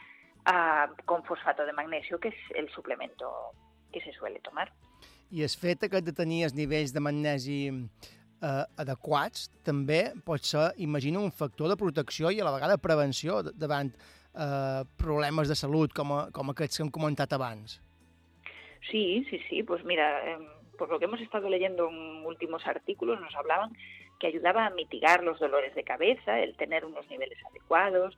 ah, 0.44 0.88
con 1.04 1.24
fosfato 1.24 1.64
de 1.64 1.72
magnesio, 1.72 2.18
que 2.18 2.28
es 2.28 2.34
el 2.54 2.68
suplemento 2.70 3.52
que 3.90 4.00
se 4.00 4.12
suele 4.12 4.40
tomar. 4.40 4.70
I 5.30 5.44
el 5.46 5.52
fet 5.54 5.86
aquest 5.86 6.06
de 6.06 6.14
tenir 6.16 6.44
els 6.48 6.56
nivells 6.56 6.94
de 6.94 7.02
magnesi 7.02 7.60
eh, 7.70 8.64
adequats 8.82 9.48
també 9.66 10.00
pot 10.26 10.42
ser, 10.46 10.70
imagina, 10.82 11.20
un 11.22 11.30
factor 11.30 11.70
de 11.70 11.78
protecció 11.78 12.32
i 12.32 12.40
a 12.40 12.48
la 12.48 12.54
vegada 12.56 12.80
prevenció 12.82 13.42
davant 13.50 13.92
eh, 13.94 14.82
problemes 14.98 15.48
de 15.48 15.58
salut 15.58 15.94
com, 15.94 16.16
a, 16.16 16.24
com 16.34 16.50
aquests 16.50 16.78
que 16.80 16.86
hem 16.86 16.92
comentat 16.94 17.32
abans. 17.36 17.78
Sí, 18.90 19.24
sí, 19.30 19.40
sí. 19.48 19.62
Pues 19.62 19.84
mira, 19.84 20.08
em, 20.32 20.46
por 20.78 20.90
lo 20.90 20.98
que 20.98 21.04
hemos 21.04 21.20
estado 21.20 21.48
leyendo 21.48 21.88
en 21.88 22.26
últimos 22.26 22.66
artículos, 22.66 23.20
nos 23.20 23.34
hablaban 23.34 23.76
que 24.18 24.26
ayudaba 24.26 24.66
a 24.66 24.70
mitigar 24.70 25.22
los 25.22 25.38
dolores 25.38 25.74
de 25.74 25.84
cabeza, 25.84 26.40
el 26.40 26.56
tener 26.56 26.84
unos 26.84 27.08
niveles 27.08 27.38
adecuados, 27.50 28.16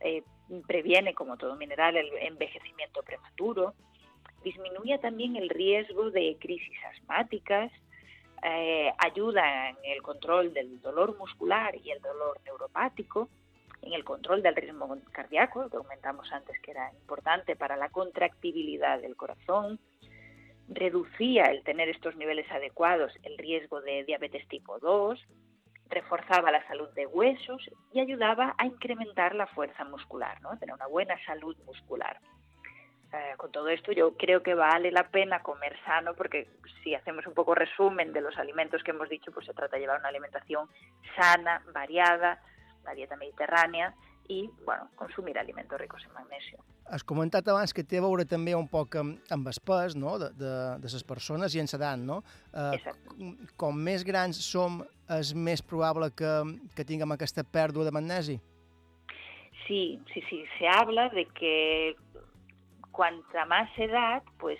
eh, 0.00 0.22
previene, 0.66 1.14
como 1.14 1.36
todo 1.36 1.56
mineral, 1.56 1.96
el 1.96 2.10
envejecimiento 2.20 3.02
prematuro, 3.02 3.74
disminuye 4.42 4.98
también 4.98 5.36
el 5.36 5.48
riesgo 5.48 6.10
de 6.10 6.36
crisis 6.40 6.76
asmáticas, 6.92 7.72
eh, 8.42 8.92
ayuda 8.98 9.70
en 9.70 9.76
el 9.84 10.02
control 10.02 10.52
del 10.52 10.80
dolor 10.80 11.16
muscular 11.16 11.74
y 11.76 11.90
el 11.90 12.00
dolor 12.00 12.40
neuropático, 12.44 13.28
en 13.82 13.92
el 13.92 14.04
control 14.04 14.42
del 14.42 14.56
ritmo 14.56 14.96
cardíaco, 15.12 15.68
que 15.68 15.76
comentamos 15.76 16.30
antes 16.32 16.60
que 16.60 16.72
era 16.72 16.92
importante 16.92 17.56
para 17.56 17.76
la 17.76 17.88
contractibilidad 17.88 19.00
del 19.00 19.16
corazón, 19.16 19.78
reducía 20.68 21.44
el 21.46 21.62
tener 21.62 21.88
estos 21.88 22.16
niveles 22.16 22.50
adecuados 22.50 23.12
el 23.22 23.36
riesgo 23.38 23.80
de 23.80 24.04
diabetes 24.04 24.46
tipo 24.48 24.78
2, 24.78 25.20
reforzaba 25.88 26.50
la 26.50 26.66
salud 26.66 26.88
de 26.94 27.06
huesos 27.06 27.62
y 27.92 28.00
ayudaba 28.00 28.54
a 28.56 28.66
incrementar 28.66 29.34
la 29.34 29.46
fuerza 29.46 29.84
muscular, 29.84 30.40
¿no? 30.40 30.56
tener 30.58 30.74
una 30.74 30.86
buena 30.86 31.16
salud 31.26 31.56
muscular. 31.66 32.18
Eh, 33.14 33.34
con 33.36 33.52
todo 33.52 33.68
esto 33.68 33.92
yo 33.92 34.16
creo 34.16 34.42
que 34.42 34.54
vale 34.54 34.90
la 34.90 35.08
pena 35.10 35.42
comer 35.42 35.76
sano 35.84 36.14
porque 36.14 36.48
si 36.82 36.94
hacemos 36.94 37.26
un 37.26 37.34
poco 37.34 37.54
resumen 37.54 38.12
de 38.14 38.22
los 38.22 38.38
alimentos 38.38 38.82
que 38.82 38.92
hemos 38.92 39.08
dicho, 39.10 39.30
pues 39.32 39.44
se 39.44 39.52
trata 39.52 39.76
de 39.76 39.82
llevar 39.82 40.00
una 40.00 40.08
alimentación 40.08 40.66
sana, 41.14 41.62
variada, 41.74 42.40
la 42.84 42.94
dieta 42.94 43.16
mediterránea 43.16 43.94
y, 44.28 44.48
bueno, 44.64 44.88
consumir 44.96 45.38
alimentos 45.38 45.78
ricos 45.78 46.02
en 46.06 46.12
magnesio. 46.14 46.58
Has 46.86 47.04
comentat 47.04 47.46
abans 47.48 47.72
que 47.72 47.84
té 47.84 48.00
a 48.00 48.02
veure 48.02 48.24
també 48.28 48.54
un 48.56 48.66
poc 48.68 48.96
amb, 48.98 49.20
amb 49.30 49.46
el 49.48 49.58
pes 49.64 49.94
no? 49.96 50.16
de, 50.18 50.30
de, 50.34 50.54
de 50.82 50.90
les 50.92 51.04
persones 51.04 51.54
i 51.54 51.60
en 51.60 51.68
l'edat, 51.70 51.98
no? 52.00 52.22
Eh, 52.52 52.80
com- 53.06 53.36
com 53.56 53.76
més 53.76 54.04
grans 54.08 54.40
som, 54.40 54.80
és 55.08 55.34
més 55.34 55.62
probable 55.62 56.08
que, 56.16 56.32
que 56.74 56.84
tinguem 56.88 57.12
aquesta 57.12 57.44
pèrdua 57.44 57.84
de 57.86 57.92
magnesi? 57.94 58.38
Sí, 59.66 60.00
sí, 60.12 60.24
sí, 60.28 60.44
se 60.58 60.66
habla 60.68 61.08
de 61.10 61.26
que 61.26 61.94
cuanta 62.92 63.44
más 63.46 63.68
edad, 63.78 64.22
pues 64.38 64.58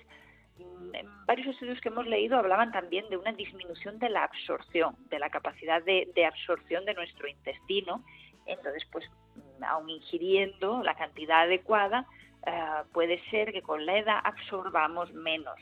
mm, 0.59 1.27
varios 1.27 1.49
estudios 1.49 1.81
que 1.81 1.89
hemos 1.89 2.07
leído 2.07 2.39
hablaban 2.39 2.73
también 2.73 3.09
de 3.11 3.17
una 3.17 3.33
disminución 3.33 3.99
de 3.99 4.09
la 4.09 4.25
absorción, 4.25 4.97
de 5.11 5.19
la 5.19 5.31
capacidad 5.31 5.83
de, 5.83 6.27
absorción 6.27 6.85
de 6.85 6.95
nuestro 6.95 7.29
intestino. 7.29 8.05
Entonces, 8.47 8.85
pues 8.91 9.09
mm, 9.37 9.65
aun 9.65 9.91
ingiriendo 9.91 10.83
la 10.83 10.95
cantidad 10.95 11.43
adecuada, 11.43 12.07
eh, 12.47 12.53
puede 12.93 13.23
ser 13.31 13.53
que 13.53 13.63
con 13.63 13.87
la 13.87 13.99
edad 13.99 14.21
absorbamos 14.25 15.13
menos. 15.13 15.59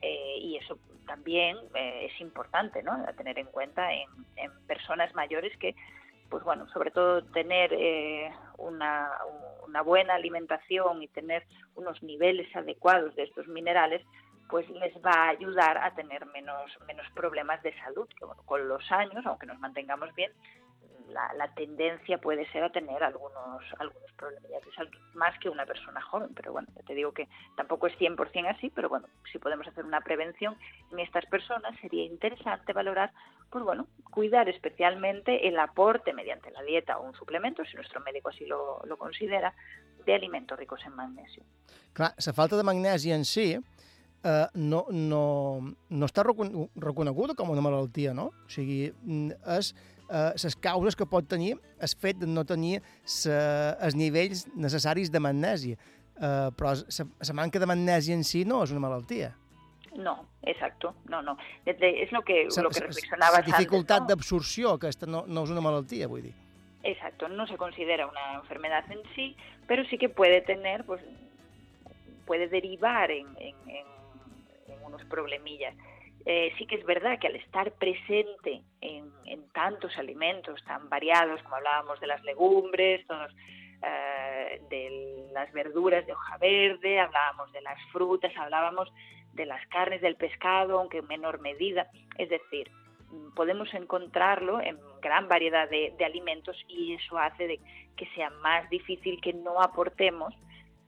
Eh, 0.00 0.38
y 0.38 0.56
eso 0.56 0.78
también 1.06 1.56
eh, 1.74 2.08
es 2.10 2.20
importante, 2.20 2.82
¿no? 2.82 2.92
A 2.92 3.12
tener 3.12 3.38
en 3.38 3.46
cuenta 3.46 3.92
en, 3.92 4.08
en 4.36 4.50
personas 4.66 5.14
mayores 5.14 5.56
que 5.58 5.74
pues 6.32 6.44
bueno, 6.44 6.66
sobre 6.68 6.90
todo 6.90 7.22
tener 7.24 7.74
eh, 7.74 8.32
una, 8.56 9.10
buena 9.84 10.14
alimentación 10.14 11.02
y 11.02 11.08
tener 11.08 11.44
unos 11.74 12.02
niveles 12.02 12.48
adecuados 12.56 13.14
de 13.16 13.24
estos 13.24 13.46
minerales, 13.48 14.02
pues 14.48 14.66
les 14.70 14.94
va 15.04 15.12
a 15.12 15.28
ayudar 15.28 15.76
a 15.76 15.94
tener 15.94 16.24
menos, 16.24 16.70
menos 16.86 17.06
problemas 17.14 17.62
de 17.62 17.78
salud, 17.80 18.08
con 18.46 18.66
los 18.66 18.90
años, 18.90 19.26
aunque 19.26 19.44
nos 19.44 19.58
mantengamos 19.58 20.14
bien, 20.14 20.32
la, 21.10 21.34
la 21.34 21.52
tendencia 21.52 22.16
puede 22.16 22.50
ser 22.50 22.64
a 22.64 22.72
tener 22.72 23.04
algunos, 23.04 23.62
algunos 23.78 24.12
problemas 24.16 24.64
de 24.64 24.72
salud, 24.72 24.90
más 25.12 25.38
que 25.38 25.50
una 25.50 25.66
persona 25.66 26.00
joven, 26.00 26.30
pero 26.34 26.52
bueno, 26.52 26.68
ya 26.74 26.82
te 26.82 26.94
digo 26.94 27.12
que 27.12 27.28
tampoco 27.56 27.88
es 27.88 27.98
100% 27.98 28.48
así, 28.48 28.70
pero 28.70 28.88
bueno, 28.88 29.06
si 29.30 29.38
podemos 29.38 29.66
hacer 29.66 29.84
una 29.84 30.00
prevención 30.00 30.56
en 30.92 31.00
estas 31.00 31.26
personas, 31.26 31.78
sería 31.82 32.04
interesante 32.04 32.72
valorar, 32.72 33.12
pues 33.52 33.64
bueno, 33.64 33.86
cuidar 34.10 34.48
especialmente 34.48 35.46
el 35.46 35.58
aporte 35.58 36.12
mediante 36.14 36.50
la 36.50 36.62
dieta 36.62 36.98
o 36.98 37.06
un 37.06 37.14
suplemento, 37.14 37.64
si 37.64 37.76
nuestro 37.76 38.00
médico 38.00 38.30
así 38.30 38.46
lo, 38.46 38.80
lo 38.84 38.96
considera, 38.96 39.54
de 40.04 40.14
alimentos 40.14 40.58
ricos 40.58 40.80
en 40.86 40.94
magnesio. 40.94 41.44
Clar, 41.92 42.14
la 42.16 42.32
falta 42.32 42.56
de 42.56 42.62
magnesi 42.62 43.12
en 43.12 43.24
si 43.24 43.52
eh, 43.54 44.46
no, 44.54 44.86
no, 44.90 45.74
no 45.90 46.08
està 46.08 46.24
recon 46.26 46.68
reconeguda 46.74 47.36
com 47.38 47.52
una 47.52 47.62
malaltia, 47.64 48.14
no? 48.16 48.30
O 48.32 48.50
sigui, 48.50 48.88
mm, 49.02 49.36
és 49.58 49.72
eh, 50.08 50.32
les 50.32 50.56
causes 50.56 50.96
que 50.96 51.06
pot 51.06 51.28
tenir 51.28 51.58
el 51.78 51.94
fet 52.00 52.18
de 52.18 52.26
no 52.26 52.46
tenir 52.48 52.80
els 52.80 53.98
nivells 53.98 54.46
necessaris 54.56 55.12
de 55.12 55.20
magnesi. 55.20 55.76
Eh, 55.76 56.48
però 56.56 56.72
la 56.72 57.36
manca 57.36 57.60
de 57.60 57.68
magnesi 57.68 58.16
en 58.16 58.24
si 58.24 58.46
no 58.48 58.62
és 58.64 58.72
una 58.72 58.82
malaltia. 58.88 59.34
No, 59.96 60.26
exacto, 60.42 60.94
no, 61.08 61.20
no. 61.22 61.36
Es 61.66 62.10
lo 62.12 62.22
que, 62.22 62.44
lo 62.44 62.70
que 62.70 62.80
reflexionabas 62.80 63.46
La 63.46 63.58
dificultat 63.58 64.06
d'absorció, 64.08 64.72
aquesta 64.78 65.06
no, 65.06 65.24
no 65.26 65.42
és 65.44 65.50
una 65.52 65.60
malaltia, 65.60 66.08
vull 66.08 66.22
dir. 66.22 66.32
Exacto, 66.82 67.28
no 67.28 67.46
se 67.46 67.56
considera 67.56 68.06
una 68.06 68.34
enfermedad 68.40 68.84
en 68.90 69.02
sí, 69.14 69.36
pero 69.68 69.84
sí 69.84 69.98
que 69.98 70.08
puede 70.08 70.40
tener, 70.40 70.84
pues, 70.84 71.02
puede 72.26 72.48
derivar 72.48 73.10
en, 73.10 73.26
en- 73.38 73.56
en- 73.68 74.72
en 74.72 74.82
unos 74.84 75.04
problemillas. 75.04 75.74
Eh, 76.24 76.52
sí 76.56 76.66
que 76.66 76.76
es 76.76 76.84
verdad 76.86 77.18
que 77.18 77.26
al 77.26 77.36
estar 77.36 77.72
presente 77.72 78.62
en, 78.80 79.10
en 79.26 79.48
tantos 79.50 79.96
alimentos 79.98 80.62
tan 80.64 80.88
variados, 80.88 81.42
como 81.42 81.56
hablábamos 81.56 82.00
de 82.00 82.06
las 82.06 82.22
legumbres, 82.22 83.04
todos, 83.06 83.30
eh, 83.82 84.62
de 84.70 85.28
las 85.32 85.52
verduras 85.52 86.06
de 86.06 86.12
hoja 86.12 86.38
verde, 86.38 87.00
hablábamos 87.00 87.52
de 87.52 87.60
las 87.60 87.78
frutas, 87.92 88.32
hablábamos 88.36 88.88
de 89.32 89.46
las 89.46 89.66
carnes, 89.68 90.00
del 90.00 90.16
pescado, 90.16 90.78
aunque 90.78 90.98
en 90.98 91.06
menor 91.06 91.40
medida. 91.40 91.88
Es 92.18 92.28
decir, 92.28 92.70
mm, 93.10 93.34
podemos 93.34 93.72
encontrarlo 93.74 94.60
en 94.60 94.78
gran 95.00 95.28
variedad 95.28 95.68
de, 95.68 95.94
alimentos 96.04 96.56
y 96.68 96.94
eso 96.94 97.18
hace 97.18 97.46
de 97.46 97.60
que 97.96 98.06
sea 98.14 98.30
más 98.30 98.68
difícil 98.70 99.20
que 99.20 99.32
no 99.32 99.60
aportemos 99.60 100.34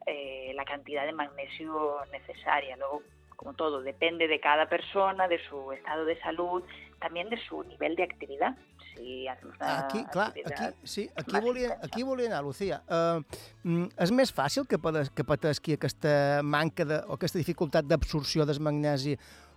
eh, 0.07 0.53
la 0.55 0.65
cantidad 0.65 1.07
de 1.07 1.13
magnesio 1.13 1.97
necesaria. 2.13 2.77
Luego, 2.77 3.03
como 3.37 3.55
todo, 3.55 3.83
depende 3.83 4.29
de 4.29 4.41
cada 4.41 4.69
persona, 4.69 5.29
de 5.29 5.39
su 5.49 5.73
estado 5.73 6.05
de 6.05 6.19
salud, 6.21 6.63
también 7.01 7.29
de 7.29 7.37
su 7.37 7.63
nivel 7.65 7.97
de 7.97 8.05
actividad. 8.05 8.57
Si 8.95 9.29
hacemos 9.29 9.57
una 9.57 9.79
Aquí, 9.79 10.05
clar, 10.13 10.33
aquí, 10.45 10.65
sí, 10.85 11.09
aquí 11.17 11.41
volia, 11.41 11.79
aquí 11.83 12.03
volia 12.03 12.29
anar, 12.29 12.43
Lucía. 12.45 12.83
Uh, 12.89 13.89
és 13.99 14.13
més 14.15 14.33
fàcil 14.35 14.69
que, 14.71 14.79
pades, 14.79 15.11
que 15.11 15.27
patesqui 15.27 15.77
aquesta 15.79 16.43
manca 16.43 16.87
de, 16.87 17.01
o 17.09 17.19
aquesta 17.19 17.41
dificultat 17.41 17.89
d'absorció 17.91 18.47
del 18.47 18.61
magnesi 18.63 19.17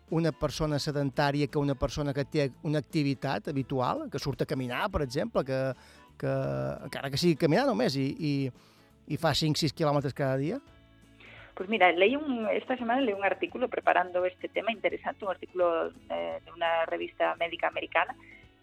una 0.10 0.32
persona 0.32 0.80
sedentària 0.80 1.50
que 1.52 1.60
una 1.60 1.76
persona 1.76 2.14
que 2.16 2.24
té 2.26 2.48
una 2.64 2.80
activitat 2.80 3.50
habitual, 3.52 4.08
que 4.12 4.20
surt 4.20 4.42
a 4.42 4.48
caminar, 4.48 4.86
per 4.92 5.04
exemple, 5.04 5.44
que, 5.44 5.60
que 6.18 6.34
encara 6.88 7.12
que 7.12 7.20
sigui 7.20 7.36
caminar 7.36 7.68
només 7.68 7.98
i, 8.00 8.08
i, 8.16 8.34
i 9.12 9.20
fa 9.20 9.36
5-6 9.36 9.76
quilòmetres 9.76 10.16
cada 10.16 10.40
dia? 10.40 10.62
Pues 11.58 11.70
mira, 11.70 11.90
leí 11.92 12.16
un, 12.16 12.46
esta 12.54 12.78
semana 12.78 13.02
leí 13.02 13.16
un 13.18 13.26
artículo 13.26 13.68
preparando 13.68 14.24
este 14.26 14.48
tema 14.48 14.72
interesante, 14.72 15.26
un 15.26 15.32
artículo 15.32 15.88
eh, 16.10 16.40
de 16.46 16.52
una 16.52 16.86
revista 16.86 17.36
médica 17.36 17.68
americana, 17.68 18.16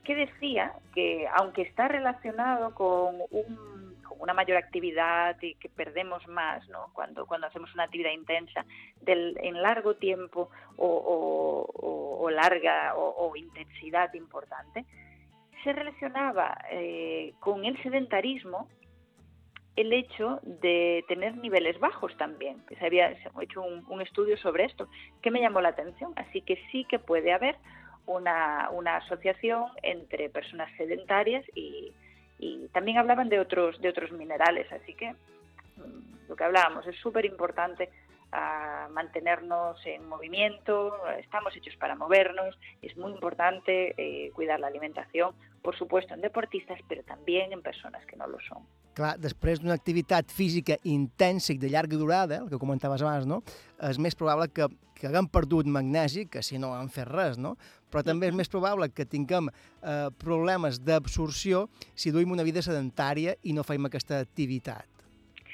que 0.05 0.15
decía 0.15 0.73
que 0.95 1.27
aunque 1.35 1.63
está 1.63 1.89
relacionado 1.89 2.75
con, 2.75 3.17
un- 3.31 3.97
con 4.07 4.21
una 4.21 4.35
mayor 4.35 4.57
actividad 4.59 5.37
y 5.43 5.55
que 5.57 5.69
perdemos 5.69 6.27
más 6.29 6.69
¿no? 6.69 6.91
cuando, 6.93 7.27
cuando 7.27 7.47
hacemos 7.47 7.73
una 7.75 7.85
actividad 7.85 8.13
intensa, 8.13 8.65
del, 9.01 9.37
en 9.43 9.61
largo 9.63 9.97
tiempo 9.97 10.51
o, 10.77 12.31
larga 12.31 12.95
o, 12.97 13.35
intensidad 13.37 14.13
importante, 14.15 14.85
se 15.63 15.73
relacionaba 15.73 16.57
eh, 16.71 17.33
con 17.41 17.65
el 17.65 17.81
sedentarismo 17.83 18.69
el 19.77 19.93
hecho 19.93 20.39
de 20.43 21.05
tener 21.09 21.37
niveles 21.37 21.79
bajos 21.81 22.17
también. 22.17 22.63
se 22.79 22.85
había 22.87 23.13
se 23.21 23.29
ha 23.29 23.43
hecho 23.43 23.63
un 23.63 24.01
estudio 24.01 24.37
sobre 24.37 24.65
esto 24.65 24.89
que 25.21 25.31
me 25.33 25.41
llamó 25.41 25.61
la 25.61 25.71
atención. 25.71 26.13
Así 26.17 26.43
que 26.43 26.57
sí 26.71 26.85
que 26.89 26.99
puede 27.01 27.33
haber 27.33 27.57
una, 28.07 28.71
una 28.71 28.97
asociación 28.97 29.67
entre 29.83 30.31
personas 30.31 30.71
sedentarias 30.77 31.45
y, 31.55 31.93
y 32.39 32.69
también 32.69 32.99
hablaban 32.99 33.29
de 33.29 33.41
otros, 33.41 33.81
de 33.81 33.89
otros 33.89 34.13
minerales. 34.13 34.71
Así 34.73 34.95
que 34.95 35.13
mm, 35.13 36.29
lo 36.29 36.37
que 36.37 36.45
hablábamos 36.45 36.87
es 36.87 36.97
súper 36.97 37.25
importante 37.25 37.91
ah, 38.33 38.89
mantenernos 38.91 39.79
en 39.87 40.09
movimiento, 40.09 40.95
estamos 41.19 41.57
hechos 41.57 41.77
para 41.77 41.95
movernos, 41.95 42.59
es 42.83 42.97
muy 42.97 43.13
importante 43.13 43.95
eh, 43.97 44.31
cuidar 44.33 44.61
la 44.61 44.67
alimentación, 44.67 45.35
por 45.63 45.77
supuesto 45.77 46.15
en 46.15 46.21
deportistas, 46.21 46.79
pero 46.89 47.03
también 47.05 47.53
en 47.53 47.63
personas 47.63 48.05
que 48.07 48.17
no 48.17 48.27
lo 48.27 48.39
son. 48.41 48.67
Clar, 48.95 49.17
després 49.19 49.59
d'una 49.59 49.75
activitat 49.75 50.31
física 50.31 50.77
intensa 50.87 51.51
i 51.53 51.59
de 51.59 51.67
llarga 51.73 51.99
durada, 51.99 52.39
el 52.45 52.51
que 52.51 52.61
comentaves 52.63 53.03
abans, 53.03 53.27
no? 53.27 53.41
és 53.83 53.99
més 53.99 54.15
probable 54.15 54.47
que, 54.55 54.69
que 54.95 55.09
haguem 55.09 55.27
perdut 55.27 55.67
magnesi 55.67 56.29
que 56.31 56.45
si 56.47 56.61
no 56.63 56.71
hem 56.79 56.87
fet 56.95 57.11
res, 57.11 57.35
no? 57.37 57.57
Però 57.95 58.03
també 58.03 58.27
és 58.27 58.35
més 58.35 58.51
probable 58.51 58.89
que 58.91 59.07
tinguem 59.07 59.47
eh, 59.47 60.09
problemes 60.19 60.81
d'absorció 60.83 61.69
si 61.95 62.11
duim 62.11 62.35
una 62.35 62.43
vida 62.43 62.65
sedentària 62.67 63.37
i 63.47 63.55
no 63.55 63.63
fem 63.63 63.87
aquesta 63.87 64.19
activitat. 64.19 64.91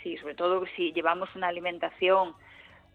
Sí, 0.00 0.16
sobre 0.16 0.34
todo 0.34 0.64
si 0.74 0.94
llevamos 0.96 1.28
una 1.36 1.48
alimentación 1.52 2.32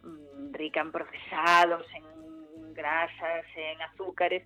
mm, 0.02 0.54
rica 0.58 0.82
en 0.82 0.91
procesados, 0.91 1.86
en 1.93 2.74
grasas, 2.74 3.46
en 3.56 3.82
azúcares, 3.84 4.41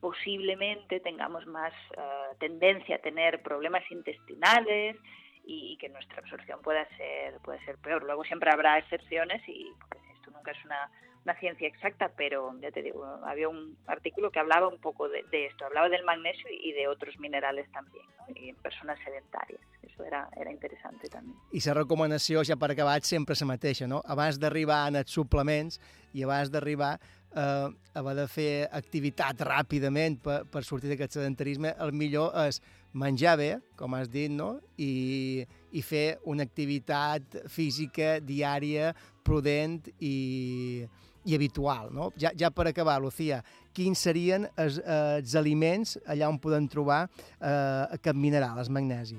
posiblemente 0.00 1.00
tengamos 1.00 1.44
más 1.46 1.74
eh, 1.96 2.36
tendencia 2.38 2.96
a 2.96 2.98
tener 3.00 3.42
problemas 3.42 3.82
intestinales 3.90 4.96
y, 5.44 5.76
que 5.78 5.88
nuestra 5.88 6.18
absorción 6.20 6.62
pueda 6.62 6.86
ser 6.96 7.40
puede 7.42 7.58
ser 7.64 7.78
peor. 7.78 8.04
Luego 8.04 8.22
siempre 8.24 8.50
habrá 8.52 8.78
excepciones 8.78 9.42
y 9.48 9.66
porque 9.90 9.98
esto 10.14 10.30
nunca 10.30 10.52
es 10.52 10.64
una, 10.64 10.88
una 11.24 11.34
ciencia 11.38 11.68
exacta, 11.68 12.10
pero 12.16 12.54
ya 12.60 12.70
te 12.70 12.82
digo, 12.82 13.04
había 13.24 13.48
un 13.48 13.76
artículo 13.86 14.30
que 14.30 14.38
hablaba 14.38 14.68
un 14.68 14.78
poco 14.78 15.08
de, 15.08 15.22
de 15.30 15.46
esto, 15.46 15.66
hablaba 15.66 15.88
del 15.88 16.04
magnesio 16.04 16.48
y 16.50 16.72
de 16.72 16.88
otros 16.88 17.18
minerales 17.18 17.70
también, 17.72 18.04
¿no? 18.18 18.34
y 18.34 18.48
en 18.48 18.56
personas 18.56 18.98
sedentarias. 19.04 19.60
Eso 19.82 20.04
era, 20.04 20.28
era 20.36 20.50
interesante 20.50 21.08
también. 21.08 21.36
I 21.52 21.60
la 21.60 21.74
recomanació, 21.74 22.42
ja 22.44 22.56
per 22.56 22.70
acabar, 22.72 23.02
sempre 23.02 23.34
la 23.38 23.46
mateixa, 23.46 23.86
no? 23.86 24.02
Abans 24.06 24.38
d'arribar 24.40 24.88
en 24.88 24.96
els 25.00 25.10
suplements 25.10 25.80
i 26.14 26.22
abans 26.22 26.50
d'arribar 26.50 26.98
eh, 27.34 27.68
haver 27.94 28.14
de 28.16 28.26
fer 28.28 28.68
activitat 28.72 29.40
ràpidament 29.46 30.20
per, 30.22 30.44
per 30.50 30.64
sortir 30.64 30.92
d'aquest 30.92 31.18
sedentarisme, 31.18 31.74
el 31.78 31.92
millor 31.92 32.32
és 32.46 32.60
menjar 32.92 33.36
bé, 33.38 33.50
com 33.76 33.94
has 33.94 34.08
dit, 34.10 34.30
no? 34.32 34.58
I, 34.78 35.46
i 35.72 35.82
fer 35.82 36.18
una 36.24 36.46
activitat 36.46 37.42
física 37.48 38.18
diària, 38.20 38.94
prudent 39.24 39.84
i, 40.00 40.86
i 41.24 41.34
habitual, 41.34 41.90
no? 41.92 42.10
Ja, 42.20 42.32
ja 42.36 42.50
per 42.54 42.68
acabar, 42.70 43.00
Lucía, 43.02 43.42
quins 43.76 44.00
serien 44.06 44.46
els, 44.56 44.80
els 44.80 45.34
aliments 45.36 45.98
allà 46.06 46.28
on 46.30 46.40
podem 46.40 46.68
trobar 46.70 47.04
eh, 47.06 47.96
aquest 47.98 48.16
mineral, 48.16 48.58
el 48.58 48.72
magnesi? 48.72 49.18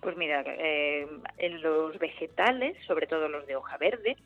Pues 0.00 0.16
mira, 0.16 0.44
eh, 0.46 1.06
en 1.38 1.60
los 1.60 1.98
vegetales, 1.98 2.76
sobre 2.86 3.06
todo 3.06 3.28
los 3.28 3.46
de 3.46 3.56
hoja 3.56 3.76
verde, 3.78 4.16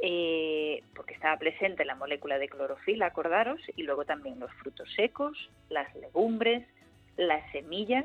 eh, 0.00 0.82
porque 0.94 1.14
estaba 1.14 1.36
presente 1.38 1.84
la 1.84 1.94
molécula 1.94 2.38
de 2.38 2.48
clorofila, 2.48 3.06
acordaros, 3.06 3.60
y 3.76 3.82
luego 3.82 4.04
también 4.04 4.40
los 4.40 4.52
frutos 4.54 4.88
secos, 4.94 5.50
las 5.68 5.94
legumbres, 5.96 6.66
las 7.16 7.50
semillas, 7.52 8.04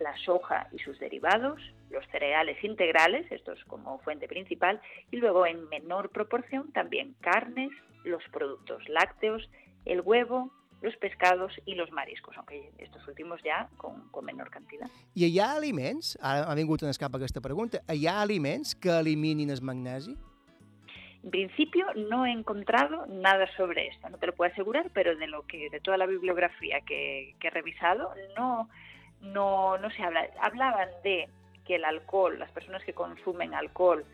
la 0.00 0.16
soja 0.18 0.68
y 0.72 0.78
sus 0.78 0.98
derivados, 0.98 1.60
los 1.90 2.06
cereales 2.08 2.62
integrales, 2.62 3.30
estos 3.30 3.62
como 3.64 3.98
fuente 4.00 4.28
principal, 4.28 4.80
y 5.10 5.16
luego 5.16 5.46
en 5.46 5.68
menor 5.68 6.10
proporción 6.10 6.72
también 6.72 7.14
carnes, 7.20 7.70
los 8.04 8.22
productos 8.30 8.88
lácteos, 8.88 9.48
el 9.84 10.00
huevo, 10.00 10.52
los 10.80 10.96
pescados 10.96 11.52
y 11.64 11.74
los 11.74 11.90
mariscos, 11.90 12.36
aunque 12.36 12.70
estos 12.78 13.06
últimos 13.08 13.42
ya 13.42 13.68
con, 13.76 14.08
con 14.10 14.24
menor 14.24 14.50
cantidad. 14.50 14.86
I 15.14 15.26
hi 15.26 15.40
ha 15.40 15.56
aliments, 15.56 16.16
ara 16.22 16.46
ha 16.50 16.54
vingut 16.54 16.82
en 16.82 16.90
escapa 16.90 17.18
aquesta 17.18 17.40
pregunta, 17.40 17.82
hi 17.92 18.06
ha 18.06 18.20
aliments 18.22 18.74
que 18.76 18.90
eliminin 18.90 19.50
el 19.50 19.62
magnesi? 19.62 20.16
En 21.24 21.30
principio 21.32 21.84
no 21.96 22.26
he 22.26 22.30
encontrado 22.30 23.06
nada 23.06 23.48
sobre 23.56 23.88
esto, 23.88 24.08
no 24.08 24.18
te 24.18 24.26
lo 24.28 24.34
puedo 24.34 24.52
asegurar, 24.52 24.90
pero 24.94 25.16
de 25.16 25.26
lo 25.26 25.42
que 25.46 25.68
de 25.68 25.80
toda 25.80 25.96
la 25.96 26.06
bibliografía 26.06 26.80
que, 26.82 27.34
que 27.40 27.48
he 27.48 27.50
revisado 27.50 28.14
no, 28.36 28.68
no, 29.20 29.78
no 29.78 29.90
se 29.90 30.02
habla. 30.02 30.28
Hablaban 30.40 30.88
de 31.02 31.28
que 31.68 31.76
el 31.76 31.84
alcohol, 31.84 32.38
las 32.38 32.50
personas 32.50 32.82
que 32.82 32.94
consumen 32.94 33.54
alcohol 33.54 34.04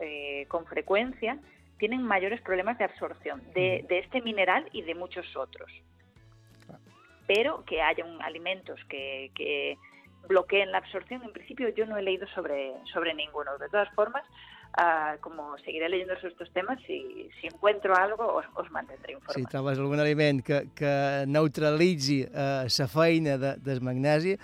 eh, 0.00 0.46
con 0.48 0.66
frecuencia, 0.66 1.38
tienen 1.78 2.02
mayores 2.02 2.40
problemas 2.40 2.78
de 2.78 2.84
absorción 2.84 3.42
de, 3.54 3.84
de 3.88 3.98
este 3.98 4.22
mineral 4.22 4.68
y 4.72 4.82
de 4.82 4.94
muchos 4.94 5.36
otros. 5.36 5.70
Pero 7.26 7.64
que 7.64 7.82
haya 7.82 8.04
un, 8.04 8.20
alimentos 8.22 8.80
que, 8.88 9.30
que 9.34 9.76
bloqueen 10.28 10.72
la 10.72 10.78
absorción, 10.78 11.22
en 11.22 11.32
principio 11.32 11.68
yo 11.68 11.86
no 11.86 11.96
he 11.96 12.02
leído 12.02 12.26
sobre, 12.28 12.72
sobre 12.92 13.14
ninguno. 13.14 13.58
De 13.58 13.68
todas 13.68 13.92
formas, 13.94 14.24
ah, 14.78 15.16
como 15.20 15.58
seguiré 15.58 15.88
leyendo 15.88 16.14
sobre 16.16 16.28
estos 16.28 16.52
temas, 16.52 16.78
si, 16.86 17.28
si 17.40 17.46
encuentro 17.46 17.94
algo 17.94 18.26
os, 18.32 18.46
os 18.54 18.70
mantendré 18.70 19.12
informados. 19.14 19.36
Si 19.36 19.44
trobes 19.46 19.78
algun 19.78 20.00
aliment 20.00 20.42
que, 20.42 20.68
que 20.74 21.24
neutralitzi 21.26 22.22
eh, 22.22 22.66
la 22.78 22.88
feina 22.88 23.36
de, 23.38 23.56
del 23.56 23.80
magnesi, 23.82 24.38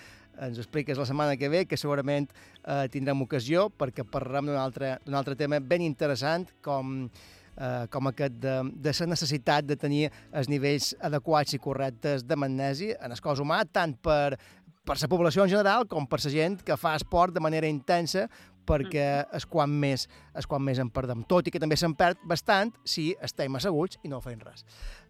ens 0.46 0.60
expliques 0.60 0.98
la 0.98 1.06
setmana 1.08 1.36
que 1.36 1.50
ve, 1.50 1.64
que 1.66 1.78
segurament 1.80 2.28
eh, 2.30 2.86
tindrem 2.92 3.24
ocasió, 3.24 3.68
perquè 3.70 4.06
parlarem 4.06 4.50
d'un 4.50 4.60
altre, 4.60 4.96
altre 5.10 5.36
tema 5.38 5.60
ben 5.60 5.84
interessant, 5.84 6.48
com, 6.64 7.08
eh, 7.56 7.86
com 7.90 8.10
aquest 8.10 8.38
de, 8.42 8.58
de 8.74 8.94
la 9.00 9.10
necessitat 9.14 9.66
de 9.66 9.76
tenir 9.76 10.06
els 10.32 10.50
nivells 10.50 10.94
adequats 11.00 11.56
i 11.56 11.62
correctes 11.62 12.26
de 12.26 12.36
magnesi 12.36 12.92
en 12.94 13.12
el 13.12 13.24
cos 13.24 13.42
humà, 13.42 13.64
tant 13.72 13.96
per, 14.02 14.38
per 14.84 15.00
la 15.00 15.10
població 15.10 15.44
en 15.44 15.50
general 15.56 15.88
com 15.88 16.06
per 16.06 16.22
la 16.24 16.32
gent 16.32 16.62
que 16.64 16.78
fa 16.80 16.94
esport 16.96 17.34
de 17.34 17.44
manera 17.44 17.68
intensa, 17.68 18.28
perquè 18.68 19.08
és 19.32 19.46
quan 19.48 19.72
més, 19.72 20.06
és 20.36 20.46
quan 20.46 20.62
més 20.64 20.80
en 20.82 20.90
perdem. 20.92 21.24
Tot 21.28 21.46
i 21.48 21.52
que 21.52 21.60
també 21.62 21.76
se'n 21.80 21.94
perd 21.96 22.20
bastant 22.28 22.74
si 22.84 23.10
estem 23.24 23.56
asseguts 23.56 24.00
i 24.04 24.12
no 24.12 24.20
fem 24.24 24.40
res. 24.44 24.66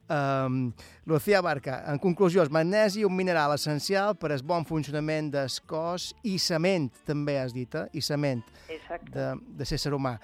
Um, 0.08 0.72
Lucía 1.04 1.42
Barca, 1.44 1.84
en 1.92 1.98
conclusió, 1.98 2.42
el 2.42 2.50
magnesi 2.50 3.04
un 3.04 3.14
mineral 3.14 3.52
essencial 3.52 4.14
per 4.16 4.32
al 4.32 4.42
bon 4.42 4.64
funcionament 4.64 5.28
del 5.34 5.52
cos 5.68 6.14
i 6.24 6.38
la 6.48 6.58
ment, 6.58 6.88
també 7.04 7.36
has 7.38 7.52
dit, 7.52 7.74
eh? 7.76 7.88
i 7.92 8.00
la 8.08 8.16
ment 8.16 8.42
Exacte. 8.68 9.12
de, 9.12 9.30
de 9.58 9.68
ser 9.68 9.78
ser 9.78 9.92
humà. 9.92 10.18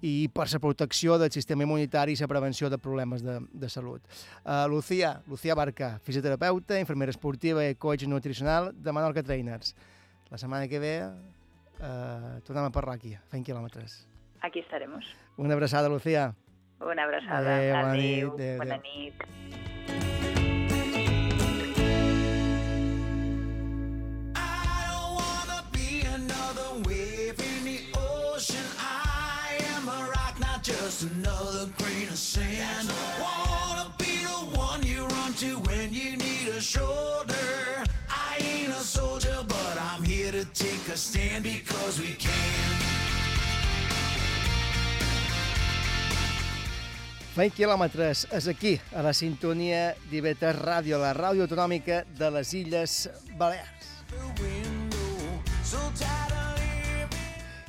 i 0.00 0.28
per 0.30 0.46
la 0.52 0.58
protecció 0.62 1.16
del 1.18 1.32
sistema 1.34 1.64
immunitari 1.64 2.12
i 2.14 2.18
la 2.20 2.28
prevenció 2.30 2.70
de 2.70 2.78
problemes 2.78 3.22
de, 3.22 3.40
de 3.50 3.68
salut. 3.68 4.02
Uh, 4.44 4.68
Lucía, 4.70 5.20
Lucía 5.26 5.54
Barca, 5.54 5.98
fisioterapeuta, 6.04 6.78
infermera 6.78 7.10
esportiva 7.10 7.64
i 7.66 7.74
coach 7.74 8.06
nutricional 8.06 8.70
de 8.74 8.92
Menorca 8.92 9.22
Trainers. 9.22 9.74
La 10.30 10.38
setmana 10.38 10.68
que 10.68 10.78
ve 10.78 10.94
uh, 11.02 12.38
tornem 12.46 12.68
a 12.68 12.70
parlar 12.70 12.94
aquí, 12.98 13.16
fent 13.32 13.42
quilòmetres. 13.42 14.04
Aquí 14.42 14.60
estaremos. 14.60 15.16
Una 15.36 15.54
abraçada, 15.54 15.88
Lucía. 15.88 16.34
Una 16.80 17.04
abraçada. 17.04 17.56
Adéu, 17.56 17.74
bona 17.74 17.90
Adéu, 17.90 17.96
nit, 18.00 18.24
adéu, 18.24 18.58
bona 18.58 18.76
nit. 18.78 19.14
be 25.72 26.02
another 26.14 26.82
wave 26.86 27.38
in 27.40 27.64
the 27.64 27.80
ocean. 27.98 28.64
I 28.78 29.58
am 29.74 29.88
a 29.88 30.10
rock, 30.10 30.38
not 30.40 30.62
just 30.62 31.02
another 31.02 31.68
grain 31.78 32.08
of 32.08 32.16
sand. 32.18 32.88
Wanna 33.20 33.92
be 33.98 34.22
the 34.24 34.58
one 34.58 34.82
you 34.84 35.06
run 35.06 35.32
to 35.34 35.56
when 35.68 35.92
you 35.92 36.16
need 36.16 36.48
a 36.48 36.60
shoulder. 36.60 37.84
I 38.08 38.36
ain't 38.40 38.68
a 38.70 38.80
soldier, 38.96 39.38
but 39.46 39.78
I'm 39.80 40.02
here 40.04 40.32
to 40.32 40.44
take 40.46 40.88
a 40.88 40.96
stand 40.96 41.44
because 41.44 42.00
we 42.00 42.12
can. 42.14 42.87
Fent 47.38 47.52
quilòmetres 47.54 48.24
és 48.34 48.46
aquí, 48.50 48.72
a 48.98 49.02
la 49.06 49.12
sintonia 49.14 49.92
d'Ivetes 50.10 50.56
Ràdio, 50.58 50.98
la 50.98 51.12
ràdio 51.14 51.44
autonòmica 51.46 52.00
de 52.18 52.30
les 52.34 52.50
Illes 52.58 52.94
Balears. 53.38 53.92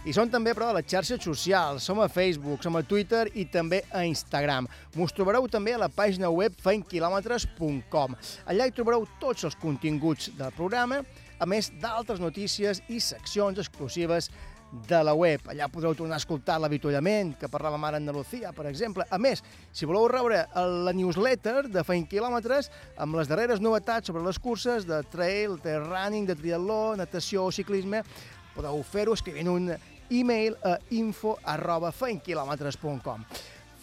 I 0.10 0.16
som 0.16 0.32
també, 0.34 0.56
però, 0.58 0.72
a 0.72 0.78
les 0.80 0.90
xarxes 0.90 1.22
socials. 1.22 1.86
Som 1.86 2.02
a 2.02 2.10
Facebook, 2.10 2.64
som 2.66 2.80
a 2.80 2.82
Twitter 2.82 3.28
i 3.38 3.46
també 3.46 3.84
a 3.94 4.02
Instagram. 4.10 4.66
Mos 4.98 5.14
trobareu 5.14 5.46
també 5.46 5.78
a 5.78 5.84
la 5.84 5.92
pàgina 5.94 6.34
web 6.34 6.58
fentquilòmetres.com. 6.66 8.18
Allà 8.50 8.66
hi 8.66 8.74
trobareu 8.74 9.06
tots 9.22 9.46
els 9.46 9.60
continguts 9.62 10.32
del 10.40 10.56
programa, 10.58 11.04
a 11.38 11.46
més 11.46 11.70
d'altres 11.78 12.18
notícies 12.18 12.82
i 12.90 12.98
seccions 12.98 13.62
exclusives 13.62 14.32
de 14.72 15.04
la 15.04 15.14
web. 15.18 15.42
Allà 15.50 15.68
podreu 15.72 15.96
tornar 15.98 16.20
a 16.20 16.22
escoltar 16.22 16.60
l'avituallament 16.62 17.34
que 17.40 17.50
parlàvem 17.50 17.86
ara 17.88 17.98
en 17.98 18.06
Andalucía, 18.06 18.52
per 18.54 18.68
exemple. 18.70 19.06
A 19.10 19.18
més, 19.18 19.44
si 19.74 19.90
voleu 19.90 20.08
rebre 20.12 20.44
la 20.56 20.94
newsletter 20.94 21.68
de 21.74 21.84
Feint 21.84 22.08
Quilòmetres 22.10 22.70
amb 22.98 23.18
les 23.20 23.30
darreres 23.30 23.62
novetats 23.64 24.12
sobre 24.12 24.24
les 24.26 24.40
curses 24.40 24.86
de 24.90 25.02
trail, 25.12 25.58
de 25.64 25.80
running, 25.80 26.28
de 26.30 26.38
triatló, 26.38 26.96
natació 27.00 27.48
o 27.50 27.54
ciclisme, 27.56 28.04
podeu 28.56 28.84
fer-ho 28.84 29.16
escrivint 29.18 29.50
un 29.50 29.72
e-mail 30.10 30.58
a 30.66 30.78
info 30.98 31.38
arroba 31.46 31.92
feintquilòmetres.com. 31.94 33.26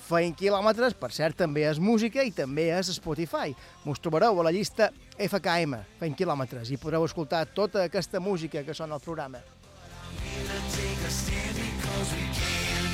Feint 0.06 0.36
quilòmetres, 0.38 0.94
per 0.94 1.10
cert, 1.10 1.34
també 1.34 1.64
és 1.66 1.80
música 1.82 2.22
i 2.22 2.30
també 2.30 2.68
és 2.70 2.92
Spotify. 2.94 3.50
Mos 3.82 3.98
trobareu 3.98 4.38
a 4.38 4.46
la 4.46 4.54
llista 4.54 4.92
FKM, 5.18 5.80
Feint 5.98 6.14
quilòmetres, 6.14 6.70
i 6.70 6.78
podreu 6.78 7.08
escoltar 7.08 7.42
tota 7.50 7.82
aquesta 7.88 8.22
música 8.22 8.62
que 8.62 8.74
sona 8.74 8.94
al 8.94 9.02
programa. 9.02 9.42
Take 10.76 11.00
a 11.06 11.10
stand 11.10 11.56
because 11.56 12.12
we 12.12 12.24
can. 12.36 12.84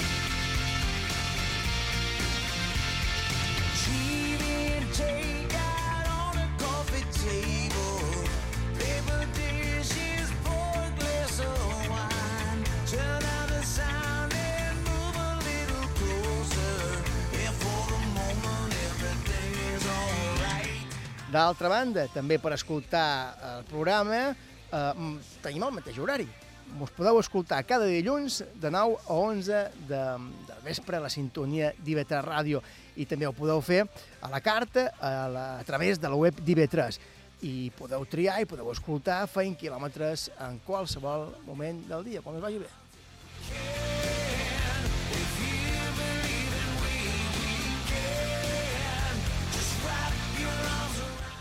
On 6.06 6.36
a 6.36 6.48
coffee 6.62 7.06
table. 7.12 7.98
Wine. 11.90 12.62
Turn 12.86 13.20
down 13.20 13.48
the 13.48 13.62
sound 13.62 14.32
and 14.32 14.76
move 14.86 15.16
a 15.16 15.32
little 15.48 15.88
closer. 15.98 16.76
For 17.62 17.90
moment, 18.14 18.72
everything 18.86 19.52
is. 19.74 19.84
D'altra 21.32 21.68
banda, 21.68 22.06
també 22.12 22.38
per 22.38 22.52
escoltar 22.52 23.34
el 23.56 23.64
programa, 23.64 24.36
eh, 24.70 24.92
tenim 25.42 25.62
el 25.64 25.72
mateix 25.80 25.98
horari. 25.98 26.28
Us 26.80 26.90
podeu 26.96 27.18
escoltar 27.20 27.60
cada 27.68 27.84
dilluns 27.86 28.40
de 28.58 28.70
9 28.72 28.96
a 29.06 29.14
11 29.14 29.58
de, 29.88 30.02
de 30.48 30.56
vespre 30.64 30.96
a 30.96 31.02
la 31.04 31.10
sintonia 31.12 31.72
d'IV3 31.84 32.22
Ràdio 32.24 32.62
i 32.96 33.06
també 33.06 33.28
ho 33.28 33.34
podeu 33.36 33.60
fer 33.64 33.82
a 34.20 34.30
la 34.32 34.40
carta 34.40 34.88
a, 34.98 35.12
la, 35.28 35.44
a 35.60 35.66
través 35.68 36.00
de 36.00 36.08
la 36.08 36.18
web 36.18 36.40
d'IV3 36.40 36.98
i 37.42 37.70
podeu 37.76 38.06
triar 38.06 38.40
i 38.40 38.48
podeu 38.48 38.70
escoltar 38.72 39.24
feint 39.30 39.58
quilòmetres 39.58 40.30
en 40.46 40.62
qualsevol 40.66 41.28
moment 41.46 41.84
del 41.90 42.08
dia, 42.08 42.22
quan 42.22 42.38
us 42.38 42.46
vagi 42.46 42.62
bé. 42.62 44.11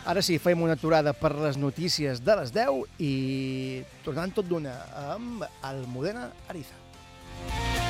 Ara 0.06 0.24
sí, 0.26 0.39
fem 0.41 0.62
una 0.66 0.74
aturada 0.74 1.14
per 1.14 1.36
les 1.38 1.60
notícies 1.62 2.24
de 2.26 2.36
les 2.39 2.54
10 2.56 3.02
i 3.06 3.14
tornant 4.06 4.34
tot 4.34 4.49
d'una 4.49 4.74
amb 5.14 5.45
el 5.45 5.86
Modena 5.93 6.32
Ariza. 6.49 6.82
wanna 7.41 7.81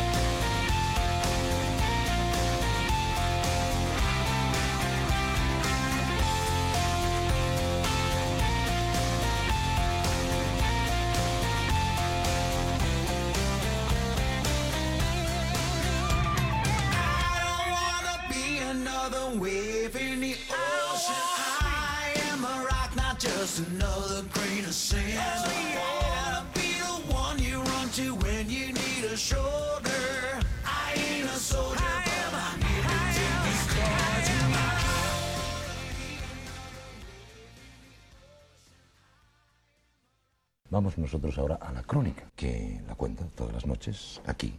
Vamos 40.72 40.97
nosotros 40.97 41.38
ahora 41.38 41.55
a 41.55 41.74
la 41.74 41.84
crónica, 41.84 42.24
que 42.34 42.82
la 42.88 42.95
cuenta 42.95 43.26
todas 43.36 43.53
las 43.53 43.66
noches 43.66 44.22
aquí. 44.26 44.57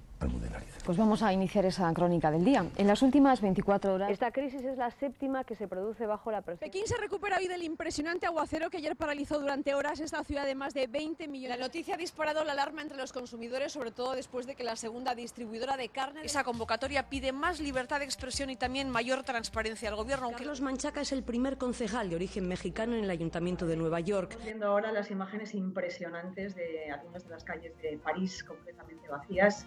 Pues 0.84 0.98
vamos 0.98 1.22
a 1.22 1.32
iniciar 1.32 1.64
esa 1.64 1.92
crónica 1.94 2.30
del 2.30 2.44
día. 2.44 2.66
En 2.76 2.86
las 2.86 3.02
últimas 3.02 3.40
24 3.40 3.94
horas. 3.94 4.10
Esta 4.10 4.32
crisis 4.32 4.62
es 4.62 4.76
la 4.76 4.90
séptima 4.90 5.44
que 5.44 5.54
se 5.54 5.68
produce 5.68 6.06
bajo 6.06 6.30
la 6.32 6.42
presión. 6.42 6.68
Pekín 6.68 6.86
se 6.86 6.96
recupera 6.96 7.38
hoy 7.38 7.46
del 7.46 7.62
impresionante 7.62 8.26
aguacero 8.26 8.68
que 8.68 8.78
ayer 8.78 8.96
paralizó 8.96 9.38
durante 9.38 9.74
horas 9.74 10.00
esta 10.00 10.24
ciudad 10.24 10.44
de 10.44 10.54
más 10.54 10.74
de 10.74 10.88
20 10.88 11.28
millones. 11.28 11.58
La 11.58 11.64
noticia 11.64 11.94
ha 11.94 11.98
disparado 11.98 12.44
la 12.44 12.52
alarma 12.52 12.82
entre 12.82 12.96
los 12.98 13.12
consumidores, 13.12 13.72
sobre 13.72 13.92
todo 13.92 14.14
después 14.14 14.46
de 14.46 14.56
que 14.56 14.64
la 14.64 14.74
segunda 14.74 15.14
distribuidora 15.14 15.76
de 15.76 15.88
carne. 15.88 16.22
Esa 16.24 16.42
convocatoria 16.42 17.08
pide 17.08 17.32
más 17.32 17.60
libertad 17.60 18.00
de 18.00 18.04
expresión 18.04 18.50
y 18.50 18.56
también 18.56 18.90
mayor 18.90 19.22
transparencia 19.22 19.88
al 19.88 19.96
gobierno. 19.96 20.26
Aunque 20.26 20.38
Carlos 20.38 20.60
Manchaca 20.60 21.00
es 21.00 21.12
el 21.12 21.22
primer 21.22 21.58
concejal 21.58 22.10
de 22.10 22.16
origen 22.16 22.48
mexicano 22.48 22.96
en 22.96 23.04
el 23.04 23.10
Ayuntamiento 23.10 23.66
de 23.66 23.76
Nueva 23.76 24.00
York. 24.00 24.30
Estamos 24.30 24.46
viendo 24.46 24.66
ahora 24.66 24.90
las 24.90 25.10
imágenes 25.10 25.54
impresionantes 25.54 26.54
de 26.56 26.90
algunas 26.90 27.24
de 27.24 27.30
las 27.30 27.44
calles 27.44 27.76
de 27.80 27.98
París 27.98 28.42
completamente 28.42 29.08
vacías. 29.08 29.66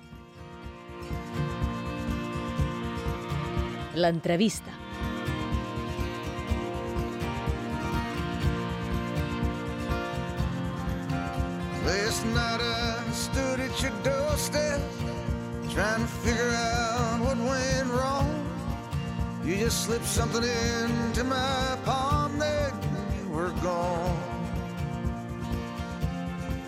L'entrevista. 3.93 4.71
Last 11.85 12.25
night 12.25 12.61
I 12.61 13.11
stood 13.11 13.59
at 13.59 13.81
your 13.81 13.91
doorstep 14.03 14.81
trying 15.69 16.01
to 16.01 16.07
figure 16.07 16.51
out 16.51 17.19
what 17.21 17.37
went 17.37 17.89
wrong. 17.91 18.45
You 19.43 19.57
just 19.57 19.85
slipped 19.85 20.05
something 20.05 20.43
into 20.43 21.23
my 21.23 21.77
palm 21.85 22.41
and 22.41 22.73
you 23.15 23.29
were 23.29 23.51
gone. 23.61 24.17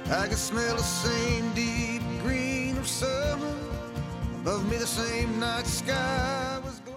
I 0.09 0.27
could 0.27 0.37
smell 0.37 0.75
the 0.75 0.83
same 0.83 1.53
deep 1.53 2.01
green 2.21 2.77
of 2.77 2.87
summer. 2.87 3.46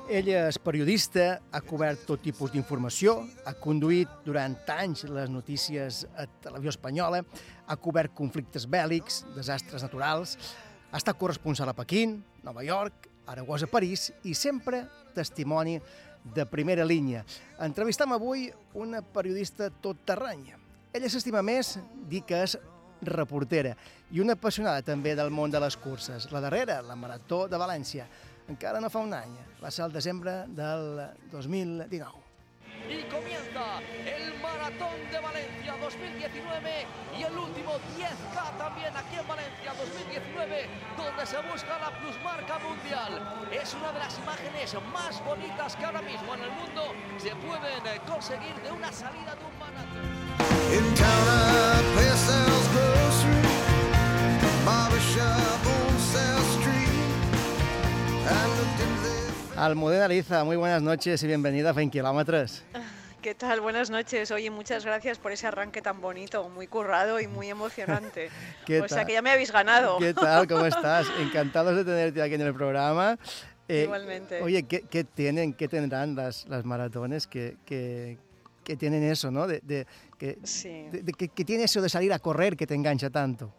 Ella 0.07 0.43
és 0.47 0.59
periodista, 0.63 1.25
ha 1.51 1.61
cobert 1.67 2.05
tot 2.07 2.23
tipus 2.23 2.53
d'informació, 2.55 3.17
ha 3.43 3.57
conduït 3.59 4.13
durant 4.23 4.55
anys 4.71 5.03
les 5.11 5.33
notícies 5.35 6.05
a 6.15 6.29
Televisió 6.45 6.71
Espanyola, 6.71 7.25
ha 7.67 7.77
cobert 7.83 8.15
conflictes 8.15 8.69
bèl·lics, 8.71 9.25
desastres 9.35 9.83
naturals, 9.83 10.37
ha 10.93 11.01
estat 11.01 11.19
corresponsal 11.19 11.73
a 11.73 11.75
Pequín, 11.75 12.21
Nova 12.47 12.63
York, 12.63 13.11
Aragosa, 13.27 13.67
París 13.67 14.13
i 14.23 14.37
sempre 14.39 14.85
testimoni 15.17 15.81
de 16.23 16.47
primera 16.47 16.87
línia. 16.87 17.25
Entrevistam 17.59 18.15
avui 18.15 18.47
una 18.79 19.03
periodista 19.03 19.73
tot 19.83 20.07
terreny. 20.07 20.53
Ella 20.95 21.11
s'estima 21.11 21.43
més 21.43 21.81
dir 22.07 22.23
que 22.23 22.45
és 22.47 22.61
reportera 23.03 23.75
i 24.11 24.21
una 24.21 24.37
apassionada 24.39 24.83
també 24.87 25.15
del 25.17 25.31
món 25.31 25.51
de 25.51 25.61
les 25.63 25.77
curses. 25.77 26.31
La 26.33 26.41
darrera, 26.41 26.81
la 26.83 26.97
Marató 26.97 27.47
de 27.49 27.61
València, 27.61 28.09
encara 28.49 28.81
no 28.81 28.91
fa 28.91 29.05
un 29.05 29.15
any, 29.15 29.37
va 29.63 29.71
ser 29.71 29.87
el 29.87 29.95
desembre 29.95 30.43
del 30.49 31.07
2019. 31.31 32.31
y 32.91 33.03
comienza 33.05 33.79
el 34.05 34.35
Maratón 34.41 34.99
de 35.11 35.21
Valencia 35.21 35.77
2019 35.81 36.87
y 37.19 37.23
el 37.23 37.39
último 37.39 37.79
10K 37.97 38.59
también 38.59 38.97
aquí 38.97 39.17
en 39.17 39.29
Valencia 39.29 39.75
2019 39.79 40.67
donde 40.97 41.27
se 41.27 41.37
busca 41.51 41.79
la 41.79 41.91
plusmarca 42.01 42.59
mundial. 42.59 43.47
Es 43.53 43.75
una 43.75 43.93
de 43.93 43.99
las 44.01 44.19
imágenes 44.19 44.75
más 44.93 45.25
bonitas 45.25 45.77
que 45.77 45.85
ahora 45.85 46.03
mismo 46.03 46.35
en 46.35 46.43
el 46.43 46.51
mundo 46.51 46.95
se 47.19 47.31
pueden 47.37 47.87
eh, 47.87 48.01
conseguir 48.07 48.55
de 48.57 48.73
una 48.73 48.93
salida 48.93 49.37
de 49.37 49.45
un 49.45 49.59
maratón. 49.59 50.11
Almudena 59.57 60.07
Ariza, 60.07 60.43
muy 60.45 60.57
buenas 60.57 60.81
noches 60.83 61.23
y 61.23 61.27
bienvenida 61.27 61.71
a 61.71 61.73
20 61.73 61.93
Kilómetros. 61.99 62.63
¿Qué 63.21 63.35
tal? 63.35 63.61
Buenas 63.61 63.91
noches. 63.91 64.31
Oye, 64.31 64.51
muchas 64.51 64.85
gracias 64.87 65.19
por 65.19 65.33
ese 65.33 65.47
arranque 65.47 65.83
tan 65.83 66.01
bonito, 66.01 66.49
muy 66.49 66.67
currado 66.67 67.21
y 67.21 67.27
muy 67.27 67.51
emocionante. 67.51 68.31
¿Qué 68.65 68.81
o 68.81 68.89
sea 68.89 69.05
que 69.05 69.13
ya 69.13 69.21
me 69.23 69.31
habéis 69.31 69.53
ganado. 69.53 69.99
¿Qué 69.99 70.15
tal? 70.15 70.47
¿Cómo 70.49 70.65
estás? 70.67 71.07
Encantados 71.21 71.77
de 71.77 71.85
tenerte 71.85 72.23
aquí 72.23 72.35
en 72.35 72.41
el 72.41 72.55
programa. 72.55 73.19
Eh, 73.69 73.83
Igualmente. 73.85 74.41
Oye, 74.41 74.63
¿qué, 74.63 74.83
qué 74.83 75.05
tienen, 75.05 75.53
qué 75.53 75.69
tendrán 75.69 76.15
las, 76.15 76.47
las 76.49 76.65
maratones 76.65 77.27
que, 77.27 77.59
que, 77.67 78.17
que 78.65 78.77
tienen 78.77 79.03
eso, 79.03 79.31
¿no? 79.31 79.47
De, 79.47 79.61
de- 79.63 79.87
que, 80.19 80.39
Sí. 80.45 80.87
de- 80.91 81.13
que, 81.13 81.29
que 81.29 81.45
tiene 81.45 81.65
eso 81.65 81.83
de 81.83 81.91
salir 81.91 82.13
a 82.15 82.19
correr 82.19 82.57
que 82.57 82.67
te 82.67 82.75
engancha 82.75 83.11
tanto. 83.11 83.53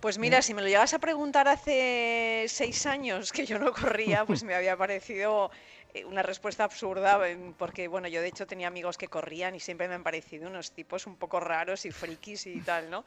Pues 0.00 0.16
mira, 0.16 0.42
si 0.42 0.54
me 0.54 0.62
lo 0.62 0.68
llegas 0.68 0.94
a 0.94 1.00
preguntar 1.00 1.48
hace 1.48 2.44
seis 2.46 2.86
años 2.86 3.32
que 3.32 3.44
yo 3.44 3.58
no 3.58 3.72
corría, 3.72 4.24
pues 4.26 4.44
me 4.44 4.54
había 4.54 4.76
parecido 4.76 5.50
eh, 5.92 6.04
una 6.04 6.22
respuesta 6.22 6.62
absurda, 6.62 7.28
em, 7.28 7.52
porque 7.54 7.88
bueno, 7.88 8.06
yo 8.06 8.20
de 8.20 8.28
hecho 8.28 8.46
tenía 8.46 8.68
amigos 8.68 8.96
que 8.96 9.08
corrían 9.08 9.56
y 9.56 9.60
siempre 9.60 9.88
me 9.88 9.94
han 9.94 10.04
parecido 10.04 10.48
unos 10.48 10.70
tipos 10.70 11.06
un 11.06 11.16
poco 11.16 11.40
raros 11.40 11.84
y 11.84 11.90
frikis 11.90 12.46
y 12.46 12.60
tal, 12.60 12.90
¿no? 12.90 13.04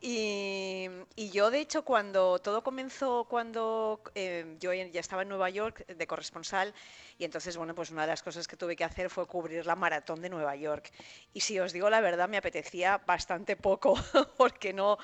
Y, 0.00 0.88
yo 1.32 1.50
de 1.50 1.60
hecho 1.60 1.82
cuando 1.84 2.38
todo 2.38 2.62
comenzó, 2.62 3.24
cuando 3.24 4.00
eh, 4.14 4.56
yo 4.60 4.72
ya 4.72 5.00
estaba 5.00 5.22
en 5.22 5.28
Nueva 5.28 5.50
York 5.50 5.86
de 5.86 6.06
corresponsal, 6.06 6.72
y 7.18 7.24
entonces 7.24 7.56
bueno, 7.56 7.74
pues 7.74 7.90
una 7.90 8.02
de 8.02 8.08
las 8.08 8.22
cosas 8.22 8.46
que 8.46 8.56
tuve 8.56 8.76
que 8.76 8.84
hacer 8.84 9.10
fue 9.10 9.26
cubrir 9.26 9.66
la 9.66 9.74
maratón 9.74 10.22
de 10.22 10.28
Nueva 10.30 10.54
York. 10.56 10.92
Y 11.32 11.40
si 11.40 11.58
os 11.58 11.72
digo 11.72 11.90
la 11.90 12.00
verdad, 12.00 12.28
me 12.28 12.36
apetecía 12.36 12.98
bastante 12.98 13.56
poco, 13.56 13.94
porque 14.36 14.72
no, 14.72 14.98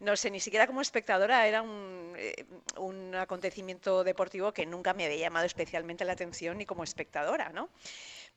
no 0.00 0.16
sé, 0.16 0.30
ni 0.30 0.40
siquiera 0.40 0.66
como 0.66 0.80
espectadora 0.80 1.46
era 1.46 1.60
un, 1.62 2.14
eh, 2.16 2.46
un 2.78 3.14
acontecimiento 3.14 4.02
deportivo 4.02 4.52
que 4.52 4.64
nunca 4.64 4.94
me 4.94 5.04
había 5.04 5.18
llamado 5.18 5.46
especialmente 5.46 6.04
la 6.06 6.12
atención 6.12 6.58
ni 6.58 6.64
como 6.66 6.84
espectadora, 6.84 7.50
¿no? 7.50 7.68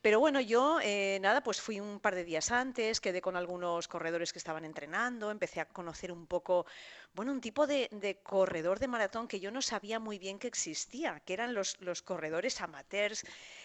Pero 0.02 0.20
bueno, 0.20 0.42
yo 0.42 0.80
eh, 0.82 1.20
nada, 1.22 1.44
pues 1.44 1.62
fui 1.62 1.80
un 1.80 2.00
par 2.00 2.16
de 2.16 2.24
días 2.24 2.52
antes, 2.52 3.00
quedé 3.00 3.22
con 3.22 3.36
algunos 3.36 3.88
corredores 3.88 4.32
que 4.34 4.40
estaban 4.40 4.66
entrenando, 4.66 5.30
empecé 5.30 5.60
a 5.62 5.66
conocer 5.68 6.12
un 6.12 6.26
poco, 6.26 6.66
bueno, 7.14 7.32
un 7.32 7.40
tipo 7.42 7.68
de, 7.68 7.88
corredor 8.24 8.80
de 8.80 8.88
maratón 8.88 9.28
que 9.28 9.40
yo 9.40 9.52
no 9.52 9.62
sabía 9.62 10.00
muy 10.00 10.18
bien 10.18 10.40
que 10.40 10.48
existía, 10.48 11.20
que 11.26 11.34
eran 11.34 11.54
los, 11.54 11.78
corredores 12.04 12.62
amateurs 12.62 13.24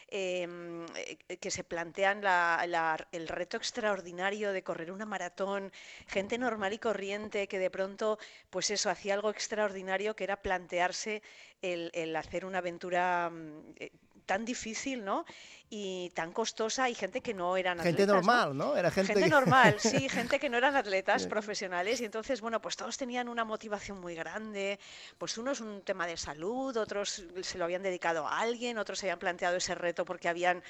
em, 0.09 0.85
eh, 0.95 1.17
que 1.41 1.51
se 1.51 1.65
plantean 1.65 2.21
la- 2.23 2.65
la- 2.69 3.09
el 3.13 3.29
reto 3.29 3.57
extraordinario 3.57 4.53
de 4.53 4.63
correr 4.63 4.91
una 4.93 5.07
maratón, 5.07 5.73
gente 6.07 6.37
normal 6.39 6.73
y 6.75 6.79
corriente 6.79 7.49
que 7.49 7.59
de 7.59 7.71
pronto, 7.71 8.19
pues 8.51 8.71
eso, 8.71 8.91
hacía 8.91 9.15
algo 9.15 9.31
extraordinario 9.31 10.15
que 10.17 10.25
era 10.25 10.37
plantearse 10.43 11.23
el, 11.63 12.15
hacer 12.17 12.45
una 12.45 12.59
aventura 12.59 13.31
mm, 13.31 13.73
eh, 13.79 13.91
tan 14.27 14.45
difícil, 14.45 15.05
¿no? 15.05 15.25
Y 15.71 16.11
tan 16.15 16.33
costosa 16.33 16.91
y 16.91 16.95
gente 16.95 17.21
que 17.21 17.33
no 17.35 17.57
eran 17.57 17.79
Gente 17.79 18.03
atletas, 18.03 18.09
¿no? 18.09 18.15
normal, 18.15 18.57
¿no? 18.57 18.77
Era 18.77 18.91
gente, 18.91 19.13
Gente 19.15 19.25
que- 19.25 19.31
normal, 19.31 19.81
sí, 19.81 20.09
gente 20.09 20.39
que 20.39 20.49
no 20.49 20.59
eran 20.59 20.77
atletas 20.77 21.27
profesionales 21.27 22.01
y 22.01 22.05
entonces, 22.05 22.41
bueno, 22.41 22.61
pues 22.61 22.77
todos 22.77 22.97
tenían 22.97 23.29
una 23.29 23.45
motivación 23.45 24.01
muy 24.01 24.15
grande, 24.15 24.79
pues 25.19 25.39
unos 25.39 25.61
un 25.61 25.83
tema 25.83 26.07
de 26.07 26.17
salud, 26.17 26.77
otros 26.77 27.25
se 27.43 27.59
lo 27.59 27.65
habían 27.65 27.83
dedicado 27.83 28.27
a 28.27 28.41
alguien, 28.41 28.79
otros 28.79 28.99
se 28.99 29.07
habían 29.07 29.19
planteado 29.19 29.57
ese 29.57 29.75
reto 29.75 30.05
porque 30.05 30.29
habían 30.29 30.63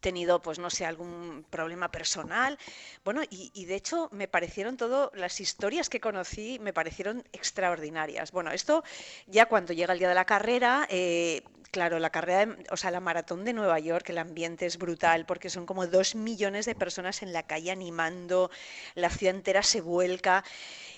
tenido, 0.00 0.42
pues 0.42 0.58
no 0.58 0.68
sé, 0.68 0.84
algún 0.84 1.44
problema 1.48 1.88
personal. 1.90 2.58
Bueno, 3.04 3.22
y, 3.30 3.52
y 3.54 3.66
de 3.66 3.76
hecho 3.76 4.08
me 4.10 4.26
parecieron 4.26 4.76
todo, 4.76 5.12
las 5.14 5.38
historias 5.40 5.88
que 5.88 6.00
conocí 6.00 6.58
me 6.60 6.72
parecieron 6.72 7.22
extraordinarias. 7.32 8.32
Bueno, 8.32 8.50
esto 8.50 8.82
ya 9.28 9.46
cuando 9.46 9.72
llega 9.72 9.92
el 9.92 10.00
día 10.00 10.08
de 10.08 10.16
la 10.16 10.24
carrera, 10.24 10.88
eh, 10.90 11.44
claro, 11.72 11.98
la 11.98 12.10
carrera, 12.10 12.46
de- 12.46 12.66
o 12.70 12.76
sea, 12.76 12.90
la 12.92 13.00
maratón 13.00 13.44
de 13.44 13.52
Nueva 13.52 13.78
York, 13.80 14.08
el 14.10 14.18
ambiente 14.18 14.66
es 14.66 14.78
brutal 14.78 15.26
porque 15.26 15.50
son 15.50 15.66
como 15.66 15.86
dos 15.88 16.14
millones 16.14 16.66
de 16.66 16.74
personas 16.76 17.22
en 17.22 17.32
la 17.32 17.42
calle 17.44 17.72
animando, 17.72 18.50
la 18.94 19.10
ciudad 19.10 19.34
entera 19.34 19.62
se 19.64 19.80
vuelca. 19.80 20.44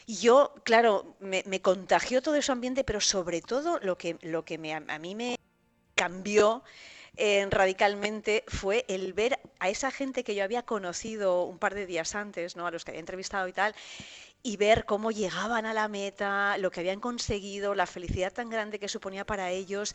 Y 0.07 0.17
yo, 0.17 0.55
claro, 0.65 1.17
me, 1.21 1.43
contagió 1.63 2.21
todo 2.23 2.37
ese 2.37 2.53
ambiente, 2.53 2.85
pero 2.85 3.01
sobre 3.01 3.41
todo 3.41 3.79
lo 3.81 3.97
que, 3.97 4.19
lo 4.23 4.45
que 4.45 4.59
me, 4.59 4.75
a 4.75 4.83
a 4.89 4.99
mí 4.99 5.15
me 5.15 5.37
cambió 5.95 6.63
eh, 7.17 7.47
radicalmente 7.51 8.45
fue 8.49 8.85
el 8.89 9.13
ver 9.13 9.39
a 9.61 9.69
esa 9.71 9.91
gente 9.91 10.25
que 10.25 10.35
yo 10.35 10.43
había 10.45 10.65
conocido 10.65 11.45
un 11.45 11.59
par 11.59 11.75
de 11.75 11.87
días 11.87 12.15
antes, 12.15 12.57
¿no? 12.57 12.67
a 12.67 12.71
los 12.73 12.85
que 12.85 12.91
había 12.91 13.01
entrevistado 13.01 13.47
y 13.49 13.53
tal, 13.53 13.75
y 14.43 14.57
ver 14.57 14.85
cómo 14.85 15.11
llegaban 15.11 15.67
a 15.67 15.73
la 15.73 15.89
meta, 15.89 16.59
lo 16.59 16.71
que 16.71 16.81
habían 16.81 17.01
conseguido, 17.01 17.75
la 17.75 17.87
felicidad 17.87 18.33
tan 18.33 18.51
grande 18.51 18.79
que 18.79 18.89
suponía 18.89 19.25
para 19.25 19.51
ellos. 19.51 19.95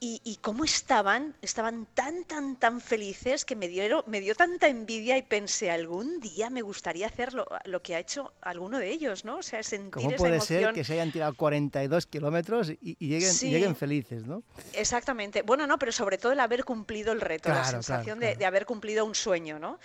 Y, 0.00 0.20
y 0.22 0.36
cómo 0.36 0.64
estaban, 0.64 1.34
estaban 1.42 1.86
tan, 1.92 2.22
tan, 2.24 2.54
tan 2.54 2.80
felices 2.80 3.44
que 3.44 3.56
me, 3.56 3.66
dieron, 3.66 4.04
me 4.06 4.20
dio 4.20 4.36
tanta 4.36 4.68
envidia 4.68 5.18
y 5.18 5.22
pensé, 5.22 5.72
algún 5.72 6.20
día 6.20 6.50
me 6.50 6.62
gustaría 6.62 7.08
hacer 7.08 7.34
lo, 7.34 7.48
lo 7.64 7.82
que 7.82 7.96
ha 7.96 7.98
hecho 7.98 8.32
alguno 8.40 8.78
de 8.78 8.90
ellos, 8.90 9.24
¿no? 9.24 9.38
O 9.38 9.42
sea, 9.42 9.60
sentir 9.64 9.90
¿Cómo 9.90 10.10
esa 10.10 10.16
puede 10.18 10.36
emoción. 10.36 10.62
ser 10.66 10.72
que 10.74 10.84
se 10.84 10.92
hayan 10.92 11.10
tirado 11.10 11.34
42 11.34 12.06
kilómetros 12.06 12.70
y, 12.70 12.78
y 13.00 13.08
lleguen, 13.08 13.32
Sí. 13.32 13.50
lleguen 13.50 13.74
felices, 13.74 14.24
¿no? 14.24 14.44
Exactamente. 14.72 15.42
Bueno, 15.42 15.66
no, 15.66 15.80
pero 15.80 15.90
sobre 15.90 16.16
todo 16.16 16.30
el 16.30 16.38
haber 16.38 16.64
cumplido 16.64 17.10
el 17.12 17.20
reto, 17.20 17.48
la 17.48 17.56
Claro, 17.62 17.70
sensación 17.82 18.20
de- 18.20 18.26
claro. 18.26 18.38
De, 18.38 18.46
haber 18.46 18.66
cumplido 18.66 19.04
un 19.04 19.16
sueño, 19.16 19.58
¿no? 19.58 19.80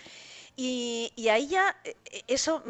Y, 0.56 1.12
y 1.16 1.26
ahí 1.28 1.48
ya 1.48 1.76
eh, 1.82 1.96
eso 2.28 2.62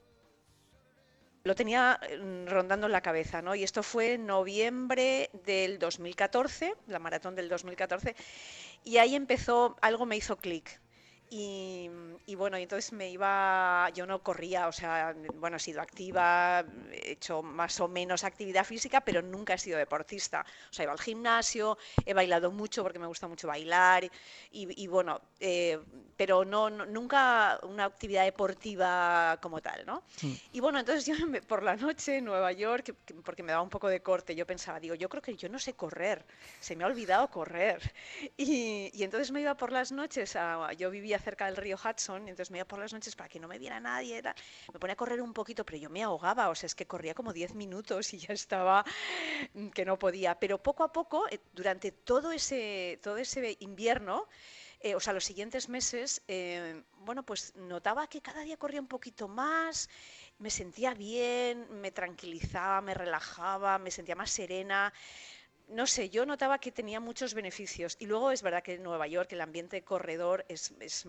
lo 1.45 1.55
tenía 1.55 2.01
mm, 2.01 2.47
rondando 2.47 2.87
en 2.87 2.93
la 2.93 3.03
cabeza, 3.03 3.43
¿no? 3.43 3.55
Y 3.55 3.63
esto 3.63 3.83
fue 3.83 4.15
en 4.15 4.27
noviembre 4.27 5.29
del 5.45 5.79
2014, 5.79 6.75
la 6.87 6.99
maratón 6.99 7.35
del 7.35 7.51
2014, 7.51 8.17
y 8.83 8.97
ahí 8.97 9.15
empezó, 9.15 9.77
algo 9.83 10.07
me 10.07 10.17
hizo 10.17 10.37
clic. 10.39 10.81
Y, 11.37 11.91
y 12.27 12.37
bueno, 12.37 12.57
entonces 12.57 12.93
me 12.93 13.11
iba, 13.11 13.91
yo 13.93 14.07
no 14.07 14.23
corría, 14.23 14.69
o 14.69 14.73
sea, 14.73 15.17
bueno, 15.35 15.57
he 15.57 15.59
sido 15.61 15.81
activa, 15.81 16.65
he 16.93 17.11
hecho 17.11 17.43
más 17.43 17.81
o 17.81 17.89
menos 17.89 18.23
actividad 18.23 18.65
física, 18.65 19.01
pero 19.01 19.21
nunca 19.21 19.55
he 19.55 19.59
sido 19.59 19.77
deportista. 19.77 20.47
O 20.71 20.73
sea, 20.73 20.85
iba 20.85 20.93
al 20.93 21.01
gimnasio, 21.01 21.77
he 22.07 22.15
bailado 22.15 22.53
mucho 22.53 22.85
porque 22.85 23.01
me 23.01 23.09
gusta 23.09 23.27
mucho 23.27 23.49
bailar, 23.49 24.05
y, 24.05 24.11
y 24.81 24.87
bueno, 24.87 25.21
eh, 25.41 25.81
pero 26.17 26.45
no, 26.45 26.71
no- 26.71 26.87
nunca 26.87 27.59
una 27.65 27.87
actividad 27.87 28.23
deportiva 28.25 29.37
como 29.43 29.61
tal, 29.61 29.85
¿no? 29.87 30.05
Y 30.53 30.61
bueno, 30.61 30.79
entonces 30.79 31.05
yo 31.05 31.27
me- 31.27 31.43
por 31.43 31.65
la 31.65 31.75
noche 31.75 32.19
en 32.19 32.27
Nueva 32.27 32.53
York, 32.53 32.85
que- 32.85 32.95
que- 33.05 33.15
porque 33.15 33.43
me 33.43 33.51
daba 33.51 33.63
un 33.65 33.71
poco 33.71 33.89
de 33.89 34.01
corte, 34.03 34.37
yo 34.37 34.47
pensaba, 34.47 34.79
digo, 34.79 34.95
yo 34.95 35.09
creo 35.09 35.21
que 35.23 35.35
yo 35.35 35.49
no 35.49 35.59
sé 35.59 35.75
correr, 35.75 36.25
se 36.61 36.77
me 36.77 36.85
ha 36.85 36.87
olvidado 36.87 37.29
correr. 37.29 37.81
Y, 38.37 38.91
y 38.93 39.03
entonces 39.03 39.31
me 39.33 39.41
iba 39.41 39.57
por 39.57 39.73
las 39.73 39.91
noches, 39.91 40.37
a- 40.37 40.73
yo 40.75 40.91
vivía 40.91 41.17
cerca 41.25 41.47
del 41.47 41.57
río 41.57 41.77
Hudson, 41.77 42.27
y 42.27 42.31
entonces 42.31 42.51
me 42.51 42.59
iba 42.59 42.67
por 42.67 42.79
las 42.79 42.93
noches 42.93 43.17
para 43.17 43.29
que 43.29 43.41
no 43.41 43.49
me 43.49 43.59
viera 43.59 43.81
nadie, 43.81 44.23
me 44.73 44.79
ponía 44.79 44.93
a 44.93 44.97
correr 44.97 45.21
un 45.23 45.33
poquito, 45.33 45.65
pero 45.65 45.79
yo 45.79 45.91
me 45.91 46.03
ahogaba, 46.03 46.49
o 46.51 46.55
sea, 46.55 46.67
es 46.67 46.75
que 46.75 46.87
corría 46.87 47.15
como 47.15 47.33
10 47.33 47.55
minutos 47.55 48.13
y 48.15 48.19
ya 48.19 48.35
estaba 48.35 48.85
mm, 49.55 49.69
que 49.71 49.85
no 49.85 49.99
podía. 49.99 50.39
Pero 50.39 50.63
poco 50.63 50.85
a 50.85 50.93
poco, 50.93 51.27
eh, 51.31 51.41
durante 51.53 51.91
todo 51.93 52.31
ese, 52.31 53.01
todo 53.03 53.17
ese 53.17 53.57
invierno, 53.61 54.29
eh, 54.81 54.95
o 54.95 55.01
sea, 55.01 55.15
los 55.15 55.25
siguientes 55.25 55.71
meses, 55.71 56.23
eh, 56.29 56.83
bueno, 56.99 57.23
pues 57.23 57.57
notaba 57.57 58.07
que 58.07 58.21
cada 58.21 58.43
día 58.43 58.59
corría 58.59 58.83
un 58.83 58.87
poquito 58.87 59.29
más, 59.29 59.89
me 60.39 60.51
sentía 60.51 60.93
bien, 60.93 61.67
me 61.81 61.91
tranquilizaba, 61.91 62.83
me 62.83 62.93
relajaba, 62.93 63.79
me 63.79 63.91
sentía 63.91 64.15
más 64.15 64.31
serena. 64.31 64.93
No 65.69 65.87
sé, 65.87 66.11
yo 66.11 66.27
notaba 66.27 66.59
que 66.59 66.71
tenía 66.71 67.01
muchos 67.01 67.33
beneficios. 67.33 67.97
Y 67.99 68.07
luego 68.07 68.31
es 68.31 68.43
verdad 68.43 68.63
que 68.63 68.75
en 68.75 68.83
Nueva 68.83 69.07
York 69.07 69.33
el 69.33 69.41
ambiente 69.41 69.83
corredor 69.83 70.45
es, 70.49 70.75
es, 70.81 71.07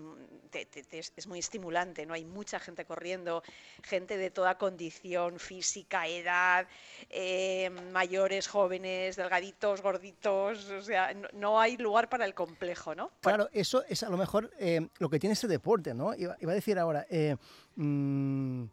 es- 0.91 1.27
muy 1.27 1.39
estimulante, 1.39 2.05
¿no? 2.05 2.13
Hay 2.13 2.23
mucha 2.23 2.59
gente 2.59 2.85
corriendo, 2.85 3.43
gente 3.83 4.17
de 4.17 4.31
toda 4.31 4.57
condición 4.57 5.39
física, 5.39 6.07
edad, 6.07 6.67
eh, 7.09 7.69
mayores, 7.91 8.47
jóvenes, 8.47 9.17
delgaditos, 9.17 9.81
gorditos, 9.81 10.69
o 10.69 10.81
sea, 10.81 11.13
no, 11.33 11.59
hay 11.59 11.75
lugar 11.77 12.07
para 12.09 12.25
el 12.25 12.33
complejo, 12.33 12.95
¿no? 12.95 13.11
Claro, 13.21 13.49
eso 13.51 13.83
es 13.89 14.03
a 14.03 14.09
lo 14.09 14.17
mejor 14.17 14.51
eh, 14.57 14.87
lo 14.99 15.09
que 15.09 15.19
tiene 15.19 15.33
este 15.33 15.47
deporte, 15.47 15.93
¿no? 15.93 16.13
Iba, 16.15 16.33
a 16.39 16.53
decir 16.53 16.79
ahora, 16.79 17.05
eh, 17.09 17.35
mm, 17.75 18.63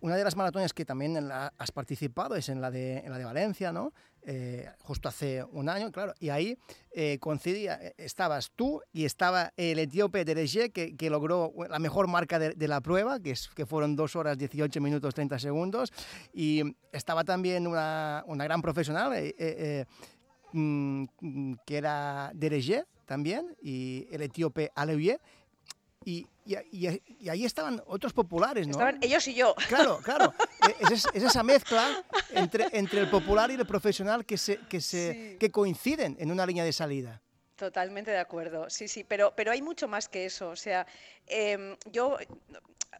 una 0.00 0.16
de 0.16 0.24
las 0.24 0.36
maratones 0.36 0.72
que 0.72 0.84
también 0.84 1.30
has 1.30 1.72
participado 1.72 2.36
es 2.36 2.48
en 2.48 2.60
la 2.60 2.70
de, 2.70 2.98
en 2.98 3.10
la 3.10 3.18
de 3.18 3.24
Valencia, 3.24 3.72
¿no? 3.72 3.92
Eh, 4.26 4.66
justo 4.80 5.10
hace 5.10 5.44
un 5.44 5.68
año, 5.68 5.92
claro, 5.92 6.14
y 6.18 6.30
ahí 6.30 6.56
eh, 6.92 7.18
coincidía, 7.20 7.74
eh, 7.74 7.94
estabas 7.98 8.52
tú 8.56 8.80
y 8.90 9.04
estaba 9.04 9.52
el 9.58 9.78
etíope 9.78 10.24
Derege, 10.24 10.70
que, 10.70 10.96
que 10.96 11.10
logró 11.10 11.52
la 11.68 11.78
mejor 11.78 12.08
marca 12.08 12.38
de, 12.38 12.68
la 12.68 12.80
prueba, 12.80 13.20
que, 13.20 13.32
es, 13.32 13.48
que 13.48 13.66
fueron 13.66 13.96
2 13.96 14.16
horas 14.16 14.38
18 14.38 14.80
minutos 14.80 15.14
30 15.14 15.38
segundos, 15.38 15.92
y 16.32 16.62
estaba 16.90 17.24
también 17.24 17.66
una, 17.66 18.24
una 18.26 18.44
gran 18.44 18.62
profesional, 18.62 19.12
mm, 20.52 21.04
que 21.66 21.76
era 21.76 22.30
Derege 22.34 22.86
también, 23.04 23.54
y 23.60 24.08
el 24.10 24.22
etíope 24.22 24.70
Aleuye, 24.74 25.20
y, 26.04 26.26
y, 26.44 26.56
y- 26.72 27.02
y 27.20 27.28
ahí 27.28 27.44
estaban 27.44 27.82
otros 27.86 28.12
populares, 28.12 28.66
¿no? 28.66 28.72
Estaban 28.72 28.98
ellos 29.02 29.26
y 29.28 29.34
yo. 29.34 29.54
Claro, 29.68 29.98
claro. 30.04 30.32
E- 30.68 30.74
Es, 30.80 30.90
es- 30.90 31.06
es 31.14 31.22
esa 31.22 31.42
mezcla 31.42 32.04
entre, 32.30 32.68
entre 32.72 33.00
el 33.00 33.10
popular 33.10 33.50
y 33.50 33.54
el 33.54 33.66
profesional 33.66 34.24
que, 34.24 34.36
se, 34.38 34.58
que, 34.68 34.80
se, 34.80 35.36
que 35.40 35.50
coinciden 35.50 36.16
en 36.20 36.30
una 36.30 36.44
línea 36.46 36.64
de 36.64 36.72
salida. 36.72 37.20
Totalmente 37.56 38.10
de 38.10 38.18
acuerdo, 38.18 38.68
sí, 38.68 38.88
sí, 38.88 39.04
pero, 39.04 39.32
pero 39.36 39.52
hay 39.52 39.62
mucho 39.62 39.86
más 39.86 40.08
que 40.08 40.24
eso. 40.26 40.48
O 40.48 40.56
sea, 40.56 40.86
em, 41.28 41.76
yo, 41.92 42.16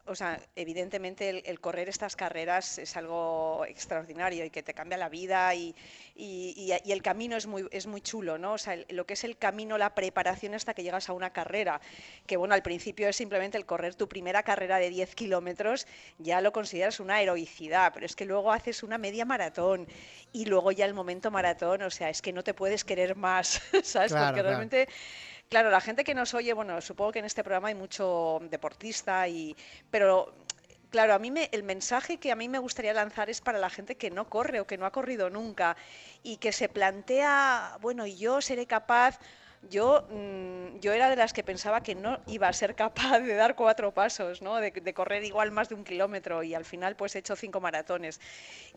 o 0.07 0.15
sea, 0.15 0.39
evidentemente 0.55 1.29
el, 1.29 1.43
el 1.45 1.59
correr 1.59 1.89
estas 1.89 2.15
carreras 2.15 2.77
es 2.77 2.95
algo 2.95 3.65
extraordinario 3.67 4.45
y 4.45 4.49
que 4.49 4.63
te 4.63 4.73
cambia 4.73 4.97
la 4.97 5.09
vida 5.09 5.53
y, 5.55 5.75
y- 6.15 6.53
y- 6.55 6.87
y 6.87 6.91
el 6.91 7.01
camino 7.01 7.35
es 7.35 7.47
muy, 7.47 7.67
es 7.71 7.87
muy 7.87 8.01
chulo, 8.01 8.37
¿no? 8.37 8.53
O 8.53 8.57
sea, 8.57 8.73
el- 8.75 8.85
lo 8.89 9.05
que 9.05 9.13
es 9.13 9.23
el 9.23 9.37
camino, 9.37 9.77
la 9.77 9.95
preparación 9.95 10.53
hasta 10.53 10.73
que 10.73 10.83
llegas 10.83 11.09
a 11.09 11.13
una 11.13 11.31
carrera, 11.31 11.81
que 12.27 12.37
bueno, 12.37 12.53
al 12.53 12.61
principio 12.63 13.09
es 13.09 13.15
simplemente 13.15 13.57
el 13.57 13.65
correr 13.65 13.95
tu 13.95 14.07
primera 14.07 14.43
carrera 14.43 14.77
de 14.77 14.89
10 14.89 15.15
kilómetros, 15.15 15.87
ya 16.19 16.41
lo 16.41 16.51
consideras 16.51 16.99
una 16.99 17.21
heroicidad, 17.21 17.91
pero 17.93 18.05
es 18.05 18.15
que 18.15 18.25
luego 18.25 18.51
haces 18.51 18.83
una 18.83 18.97
media 18.97 19.25
maratón 19.25 19.87
y 20.33 20.45
luego 20.45 20.71
ya 20.71 20.85
el 20.85 20.93
momento 20.93 21.31
maratón, 21.31 21.81
o 21.83 21.89
sea, 21.89 22.09
es 22.09 22.21
que 22.21 22.33
no 22.33 22.43
te 22.43 22.53
puedes 22.53 22.83
querer 22.83 23.15
más, 23.15 23.61
¿sabes? 23.83 24.11
Claro, 24.11 24.27
Porque 24.27 24.43
realmente 24.43 24.85
Claro, 24.85 24.99
la 25.51 25.81
gente 25.81 26.03
que 26.03 26.13
nos 26.13 26.33
oye, 26.33 26.53
bueno, 26.53 26.81
supongo 26.81 27.11
que 27.11 27.19
en 27.19 27.25
este 27.25 27.43
programa 27.43 27.69
hay 27.69 27.75
mucho 27.75 28.39
deportista 28.49 29.27
y 29.27 29.55
pero 29.91 30.33
claro, 30.89 31.13
a 31.13 31.19
mí 31.19 31.31
me, 31.31 31.49
el 31.51 31.63
mensaje 31.63 32.17
que 32.17 32.31
a 32.31 32.35
mí 32.35 32.49
me 32.49 32.59
gustaría 32.59 32.93
lanzar 32.93 33.29
es 33.29 33.41
para 33.41 33.59
la 33.59 33.69
gente 33.69 33.95
que 33.95 34.09
no 34.11 34.29
corre 34.29 34.59
o 34.59 34.67
que 34.67 34.77
no 34.77 34.85
ha 34.85 34.91
corrido 34.91 35.29
nunca 35.29 35.75
y 36.23 36.37
que 36.37 36.51
se 36.51 36.69
plantea, 36.69 37.77
bueno, 37.81 38.05
¿y 38.05 38.17
yo 38.17 38.41
seré 38.41 38.65
capaz 38.65 39.19
yo, 39.69 40.05
mm, 40.09 40.77
yo 40.79 40.93
era 40.93 41.09
de 41.09 41.15
las 41.15 41.33
que 41.33 41.43
pensaba 41.43 41.81
que 41.81 41.95
no 41.95 42.19
iba 42.27 42.47
a 42.47 42.53
ser 42.53 42.75
capaz 42.75 43.19
de 43.19 43.33
dar 43.35 43.55
cuatro 43.55 43.93
pasos, 43.93 44.41
¿no? 44.41 44.57
de, 44.57 44.93
correr 44.93 45.23
igual 45.23 45.51
más 45.51 45.69
de 45.69 45.75
un 45.75 45.83
kilómetro 45.83 46.43
y 46.43 46.53
al 46.53 46.65
final 46.65 46.95
pues 46.95 47.15
he 47.15 47.19
hecho 47.19 47.35
cinco 47.35 47.59
maratones. 47.61 48.19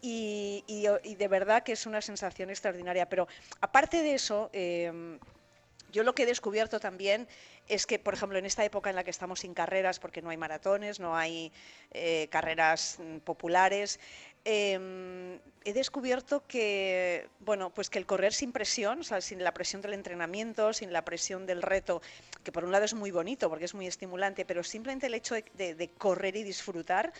Y, 0.01 0.65
y- 0.67 0.87
y 1.05 1.15
de 1.17 1.29
verdad 1.29 1.63
que 1.63 1.73
es 1.73 1.87
una 1.87 2.01
sensación 2.01 2.51
extraordinaria. 2.51 3.09
Pero 3.09 3.29
aparte 3.61 4.03
de 4.03 4.15
eso, 4.15 4.51
em, 4.53 5.19
yo 5.93 6.03
lo 6.03 6.15
que 6.15 6.25
he 6.25 6.27
descubierto 6.27 6.81
también 6.81 7.29
es 7.69 7.87
que, 7.87 7.99
por 7.99 8.15
ejemplo, 8.15 8.39
en 8.39 8.47
esta 8.47 8.65
época 8.65 8.91
en 8.91 8.97
la 8.97 9.05
que 9.05 9.11
estamos 9.11 9.41
sin 9.41 9.55
carreras, 9.55 9.99
porque 9.99 10.23
no 10.23 10.31
hay 10.31 10.37
maratones, 10.37 11.01
no 11.01 11.17
hay 11.17 11.53
eh, 11.93 12.29
carreras 12.31 12.99
mm, 12.99 13.19
populares, 13.19 14.01
em, 14.45 15.39
he 15.65 15.73
descubierto 15.75 16.47
que, 16.47 17.29
bueno, 17.41 17.71
pues 17.71 17.91
que 17.91 17.99
el 17.99 18.07
correr 18.07 18.33
sin 18.33 18.53
presión, 18.53 19.03
sin 19.05 19.43
la 19.45 19.53
presión 19.53 19.83
del 19.83 19.93
entrenamiento, 19.95 20.73
sin 20.73 20.93
la 20.93 21.05
presión 21.05 21.45
del 21.47 21.61
reto, 21.63 22.01
que 22.45 22.53
por 22.53 22.65
un 22.65 22.73
lado 22.73 22.85
es 22.87 22.95
muy 22.95 23.11
bonito 23.11 23.49
porque 23.51 23.67
es 23.67 23.75
muy 23.75 23.87
estimulante, 23.87 24.45
pero 24.47 24.63
simplemente 24.65 25.07
el 25.07 25.15
hecho 25.15 25.35
de, 25.35 25.75
de- 25.75 25.89
correr 25.99 26.37
y 26.37 26.43
disfrutar, 26.45 27.13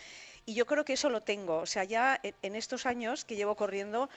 y 0.45 0.53
yo 0.55 0.65
creo 0.65 0.85
que 0.85 0.93
eso 0.93 1.09
lo 1.09 1.21
tengo. 1.21 1.57
O 1.57 1.65
sea, 1.65 1.83
ya 1.83 2.19
en 2.23 2.55
estos 2.55 2.85
años 2.85 3.25
que 3.25 3.35
llevo 3.35 3.55
corriendo, 3.55 4.09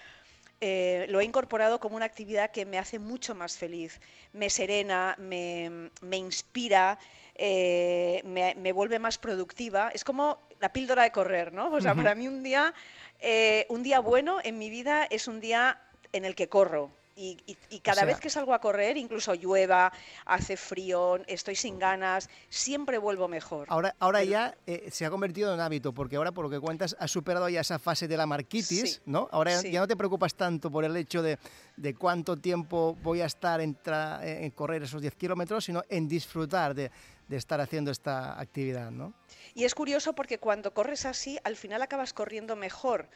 eh, 0.65 1.07
lo 1.09 1.21
he 1.21 1.25
incorporado 1.25 1.81
como 1.81 1.97
una 1.97 2.05
actividad 2.05 2.53
que 2.53 2.65
me 2.65 2.79
hace 2.79 3.01
mucho 3.01 3.35
más 3.35 3.59
feliz, 3.59 4.01
me 4.33 4.49
serena, 4.49 5.17
me, 5.19 5.91
me 6.01 6.17
inspira, 6.19 7.01
eh, 7.35 8.23
me, 8.25 8.55
me 8.55 8.71
vuelve 8.71 9.01
más 9.01 9.19
productiva. 9.19 9.91
Es 9.93 10.05
como 10.05 10.39
la 10.61 10.73
píldora 10.73 11.03
de 11.03 11.11
correr, 11.11 11.53
¿no? 11.53 11.73
O 11.73 11.81
sea, 11.81 11.97
para 11.97 12.15
mí 12.15 12.29
un 12.29 12.45
día, 12.45 12.73
eh, 13.19 13.67
un 13.71 13.83
día 13.83 13.99
bueno 13.99 14.39
en 14.45 14.57
mi 14.57 14.71
vida 14.71 15.05
es 15.11 15.27
un 15.27 15.41
día 15.41 15.81
en 16.13 16.25
el 16.25 16.37
que 16.37 16.49
corro. 16.49 16.93
Y, 17.15 17.37
y- 17.47 17.57
y 17.69 17.81
cada 17.81 17.97
sea- 17.97 18.05
vez 18.07 18.21
que 18.21 18.31
salgo 18.31 18.55
a 18.55 18.61
correr, 18.61 18.97
incluso 18.97 19.35
llueva, 19.35 19.93
hace 20.25 20.57
frío, 20.57 21.17
estoy 21.27 21.55
sin 21.57 21.79
ganas, 21.79 22.31
siempre 22.49 22.97
vuelvo 22.97 23.29
mejor. 23.29 23.67
Ahora, 23.69 23.95
ahora 23.99 24.25
ya 24.25 24.57
eh, 24.67 24.89
se 24.91 25.05
ha 25.05 25.11
convertido 25.11 25.49
en 25.51 25.55
un 25.57 25.61
hábito, 25.61 25.93
porque 25.93 26.17
ahora, 26.17 26.33
por 26.33 26.45
lo 26.47 26.51
que 26.51 26.59
cuentas, 26.59 26.97
has 26.99 27.11
superado 27.11 27.49
ya 27.51 27.61
esa 27.61 27.79
fase 27.79 28.09
de 28.09 28.17
la 28.17 28.25
marquitis, 28.27 28.95
Sí, 28.95 29.01
¿no? 29.05 29.29
Ahora 29.31 29.51
ya- 29.51 29.61
sí. 29.61 29.71
ya 29.71 29.81
no 29.81 29.87
te 29.87 29.95
preocupas 29.97 30.35
tanto 30.35 30.71
por 30.71 30.87
el 30.87 30.97
hecho 30.97 31.21
de, 31.21 31.39
de 31.77 31.95
cuánto 31.95 32.39
tiempo 32.39 32.97
voy 33.03 33.21
a 33.21 33.27
estar 33.27 33.61
en, 33.61 33.77
en 34.23 34.51
correr 34.53 34.83
esos 34.85 35.03
10 35.03 35.15
kilómetros, 35.15 35.67
sino 35.67 35.83
en 35.91 36.09
disfrutar 36.09 36.75
de, 36.75 36.91
de 37.29 37.37
estar 37.37 37.61
haciendo 37.61 37.91
esta 37.91 38.41
actividad, 38.41 38.91
¿no? 38.91 39.13
Y 39.55 39.65
es 39.65 39.75
curioso 39.75 40.15
porque 40.15 40.39
cuando 40.39 40.73
corres 40.73 41.05
así, 41.05 41.39
al 41.45 41.57
final 41.57 41.83
acabas 41.83 42.15
corriendo 42.15 42.57
mejor, 42.57 43.09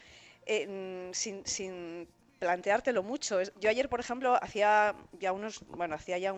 eh, 0.45 1.07
mm, 1.09 1.13
sin, 1.13 1.45
sin 1.47 2.07
planteártelo 2.39 3.03
mucho. 3.03 3.41
Yo 3.59 3.69
ayer, 3.69 3.89
por 3.89 3.99
ejemplo, 3.99 4.37
hacía 4.41 4.95
ya 5.13 5.31
unos, 5.33 5.61
bueno, 5.67 5.95
hacía 5.95 6.17
ya 6.17 6.33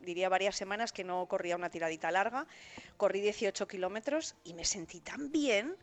diría 0.00 0.28
varias 0.28 0.56
semanas 0.56 0.92
que 0.92 1.04
no 1.04 1.26
corría 1.26 1.56
una 1.56 1.70
tiradita 1.70 2.10
larga, 2.10 2.46
corrí 2.96 3.20
18 3.20 3.66
kilómetros 3.68 4.34
y 4.44 4.54
me 4.54 4.64
sentí 4.64 5.00
tan 5.00 5.30
bien, 5.32 5.76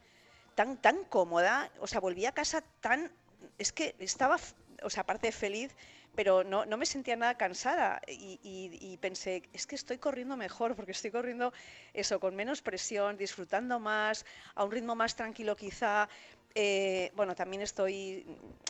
tan, 0.55 0.77
tan 0.77 1.03
cómoda, 1.05 1.71
o 1.79 1.87
sea, 1.87 1.99
volví 1.99 2.25
a 2.25 2.31
casa 2.33 2.61
tan, 2.81 3.11
es 3.57 3.71
que 3.71 3.95
estaba, 3.99 4.37
o 4.83 4.89
sea, 4.89 5.01
aparte 5.03 5.27
de 5.27 5.31
feliz, 5.31 5.75
pero 6.15 6.43
no, 6.43 6.65
no 6.65 6.75
me 6.77 6.85
sentía 6.85 7.15
nada 7.15 7.35
cansada 7.37 8.01
y- 8.07 8.39
y 8.43 8.97
pensé, 8.97 9.43
es 9.53 9.67
que 9.67 9.75
estoy 9.75 9.97
corriendo 9.99 10.35
mejor, 10.35 10.75
porque 10.75 10.91
estoy 10.91 11.11
corriendo 11.11 11.53
eso, 11.93 12.19
con 12.19 12.35
menos 12.35 12.61
presión, 12.61 13.15
disfrutando 13.17 13.79
más, 13.79 14.25
a 14.55 14.63
un 14.65 14.71
ritmo 14.71 14.95
más 14.95 15.15
tranquilo 15.15 15.55
quizá. 15.55 16.09
Eh, 16.55 17.11
bueno, 17.15 17.35
también 17.35 17.61
estoy, 17.61 18.25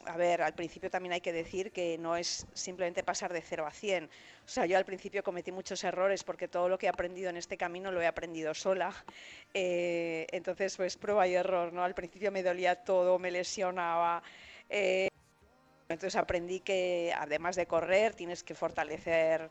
a 0.05 0.17
ver, 0.17 0.41
al 0.41 0.53
principio 0.53 0.89
también 0.89 1.13
hay 1.13 1.21
que 1.21 1.31
decir 1.33 1.71
que 1.71 1.97
no 1.97 2.15
es 2.17 2.45
simplemente 2.53 3.03
pasar 3.03 3.31
de 3.33 3.41
0 3.41 3.65
a 3.65 3.71
100. 3.71 4.05
O 4.45 4.47
sea, 4.47 4.65
yo 4.65 4.77
al 4.77 4.85
principio 4.85 5.23
cometí 5.23 5.51
muchos 5.51 5.83
errores 5.83 6.23
porque 6.23 6.47
todo 6.47 6.67
lo 6.69 6.77
que 6.77 6.87
he 6.87 6.89
aprendido 6.89 7.29
en 7.29 7.37
este 7.37 7.57
camino 7.57 7.91
lo 7.91 8.01
he 8.01 8.07
aprendido 8.07 8.53
sola. 8.53 8.93
Eh, 9.53 10.27
entonces, 10.31 10.75
pues 10.77 10.97
prueba 10.97 11.27
y 11.27 11.35
error, 11.35 11.71
¿no? 11.73 11.83
Al 11.83 11.95
principio 11.95 12.31
me 12.31 12.43
dolía 12.43 12.75
todo, 12.75 13.17
me 13.19 13.31
lesionaba. 13.31 14.21
eh, 14.69 15.07
entonces 15.89 16.15
aprendí 16.15 16.59
que 16.61 17.11
además 17.17 17.55
de 17.55 17.65
correr 17.65 18.13
tienes 18.13 18.43
que 18.43 18.53
fortalecer 18.55 19.49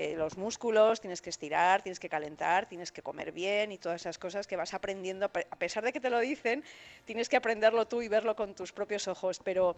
eh, 0.00 0.14
los 0.16 0.36
músculos, 0.36 1.00
tienes 1.00 1.20
que 1.20 1.28
estirar, 1.30 1.82
tienes 1.82 1.98
que 1.98 2.08
calentar, 2.08 2.66
tienes 2.68 2.92
que 2.92 3.02
comer 3.02 3.32
bien 3.32 3.72
y 3.72 3.78
todas 3.78 4.00
esas 4.02 4.16
cosas 4.16 4.46
que 4.46 4.54
vas 4.54 4.72
aprendiendo. 4.72 5.26
A 5.26 5.28
pe- 5.28 5.48
a 5.50 5.56
pesar 5.56 5.82
de 5.82 5.92
que 5.92 5.98
te 5.98 6.08
lo 6.08 6.20
dicen, 6.20 6.62
tienes 7.04 7.28
que 7.28 7.36
aprenderlo 7.36 7.88
tú 7.88 8.00
y 8.00 8.06
verlo 8.06 8.36
con 8.36 8.54
tus 8.54 8.70
propios 8.72 9.08
ojos. 9.08 9.40
Pero, 9.42 9.74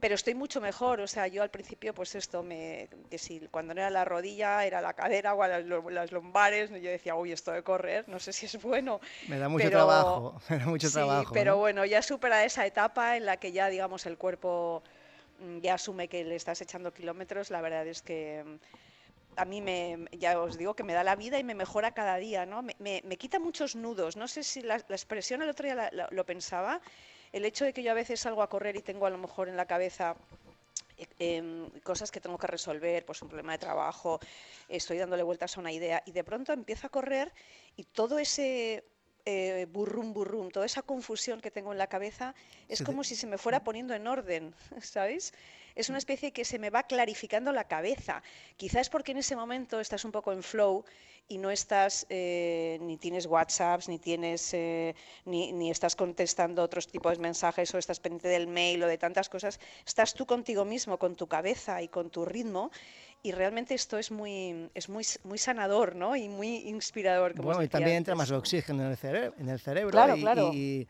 pero 0.00 0.16
estoy 0.16 0.34
mucho 0.34 0.60
mejor. 0.60 1.00
O 1.00 1.06
sea, 1.06 1.28
yo 1.28 1.44
al 1.44 1.50
principio, 1.50 1.94
pues 1.94 2.16
esto, 2.16 2.42
me, 2.42 2.88
que 3.08 3.18
si 3.18 3.38
cuando 3.52 3.72
no 3.72 3.80
era 3.82 3.90
la 3.90 4.04
rodilla, 4.04 4.66
era 4.66 4.80
la 4.80 4.94
cadera 4.94 5.32
o 5.34 5.46
las, 5.46 5.64
las 5.64 6.10
lumbares, 6.10 6.70
yo 6.70 6.90
decía, 6.90 7.14
uy, 7.14 7.30
esto 7.30 7.52
de 7.52 7.62
correr, 7.62 8.08
no 8.08 8.18
sé 8.18 8.32
si 8.32 8.46
es 8.46 8.60
bueno. 8.60 9.00
Me 9.28 9.38
da 9.38 9.48
mucho 9.48 9.66
Pero- 9.66 9.78
trabajo, 9.78 10.40
me 10.48 10.58
da 10.58 10.66
mucho 10.66 10.88
sí, 10.88 10.94
trabajo. 10.94 11.32
pero 11.32 11.52
¿no? 11.52 11.58
bueno, 11.58 11.84
ya 11.84 12.02
supera 12.02 12.44
esa 12.44 12.66
etapa 12.66 13.16
en 13.16 13.26
la 13.26 13.36
que 13.36 13.52
ya, 13.52 13.68
digamos, 13.68 14.06
el 14.06 14.18
cuerpo 14.18 14.82
mm, 15.38 15.58
ya 15.60 15.74
asume 15.74 16.08
que 16.08 16.24
le 16.24 16.34
estás 16.34 16.60
echando 16.62 16.92
kilómetros, 16.92 17.50
la 17.50 17.60
verdad 17.60 17.86
es 17.86 18.02
que 18.02 18.42
mm, 18.44 18.56
a 19.36 19.44
mí 19.44 19.60
me, 19.60 20.06
ya 20.12 20.38
os 20.40 20.58
digo 20.58 20.74
que 20.74 20.82
me 20.84 20.92
da 20.92 21.02
la 21.04 21.16
vida 21.16 21.38
y 21.38 21.44
me 21.44 21.54
mejora 21.54 21.92
cada 21.92 22.16
día, 22.16 22.44
¿no? 22.46 22.62
Me, 22.62 22.76
me- 22.78 23.02
me 23.04 23.16
quita 23.16 23.38
muchos 23.38 23.74
nudos. 23.76 24.16
No 24.16 24.28
sé 24.28 24.42
si 24.42 24.60
la, 24.62 24.76
la 24.88 24.96
expresión 24.96 25.42
el 25.42 25.48
otro 25.48 25.64
día 25.66 25.74
la- 25.74 25.90
la- 25.92 26.08
lo 26.10 26.24
pensaba, 26.26 26.80
el 27.32 27.44
hecho 27.44 27.64
de 27.64 27.72
que 27.72 27.82
yo 27.82 27.90
a 27.90 27.94
veces 27.94 28.20
salgo 28.20 28.42
a 28.42 28.48
correr 28.48 28.76
y 28.76 28.82
tengo 28.82 29.06
a 29.06 29.10
lo 29.10 29.18
mejor 29.18 29.48
en 29.48 29.56
la 29.56 29.66
cabeza 29.66 30.16
eh, 30.98 31.06
em, 31.18 31.70
cosas 31.80 32.10
que 32.10 32.20
tengo 32.20 32.36
que 32.36 32.46
resolver, 32.46 33.04
pues 33.06 33.22
un 33.22 33.28
problema 33.28 33.52
de 33.52 33.58
trabajo, 33.58 34.20
estoy 34.68 34.98
dándole 34.98 35.22
vueltas 35.22 35.56
a 35.56 35.60
una 35.60 35.72
idea 35.72 36.02
y 36.04 36.12
de 36.12 36.24
pronto 36.24 36.52
empiezo 36.52 36.86
a 36.86 36.90
correr 36.90 37.32
y 37.76 37.84
todo 37.84 38.18
ese 38.18 38.84
eh, 39.24 39.66
burrum 39.70 40.12
burrum, 40.12 40.50
toda 40.50 40.66
esa 40.66 40.82
confusión 40.82 41.40
que 41.40 41.50
tengo 41.50 41.72
en 41.72 41.78
la 41.78 41.86
cabeza 41.86 42.34
es 42.68 42.82
como 42.82 43.02
si 43.04 43.16
se 43.16 43.26
me 43.26 43.38
fuera 43.38 43.64
poniendo 43.64 43.94
en 43.94 44.06
orden, 44.06 44.54
¿sabéis? 44.82 45.32
Es 45.74 45.88
una 45.88 45.98
especie 45.98 46.32
que 46.32 46.44
se 46.44 46.58
me 46.58 46.70
va 46.70 46.84
clarificando 46.84 47.52
la 47.52 47.64
cabeza. 47.64 48.22
Quizás 48.56 48.90
porque 48.90 49.12
en 49.12 49.18
ese 49.18 49.36
momento 49.36 49.80
estás 49.80 50.04
un 50.04 50.12
poco 50.12 50.32
en 50.32 50.42
flow 50.42 50.84
y 51.28 51.38
no 51.38 51.50
estás, 51.50 52.06
eh, 52.10 52.78
ni 52.82 52.96
tienes 52.98 53.26
WhatsApps, 53.26 53.88
ni 53.88 53.98
tienes, 53.98 54.52
eh, 54.54 54.94
ni, 55.24 55.52
ni 55.52 55.70
estás 55.70 55.96
contestando 55.96 56.62
otros 56.62 56.88
tipos 56.88 57.16
de 57.16 57.22
mensajes 57.22 57.72
o 57.74 57.78
estás 57.78 58.00
pendiente 58.00 58.28
del 58.28 58.48
mail 58.48 58.82
o 58.82 58.86
de 58.86 58.98
tantas 58.98 59.28
cosas. 59.28 59.60
Estás 59.86 60.14
tú 60.14 60.26
contigo 60.26 60.64
mismo, 60.64 60.98
con 60.98 61.14
tu 61.14 61.26
cabeza 61.26 61.80
y 61.80 61.88
con 61.88 62.10
tu 62.10 62.24
ritmo. 62.24 62.70
Y 63.22 63.30
realmente 63.30 63.74
esto 63.74 63.98
es 63.98 64.10
muy, 64.10 64.68
es 64.74 64.88
muy, 64.88 65.06
muy 65.22 65.38
sanador, 65.38 65.94
¿no? 65.94 66.16
Y 66.16 66.28
muy 66.28 66.56
inspirador. 66.68 67.34
Como 67.36 67.44
Bueno, 67.44 67.62
y 67.62 67.68
también 67.68 67.98
entra 67.98 68.16
más 68.16 68.30
oxígeno 68.32 68.82
en 68.82 68.90
el 68.90 68.96
cerebro, 68.96 69.34
en 69.38 69.48
el 69.48 69.60
cerebro 69.60 69.90
Claro, 69.92 70.16
y, 70.16 70.20
claro. 70.20 70.50
y- 70.52 70.88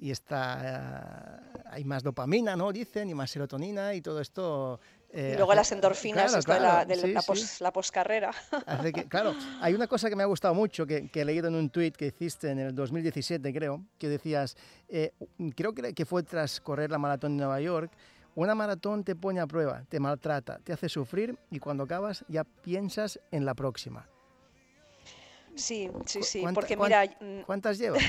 y 0.00 0.10
está, 0.10 1.42
eh, 1.54 1.60
hay 1.70 1.84
más 1.84 2.02
dopamina, 2.02 2.56
¿no? 2.56 2.72
Dicen, 2.72 3.10
y 3.10 3.14
más 3.14 3.30
serotonina 3.30 3.94
y 3.94 4.00
todo 4.00 4.20
esto. 4.20 4.80
eh, 5.12 5.32
y 5.34 5.36
luego 5.36 5.50
hace- 5.52 5.56
las 5.56 5.72
endorfinas 5.72 6.24
Claro, 6.26 6.38
esto 6.38 6.52
de 6.54 6.60
la, 6.60 6.84
de 6.84 6.94
sí, 6.96 7.12
la, 7.12 7.20
sí. 7.20 7.26
pos- 7.26 7.60
la 7.60 7.72
poscarrera. 7.72 8.30
Hace 8.66 8.92
que- 8.92 9.04
claro, 9.06 9.34
hay 9.60 9.74
una 9.74 9.86
cosa 9.86 10.08
que 10.08 10.16
me 10.16 10.22
ha 10.22 10.26
gustado 10.26 10.54
mucho, 10.54 10.86
que, 10.86 11.08
que 11.10 11.20
he 11.20 11.24
leído 11.24 11.48
en 11.48 11.54
un 11.56 11.68
tuit 11.68 11.94
que 11.96 12.06
hiciste 12.06 12.50
en 12.50 12.58
el 12.60 12.74
2017, 12.74 13.52
creo, 13.52 13.84
que 13.98 14.08
decías, 14.08 14.56
eh, 14.88 15.12
creo 15.54 15.74
que, 15.74 15.92
que 15.94 16.04
fue 16.06 16.22
tras 16.22 16.60
correr 16.60 16.90
la 16.90 16.98
maratón 16.98 17.32
de 17.36 17.38
Nueva 17.44 17.60
York, 17.60 17.90
una 18.36 18.54
maratón 18.54 19.02
te 19.04 19.16
pone 19.16 19.40
a 19.40 19.46
prueba, 19.46 19.82
te 19.88 19.98
maltrata, 20.00 20.60
te 20.64 20.72
hace 20.72 20.88
sufrir 20.88 21.36
y 21.50 21.58
cuando 21.58 21.82
acabas 21.84 22.24
ya 22.28 22.44
piensas 22.44 23.18
en 23.32 23.44
la 23.44 23.54
próxima. 23.54 24.06
Sí, 25.60 25.90
sí, 26.06 26.22
sí, 26.22 26.40
¿Cuánta- 26.40 26.54
porque 26.60 26.76
mira, 26.76 27.04
mm, 27.20 27.40
¿Cuántas 27.42 27.78
llevas? 27.80 28.02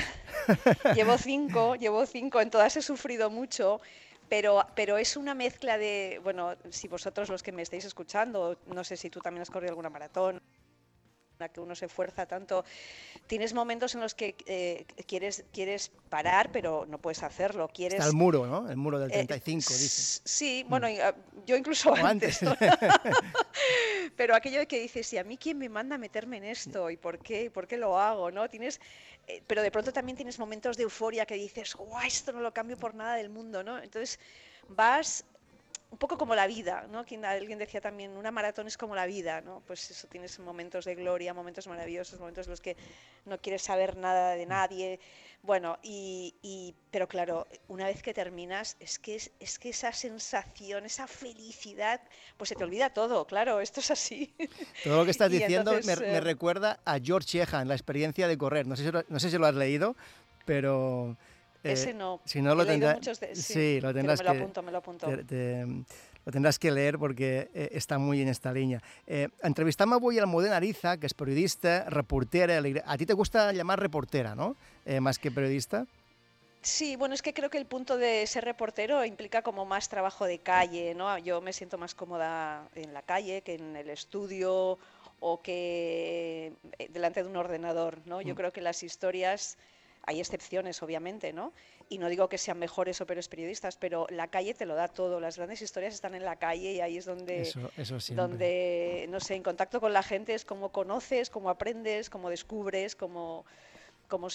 llevo 0.95 1.17
cinco, 1.17 1.75
llevo 1.75 2.05
cinco, 2.05 2.41
en 2.41 2.49
todas 2.49 2.75
he 2.77 2.81
sufrido 2.81 3.29
mucho, 3.29 3.81
pero, 4.29 4.65
pero 4.75 4.97
es 4.97 5.17
una 5.17 5.35
mezcla 5.35 5.77
de, 5.77 6.19
bueno, 6.23 6.55
si 6.69 6.87
vosotros 6.87 7.29
los 7.29 7.43
que 7.43 7.51
me 7.51 7.61
estáis 7.61 7.85
escuchando, 7.85 8.57
no 8.67 8.83
sé 8.83 8.95
si 8.97 9.09
tú 9.09 9.19
también 9.21 9.41
has 9.41 9.49
corrido 9.49 9.71
alguna 9.71 9.89
maratón, 9.89 10.41
la 11.41 11.49
que 11.49 11.59
uno 11.59 11.75
se 11.75 11.85
esfuerza 11.87 12.25
tanto, 12.25 12.63
tienes 13.27 13.53
momentos 13.53 13.93
en 13.95 14.01
los 14.01 14.15
que 14.15 14.35
eh, 14.45 14.85
quieres, 15.05 15.43
quieres 15.51 15.91
parar, 16.09 16.51
pero 16.53 16.85
no 16.87 16.97
puedes 16.97 17.21
hacerlo, 17.23 17.67
quieres... 17.67 17.99
Está 17.99 18.07
el 18.09 18.15
muro, 18.15 18.47
¿no? 18.47 18.69
El 18.69 18.77
muro 18.77 18.97
del 18.99 19.11
Eh, 19.11 19.25
35, 19.25 19.73
dice. 19.73 20.21
Sí, 20.23 20.65
bueno, 20.69 20.87
y, 20.89 20.99
ah, 20.99 21.13
yo 21.45 21.57
incluso 21.57 21.91
O 21.91 21.95
antes. 21.95 22.41
antes. 22.43 22.69
Pero 24.15 24.35
aquello 24.35 24.59
de 24.59 24.67
que 24.67 24.79
dices, 24.79 25.11
¿y 25.13 25.17
a 25.17 25.23
mí 25.23 25.37
quién 25.37 25.57
me 25.57 25.69
manda 25.69 25.95
a 25.95 25.97
meterme 25.97 26.37
en 26.37 26.45
esto? 26.45 26.89
¿Y 26.89 26.97
por 26.97 27.19
qué? 27.19 27.49
¿Por 27.49 27.67
qué 27.67 27.77
lo 27.77 27.99
hago? 27.99 28.31
¿no? 28.31 28.49
Tienes, 28.49 28.79
eh, 29.27 29.41
pero 29.47 29.61
de 29.61 29.71
pronto 29.71 29.91
también 29.93 30.15
tienes 30.15 30.39
momentos 30.39 30.77
de 30.77 30.83
euforia 30.83 31.25
que 31.25 31.35
dices, 31.35 31.75
guau, 31.75 32.05
esto 32.05 32.31
no 32.31 32.39
lo 32.41 32.53
cambio 32.53 32.77
por 32.77 32.93
nada 32.93 33.15
del 33.15 33.29
mundo, 33.29 33.63
¿no? 33.63 33.81
Entonces 33.81 34.19
vas 34.67 35.25
un 35.91 35.97
poco 35.97 36.17
como 36.17 36.33
la 36.35 36.47
vida, 36.47 36.87
¿no? 36.89 37.05
Quien, 37.05 37.25
alguien 37.25 37.59
decía 37.59 37.81
también, 37.81 38.15
una 38.15 38.31
maratón 38.31 38.65
es 38.65 38.77
como 38.77 38.95
la 38.95 39.05
vida, 39.05 39.41
¿no? 39.41 39.61
Pues 39.67 39.91
eso, 39.91 40.07
tienes 40.07 40.39
momentos 40.39 40.85
de 40.85 40.95
gloria, 40.95 41.33
momentos 41.33 41.67
maravillosos, 41.67 42.17
momentos 42.17 42.47
en 42.47 42.51
los 42.51 42.61
que 42.61 42.77
no 43.25 43.37
quieres 43.39 43.61
saber 43.61 43.97
nada 43.97 44.31
de 44.35 44.45
nadie, 44.45 44.99
bueno, 45.43 45.79
y, 45.83 46.33
y- 46.41 46.73
pero 46.91 47.07
claro, 47.07 47.45
una 47.67 47.85
vez 47.87 48.01
que 48.01 48.13
terminas, 48.13 48.77
es 48.79 48.99
que, 48.99 49.15
es, 49.15 49.31
es 49.39 49.59
que 49.59 49.69
esa 49.69 49.91
sensación, 49.91 50.85
esa 50.85 51.07
felicidad, 51.07 51.99
pues 52.37 52.49
se 52.49 52.55
te 52.55 52.63
olvida 52.63 52.91
todo, 52.91 53.25
claro, 53.25 53.59
esto 53.59 53.81
es 53.81 53.91
así. 53.91 54.33
Todo 54.83 54.97
lo 54.97 55.05
que 55.05 55.11
estás 55.11 55.29
diciendo 55.31 55.71
me, 55.71 55.77
entonces, 55.79 55.99
me 56.07 56.17
eh, 56.17 56.21
recuerda 56.21 56.79
a 56.85 56.99
George 56.99 57.39
Shehan, 57.39 57.67
la 57.67 57.73
experiencia 57.75 58.27
de 58.29 58.37
correr. 58.37 58.65
No 58.65 58.75
sé 58.77 58.85
si 58.85 58.91
no 59.09 59.19
sé 59.19 59.29
si 59.29 59.37
lo 59.37 59.45
has 59.45 59.55
leído, 59.55 59.95
pero... 60.45 61.17
eh, 61.63 61.71
Ese 61.73 61.93
no. 61.93 62.19
Si 62.25 62.41
no, 62.41 62.55
lo 62.55 62.65
tendrás... 62.65 62.99
sí, 63.33 63.35
sí, 63.35 63.81
lo 63.81 63.93
tendrás 63.93 64.19
me 64.19 64.25
lo 64.25 64.31
que... 64.33 64.37
apunto, 64.39 64.63
me 64.63 64.71
lo 64.71 64.77
apunto. 64.79 65.07
te- 65.07 65.23
te- 65.23 65.65
lo 66.23 66.31
tendrás 66.31 66.59
que 66.59 66.69
leer 66.69 66.99
perquè 67.01 67.49
eh, 67.49 67.69
està 67.73 67.97
molt 67.97 68.19
en 68.21 68.29
esta 68.29 68.51
línia. 68.53 68.77
Eh, 69.09 69.25
entrevistam 69.41 69.93
avui 69.97 70.19
al 70.21 70.27
Modena 70.29 70.57
Ariza, 70.61 70.97
que 71.01 71.07
és 71.09 71.15
periodista, 71.17 71.89
reportera. 71.89 72.59
A 72.85 72.97
ti 72.97 73.07
te 73.09 73.13
gusta 73.17 73.51
llamar 73.51 73.79
reportera, 73.81 74.35
¿no? 74.35 74.55
Eh, 74.85 74.99
más 75.01 75.17
que 75.17 75.31
periodista. 75.31 75.87
Sí, 76.61 76.95
bueno, 76.95 77.15
es 77.15 77.23
que 77.23 77.33
creo 77.33 77.49
que 77.49 77.57
el 77.57 77.65
punto 77.65 77.97
de 77.97 78.27
ser 78.27 78.45
reportero 78.45 79.03
implica 79.03 79.41
como 79.41 79.65
más 79.65 79.89
trabajo 79.89 80.25
de 80.25 80.37
calle, 80.37 80.93
¿no? 80.93 81.17
Yo 81.17 81.41
me 81.41 81.53
siento 81.53 81.79
más 81.79 81.95
cómoda 81.95 82.69
en 82.75 82.93
la 82.93 83.01
calle 83.01 83.41
que 83.41 83.55
en 83.55 83.75
el 83.75 83.89
estudio 83.89 84.77
o 85.21 85.41
que 85.41 86.53
eh, 86.77 86.87
delante 86.93 87.23
de 87.23 87.29
un 87.29 87.35
ordenador, 87.35 87.97
¿no? 88.05 88.21
Yo 88.21 88.35
Mm. 88.35 88.37
creo 88.37 88.51
que 88.53 88.61
las 88.61 88.83
historias, 88.83 89.57
hay 90.03 90.19
excepciones, 90.19 90.81
obviamente, 90.81 91.31
¿no? 91.33 91.53
Y 91.89 91.97
no 91.97 92.09
digo 92.09 92.27
que 92.29 92.37
sean 92.37 92.57
mejores 92.57 92.99
o 93.01 93.05
peores 93.05 93.27
periodistas, 93.27 93.77
pero 93.77 94.07
la 94.09 94.27
calle 94.27 94.53
te 94.53 94.65
lo 94.65 94.75
da 94.75 94.87
todo. 94.87 95.19
Las 95.19 95.37
grandes 95.37 95.61
historias 95.61 95.93
están 95.93 96.15
en 96.15 96.25
la 96.25 96.37
calle 96.37 96.71
y 96.73 96.81
ahí 96.81 96.97
es 96.97 97.05
donde, 97.05 97.41
Eso, 97.41 97.71
eso 97.77 97.99
siempre. 97.99 98.23
donde 98.27 99.05
no 99.09 99.19
sé, 99.19 99.35
en 99.35 99.43
contacto 99.43 99.79
con 99.79 99.93
la 99.93 100.03
gente 100.03 100.33
es 100.33 100.45
como 100.45 100.71
conoces, 100.71 101.29
como 101.29 101.49
aprendes, 101.49 102.09
como 102.09 102.29
descubres, 102.29 102.95
como 102.95 103.45
como 104.07 104.27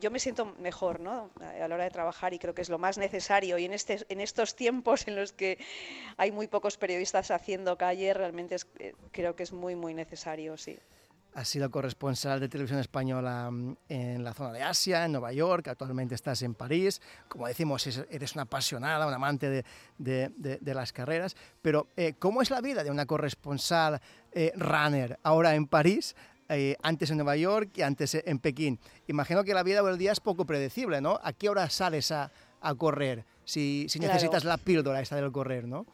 yo 0.00 0.10
me 0.10 0.18
siento 0.18 0.46
mejor 0.58 0.98
¿no? 0.98 1.30
a 1.38 1.50
a 1.64 1.68
la 1.68 1.74
hora 1.74 1.84
de 1.84 1.90
trabajar 1.90 2.32
y 2.32 2.38
creo 2.38 2.54
que 2.54 2.62
es 2.62 2.70
lo 2.70 2.78
más 2.78 2.96
necesario 2.96 3.58
y 3.58 3.66
en 3.66 3.74
este 3.74 3.98
en 4.08 4.22
estos 4.22 4.56
tiempos 4.56 5.06
en 5.06 5.16
los 5.16 5.34
que 5.34 5.58
hay 6.16 6.32
muy 6.32 6.46
pocos 6.46 6.78
periodistas 6.78 7.30
haciendo 7.30 7.76
calle 7.76 8.14
realmente 8.14 8.54
es- 8.54 8.66
eh, 8.78 8.94
creo 9.10 9.36
que 9.36 9.42
es 9.42 9.52
muy 9.52 9.76
muy 9.76 9.92
necesario 9.92 10.56
sí 10.56 10.78
Has 11.34 11.48
sido 11.48 11.70
corresponsal 11.70 12.40
de 12.40 12.48
televisión 12.50 12.78
española 12.78 13.50
mm, 13.50 13.76
en 13.88 14.22
la 14.22 14.34
zona 14.34 14.52
de 14.52 14.62
Asia, 14.62 15.06
en 15.06 15.12
Nueva 15.12 15.32
York, 15.32 15.66
actualmente 15.68 16.14
estás 16.14 16.42
en 16.42 16.54
París. 16.54 17.00
Como 17.28 17.46
decimos, 17.46 17.86
es- 17.86 18.04
eres 18.10 18.34
una 18.34 18.42
apasionada, 18.42 19.06
una 19.06 19.16
amante 19.16 19.48
de, 19.48 19.64
de- 19.96 20.30
de- 20.36 20.58
de 20.60 20.74
las 20.74 20.92
carreras. 20.92 21.34
Pero, 21.62 21.86
eh, 21.96 22.12
¿cómo 22.18 22.42
es 22.42 22.50
la 22.50 22.60
vida 22.60 22.84
de 22.84 22.90
una 22.90 23.06
corresponsal 23.06 24.00
eh, 24.32 24.52
runner 24.56 25.18
ahora 25.22 25.54
en 25.54 25.66
París? 25.66 26.14
eh, 26.48 26.76
antes 26.82 27.08
en 27.10 27.16
Nueva 27.16 27.34
York 27.36 27.70
y 27.76 27.82
antes 27.82 28.14
en 28.14 28.38
Pekín. 28.38 28.78
Imagino 29.06 29.42
que 29.42 29.54
la 29.54 29.62
vida 29.62 29.80
del 29.80 29.96
día 29.96 30.12
es 30.12 30.20
poco 30.20 30.44
predecible, 30.44 31.00
¿no? 31.00 31.18
¿A 31.22 31.32
qué 31.32 31.48
hora 31.48 31.70
sales 31.70 32.10
a, 32.12 32.30
a 32.60 32.74
correr? 32.74 33.24
Si, 33.44 33.86
si 33.88 33.98
Claro. 33.98 34.12
necesitas 34.14 34.44
la 34.44 34.58
píldora 34.58 35.00
esta 35.00 35.16
del 35.16 35.32
correr, 35.32 35.66
¿no? 35.66 35.86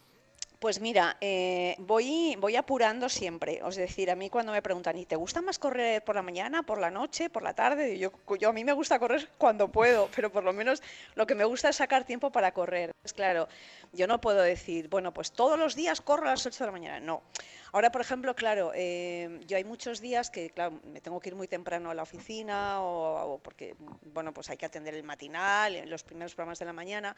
Pues 0.59 0.81
mira, 0.81 1.17
eh, 1.21 1.77
voy, 1.79 2.57
apurando 2.57 3.09
siempre. 3.09 3.63
Es 3.65 3.77
decir, 3.77 4.11
a 4.11 4.17
mí 4.17 4.29
cuando 4.29 4.51
me 4.51 4.61
preguntan, 4.61 4.97
¿y 4.99 5.07
te 5.07 5.15
gusta 5.15 5.41
más 5.41 5.57
correr 5.57 6.03
por 6.03 6.17
la 6.17 6.23
mañana, 6.23 6.65
por 6.65 6.81
la 6.81 6.91
noche, 6.91 7.31
por 7.31 7.45
la 7.45 7.55
tarde? 7.55 7.97
Yo, 7.97 8.11
a 8.49 8.53
mí 8.53 8.65
me 8.65 8.73
gusta 8.73 8.99
correr 8.99 9.29
cuando 9.39 9.71
puedo, 9.71 10.09
pero 10.17 10.33
por 10.33 10.43
lo 10.43 10.53
menos 10.53 10.83
lo 11.15 11.29
que 11.29 11.37
me 11.37 11.45
gusta 11.45 11.69
es 11.69 11.77
sacar 11.77 12.03
tiempo 12.05 12.33
para 12.33 12.53
correr. 12.53 12.91
Es 13.05 13.13
claro, 13.13 13.47
yo 13.93 14.09
no 14.09 14.21
puedo 14.21 14.43
decir, 14.43 14.89
bueno, 14.89 15.15
pues 15.15 15.31
todos 15.31 15.57
los 15.57 15.77
días 15.77 16.01
corro 16.01 16.27
a 16.27 16.31
las 16.31 16.45
8 16.45 16.59
de 16.59 16.67
la 16.67 16.73
mañana. 16.73 16.99
No. 16.99 17.23
Ahora, 17.71 17.93
por 17.93 18.01
ejemplo, 18.01 18.35
claro, 18.35 18.73
eh, 18.75 19.39
yo 19.47 19.57
hay 19.57 19.65
muchos 19.65 20.01
días 20.01 20.29
que, 20.29 20.51
claro, 20.51 20.81
me 20.85 21.01
tengo 21.01 21.21
que 21.21 21.29
ir 21.29 21.37
muy 21.37 21.47
temprano 21.47 21.91
a 21.91 21.95
la 21.95 22.03
oficina 22.03 22.83
o, 22.83 23.39
porque, 23.45 23.77
bueno, 24.13 24.35
pues 24.35 24.51
hay 24.51 24.57
que 24.57 24.67
atender 24.67 24.95
el 24.95 25.05
matinal, 25.05 25.89
los 25.89 26.03
primeros 26.03 26.35
programas 26.35 26.59
de 26.59 26.65
la 26.65 26.73
mañana. 26.73 27.15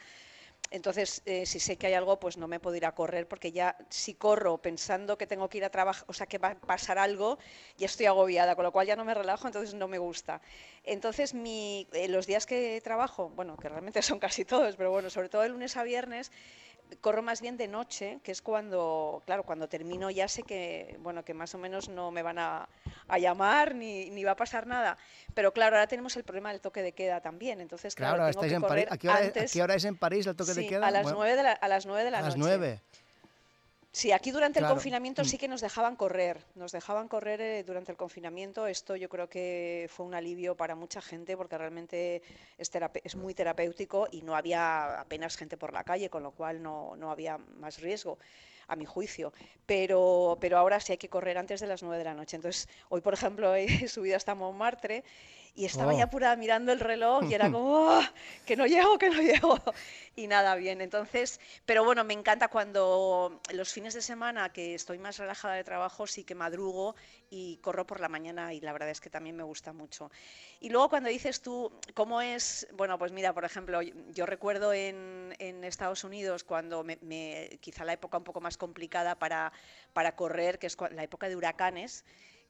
Entonces, 0.69 1.21
eh, 1.25 1.45
si 1.45 1.59
sé 1.59 1.77
que 1.77 1.87
hay 1.87 1.93
algo, 1.95 2.19
pues 2.19 2.37
no 2.37 2.47
me 2.47 2.59
puedo 2.59 2.75
ir 2.77 2.85
a 2.85 2.93
correr 2.95 3.27
porque 3.27 3.51
ya 3.51 3.75
si 3.89 4.13
corro 4.13 4.57
pensando 4.61 5.17
que 5.17 5.27
tengo 5.27 5.49
que 5.49 5.57
ir 5.57 5.65
a 5.65 5.69
trabajar, 5.69 6.05
o 6.07 6.13
sea, 6.13 6.27
que 6.27 6.37
va 6.37 6.49
a 6.49 6.55
pasar 6.55 6.97
algo, 6.97 7.37
ya 7.77 7.87
estoy 7.87 8.05
agobiada, 8.05 8.55
con 8.55 8.63
lo 8.63 8.71
cual 8.71 8.87
ya 8.87 8.95
no 8.95 9.03
me 9.03 9.13
relajo, 9.13 9.47
entonces 9.47 9.73
no 9.73 9.87
me 9.89 9.97
gusta. 9.97 10.41
Entonces, 10.83 11.33
eh, 11.35 12.07
los 12.07 12.25
días 12.25 12.45
que 12.45 12.79
trabajo, 12.81 13.29
bueno, 13.35 13.57
que 13.57 13.67
realmente 13.69 14.01
son 14.01 14.19
casi 14.19 14.45
todos, 14.45 14.75
pero 14.77 14.91
bueno, 14.91 15.09
sobre 15.09 15.29
todo 15.29 15.41
de 15.41 15.49
lunes 15.49 15.75
a 15.75 15.83
viernes, 15.83 16.31
corro 16.99 17.21
más 17.21 17.41
bien 17.41 17.57
de 17.57 17.67
noche, 17.67 18.19
que 18.23 18.31
es 18.31 18.41
cuando, 18.41 19.21
claro, 19.25 19.43
cuando 19.43 19.67
termino 19.69 20.09
ya 20.09 20.27
sé 20.27 20.43
que, 20.43 20.97
bueno, 21.01 21.23
que 21.23 21.33
más 21.33 21.55
o 21.55 21.57
menos 21.57 21.87
no 21.89 22.11
me 22.11 22.21
van 22.23 22.37
a, 22.39 22.67
a 23.07 23.17
llamar 23.17 23.75
ni, 23.75 24.09
ni 24.09 24.23
va 24.23 24.31
a 24.31 24.35
pasar 24.35 24.67
nada. 24.67 24.97
Pero 25.33 25.53
claro, 25.53 25.75
ahora 25.77 25.87
tenemos 25.87 26.15
el 26.17 26.23
problema 26.23 26.51
del 26.51 26.59
toque 26.61 26.81
de 26.81 26.91
queda 26.91 27.21
también, 27.21 27.61
entonces 27.61 27.95
claro, 27.95 28.17
Claro, 28.17 28.31
tengo 28.31 28.41
que 28.41 28.53
en 28.55 28.61
París. 28.61 28.85
correr 28.85 28.93
¿A 28.93 28.97
qué, 28.97 29.07
hora, 29.09 29.19
es- 29.21 29.27
antes. 29.27 29.51
¿A 29.51 29.53
qué 29.53 29.63
hora 29.63 29.75
es 29.75 29.85
en 29.85 29.97
París 29.97 30.27
el 30.27 30.35
toque 30.35 30.53
de 30.53 30.61
Sí, 30.63 30.67
queda? 30.67 30.87
A 30.87 30.91
las, 30.91 31.03
Bueno, 31.03 31.17
nueve 31.19 31.35
de 31.35 31.43
la, 31.43 31.51
a 31.53 31.67
las 31.67 31.85
9 31.85 32.03
de 32.03 32.11
la 32.11 32.17
a 32.19 32.21
las 32.21 32.35
noche. 32.37 32.49
9. 32.57 32.81
Sí, 33.93 34.13
aquí 34.13 34.31
durante 34.31 34.59
Claro. 34.59 34.71
el 34.71 34.77
confinamiento 34.77 35.25
sí 35.25 35.37
que 35.37 35.49
nos 35.49 35.59
dejaban 35.59 35.97
correr, 35.97 36.45
nos 36.55 36.71
dejaban 36.71 37.09
correr 37.09 37.41
eh, 37.41 37.63
durante 37.63 37.91
el 37.91 37.97
confinamiento. 37.97 38.65
Esto 38.65 38.95
yo 38.95 39.09
creo 39.09 39.27
que 39.27 39.89
fue 39.89 40.05
un 40.05 40.13
alivio 40.15 40.55
para 40.55 40.75
mucha 40.75 41.01
gente 41.01 41.35
porque 41.35 41.57
realmente 41.57 42.21
es, 42.57 42.71
es 43.03 43.15
muy 43.17 43.33
terapéutico 43.33 44.07
y 44.09 44.21
no 44.21 44.35
había 44.37 45.01
apenas 45.01 45.35
gente 45.35 45.57
por 45.57 45.73
la 45.73 45.83
calle, 45.83 46.09
con 46.09 46.23
lo 46.23 46.31
cual 46.31 46.63
no, 46.63 46.95
no 46.95 47.11
había 47.11 47.37
más 47.37 47.81
riesgo 47.81 48.17
a 48.67 48.77
mi 48.77 48.85
juicio. 48.85 49.33
Pero, 49.65 50.37
pero 50.39 50.57
ahora 50.57 50.79
sí 50.79 50.93
hay 50.93 50.97
que 50.97 51.09
correr 51.09 51.37
antes 51.37 51.59
de 51.59 51.67
las 51.67 51.83
9 51.83 51.97
de 51.97 52.05
la 52.05 52.13
noche. 52.13 52.37
Entonces, 52.37 52.69
hoy, 52.87 53.01
por 53.01 53.13
ejemplo, 53.13 53.53
he 53.55 53.87
subido 53.89 54.15
hasta 54.15 54.35
Montmartre 54.35 55.03
y 55.53 55.65
estaba 55.65 55.93
Oh. 55.93 55.97
ya 55.97 56.05
apurada 56.05 56.35
mirando 56.35 56.71
el 56.71 56.79
reloj 56.79 57.23
y 57.29 57.33
era 57.33 57.49
como, 57.51 57.89
"Ah, 57.91 58.11
que 58.45 58.55
no 58.55 58.65
llego, 58.67 58.97
que 58.97 59.09
no 59.09 59.21
llego. 59.21 59.57
Y 60.15 60.27
nada, 60.27 60.55
bien. 60.55 60.81
Entonces, 60.81 61.39
pero 61.65 61.85
bueno, 61.85 62.03
me 62.03 62.13
encanta 62.13 62.49
cuando 62.49 63.39
los 63.53 63.71
fines 63.71 63.93
de 63.93 64.01
semana 64.01 64.51
que 64.51 64.75
estoy 64.75 64.97
más 64.97 65.17
relajada 65.17 65.55
de 65.55 65.63
trabajo, 65.63 66.05
sí 66.05 66.25
que 66.25 66.35
madrugo 66.35 66.95
y 67.29 67.57
corro 67.57 67.87
por 67.87 68.01
la 68.01 68.09
mañana 68.09 68.53
y 68.53 68.59
la 68.59 68.73
verdad 68.73 68.89
es 68.89 68.99
que 68.99 69.09
también 69.09 69.37
me 69.37 69.43
gusta 69.43 69.71
mucho. 69.71 70.11
Y 70.59 70.69
luego 70.69 70.89
cuando 70.89 71.09
dices 71.09 71.41
tú, 71.41 71.71
¿cómo 71.93 72.21
es? 72.21 72.67
Bueno, 72.73 72.97
pues 72.99 73.11
mira, 73.13 73.33
por 73.33 73.45
ejemplo, 73.45 73.81
yo- 73.81 74.25
recuerdo 74.25 74.73
en, 74.73 75.33
en 75.39 75.63
Estados 75.63 76.03
Unidos 76.03 76.43
cuando 76.43 76.83
me, 76.83 76.97
me- 77.01 77.57
quizá 77.61 77.85
la 77.85 77.93
época 77.93 78.17
un 78.17 78.23
poco 78.25 78.41
más 78.41 78.57
complicada 78.57 79.15
para, 79.17 79.51
para 79.93 80.15
correr, 80.15 80.59
que 80.59 80.67
es 80.67 80.77
la 80.91 81.03
época 81.03 81.29
de 81.29 81.35
huracanes, 81.37 82.03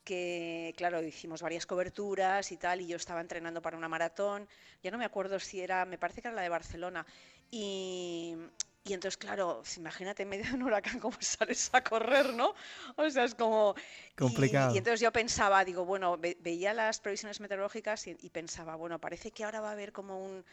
que 0.03 0.73
claro, 0.77 1.01
hicimos 1.03 1.41
varias 1.41 1.65
coberturas 1.65 2.51
y 2.51 2.57
tal, 2.57 2.81
y 2.81 2.87
yo 2.87 2.97
estaba 2.97 3.21
entrenando 3.21 3.61
para 3.61 3.77
una 3.77 3.87
maratón, 3.89 4.47
ya 4.83 4.91
no 4.91 4.97
me 4.97 5.05
acuerdo 5.05 5.39
si 5.39 5.61
era, 5.61 5.85
me 5.85 5.97
parece 5.97 6.21
que 6.21 6.27
era 6.27 6.35
la 6.35 6.41
de 6.41 6.49
Barcelona, 6.49 7.05
y, 7.51 8.35
y 8.83 8.93
entonces, 8.93 9.17
claro, 9.17 9.61
imagínate 9.77 10.23
en 10.23 10.29
medio 10.29 10.45
de 10.45 10.53
un 10.53 10.63
huracán 10.63 10.99
cómo 10.99 11.17
sales 11.19 11.69
a 11.73 11.83
correr, 11.83 12.33
¿no? 12.33 12.53
O 12.95 13.09
sea, 13.09 13.25
es 13.25 13.35
como... 13.35 13.75
y- 13.77 14.15
Complicado. 14.15 14.73
Y, 14.73 14.77
entonces 14.79 14.99
yo 15.01 15.11
pensaba, 15.11 15.63
digo, 15.65 15.85
bueno, 15.85 16.17
ve- 16.17 16.37
veía 16.41 16.73
las 16.73 16.99
previsiones 16.99 17.39
meteorológicas 17.39 18.07
y, 18.07 18.17
y 18.19 18.29
pensaba, 18.29 18.75
bueno, 18.75 18.99
parece 18.99 19.31
que 19.31 19.43
ahora 19.43 19.61
va 19.61 19.69
a 19.69 19.73
haber 19.73 19.91
como 19.91 20.23
un 20.23 20.43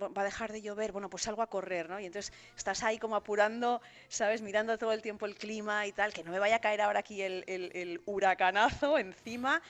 va 0.00 0.22
a 0.22 0.24
dejar 0.24 0.52
de 0.52 0.62
llover, 0.62 0.92
bueno, 0.92 1.10
pues 1.10 1.22
salgo 1.22 1.42
a 1.42 1.48
correr, 1.48 1.88
¿no? 1.88 2.00
Y 2.00 2.06
entonces 2.06 2.32
estás 2.56 2.82
ahí 2.82 2.98
como 2.98 3.16
apurando, 3.16 3.80
¿sabes? 4.08 4.42
Mirando 4.42 4.78
todo 4.78 4.92
el 4.92 5.02
tiempo 5.02 5.26
el 5.26 5.36
clima 5.36 5.86
y 5.86 5.92
tal, 5.92 6.12
que 6.12 6.24
no 6.24 6.30
me 6.30 6.38
vaya 6.38 6.56
a 6.56 6.60
caer 6.60 6.80
ahora 6.80 7.00
aquí 7.00 7.22
el, 7.22 7.44
el, 7.46 8.00
huracanazo 8.06 8.98
encima. 8.98 9.62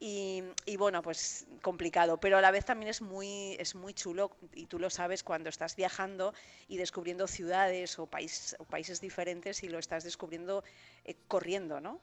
Y, 0.00 0.44
y, 0.64 0.76
bueno, 0.76 1.02
pues 1.02 1.48
complicado, 1.60 2.18
pero 2.20 2.38
a 2.38 2.40
la 2.40 2.52
vez 2.52 2.64
también 2.64 2.88
es 2.88 3.02
muy, 3.02 3.56
es 3.58 3.74
muy 3.74 3.94
chulo 3.94 4.30
y 4.54 4.66
tú 4.66 4.78
lo 4.78 4.90
sabes 4.90 5.24
cuando 5.24 5.48
estás 5.48 5.74
viajando 5.74 6.34
y 6.68 6.76
descubriendo 6.76 7.26
ciudades 7.26 7.98
o, 7.98 8.06
país, 8.06 8.54
o 8.60 8.64
países 8.64 9.00
diferentes 9.00 9.64
y 9.64 9.68
lo 9.68 9.80
estás 9.80 10.04
descubriendo 10.04 10.62
eh, 11.04 11.16
corriendo, 11.26 11.80
¿no? 11.80 12.00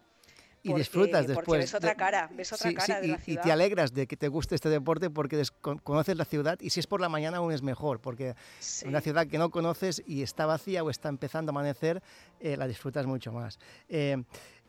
Y 0.69 0.73
disfrutas 0.73 1.27
después. 1.27 1.45
Porque 1.45 1.59
ves 1.59 1.73
otra 1.73 1.95
cara, 1.95 2.29
ves 2.33 2.51
otra 2.53 2.69
sí, 2.69 2.75
cara 2.75 2.95
sí, 2.95 3.01
de 3.01 3.07
y, 3.07 3.11
la 3.11 3.17
ciudad. 3.19 3.41
y 3.41 3.43
te 3.45 3.51
alegras 3.51 3.93
de 3.93 4.07
que 4.07 4.17
te 4.17 4.27
guste 4.27 4.55
este 4.55 4.69
deporte 4.69 5.09
porque 5.09 5.41
conoces 5.83 6.17
la 6.17 6.25
ciudad 6.25 6.57
y 6.59 6.69
si 6.71 6.79
es 6.79 6.87
por 6.87 7.01
la 7.01 7.09
mañana 7.09 7.37
aún 7.37 7.51
es 7.51 7.61
mejor 7.61 7.99
porque 7.99 8.35
Sí. 8.59 8.87
una 8.87 9.01
ciudad 9.01 9.27
que 9.27 9.37
no 9.37 9.49
conoces 9.51 10.01
y 10.05 10.21
está 10.23 10.45
vacía 10.45 10.83
o 10.83 10.89
está 10.89 11.09
empezando 11.09 11.49
a 11.49 11.53
amanecer 11.53 12.01
eh, 12.39 12.57
la 12.57 12.67
disfrutas 12.67 13.05
mucho 13.05 13.31
más. 13.31 13.59
Eh, 13.89 14.17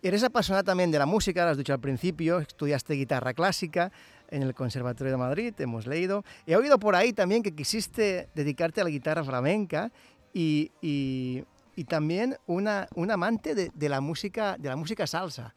eres 0.02 0.22
apasionada 0.22 0.62
también 0.62 0.90
de 0.90 0.98
la 0.98 1.06
música, 1.06 1.44
lo 1.44 1.50
has 1.52 1.56
dicho 1.58 1.72
al 1.72 1.80
principio, 1.80 2.38
estudiaste 2.38 2.94
guitarra 2.94 3.32
clásica 3.34 3.90
en 4.28 4.42
el 4.42 4.54
Conservatorio 4.54 5.12
de 5.12 5.16
Madrid, 5.18 5.54
hemos 5.58 5.86
leído. 5.86 6.24
He 6.46 6.56
oído 6.56 6.78
por 6.78 6.94
ahí 6.94 7.12
también 7.12 7.42
que 7.42 7.54
quisiste 7.54 8.28
dedicarte 8.34 8.80
a 8.80 8.84
la 8.84 8.90
guitarra 8.90 9.24
flamenca 9.24 9.90
y, 10.34 10.70
y- 10.82 11.44
y 11.78 11.84
también 11.84 12.36
una, 12.46 12.88
un 12.94 13.10
amante 13.10 13.54
de, 13.54 13.70
de 13.74 13.88
la 13.90 14.00
música, 14.00 14.56
de 14.58 14.68
la 14.70 14.76
música 14.76 15.06
salsa. 15.06 15.54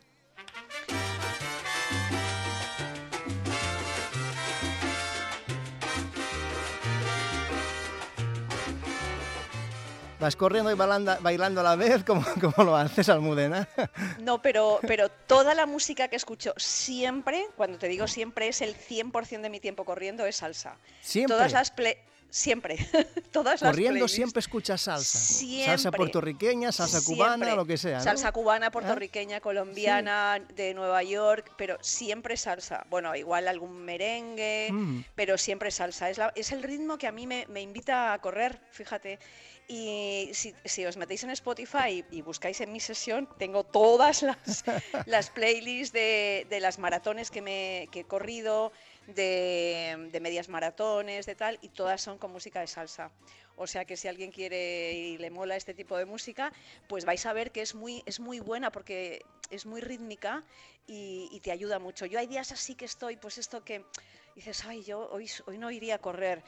¿Vas 10.20 10.36
corriendo 10.36 10.70
y 10.70 10.74
bailando, 10.76 11.16
bailando 11.22 11.62
a 11.62 11.64
la 11.64 11.76
vez? 11.78 12.04
¿Cómo, 12.04 12.22
cómo 12.42 12.66
lo 12.66 12.76
haces, 12.76 13.08
Almudena? 13.08 13.70
No, 14.20 14.42
pero, 14.42 14.80
pero 14.86 15.08
toda 15.10 15.54
la 15.54 15.66
música 15.66 16.10
que 16.10 16.18
escucho 16.18 16.54
siempre, 16.58 17.46
cuando 17.56 17.78
te 17.78 17.88
digo 17.88 18.06
siempre, 18.06 18.50
es 18.50 18.62
el 18.62 18.76
100% 18.76 19.40
de 19.42 19.50
mi 19.50 19.62
tiempo 19.62 19.86
corriendo, 19.86 20.26
es 20.26 20.36
salsa. 20.36 20.76
¿Siempre? 21.02 21.38
Todas 21.38 21.54
las 21.54 21.72
play- 21.72 21.96
Siempre. 22.32 22.78
Todas 23.32 23.62
las 23.62 23.72
Corriendo 23.72 23.94
playlists. 23.94 24.16
siempre 24.16 24.40
escuchas 24.40 24.82
salsa. 24.82 25.18
Salsa 25.18 25.78
Siempre. 25.78 25.98
puertorriqueña, 25.98 26.72
salsa 26.72 27.02
cubana, 27.04 27.56
lo 27.56 27.66
que 27.66 27.78
sea. 27.78 27.98
¿no? 27.98 28.04
Salsa 28.04 28.32
cubana, 28.32 28.68
¿Ah? 28.68 28.72
puertorriqueña, 28.72 29.40
colombiana, 29.40 30.40
de 30.56 30.74
Nueva 30.74 31.02
York, 31.04 31.52
pero 31.58 31.78
siempre 31.82 32.38
salsa. 32.38 32.86
Bueno, 32.90 33.16
igual 33.16 33.48
algún 33.48 33.78
merengue, 33.84 34.70
Mm. 34.72 35.04
pero 35.16 35.38
siempre 35.38 35.72
salsa. 35.72 36.10
Es, 36.10 36.18
la- 36.18 36.32
es 36.36 36.52
el 36.52 36.62
ritmo 36.64 36.98
que 36.98 37.08
a 37.08 37.12
mí 37.12 37.26
me, 37.26 37.46
me 37.48 37.62
invita 37.62 38.14
a 38.14 38.20
correr, 38.20 38.60
fíjate. 38.72 39.20
Y 39.68 40.32
si, 40.34 40.56
si 40.66 40.84
os 40.86 40.98
metéis 40.98 41.24
en 41.24 41.30
Spotify 41.30 42.04
y, 42.12 42.18
y 42.18 42.22
buscáis 42.24 42.60
en 42.62 42.72
mi 42.72 42.80
sesión, 42.80 43.30
tengo 43.38 43.64
todas 43.64 44.24
las, 44.24 44.64
las 45.06 45.30
playlists 45.30 45.94
de, 45.94 46.48
de 46.50 46.60
las 46.60 46.80
maratones 46.80 47.30
que, 47.30 47.42
me, 47.42 47.88
que 47.92 48.00
he 48.00 48.04
corrido, 48.06 48.72
de, 49.16 50.20
medias 50.22 50.50
maratones, 50.50 51.26
de 51.26 51.36
tal, 51.36 51.60
y 51.62 51.70
todas 51.70 52.02
son 52.02 52.18
con 52.18 52.32
música 52.32 52.62
de 52.62 52.68
salsa. 52.68 53.12
O 53.56 53.68
sea 53.68 53.86
que 53.86 53.98
si 53.98 54.08
alguien 54.08 54.32
quiere 54.32 54.94
y 54.94 55.18
le 55.18 55.30
mola 55.30 55.56
este 55.56 55.74
tipo 55.74 55.98
de 55.98 56.06
música, 56.06 56.54
pues 56.88 57.06
vais 57.06 57.26
a 57.26 57.34
ver 57.34 57.52
que 57.52 57.62
es 57.62 57.76
muy, 57.76 58.04
es 58.06 58.20
muy 58.20 58.40
buena 58.40 58.72
porque 58.72 59.26
es 59.50 59.66
muy 59.66 59.82
rítmica 59.82 60.44
y, 60.88 61.28
y 61.32 61.40
te 61.42 61.52
ayuda 61.52 61.78
mucho. 61.80 62.06
Yo 62.06 62.20
hay 62.20 62.28
días 62.28 62.52
así 62.52 62.76
que 62.76 62.86
estoy, 62.86 63.18
pues 63.18 63.38
esto 63.38 63.64
que 63.64 63.84
dices, 64.36 64.64
ay, 64.66 64.84
yo 64.84 65.10
hoy, 65.12 65.30
hoy 65.46 65.58
no 65.58 65.70
iría 65.72 65.96
a 65.96 66.00
correr. 66.00 66.44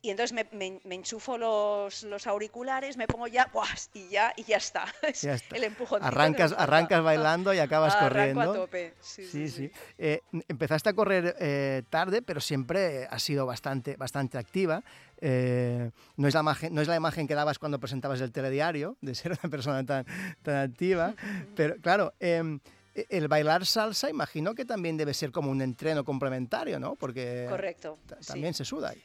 Y 0.00 0.10
entonces 0.10 0.32
me, 0.32 0.46
me- 0.52 0.80
me 0.84 0.94
enchufo 0.94 1.36
los, 1.36 2.04
los 2.04 2.26
auriculares, 2.28 2.96
me 2.96 3.08
pongo 3.08 3.26
ya, 3.26 3.50
y 3.94 4.08
ya, 4.08 4.32
y 4.36 4.44
ya 4.44 4.56
está. 4.58 4.84
Es 5.02 5.22
Ya 5.22 5.34
está. 5.34 5.56
El 5.56 5.64
empujón. 5.64 6.02
Arrancas, 6.04 6.54
arrancas 6.56 7.02
bailando 7.02 7.52
y 7.52 7.58
acabas 7.58 7.94
Arranco 7.96 8.08
corriendo. 8.40 8.40
a 8.52 8.54
tope. 8.54 8.94
Sí, 9.00 9.24
Sí, 9.26 9.48
sí. 9.48 9.72
Eh, 9.98 10.20
empezaste 10.46 10.90
a 10.90 10.92
correr 10.92 11.34
eh, 11.40 11.82
tarde, 11.90 12.22
pero 12.22 12.40
siempre 12.40 13.06
has 13.10 13.22
sido 13.24 13.44
bastante, 13.44 13.96
bastante 13.96 14.38
activa. 14.38 14.84
Eh, 15.20 15.90
no, 16.16 16.28
es 16.28 16.34
la 16.34 16.40
imagen, 16.40 16.72
no 16.72 16.80
es 16.80 16.86
la 16.86 16.94
imagen 16.94 17.26
que 17.26 17.34
dabas 17.34 17.58
cuando 17.58 17.80
presentabas 17.80 18.20
el 18.20 18.30
telediario, 18.30 18.96
de 19.00 19.16
ser 19.16 19.32
una 19.32 19.50
persona 19.50 19.84
tan, 19.84 20.06
tan 20.42 20.56
activa. 20.70 21.14
Pero 21.56 21.76
claro, 21.80 22.14
em, 22.20 22.60
el 22.94 23.26
bailar 23.26 23.66
salsa 23.66 24.08
imagino 24.10 24.54
que 24.54 24.64
también 24.64 24.96
debe 24.96 25.12
ser 25.12 25.32
como 25.32 25.50
un 25.50 25.60
entreno 25.60 26.04
complementario, 26.04 26.78
¿no? 26.78 26.94
Porque 26.94 27.46
Correcto, 27.50 27.98
ta- 28.06 28.18
sí. 28.20 28.28
también 28.28 28.54
se 28.54 28.64
suda 28.64 28.90
ahí. 28.90 29.02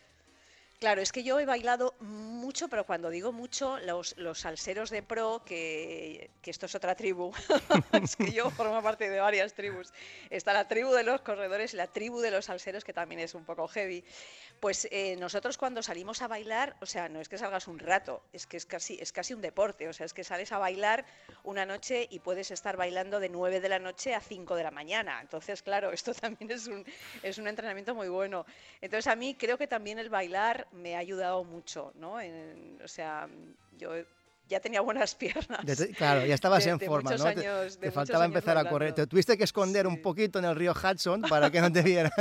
Claro, 0.84 1.02
es 1.02 1.14
que 1.14 1.24
yo 1.24 1.40
he 1.40 1.46
bailado 1.46 1.96
mucho, 2.02 2.68
pero 2.68 2.86
cuando 2.86 3.10
digo 3.10 3.32
mucho, 3.32 3.80
los, 3.86 4.18
los 4.18 4.40
salseros 4.40 4.90
de 4.90 5.02
pro, 5.02 5.42
que, 5.46 6.30
que 6.42 6.52
esto 6.52 6.66
es 6.66 6.76
otra 6.76 6.94
tribu, 6.94 7.32
es 8.04 8.18
que 8.18 8.34
yo 8.34 8.50
formo 8.52 8.84
parte 8.84 9.10
de 9.10 9.18
varias 9.18 9.54
tribus. 9.54 9.94
Está 10.30 10.52
la 10.52 10.68
tribu 10.68 10.92
de 10.92 11.06
los 11.06 11.22
corredores 11.22 11.74
y 11.74 11.78
la 11.78 11.88
tribu 11.88 12.20
de 12.20 12.32
los 12.32 12.44
salseros, 12.44 12.84
que 12.84 12.92
también 12.92 13.22
es 13.22 13.34
un 13.34 13.46
poco 13.46 13.66
heavy. 13.70 14.04
Pues 14.60 14.90
eh, 14.92 15.16
nosotros 15.16 15.58
cuando 15.58 15.82
salimos 15.82 16.22
a 16.22 16.28
bailar, 16.28 16.76
o 16.82 16.86
sea, 16.86 17.08
no 17.08 17.22
es 17.22 17.30
que 17.30 17.38
salgas 17.38 17.70
un 17.70 17.80
rato, 17.80 18.22
es 18.34 18.46
que 18.46 18.58
es 18.58 18.66
casi, 18.66 18.98
es 19.00 19.14
casi 19.14 19.34
un 19.34 19.40
deporte, 19.40 19.88
o 19.88 19.94
sea, 19.94 20.06
es 20.06 20.14
que 20.14 20.26
sales 20.26 20.52
a 20.52 20.58
bailar 20.58 21.06
una 21.44 21.66
noche 21.66 22.10
y 22.12 22.20
puedes 22.20 22.52
estar 22.52 22.76
bailando 22.76 23.22
de 23.22 23.30
9 23.30 23.62
de 23.62 23.70
la 23.70 23.80
noche 23.80 24.16
a 24.16 24.20
5 24.20 24.54
de 24.56 24.64
la 24.64 24.72
mañana. 24.72 25.22
Entonces, 25.22 25.64
claro, 25.64 25.94
esto 25.94 26.14
también 26.14 26.52
es 26.52 26.68
un, 26.68 26.86
es 27.22 27.38
un 27.38 27.48
entrenamiento 27.48 27.96
muy 27.96 28.10
bueno. 28.10 28.46
Entonces, 28.82 29.08
a 29.08 29.16
mí 29.16 29.36
creo 29.36 29.58
que 29.58 29.68
también 29.68 29.98
el 29.98 30.10
bailar 30.10 30.68
me 30.74 30.96
ha 30.96 31.00
ayudado 31.00 31.44
mucho, 31.44 31.92
¿no? 31.96 32.20
En- 32.20 32.80
o 32.84 32.88
sea, 32.88 33.28
yo 33.78 33.92
ya 34.50 34.60
tenía 34.60 34.82
buenas 34.82 35.16
piernas. 35.56 35.66
De- 35.66 35.90
claro, 35.94 36.26
ya 36.26 36.36
estabas 36.36 36.64
de- 36.66 36.72
en 36.72 36.78
de 36.78 36.86
forma, 36.86 37.12
¿no? 37.12 37.24
Te- 37.24 37.30
años- 37.30 37.78
te, 37.78 37.86
muchos 37.88 37.94
faltaba 37.94 38.26
empezar 38.26 38.58
a 38.58 38.70
correr. 38.70 38.94
Te 38.94 39.08
tuviste 39.08 39.38
que 39.38 39.44
esconder 39.46 39.88
un 39.88 40.02
poquito 40.02 40.40
en 40.40 40.46
el 40.46 40.56
río 40.56 40.74
Hudson 40.74 41.22
para 41.30 41.50
que 41.50 41.62
no 41.62 41.72
te 41.72 41.82
vieran. 41.82 42.12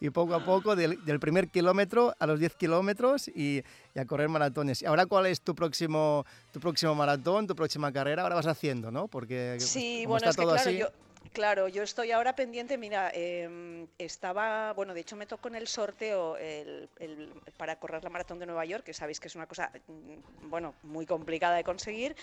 Y, 0.00 0.06
y 0.06 0.10
poco 0.10 0.34
a 0.34 0.44
poco, 0.44 0.74
del, 0.74 1.04
del 1.04 1.20
primer 1.20 1.48
kilómetro 1.48 2.14
a 2.18 2.26
los 2.26 2.40
10 2.40 2.54
kilómetros 2.54 3.28
y, 3.28 3.62
y 3.94 3.98
a 3.98 4.06
correr 4.06 4.28
maratones. 4.28 4.80
¿Y 4.82 4.86
ahora 4.86 5.06
cuál 5.06 5.26
es 5.26 5.40
tu 5.42 5.54
próximo, 5.54 6.24
tu 6.52 6.60
próximo 6.60 6.94
maratón, 6.94 7.46
tu 7.46 7.54
próxima 7.54 7.92
carrera? 7.92 8.22
Ahora 8.22 8.36
vas 8.36 8.46
haciendo, 8.46 8.90
¿no? 8.90 9.08
Porque 9.08 9.56
Sí, 9.60 10.02
como 10.04 10.14
bueno, 10.14 10.28
está 10.28 10.30
es 10.30 10.36
que 10.36 10.42
todo 10.42 10.54
claro, 10.54 10.68
así... 10.70 10.78
yo, 10.78 10.86
claro, 11.32 11.68
yo 11.68 11.82
estoy 11.82 12.10
ahora 12.12 12.34
pendiente, 12.34 12.78
mira, 12.78 13.10
em, 13.14 13.88
estaba, 13.98 14.72
bueno, 14.74 14.94
de 14.94 15.00
hecho 15.00 15.16
me 15.16 15.26
tocó 15.26 15.48
en 15.48 15.54
el 15.56 15.66
sorteo 15.66 16.36
el- 16.36 16.90
el- 16.98 17.32
para 17.56 17.78
correr 17.78 18.02
la 18.04 18.10
maratón 18.10 18.38
de 18.38 18.46
Nueva 18.46 18.64
York, 18.64 18.84
que 18.84 18.94
sabéis 18.94 19.20
que 19.20 19.28
es 19.28 19.34
una 19.36 19.46
cosa, 19.46 19.72
mm, 19.86 20.48
bueno, 20.50 20.74
muy 20.82 21.06
complicada 21.06 21.56
de 21.56 21.64
conseguir, 21.64 22.14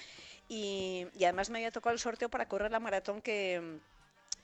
y, 0.47 1.07
y 1.13 1.23
además 1.25 1.49
me 1.49 1.59
había 1.59 1.71
tocado 1.71 1.93
el 1.93 1.99
sorteo 1.99 2.29
para 2.29 2.47
correr 2.47 2.71
la 2.71 2.79
maratón 2.79 3.21
que 3.21 3.79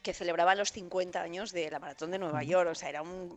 que 0.06 0.14
celebraba 0.14 0.54
los 0.54 0.72
50 0.72 1.20
años 1.20 1.52
de 1.52 1.72
la 1.72 1.80
maratón 1.80 2.12
de 2.12 2.20
Nueva. 2.20 2.44
York, 2.44 2.70
o 2.70 2.76
sea, 2.76 2.90
era 2.90 3.02
un, 3.02 3.36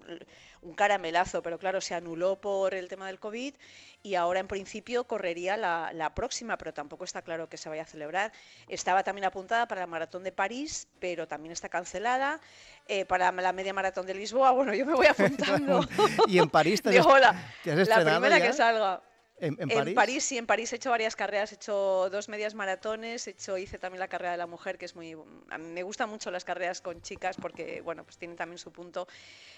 un 0.60 0.74
caramelazo, 0.74 1.40
pero 1.42 1.58
claro, 1.58 1.80
se 1.80 1.94
anuló 1.94 2.36
por 2.42 2.74
el 2.74 2.88
tema 2.88 3.06
del 3.06 3.18
COVID 3.18 3.54
y 4.02 4.14
ahora 4.16 4.40
en 4.40 4.46
principio 4.48 5.04
correría 5.04 5.56
la, 5.56 5.90
la 5.94 6.14
próxima, 6.14 6.58
pero 6.58 6.74
tampoco 6.74 7.04
está 7.04 7.22
claro 7.22 7.48
que 7.48 7.56
se 7.56 7.70
vaya 7.70 7.82
a 7.82 7.86
celebrar. 7.86 8.32
Estaba 8.68 9.02
también 9.02 9.24
apuntada 9.24 9.66
para 9.66 9.80
la 9.80 9.86
maratón 9.86 10.22
de 10.24 10.30
París, 10.30 10.88
pero 11.00 11.26
también 11.26 11.52
está 11.52 11.70
cancelada. 11.70 12.38
Eh, 12.86 13.06
para 13.06 13.32
la 13.32 13.52
media 13.54 13.72
maratón 13.72 14.04
de 14.04 14.12
Lisboa, 14.12 14.50
bueno, 14.52 14.74
yo 14.74 14.84
me 14.84 14.92
voy 14.94 15.06
apuntando. 15.08 15.80
y 16.26 16.38
en 16.38 16.50
París 16.50 16.82
te 16.82 16.90
has, 16.90 16.94
Digo, 16.96 17.08
"Hola, 17.08 17.34
te 17.64 17.72
has 17.72 17.88
la 17.88 18.04
primera 18.04 18.38
ya? 18.38 18.46
que 18.46 18.52
salga. 18.52 19.00
¿En, 19.40 19.54
en 19.60 19.70
En 19.70 19.76
París? 19.78 19.94
París? 19.94 20.24
sí, 20.24 20.38
en 20.38 20.46
París 20.46 20.72
he 20.72 20.76
hecho 20.76 20.90
varias 20.90 21.14
carreras, 21.16 21.52
he 21.52 21.54
hecho 21.56 22.08
dos 22.10 22.28
medias 22.28 22.54
maratones, 22.54 23.26
he 23.26 23.30
hecho, 23.30 23.56
hice 23.56 23.78
también 23.78 24.00
la 24.00 24.08
carrera 24.08 24.32
de 24.32 24.38
la 24.38 24.46
mujer, 24.46 24.78
que 24.78 24.84
es 24.84 24.96
muy... 24.96 25.16
A 25.50 25.58
mí 25.58 25.68
me 25.72 25.82
gustan 25.82 26.08
mucho 26.08 26.30
las 26.30 26.44
carreras 26.44 26.80
con 26.80 27.00
chicas 27.02 27.36
porque, 27.40 27.80
bueno, 27.82 28.04
pues 28.04 28.18
tienen 28.18 28.36
también 28.36 28.58
su 28.58 28.72
punto. 28.72 29.06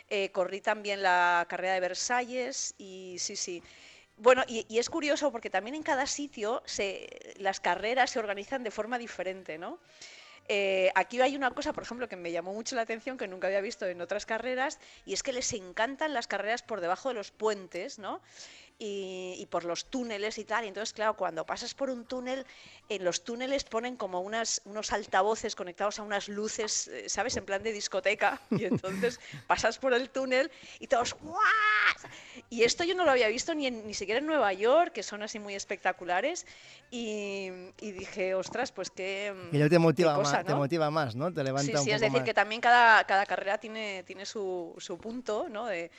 Eh, 0.09 0.31
corrí 0.31 0.61
también 0.61 1.03
la 1.03 1.47
carrera 1.49 1.75
de 1.75 1.81
Versalles 1.81 2.75
y 2.79 3.17
sí, 3.19 3.37
sí. 3.37 3.63
Bueno, 4.17 4.45
y, 4.47 4.67
y 4.69 4.79
es 4.79 4.91
curioso 4.91 5.33
porque 5.33 5.49
también 5.49 5.75
en 5.75 5.83
cada 5.83 6.07
sitio 6.07 6.63
se, 6.67 7.35
las 7.39 7.59
carreras 7.61 8.11
se 8.11 8.19
organizan 8.19 8.63
de 8.63 8.71
forma 8.71 8.99
diferente, 8.99 9.57
¿no? 9.57 9.79
Eh, 10.53 10.91
aquí 10.97 11.21
hay 11.21 11.37
una 11.37 11.53
cosa, 11.53 11.73
por 11.73 11.85
ejemplo, 11.85 12.09
que 12.09 12.17
me 12.17 12.33
llamó 12.33 12.53
mucho 12.53 12.75
la 12.75 12.83
atención, 12.83 13.17
que 13.17 13.29
nunca 13.29 13.47
había 13.47 13.61
visto 13.61 13.87
en 13.87 14.01
otras 14.01 14.27
carreras, 14.27 14.81
y 15.07 15.13
es 15.13 15.23
que 15.23 15.33
les 15.33 15.53
encantan 15.53 16.13
las 16.13 16.27
carreras 16.27 16.63
por 16.63 16.81
debajo 16.81 17.09
de 17.11 17.15
los 17.15 17.31
puentes, 17.31 18.01
¿no? 18.01 18.21
Y, 18.83 19.35
y 19.39 19.45
por 19.45 19.65
los 19.67 19.91
túneles 19.91 20.39
y 20.39 20.45
tal. 20.45 20.65
Y 20.65 20.69
entonces, 20.69 20.95
claro, 20.95 21.15
cuando 21.15 21.45
pasas 21.45 21.75
por 21.75 21.91
un 21.91 22.07
túnel, 22.07 22.47
en 22.89 23.05
los 23.05 23.23
túneles 23.25 23.63
ponen 23.65 23.95
como 23.97 24.21
unas, 24.23 24.63
unos 24.65 24.91
altavoces 24.95 25.55
conectados 25.55 25.99
a 25.99 26.03
unas 26.03 26.29
luces, 26.31 26.89
eh, 26.89 27.07
¿sabes? 27.11 27.37
En 27.37 27.45
plan 27.45 27.63
de 27.63 27.73
discoteca. 27.75 28.41
Y 28.51 28.65
entonces 28.65 29.21
pasas 29.47 29.77
por 29.79 29.93
el 29.93 30.09
túnel 30.09 30.51
y 30.79 30.87
todos 30.87 31.13
¡guau! 31.21 31.37
Y 32.49 32.63
esto 32.63 32.85
yo 32.85 32.95
no 32.95 33.05
lo 33.05 33.11
había 33.11 33.29
visto 33.29 33.55
ni, 33.55 33.67
en- 33.67 33.87
ni 33.87 33.93
siquiera 33.93 34.19
en 34.19 34.27
Nueva 34.27 34.53
York, 34.55 34.93
que 34.93 35.03
son 35.03 35.23
así 35.23 35.39
muy 35.39 35.55
espectaculares. 35.55 36.47
Y, 36.91 37.49
y 37.81 37.93
dije, 37.93 38.35
ostras, 38.35 38.73
pues 38.73 38.91
qué, 38.91 39.35
Y 39.53 39.69
te 39.69 39.79
motiva, 39.79 40.15
cosa, 40.15 40.39
más, 40.39 40.47
te 40.47 40.53
¿no? 40.53 40.59
motiva 40.59 40.91
más, 40.91 41.15
¿no? 41.15 41.33
Te 41.33 41.45
levanta 41.45 41.67
Sí, 41.67 41.69
un 41.73 41.85
sí, 41.85 41.91
poco 41.91 41.95
es 41.97 42.01
decir, 42.01 42.19
más. 42.19 42.25
que 42.25 42.35
también 42.35 42.61
cada, 42.61 43.05
cada 43.05 43.27
carrera 43.27 43.59
tiene, 43.59 44.03
tiene 44.05 44.25
su, 44.25 44.75
su 44.79 44.97
punto, 44.99 45.49
¿no? 45.51 45.67
De, 45.67 45.91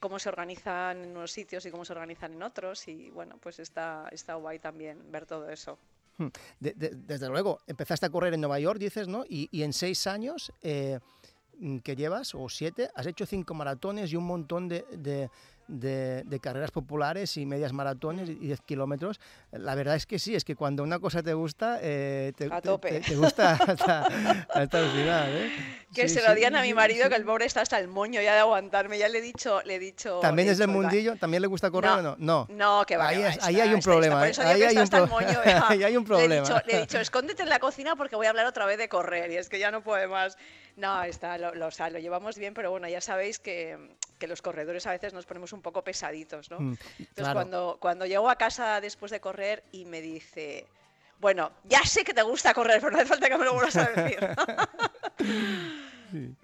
cómo 0.00 0.18
se 0.18 0.28
organizan 0.28 1.04
en 1.04 1.10
unos 1.10 1.32
sitios 1.32 1.64
y 1.66 1.70
cómo 1.70 1.84
se 1.84 1.92
organizan 1.92 2.32
en 2.32 2.42
otros 2.42 2.86
y 2.88 3.10
bueno, 3.10 3.36
pues 3.40 3.58
está, 3.58 4.08
está 4.12 4.34
guay 4.34 4.58
también 4.58 5.10
ver 5.10 5.26
todo 5.26 5.48
eso. 5.50 5.78
Hmm. 6.18 6.28
De- 6.60 6.72
de- 6.74 6.90
desde 6.94 7.28
luego, 7.28 7.60
empezaste 7.66 8.06
a 8.06 8.10
correr 8.10 8.34
en 8.34 8.40
Nueva 8.40 8.58
York, 8.58 8.78
dices, 8.78 9.06
¿no? 9.08 9.24
Y, 9.28 9.48
y 9.52 9.62
en 9.62 9.72
seis 9.72 10.06
años 10.06 10.52
eh, 10.62 10.98
mm, 11.58 11.78
que 11.78 11.94
llevas, 11.96 12.34
o 12.34 12.48
siete, 12.48 12.90
has 12.94 13.06
hecho 13.06 13.24
cinco 13.26 13.54
maratones 13.54 14.12
y 14.12 14.16
un 14.16 14.24
montón 14.26 14.68
de- 14.68 15.30
de- 15.68 16.22
de 16.24 16.40
carreras 16.40 16.70
populares 16.70 17.36
y 17.36 17.46
medias 17.46 17.72
maratones 17.72 18.28
y 18.28 18.34
10 18.34 18.60
kilómetros. 18.62 19.20
La 19.52 19.74
verdad 19.74 19.96
es 19.96 20.06
que 20.06 20.18
sí, 20.18 20.34
es 20.34 20.44
que 20.44 20.56
cuando 20.56 20.82
una 20.82 20.98
cosa 20.98 21.22
te 21.22 21.34
gusta, 21.34 21.78
eh, 21.82 22.32
te, 22.36 22.48
A 22.50 22.60
tope. 22.60 22.88
te- 22.90 23.00
te 23.00 23.16
gusta 23.16 23.52
hasta, 23.52 24.06
hasta 24.48 24.80
el 24.80 24.90
final. 24.90 25.30
¿eh? 25.36 25.50
Que 25.94 26.08
Sí, 26.08 26.16
se 26.16 26.28
lo 26.28 26.34
digan 26.34 26.56
a 26.56 26.62
mi 26.62 26.74
marido, 26.74 27.04
sí. 27.04 27.10
que 27.10 27.16
el 27.16 27.24
pobre 27.24 27.44
está 27.46 27.60
hasta 27.60 27.78
el 27.78 27.88
moño 27.88 28.20
ya 28.20 28.32
de 28.34 28.40
aguantarme. 28.40 28.98
Ya 28.98 29.08
le 29.08 29.18
he 29.18 29.22
dicho, 29.22 29.60
le 29.62 29.76
he 29.76 29.78
dicho. 29.78 30.20
¿También 30.20 30.48
es 30.48 30.58
del 30.58 30.66
dicho, 30.68 30.78
"Oiga, 30.78 30.88
mundillo? 30.90 31.16
¿También 31.16 31.40
le 31.42 31.46
gusta 31.48 31.70
correr 31.70 31.90
o 31.90 32.02
no? 32.02 32.16
No. 32.18 32.46
No, 32.50 32.84
que 32.86 32.96
va. 32.96 33.08
Ahí, 33.08 33.16
que 33.18 33.22
va, 33.22 33.28
es- 33.30 33.44
ahí 33.44 33.54
está, 33.54 33.64
hay 33.64 33.72
un 33.72 33.78
está, 33.78 33.90
problema. 33.90 34.28
está. 34.28 34.42
Por 34.42 34.50
eso 34.50 34.54
digo 34.54 34.66
Ahí 34.68 34.70
hay 34.70 34.76
un, 34.76 34.82
hasta 34.82 34.96
el 34.98 35.04
pro- 35.04 35.12
moño, 35.12 35.40
venga. 35.44 35.66
ahí 35.68 35.82
hay 35.84 35.96
un 35.96 36.02
Le 36.02 36.06
he, 36.06 36.08
problema. 36.08 36.42
dicho, 36.48 36.60
le 36.66 36.76
he 36.76 36.80
dicho, 36.80 36.98
escóndete 37.00 37.42
en 37.42 37.48
la 37.50 37.58
cocina 37.58 37.96
porque 37.96 38.16
voy 38.16 38.26
a 38.26 38.30
hablar 38.30 38.46
otra 38.46 38.64
vez 38.66 38.78
de 38.78 38.88
correr. 38.88 39.30
Y 39.30 39.36
es 39.36 39.48
que 39.48 39.58
ya 39.58 39.70
no 39.70 39.82
puede 39.82 40.06
más. 40.08 40.36
No, 40.76 41.02
está, 41.02 41.38
lo, 41.38 41.54
lo, 41.54 41.66
o 41.66 41.70
sea, 41.70 41.90
lo 41.90 41.98
llevamos 41.98 42.38
bien, 42.38 42.54
pero 42.54 42.70
bueno, 42.70 42.88
ya 42.88 43.00
sabéis 43.00 43.38
que, 43.38 43.76
que 44.18 44.26
los 44.26 44.42
corredores 44.42 44.86
a 44.86 44.90
veces 44.90 45.12
nos 45.14 45.24
ponemos 45.26 45.52
un 45.52 45.62
poco 45.62 45.82
pesaditos, 45.82 46.50
¿no? 46.50 46.58
Mm, 46.60 46.72
Entonces, 46.72 47.06
claro. 47.14 47.34
cuando, 47.34 47.78
cuando 47.80 48.04
llego 48.06 48.28
a 48.28 48.36
casa 48.36 48.80
después 48.80 49.10
de 49.12 49.20
correr 49.20 49.62
y 49.72 49.84
me 49.84 50.00
dice, 50.00 50.66
bueno, 51.20 51.50
ya 51.64 51.82
sé 51.84 52.04
que 52.04 52.12
te 52.14 52.22
gusta 52.22 52.52
correr, 52.54 52.80
pero 52.80 52.90
no 52.92 52.98
hace 52.98 53.06
falta 53.06 53.28
que 53.28 53.38
me 53.38 53.44
lo 53.44 53.54
vuelvas 53.54 53.76
a 53.76 53.88
decir. 53.88 54.18
Sí. 56.10 56.34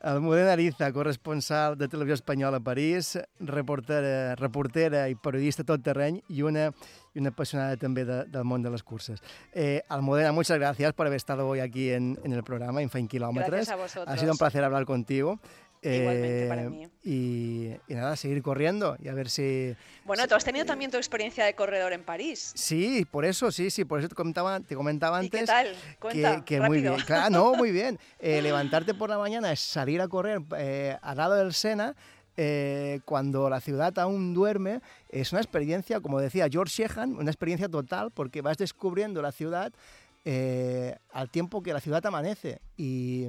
Almudena 0.00 0.52
Ariza, 0.52 0.90
corresponsal 0.92 1.76
de 1.76 1.88
Televisió 1.88 2.14
Espanyola 2.14 2.56
a 2.56 2.60
París, 2.60 3.18
reportera, 3.40 4.34
reportera 4.36 5.08
i 5.08 5.14
periodista 5.16 5.64
tot 5.64 5.80
terreny 5.84 6.22
i 6.28 6.40
una, 6.44 6.70
y 7.14 7.20
una 7.20 7.28
apasionada 7.28 7.76
también 7.76 8.06
de- 8.06 8.24
del 8.24 8.44
mundo 8.44 8.68
de 8.68 8.72
las 8.72 8.82
curses. 8.82 9.20
Eh, 9.52 9.82
Almudena, 9.88 10.32
muchas 10.32 10.58
gracias 10.58 10.92
por 10.94 11.06
haber 11.06 11.16
estado 11.16 11.46
hoy 11.48 11.60
aquí 11.60 11.90
en, 11.90 12.18
en 12.24 12.32
el 12.32 12.42
programa 12.44 12.80
Kilómetros. 13.08 13.50
Gracias 13.50 13.70
a 13.70 13.76
vosotros. 13.76 14.08
Ha 14.14 14.18
sido 14.18 14.32
un 14.32 14.38
placer 14.38 14.64
hablar 14.64 14.84
contigo. 14.84 15.38
Igualmente 15.84 16.46
para 16.48 16.62
mí. 16.70 16.88
Y, 17.02 17.70
y 17.88 17.94
nada, 17.94 18.16
seguir 18.16 18.42
corriendo 18.42 18.96
y 19.02 19.08
a 19.08 19.14
ver 19.14 19.28
si... 19.28 19.76
Bueno, 20.04 20.26
tú 20.26 20.34
has 20.34 20.44
tenido 20.44 20.64
también 20.64 20.90
tu 20.90 20.96
experiencia 20.96 21.44
de 21.44 21.54
corredor 21.54 21.92
en 21.92 22.02
París. 22.02 22.52
Sí, 22.54 23.06
por 23.10 23.24
eso, 23.24 23.52
sí, 23.52 23.70
sí, 23.70 23.84
por 23.84 23.98
eso 23.98 24.08
te 24.08 24.14
comentaba, 24.14 24.60
te 24.60 24.74
comentaba 24.74 25.18
¿Y 25.22 25.26
antes 25.26 25.40
qué 25.40 25.46
tal? 25.46 25.74
Cuenta, 26.00 26.44
que, 26.44 26.56
que 26.56 26.60
muy 26.60 26.80
bien. 26.80 26.96
Claro, 27.06 27.30
no, 27.30 27.54
muy 27.56 27.70
bien. 27.70 27.98
Eh, 28.18 28.40
levantarte 28.40 28.94
por 28.94 29.10
la 29.10 29.18
mañana 29.18 29.52
es 29.52 29.60
salir 29.60 30.00
a 30.00 30.08
correr 30.08 30.40
eh, 30.56 30.96
al 31.02 31.16
lado 31.18 31.34
del 31.34 31.52
Sena. 31.52 31.94
eh, 32.36 33.00
cuando 33.04 33.48
la 33.50 33.60
ciudad 33.60 33.96
aún 33.98 34.34
duerme, 34.34 34.80
es 35.10 35.32
una 35.32 35.40
experiencia, 35.40 36.00
como 36.00 36.18
decía 36.20 36.48
George 36.50 36.82
Sheehan, 36.82 37.14
una 37.16 37.30
experiencia 37.30 37.68
total 37.68 38.10
porque 38.10 38.40
vas 38.40 38.56
descubriendo 38.56 39.22
la 39.22 39.30
ciudad 39.32 39.72
eh, 40.24 40.96
al 41.12 41.28
tiempo 41.30 41.62
que 41.62 41.72
la 41.72 41.80
ciudad 41.80 42.04
amanece. 42.06 42.60
Y, 42.76 43.28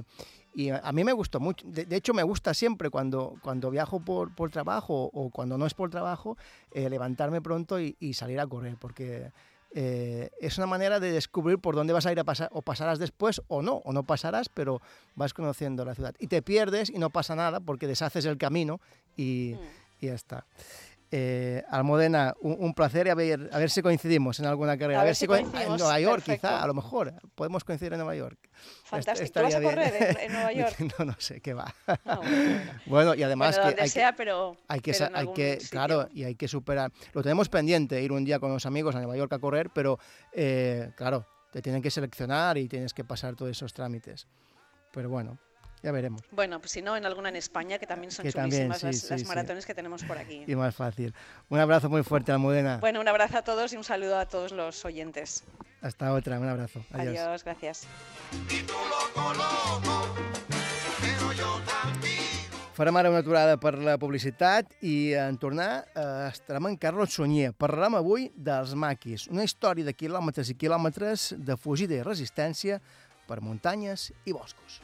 y 0.56 0.69
a 0.69 0.91
mí 0.94 1.03
me 1.03 1.11
gustó 1.11 1.41
mucho. 1.41 1.68
De, 1.68 1.86
de 1.86 1.95
hecho, 1.98 2.14
me 2.14 2.23
gusta 2.23 2.53
siempre 2.53 2.90
cuando, 2.90 3.36
cuando 3.41 3.69
viajo 3.69 3.99
por, 3.99 4.34
por 4.34 4.49
trabajo 4.52 5.10
o 5.14 5.30
cuando 5.30 5.57
no 5.57 5.65
es 5.65 5.73
por 5.73 5.90
trabajo, 5.90 6.38
eh, 6.72 6.90
levantarme 6.90 7.41
pronto 7.41 7.80
y, 7.80 7.98
y 7.99 8.14
salir 8.14 8.40
a 8.40 8.48
correr, 8.48 8.77
porque 8.80 9.32
eh, 9.77 10.30
es 10.40 10.57
una 10.57 10.68
manera 10.68 11.02
de 11.02 11.11
descubrir 11.11 11.60
por 11.60 11.76
dónde 11.76 11.91
vas 11.91 12.06
a 12.06 12.11
ir 12.14 12.19
a 12.22 12.23
pasar, 12.23 12.48
o 12.53 12.61
pasarás 12.61 12.98
después 12.98 13.41
o 13.49 13.61
no, 13.61 13.82
o 13.84 13.91
no 13.91 14.03
pasarás, 14.03 14.48
pero 14.48 14.82
vas 15.15 15.34
conociendo 15.34 15.84
la 15.84 15.94
ciudad. 15.94 16.15
Y 16.19 16.27
te 16.27 16.41
pierdes 16.41 16.90
y 16.90 16.99
no 16.99 17.10
pasa 17.10 17.36
nada 17.36 17.60
porque 17.60 17.86
deshaces 17.86 18.23
el 18.23 18.38
camino 18.38 18.80
y, 19.18 19.56
y 19.99 20.07
ya 20.07 20.14
está. 20.14 20.45
Eh, 21.18 21.64
Almudena, 21.70 22.34
un, 22.42 22.58
un 22.60 22.74
placer 22.74 23.08
y 23.08 23.10
a 23.10 23.16
ver, 23.16 23.50
a 23.54 23.58
ver 23.58 23.70
si 23.70 23.82
coincidimos 23.82 24.38
en 24.42 24.48
alguna 24.48 24.78
carrera. 24.78 25.00
A 25.00 25.06
ver 25.06 25.16
si 25.16 25.26
coin- 25.28 25.44
coincidimos, 25.44 25.76
en 25.76 25.78
Nueva 25.78 26.00
York, 26.02 26.16
perfecto. 26.26 26.48
quizá, 26.50 26.62
a 26.62 26.68
lo 26.68 26.74
mejor. 26.74 27.14
Podemos 27.36 27.64
coincidir 27.64 27.94
en 27.94 28.00
Nueva 28.00 28.16
York. 28.18 28.38
Fantástico. 28.84 29.32
¿Tú 29.40 29.44
vas 29.46 29.56
a 29.56 29.62
correr 29.62 29.94
en- 29.96 30.18
en 30.20 30.34
Nueva 30.34 30.52
York? 30.60 30.76
no, 31.00 31.06
no 31.06 31.16
sé, 31.18 31.40
qué 31.40 31.54
va. 31.54 31.74
Ah, 31.88 32.18
bueno, 32.18 32.62
bueno, 32.86 33.16
y 33.16 33.24
además 33.24 33.56
Bueno, 33.56 33.76
que 33.76 33.82
hay 33.84 33.88
que- 33.88 33.92
sea, 33.94 34.14
pero- 34.14 34.58
hay 34.68 34.80
que, 34.82 34.92
pero 34.92 35.16
hay 35.16 35.28
que 35.34 35.60
claro, 35.72 36.10
y 36.14 36.24
hay 36.26 36.36
que 36.36 36.50
superar. 36.50 36.92
Lo 37.14 37.24
tenemos 37.24 37.48
pendiente, 37.48 38.02
ir 38.02 38.12
un 38.12 38.26
día 38.26 38.40
con 38.40 38.52
los 38.52 38.66
amigos 38.66 38.94
a 38.96 38.98
Nueva 38.98 39.16
York 39.16 39.32
a 39.32 39.40
correr, 39.40 39.70
pero 39.74 39.98
eh, 40.34 40.92
claro, 40.98 41.26
te 41.54 41.62
tienen 41.62 41.82
que 41.82 41.92
seleccionar 41.92 42.58
y 42.58 42.68
tienes 42.68 42.94
que 42.94 43.06
pasar 43.06 43.36
todos 43.38 43.52
esos 43.52 43.74
trámites. 43.74 44.28
Pero 44.92 45.10
bueno, 45.10 45.38
ya 45.86 45.91
veremos. 45.91 46.22
Bueno, 46.32 46.60
pues 46.60 46.72
si 46.72 46.82
no, 46.82 46.98
en 46.98 47.06
alguna 47.06 47.30
en 47.30 47.36
España, 47.36 47.78
que 47.78 47.86
también 47.86 48.10
son 48.10 48.24
Que 48.24 48.32
también, 48.32 48.72
chulísimas 48.72 48.80
sí, 48.80 48.86
las, 48.88 48.98
sí, 48.98 49.07
las 49.12 49.22
sí. 49.22 49.28
maratones 49.28 49.66
que 49.68 49.76
tenemos 49.76 50.03
por 50.03 50.18
aquí. 50.18 50.44
Y 50.48 50.56
más 50.56 50.76
fácil. 50.76 51.14
Un 51.48 51.60
abrazo 51.60 51.90
muy 51.90 52.02
fuerte, 52.02 52.32
Almudena. 52.32 52.78
Bueno, 52.78 52.99
un 52.99 53.07
abrazo 53.07 53.38
a 53.38 53.44
todos 53.44 53.72
y 53.72 53.78
un 53.78 53.84
saludo 53.84 54.18
a 54.18 54.26
todos 54.26 54.52
los 54.52 54.84
oyentes. 54.84 55.44
Hasta 55.82 56.12
otra, 56.12 56.40
un 56.40 56.49
abrazo. 56.49 56.84
Adiós. 56.91 57.20
Adiós, 57.20 57.44
gracias. 57.44 57.88
Farem 62.76 62.98
ara 62.98 63.07
una 63.07 63.22
aturada 63.24 63.56
per 63.56 63.78
la 63.80 63.94
publicitat 63.95 64.74
i 64.84 65.14
en 65.16 65.38
tornar 65.40 65.86
eh, 65.95 66.02
estarem 66.28 66.74
en 66.74 66.76
Carlos 66.76 67.14
Sunyer. 67.16 67.53
Parlarem 67.56 67.95
avui 67.95 68.26
dels 68.36 68.74
maquis, 68.76 69.30
una 69.32 69.45
història 69.48 69.86
de 69.88 69.94
quilòmetres 69.95 70.52
i 70.52 70.57
quilòmetres 70.60 71.30
de 71.40 71.56
fugida 71.56 71.95
i 71.95 72.03
resistència 72.03 72.82
per 73.30 73.40
muntanyes 73.40 74.10
i 74.26 74.36
boscos. 74.36 74.82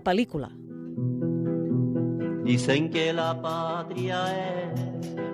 La 0.00 0.04
pel·lícula. 0.04 0.48
Dicen 2.42 2.88
que 2.90 3.12
la 3.12 3.38
patria 3.42 4.18
es 4.72 4.80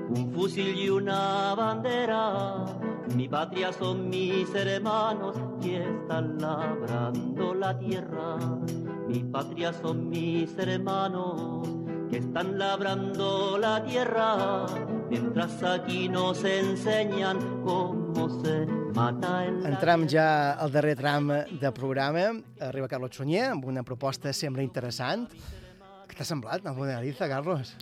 un 0.09 0.33
fusil 0.33 0.77
y 0.77 0.89
una 0.91 1.55
bandera. 1.55 2.65
Mi 3.15 3.29
patria 3.29 3.73
son 3.73 4.09
mis 4.09 4.53
hermanos 4.57 5.37
que 5.63 5.85
están 5.85 6.39
labrando 6.39 7.55
la 7.55 7.79
tierra. 7.79 8.39
Mi 9.07 9.21
patria 9.21 9.73
son 9.73 10.09
mis 10.09 10.59
hermanos 10.59 11.69
que 12.11 12.17
están 12.17 12.59
labrando 12.59 13.59
la 13.59 13.85
tierra. 13.85 14.67
Mientras 15.09 15.63
aquí 15.63 16.09
nos 16.09 16.43
enseñan 16.43 17.39
cómo 17.65 18.29
se 18.43 18.67
Entrem 18.97 20.07
ja 20.09 20.55
al 20.57 20.71
darrer 20.73 20.95
tram 20.97 21.29
de 21.61 21.71
programa. 21.77 22.31
Arriba 22.65 22.89
Carlos 22.89 23.19
Sunyer 23.19 23.51
amb 23.51 23.67
una 23.69 23.83
proposta 23.85 24.33
sembla 24.33 24.65
interessant. 24.65 25.27
Què 26.09 26.17
t'ha 26.17 26.25
semblat, 26.25 26.65
Almudena 26.65 27.03
Ariza, 27.03 27.29
Carlos? 27.29 27.75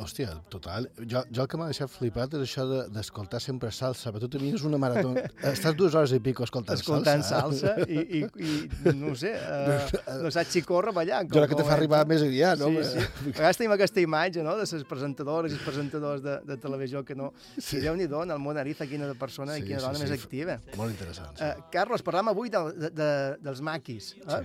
Hòstia, 0.00 0.32
total. 0.50 0.86
Jo, 1.08 1.22
jo 1.30 1.42
el 1.44 1.48
que 1.50 1.58
m'ha 1.60 1.66
deixat 1.70 1.90
flipat 1.92 2.34
és 2.38 2.44
això 2.46 2.64
de- 2.68 2.84
d'escoltar 2.94 3.40
de, 3.40 3.44
sempre 3.44 3.70
salsa. 3.74 4.12
Però 4.12 4.20
tu 4.24 4.28
tenies 4.36 4.62
una 4.66 4.78
marató... 4.80 5.12
Estàs 5.52 5.76
dues 5.78 5.94
hores 5.98 6.12
i 6.16 6.20
pico 6.24 6.44
escoltant, 6.46 6.78
Escoltant 6.78 7.22
salsa. 7.26 7.74
salsa 7.76 7.86
i, 7.90 8.20
i, 8.20 8.22
i 8.22 8.94
no 8.98 9.12
ho 9.12 9.16
sé, 9.18 9.32
uh, 9.36 10.02
no 10.24 10.30
saps 10.34 10.52
si 10.56 10.62
corre 10.66 10.92
ballant. 10.96 11.28
Jo 11.32 11.40
crec 11.40 11.52
que 11.54 11.60
te 11.62 11.66
fa 11.68 11.76
arribar 11.76 12.02
més 12.10 12.24
aviat, 12.24 12.58
no? 12.62 12.70
Sí, 12.82 12.84
sí. 12.98 13.06
A 13.32 13.38
vegades 13.38 13.60
tenim 13.60 13.74
aquesta 13.76 14.02
imatge, 14.04 14.42
no?, 14.46 14.56
de 14.58 14.66
les 14.66 14.86
presentadores 14.88 15.52
i 15.54 15.58
els 15.58 15.64
presentadors 15.66 16.22
de, 16.24 16.38
de 16.48 16.56
televisió 16.62 17.04
que 17.04 17.14
no... 17.18 17.32
Sí. 17.58 17.78
I 17.80 17.86
Déu-n'hi-do, 17.86 18.22
en 18.26 18.34
el 18.36 18.42
món 18.42 18.58
Ariza, 18.60 18.86
quina 18.90 19.12
persona 19.18 19.56
i 19.58 19.62
Sí, 19.62 19.68
quina 19.70 19.80
sí, 19.80 19.86
dona 19.86 19.98
sí. 19.98 20.06
més 20.06 20.14
activa. 20.18 20.58
Molt 20.78 20.94
interessant, 20.94 21.34
sí. 21.38 21.44
Uh, 21.48 21.66
Carlos, 21.72 22.02
parlam 22.06 22.30
avui 22.32 22.50
del, 22.52 22.72
de, 22.78 22.90
de, 22.96 23.10
dels 23.42 23.60
maquis. 23.64 24.14
Eh? 24.22 24.44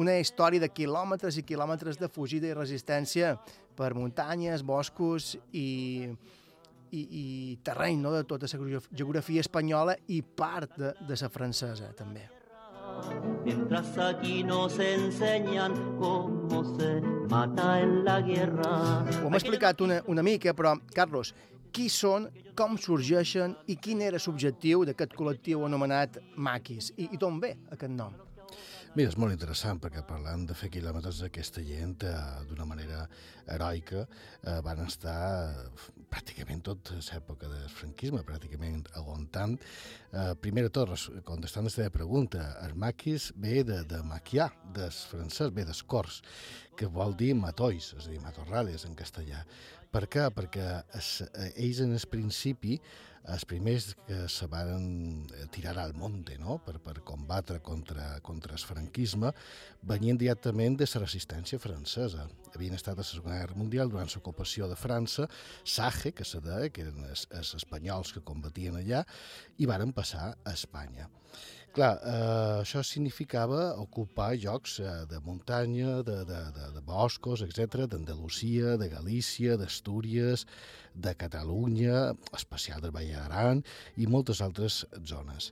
Una 0.00 0.16
història 0.18 0.60
de 0.62 0.68
quilòmetres 0.74 1.36
i 1.38 1.44
quilòmetres 1.46 2.00
de 2.00 2.08
fugida 2.10 2.48
i 2.50 2.54
resistència 2.56 3.36
per 3.78 3.92
muntanyes, 3.94 4.64
boscos 4.66 5.34
i, 5.52 6.10
i, 6.90 7.00
i 7.00 7.24
terreny 7.62 8.00
no? 8.02 8.10
de 8.14 8.24
tota 8.26 8.48
la 8.48 8.58
geograf- 8.58 8.88
geografia 8.90 9.44
espanyola 9.44 9.94
i 10.08 10.22
part 10.22 10.74
de, 10.78 10.94
de 11.06 11.18
la 11.20 11.30
francesa, 11.30 11.92
també. 11.94 12.26
Mientras 13.44 13.96
aquí 13.98 14.44
nos 14.44 14.78
enseñan 14.78 15.74
cómo 15.98 16.76
se 16.76 17.00
mata 17.28 17.80
en 17.80 18.04
la 18.04 18.20
guerra. 18.20 19.04
Ho 19.22 19.26
hem 19.26 19.34
explicat 19.34 19.80
una, 19.80 20.02
una 20.06 20.22
mica, 20.22 20.54
però, 20.54 20.76
Carlos, 20.94 21.34
qui 21.74 21.88
són, 21.90 22.28
com 22.54 22.76
sorgeixen 22.78 23.56
i 23.66 23.76
quin 23.82 24.02
era 24.06 24.20
l'objectiu 24.22 24.84
d'aquest 24.86 25.16
col·lectiu 25.18 25.64
anomenat 25.66 26.20
Maquis? 26.36 26.92
I, 26.96 27.10
i 27.14 27.18
d'on 27.18 27.40
ve 27.42 27.56
aquest 27.74 27.90
nom? 27.94 28.14
Mira, 28.94 29.10
és 29.10 29.16
molt 29.18 29.34
interessant 29.34 29.80
perquè 29.82 30.04
parlant 30.06 30.44
de 30.46 30.54
fer 30.54 30.68
quilòmetres 30.70 31.24
aquesta 31.26 31.58
gent 31.66 32.04
eh, 32.06 32.12
d'una 32.46 32.62
manera 32.62 33.00
heroica 33.50 34.04
eh, 34.04 34.60
van 34.62 34.84
estar 34.84 35.16
eh, 35.48 35.88
pràcticament 36.12 36.62
tota 36.68 36.94
l'època 37.00 37.48
del 37.50 37.64
franquisme, 37.74 38.22
pràcticament 38.22 38.84
aguantant. 39.00 39.56
Eh, 40.12 40.28
primer 40.38 40.68
de 40.68 40.70
tot, 40.78 40.94
contestant 41.26 41.66
teva 41.74 41.90
pregunta, 41.90 42.44
el 42.62 42.76
maquis 42.78 43.32
ve 43.34 43.64
de, 43.66 43.80
de 43.90 43.98
maquiar, 44.06 44.52
des 44.78 45.00
francès, 45.10 45.50
ve 45.50 45.66
dels 45.66 45.82
cors, 45.82 46.20
que 46.78 46.86
vol 46.86 47.18
dir 47.18 47.32
matois, 47.34 47.96
és 47.98 48.06
a 48.06 48.12
dir, 48.12 48.22
matorrales 48.22 48.86
en 48.86 48.94
castellà. 48.94 49.42
Per 49.90 50.04
què? 50.06 50.28
Perquè 50.38 50.68
es, 51.00 51.16
eh, 51.32 51.50
ells 51.66 51.82
en 51.82 51.98
el 51.98 52.06
principi 52.14 52.78
els 53.32 53.44
primers 53.48 53.94
que 54.04 54.26
se 54.28 54.46
van 54.52 54.84
eh, 55.32 55.46
tirar 55.52 55.78
al 55.80 55.94
monte 55.96 56.36
no? 56.38 56.58
per, 56.64 56.76
per 56.84 56.98
combatre 57.06 57.60
contra, 57.64 58.18
contra 58.20 58.52
el 58.52 58.60
franquisme 58.60 59.32
venien 59.82 60.18
directament 60.20 60.76
de 60.76 60.88
la 60.90 61.02
resistència 61.02 61.58
francesa. 61.58 62.28
Havien 62.54 62.76
estat 62.76 62.98
a 62.98 63.02
la 63.02 63.08
Segona 63.08 63.40
Guerra 63.40 63.58
Mundial 63.58 63.90
durant 63.90 64.10
l'ocupació 64.12 64.68
de 64.68 64.76
França, 64.78 65.28
Sage, 65.64 66.12
que 66.12 66.26
se 66.28 66.40
deia, 66.44 66.70
que 66.70 66.84
eren 66.84 67.08
els, 67.08 67.26
els 67.32 67.54
espanyols 67.58 68.12
que 68.14 68.22
combatien 68.22 68.76
allà, 68.78 69.02
i 69.58 69.66
varen 69.66 69.96
passar 69.96 70.34
a 70.44 70.52
Espanya. 70.52 71.08
Clar, 71.74 71.94
eh, 72.06 72.60
això 72.62 72.84
significava 72.86 73.62
ocupar 73.82 74.28
llocs 74.38 74.76
eh, 74.78 74.90
de 75.10 75.18
muntanya, 75.24 75.96
de, 76.06 76.20
de, 76.28 76.42
de, 76.54 76.68
de 76.76 76.82
boscos, 76.86 77.42
etc, 77.42 77.88
d'Andalusia, 77.90 78.76
de 78.78 78.86
Galícia, 78.92 79.56
d'Astúries, 79.58 80.44
de 80.94 81.16
Catalunya, 81.18 82.12
especial 82.38 82.84
del 82.84 82.94
Vall 82.94 83.10
d'Aran 83.16 83.64
i 83.98 84.06
moltes 84.06 84.44
altres 84.46 84.84
zones. 85.02 85.50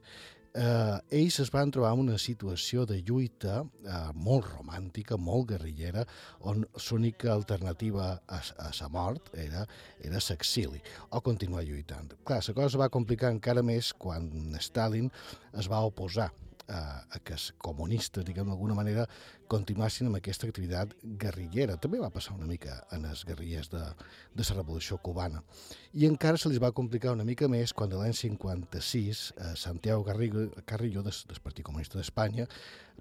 Eh, 0.52 0.98
ells 1.16 1.38
es 1.40 1.48
van 1.52 1.70
trobar 1.72 1.94
en 1.94 2.02
una 2.02 2.18
situació 2.20 2.84
de 2.88 2.98
lluita 3.00 3.62
eh, 3.62 4.00
molt 4.12 4.50
romàntica, 4.50 5.16
molt 5.16 5.48
guerrillera, 5.54 6.04
on 6.44 6.66
l'única 6.76 7.32
alternativa 7.32 8.10
a, 8.26 8.40
a 8.60 8.68
la 8.76 8.88
mort 8.92 9.30
era, 9.32 9.64
era 10.04 10.20
l'exili, 10.20 10.82
o 11.08 11.22
continuar 11.24 11.64
lluitant. 11.64 12.12
Clar, 12.28 12.42
la 12.48 12.56
cosa 12.60 12.82
va 12.84 12.92
complicar 12.92 13.32
encara 13.32 13.64
més 13.64 13.94
quan 13.96 14.28
Stalin 14.60 15.08
es 15.56 15.72
va 15.72 15.80
oposar 15.88 16.28
a, 16.72 17.18
que 17.24 17.36
els 17.36 17.50
comunistes, 17.62 18.24
diguem 18.24 18.48
d'alguna 18.48 18.76
manera, 18.78 19.06
continuassin 19.52 20.08
amb 20.08 20.18
aquesta 20.18 20.48
activitat 20.48 20.94
guerrillera. 21.02 21.76
També 21.76 22.00
va 22.00 22.10
passar 22.14 22.34
una 22.36 22.48
mica 22.48 22.78
en 22.96 23.04
els 23.10 23.24
guerrillers 23.28 23.70
de, 23.72 23.82
de 24.34 24.46
la 24.48 24.58
Revolució 24.58 24.98
Cubana. 24.98 25.42
I 25.92 26.06
encara 26.08 26.40
se 26.40 26.50
li 26.50 26.60
va 26.62 26.72
complicar 26.72 27.12
una 27.12 27.26
mica 27.28 27.48
més 27.52 27.74
quan 27.76 27.92
l'any 27.92 28.16
56 28.16 29.22
eh, 29.36 29.52
Santiago 29.60 30.04
Carrillo, 30.08 30.48
Carrillo 30.66 31.04
des, 31.04 31.24
del 31.28 31.42
Partit 31.44 31.66
Comunista 31.68 32.00
d'Espanya, 32.00 32.48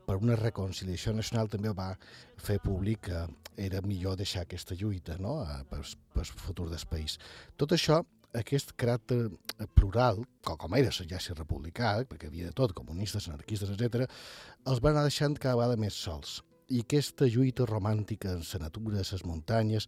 per 0.06 0.18
una 0.20 0.36
reconciliació 0.36 1.14
nacional 1.16 1.50
també 1.52 1.72
va 1.78 1.94
fer 2.42 2.58
públic 2.64 3.06
que 3.08 3.26
era 3.62 3.82
millor 3.86 4.18
deixar 4.18 4.46
aquesta 4.46 4.76
lluita 4.76 5.18
no? 5.22 5.40
per, 5.70 5.84
per 6.16 6.26
futur 6.26 6.70
del 6.72 6.88
país. 6.90 7.18
Tot 7.58 7.76
això 7.78 8.02
aquest 8.38 8.76
caràcter 8.80 9.20
plural, 9.76 10.22
com, 10.46 10.58
com 10.60 10.78
era 10.78 10.94
l'exèrcit 10.94 11.38
republicà, 11.40 11.98
perquè 12.10 12.30
havia 12.30 12.52
de 12.52 12.56
tot, 12.58 12.74
comunistes, 12.78 13.28
anarquistes, 13.30 13.74
etc., 13.76 14.08
els 14.68 14.80
van 14.80 14.96
anar 14.96 15.10
deixant 15.10 15.36
cada 15.38 15.60
vegada 15.60 15.80
més 15.80 15.98
sols. 15.98 16.40
I 16.72 16.86
aquesta 16.86 17.28
lluita 17.28 17.66
romàntica 17.68 18.32
en 18.38 18.44
la 18.54 18.60
natura, 18.66 19.02
a 19.02 19.06
les 19.12 19.24
muntanyes, 19.28 19.88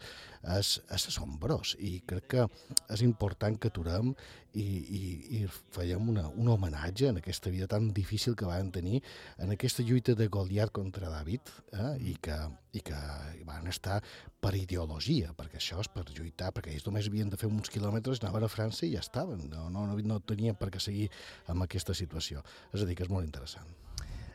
és, 0.57 0.71
és 0.91 1.07
assombrós. 1.07 1.75
I 1.79 2.01
crec 2.07 2.27
que 2.33 2.47
és 2.91 3.03
important 3.05 3.55
que 3.55 3.71
aturem 3.71 4.11
i, 4.53 4.63
i, 4.63 5.03
i 5.39 5.39
fèiem 5.73 6.09
una, 6.13 6.25
un 6.29 6.49
homenatge 6.51 7.07
en 7.09 7.21
aquesta 7.21 7.53
vida 7.53 7.69
tan 7.71 7.91
difícil 7.95 8.35
que 8.35 8.49
van 8.49 8.71
tenir, 8.75 9.01
en 9.39 9.53
aquesta 9.55 9.85
lluita 9.85 10.15
de 10.19 10.27
Goliat 10.27 10.73
contra 10.75 11.09
David, 11.09 11.53
eh? 11.71 11.93
I, 12.11 12.17
que, 12.21 12.37
i 12.75 12.83
que 12.85 12.99
van 13.47 13.71
estar 13.71 14.01
per 14.43 14.53
ideologia, 14.59 15.31
perquè 15.37 15.61
això 15.61 15.79
és 15.81 15.89
per 15.93 16.05
lluitar, 16.11 16.51
perquè 16.53 16.75
ells 16.75 16.85
només 16.89 17.07
havien 17.07 17.31
de 17.31 17.39
fer 17.39 17.49
uns 17.49 17.71
quilòmetres, 17.73 18.21
anaven 18.21 18.45
a 18.45 18.51
França 18.51 18.85
i 18.85 18.93
ja 18.97 19.01
estaven, 19.05 19.47
no, 19.49 19.69
no, 19.73 19.87
no, 19.87 19.97
no 20.03 20.19
tenien 20.27 20.59
per 20.59 20.69
què 20.73 20.83
seguir 20.83 21.07
amb 21.47 21.65
aquesta 21.65 21.95
situació. 21.97 22.43
És 22.73 22.83
a 22.83 22.89
dir, 22.89 22.99
que 22.99 23.07
és 23.07 23.13
molt 23.13 23.25
interessant. 23.25 23.71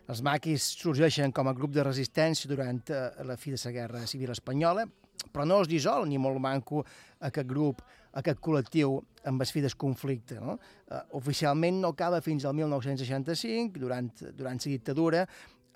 Els 0.09 0.23
maquis 0.25 0.65
sorgeixen 0.81 1.35
com 1.37 1.51
a 1.51 1.53
grup 1.57 1.75
de 1.75 1.85
resistència 1.85 2.49
durant 2.49 2.81
eh, 2.89 3.01
la 3.29 3.37
fi 3.37 3.53
de 3.53 3.59
la 3.61 3.73
Guerra 3.75 4.07
Civil 4.09 4.33
Espanyola, 4.33 4.87
però 5.35 5.45
no 5.45 5.59
es 5.61 5.69
dissol 5.69 6.07
ni 6.09 6.17
molt 6.17 6.41
manco 6.41 6.81
aquest 7.29 7.49
grup, 7.51 7.83
aquest 8.17 8.41
col·lectiu 8.41 8.95
amb 9.29 9.45
el 9.45 9.53
fi 9.53 9.61
del 9.61 9.77
conflicte. 9.77 10.39
No? 10.41 10.57
Eh, 10.89 11.03
oficialment 11.21 11.83
no 11.83 11.93
acaba 11.93 12.23
fins 12.25 12.47
al 12.49 12.57
1965, 12.57 13.77
durant, 13.85 14.09
durant 14.33 14.65
la 14.65 14.73
dictadura, 14.73 15.27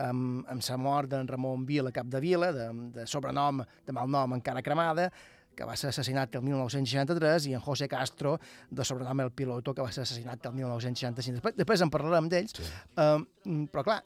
amb, 0.00 0.48
amb 0.48 0.64
la 0.64 0.80
mort 0.80 1.12
d'en 1.12 1.28
Ramon 1.28 1.68
Vila, 1.68 1.92
cap 1.92 2.08
de 2.08 2.24
vila, 2.24 2.48
de, 2.56 2.70
de 2.96 3.06
sobrenom, 3.06 3.60
de 3.84 3.92
malnom 3.92 4.38
encara 4.38 4.64
cremada, 4.64 5.10
que 5.56 5.66
va 5.68 5.76
ser 5.78 5.90
assassinat 5.92 6.34
el 6.38 6.44
1963, 6.46 7.48
i 7.50 7.56
en 7.58 7.62
José 7.64 7.88
Castro, 7.90 8.38
de 8.70 8.86
sobrenom 8.86 9.24
el 9.24 9.32
piloto, 9.36 9.74
que 9.74 9.84
va 9.84 9.92
ser 9.92 10.06
assassinat 10.06 10.46
el 10.50 10.56
1965. 10.58 11.38
Després, 11.38 11.56
després 11.60 11.84
en 11.86 11.92
parlarem 11.92 12.30
d'ells, 12.32 12.58
sí. 12.58 12.68
um, 13.02 13.66
però 13.72 13.86
clar, 13.86 14.00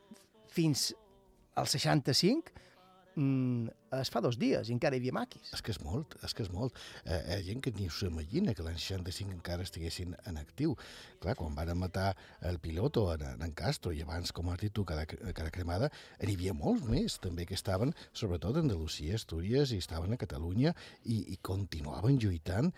fins 0.57 0.91
al 1.57 1.69
65 1.71 2.53
mm, 3.17 3.86
es 4.01 4.11
fa 4.11 4.21
dos 4.25 4.39
dies 4.39 4.69
i 4.69 4.75
encara 4.75 4.97
hi 4.97 5.03
havia 5.03 5.15
maquis. 5.15 5.53
És 5.55 5.63
que 5.63 5.73
és 5.75 5.81
molt, 5.83 6.17
és 6.27 6.35
que 6.35 6.45
és 6.45 6.51
molt. 6.53 6.77
Eh, 7.05 7.21
hi 7.21 7.35
ha 7.37 7.43
gent 7.47 7.63
que 7.65 7.73
ni 7.77 7.89
s'imagina 7.93 8.55
que 8.55 8.65
l'any 8.67 8.79
65 8.81 9.35
encara 9.37 9.67
estiguessin 9.67 10.17
en 10.27 10.41
actiu. 10.41 10.75
Clar, 11.23 11.37
quan 11.39 11.55
van 11.57 11.73
matar 11.79 12.11
el 12.49 12.59
pilot 12.63 12.99
o 13.01 13.07
en, 13.15 13.25
en 13.43 13.55
Castro 13.57 13.93
i 13.95 14.03
abans, 14.05 14.33
com 14.37 14.51
has 14.51 14.61
dit 14.61 14.75
tu, 14.75 14.85
cada, 14.89 15.07
cada 15.07 15.51
cremada, 15.55 15.91
n'hi 16.23 16.37
havia 16.37 16.55
molts 16.57 16.85
més 16.89 17.19
també 17.23 17.47
que 17.47 17.57
estaven, 17.57 17.95
sobretot 18.13 18.59
a 18.59 18.65
Andalusia, 18.65 19.17
Astúries, 19.17 19.73
i 19.73 19.81
estaven 19.83 20.15
a 20.15 20.21
Catalunya 20.21 20.75
i, 21.05 21.23
i 21.35 21.39
continuaven 21.43 22.21
lluitant. 22.23 22.73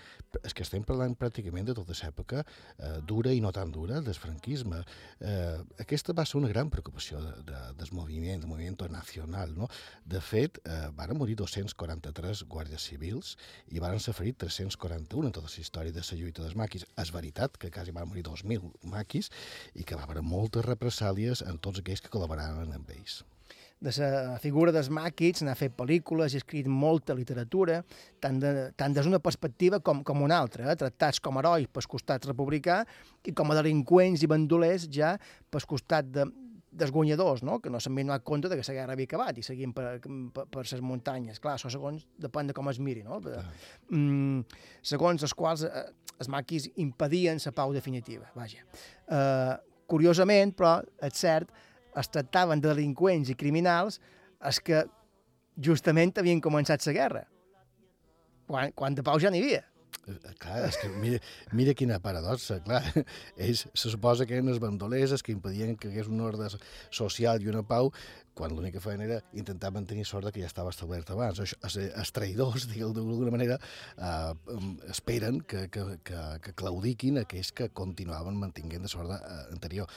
És 0.45 0.55
que 0.55 0.67
estem 0.67 0.85
parlant 0.87 1.17
pràcticament 1.19 1.71
de 1.71 1.77
tota 1.79 1.97
l'època 1.99 2.45
eh, 2.45 2.99
dura 3.09 3.33
i 3.35 3.41
no 3.45 3.53
tan 3.55 3.73
dura 3.73 4.03
del 4.05 4.19
franquisme. 4.19 4.83
Eh, 5.21 5.59
aquesta 5.81 6.15
va 6.17 6.27
ser 6.29 6.39
una 6.41 6.53
gran 6.53 6.71
preocupació 6.71 7.23
de, 7.25 7.35
de, 7.49 7.65
del 7.81 7.93
moviment, 7.97 8.45
del 8.45 8.51
moviment 8.51 8.79
nacional. 8.93 9.55
No? 9.57 9.69
De 10.05 10.21
fet, 10.25 10.61
eh, 10.65 10.89
van 10.99 11.15
morir 11.17 11.37
243 11.39 12.45
guàrdies 12.51 12.89
civils 12.91 13.37
i 13.71 13.83
van 13.83 13.99
ser 14.03 14.17
ferit 14.19 14.39
341 14.43 15.31
en 15.31 15.37
tota 15.39 15.47
la 15.47 15.63
història 15.63 15.95
de 15.95 16.03
la 16.03 16.21
lluita 16.21 16.45
dels 16.45 16.59
maquis. 16.59 16.87
És 16.99 17.15
veritat 17.15 17.57
que 17.57 17.71
quasi 17.71 17.95
van 17.95 18.11
morir 18.11 18.27
2.000 18.27 18.91
maquis 18.93 19.31
i 19.75 19.87
que 19.87 19.97
va 19.97 20.07
haver 20.09 20.23
moltes 20.23 20.67
represàlies 20.67 21.45
en 21.47 21.59
tots 21.59 21.81
aquells 21.81 22.03
que 22.03 22.13
col·laboraven 22.13 22.75
amb 22.75 22.95
ells. 22.99 23.23
De 23.79 23.93
la 24.03 24.41
figura 24.43 24.73
dels 24.75 24.89
maquis 24.91 25.39
n'ha 25.47 25.55
fet 25.55 25.77
pel·lícules 25.79 26.35
i 26.35 26.41
escrit 26.41 26.67
molta 26.67 27.15
literatura, 27.15 27.85
tant, 28.19 28.41
de, 28.43 28.73
tant 28.75 28.97
des 28.97 29.07
d'una 29.07 29.21
perspectiva 29.23 29.79
com, 29.79 30.01
com 30.03 30.25
una 30.27 30.41
altra, 30.43 30.67
eh? 30.67 30.75
tractats 30.81 31.23
com 31.23 31.39
herois 31.39 31.71
pel 31.71 31.87
costat 31.87 32.27
republicà 32.27 32.81
i 33.23 33.37
com 33.39 33.55
a 33.55 33.59
delinqüents 33.61 34.27
i 34.27 34.31
bandolers 34.35 34.89
ja 34.91 35.13
pel 35.47 35.69
costat 35.71 36.11
de, 36.11 36.27
dels 36.79 36.93
guanyadors, 36.95 37.43
no? 37.47 37.59
que 37.63 37.71
no 37.71 37.81
s'han 37.83 37.97
donat 37.99 38.25
compte 38.27 38.51
de 38.51 38.59
que 38.59 38.67
la 38.69 38.77
guerra 38.77 38.97
havia 38.97 39.09
acabat 39.11 39.39
i 39.39 39.45
seguim 39.47 39.73
per, 39.77 39.99
per, 40.01 40.47
per 40.47 40.65
les 40.65 40.83
muntanyes. 40.85 41.41
Clar, 41.43 41.57
això 41.59 41.71
segons 41.73 42.07
depèn 42.23 42.51
de 42.51 42.57
com 42.57 42.71
es 42.71 42.81
miri, 42.83 43.05
no? 43.07 43.21
Però, 43.25 43.43
mm, 43.91 44.61
segons 44.93 45.25
els 45.27 45.35
quals 45.37 45.65
eh, 45.69 45.87
els 46.19 46.31
maquis 46.33 46.69
impedien 46.77 47.41
la 47.45 47.55
pau 47.55 47.75
definitiva, 47.75 48.31
vaja. 48.35 48.63
Eh, 49.07 49.57
curiosament, 49.91 50.55
però, 50.57 50.79
és 51.03 51.19
cert, 51.19 51.51
es 51.99 52.13
tractaven 52.15 52.61
de 52.63 52.71
delinqüents 52.71 53.31
i 53.33 53.37
criminals 53.39 53.99
els 54.47 54.61
que 54.63 54.85
justament 55.59 56.15
havien 56.19 56.41
començat 56.41 56.85
la 56.87 56.95
guerra. 56.95 57.25
quan, 58.49 58.73
quan 58.73 58.95
de 58.95 59.03
pau 59.05 59.19
ja 59.21 59.31
n'hi 59.31 59.43
havia. 59.43 59.65
Eh, 60.09 60.35
Clar, 60.41 60.63
és 60.69 60.79
que 60.81 60.89
mira, 61.01 61.19
mira 61.53 61.75
quina 61.77 61.99
paradoxa, 62.03 62.59
clar. 62.65 62.81
Ells 63.37 63.67
se 63.75 63.93
suposa 63.93 64.27
que 64.27 64.37
eren 64.39 64.49
els 64.53 64.61
bandolers 64.63 65.13
els 65.17 65.25
que 65.25 65.35
impedien 65.35 65.77
que 65.77 65.89
hi 65.89 65.97
hagués 65.97 66.11
un 66.13 66.23
ordre 66.25 66.49
social 66.95 67.43
i 67.43 67.51
una 67.53 67.65
pau, 67.67 67.91
quan 68.39 68.55
l'únic 68.55 68.77
que 68.77 68.83
feien 68.83 69.03
era 69.03 69.19
intentar 69.35 69.73
mantenir 69.75 70.07
l'ordre 70.09 70.33
que 70.35 70.45
ja 70.45 70.51
estava 70.51 70.71
establert 70.75 71.11
abans. 71.11 71.41
Això, 71.43 71.59
els, 71.67 71.79
els 71.89 72.15
traïdors, 72.15 72.69
digueu 72.71 72.95
d'alguna 72.97 73.35
manera, 73.35 73.59
eh, 73.99 74.61
esperen 74.95 75.43
que, 75.43 75.67
que, 75.75 75.85
que, 76.07 76.23
que 76.45 76.55
claudiquin 76.63 77.25
aquells 77.25 77.53
que 77.53 77.71
continuaven 77.83 78.39
mantinguent 78.39 78.87
l'ordre 78.95 79.19
eh, 79.19 79.43
anterior. 79.57 79.91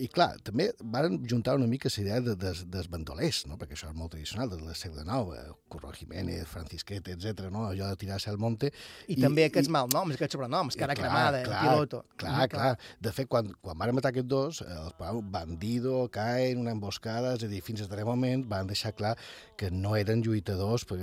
I 0.00 0.08
clar, 0.08 0.30
també 0.44 0.70
varen 0.80 1.18
juntar 1.28 1.56
una 1.58 1.66
mica 1.68 1.90
la 1.92 2.02
idea 2.02 2.20
de, 2.24 2.34
de, 2.40 2.52
dels 2.72 2.88
bandolers, 2.88 3.42
no? 3.50 3.58
perquè 3.60 3.76
això 3.76 3.90
és 3.90 3.96
molt 3.96 4.14
tradicional, 4.14 4.48
del 4.52 4.74
segle 4.78 5.04
IX, 5.04 5.34
eh, 5.36 5.56
Curro 5.68 5.92
Jiménez, 5.92 6.46
Francisquete, 6.48 7.16
etc. 7.16 7.50
no? 7.52 7.66
allò 7.68 7.90
de 7.90 7.98
tirar-se 8.00 8.30
al 8.32 8.38
monte. 8.40 8.70
I, 9.06 9.18
I 9.18 9.20
també 9.20 9.44
aquests 9.48 9.68
i, 9.68 9.74
malnoms, 9.74 10.16
aquests 10.16 10.38
sobrenoms, 10.38 10.78
cara 10.80 10.96
clar, 10.96 11.04
cremada, 11.08 11.42
clar, 11.44 11.60
piloto. 11.66 12.02
Clar, 12.16 12.32
clar, 12.32 12.48
clar. 12.54 12.94
De 13.00 13.12
fet, 13.16 13.28
quan, 13.30 13.50
quan 13.60 13.78
van 13.80 13.94
matar 13.96 14.14
aquests 14.14 14.30
dos, 14.30 14.62
eh, 14.64 14.78
els 14.86 14.96
paraven 14.98 15.28
bandido, 15.32 16.06
caen, 16.14 16.60
una 16.64 16.72
emboscada, 16.76 17.34
és 17.36 17.44
a 17.44 17.50
dir, 17.52 17.60
fins 17.66 17.84
a 17.84 17.90
darrer 17.90 18.08
moment 18.08 18.46
van 18.48 18.70
deixar 18.70 18.94
clar 18.96 19.16
que 19.60 19.70
no 19.70 19.92
eren 19.98 20.24
lluitadors 20.24 20.86
per, 20.88 20.98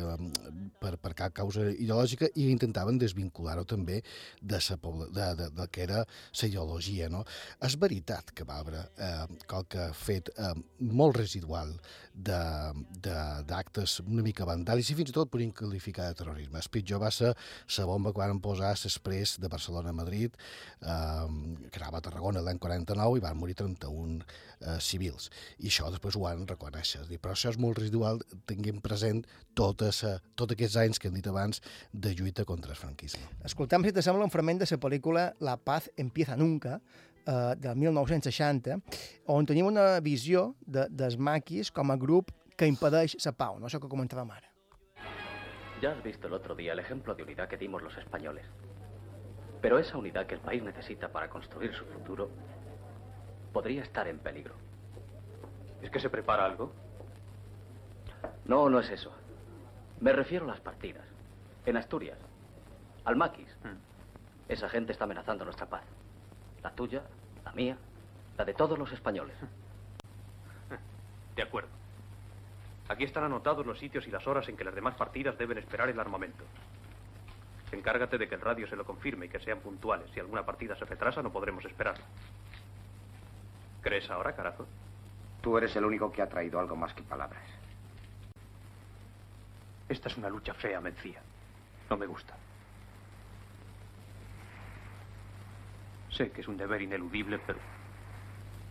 per, 0.82 0.96
per 0.98 1.14
cap 1.18 1.36
causa 1.38 1.68
ideològica 1.70 2.32
i 2.34 2.48
intentaven 2.50 2.98
desvincular-ho 2.98 3.68
també 3.70 4.02
de, 4.42 4.60
sa, 4.64 4.80
de, 4.82 5.28
de, 5.38 5.50
de 5.54 5.68
que 5.70 5.86
era 5.86 6.02
la 6.02 6.50
ideologia. 6.50 7.12
No? 7.14 7.24
És 7.64 7.78
veritat 7.80 8.34
que 8.34 8.48
va 8.48 8.58
haver 8.68 8.84
eh, 8.98 9.26
qualque 9.50 9.88
fet 9.98 10.32
eh, 10.36 10.54
molt 10.80 11.18
residual 11.18 11.74
d'actes 12.18 14.00
una 14.02 14.24
mica 14.26 14.46
vandàlics 14.48 14.90
i 14.90 14.96
fins 14.98 15.12
i 15.12 15.14
tot 15.14 15.30
podríem 15.30 15.52
qualificar 15.54 16.08
de 16.10 16.18
terrorisme. 16.18 16.58
El 16.58 16.72
pitjor 16.74 17.02
va 17.04 17.12
ser 17.14 17.34
la 17.78 17.86
bomba 17.86 18.14
que 18.14 18.24
van 18.24 18.42
posar 18.42 18.74
després 18.74 19.36
de 19.42 19.52
Barcelona 19.52 19.94
a 19.94 19.98
Madrid, 19.98 20.34
eh, 20.82 21.28
que 21.70 21.82
anava 21.82 22.02
a 22.02 22.06
Tarragona 22.08 22.42
l'any 22.42 22.60
49 22.60 23.20
i 23.20 23.24
van 23.24 23.38
morir 23.38 23.56
31 23.60 24.24
eh, 24.24 24.80
civils. 24.82 25.30
I 25.60 25.70
això 25.70 25.92
després 25.94 26.18
ho 26.18 26.26
van 26.26 26.48
reconèixer. 26.50 27.06
Dir, 27.10 27.20
però 27.22 27.36
això 27.36 27.54
és 27.54 27.60
molt 27.62 27.78
residual, 27.80 28.24
tinguem 28.50 28.82
present 28.82 29.24
tota 29.58 29.92
tots 30.38 30.54
aquests 30.54 30.78
anys 30.82 31.00
que 31.00 31.10
hem 31.10 31.18
dit 31.18 31.28
abans 31.30 31.62
de 31.94 32.14
lluita 32.18 32.46
contra 32.46 32.74
el 32.74 32.80
franquisme. 32.80 33.22
Escoltem, 33.46 33.86
si 33.86 33.94
t'assembla, 33.94 34.26
un 34.26 34.34
fragment 34.34 34.62
de 34.62 34.68
la 34.70 34.82
pel·lícula 34.82 35.28
La 35.40 35.58
paz 35.58 35.90
empieza 35.98 36.36
nunca, 36.36 36.82
eh, 37.28 37.56
del 37.60 37.76
1960, 37.76 38.80
on 39.28 39.46
tenim 39.46 39.68
una 39.68 40.00
visió 40.00 40.54
de, 40.66 40.88
dels 40.90 41.18
maquis 41.20 41.72
com 41.72 41.92
a 41.92 41.98
grup 42.00 42.32
que 42.58 42.66
impedeix 42.66 43.18
la 43.26 43.34
pau, 43.38 43.60
no 43.60 43.68
això 43.68 43.82
que 43.84 43.92
comentàvem 43.92 44.32
ara. 44.32 44.48
Ya 45.82 45.92
has 45.92 46.02
visto 46.02 46.26
el 46.28 46.34
otro 46.34 46.56
día 46.56 46.74
el 46.74 46.80
ejemplo 46.80 47.14
de 47.14 47.22
unidad 47.22 47.48
que 47.48 47.58
dimos 47.58 47.84
los 47.84 47.96
españoles. 47.98 48.46
Pero 49.62 49.78
esa 49.78 49.98
unidad 49.98 50.26
que 50.26 50.36
el 50.36 50.42
país 50.42 50.64
necesita 50.64 51.12
para 51.12 51.30
construir 51.30 51.74
su 51.76 51.86
futuro 51.86 52.30
podría 53.54 53.84
estar 53.84 54.08
en 54.08 54.18
peligro. 54.20 54.56
¿Es 55.82 55.92
que 55.92 56.00
se 56.00 56.10
prepara 56.10 56.46
algo? 56.46 56.72
No, 58.46 58.70
no 58.70 58.80
es 58.80 58.90
eso. 58.90 59.12
Me 60.00 60.14
refiero 60.14 60.46
a 60.46 60.48
las 60.48 60.62
partidas. 60.62 61.06
En 61.66 61.78
Asturias. 61.78 62.18
Al 63.04 63.16
maquis. 63.16 63.50
Esa 64.48 64.70
gente 64.70 64.94
está 64.94 65.04
amenazando 65.04 65.44
nuestra 65.44 65.68
paz. 65.68 65.84
La 66.64 66.72
tuya, 66.72 67.04
la 67.48 67.54
mía, 67.54 67.78
la 68.38 68.44
de 68.44 68.54
todos 68.54 68.78
los 68.78 68.92
españoles. 68.92 69.36
De 71.36 71.42
acuerdo. 71.42 71.70
Aquí 72.90 73.06
están 73.06 73.24
anotados 73.24 73.66
los 73.66 73.80
sitios 73.80 74.06
y 74.06 74.12
las 74.12 74.28
horas 74.28 74.48
en 74.50 74.58
que 74.58 74.66
las 74.66 74.76
demás 74.76 74.96
partidas 74.96 75.38
deben 75.38 75.58
esperar 75.58 75.88
el 75.90 76.00
armamento. 76.00 76.44
Encárgate 77.72 78.18
de 78.18 78.28
que 78.28 78.36
el 78.36 78.42
radio 78.42 78.68
se 78.68 78.76
lo 78.76 78.86
confirme 78.86 79.28
y 79.28 79.30
que 79.30 79.40
sean 79.40 79.60
puntuales. 79.60 80.10
Si 80.14 80.20
alguna 80.20 80.46
partida 80.46 80.76
se 80.76 80.86
retrasa, 80.86 81.22
no 81.22 81.32
podremos 81.32 81.64
esperarla. 81.64 82.06
¿Crees 83.82 84.10
ahora, 84.10 84.36
carajo? 84.36 84.66
Tú 85.42 85.58
eres 85.58 85.76
el 85.76 85.86
único 85.86 86.12
que 86.12 86.22
ha 86.22 86.28
traído 86.28 86.60
algo 86.60 86.76
más 86.76 86.94
que 86.94 87.04
palabras. 87.04 87.44
Esta 89.88 90.10
es 90.10 90.18
una 90.18 90.30
lucha 90.30 90.54
fea, 90.54 90.82
Mencía. 90.82 91.22
No 91.90 91.96
me 91.96 92.08
gusta. 92.08 92.36
Sé 96.12 96.32
que 96.32 96.42
es 96.42 96.48
un 96.48 96.58
deber 96.58 96.82
ineludible, 96.82 97.40
pero 97.46 97.60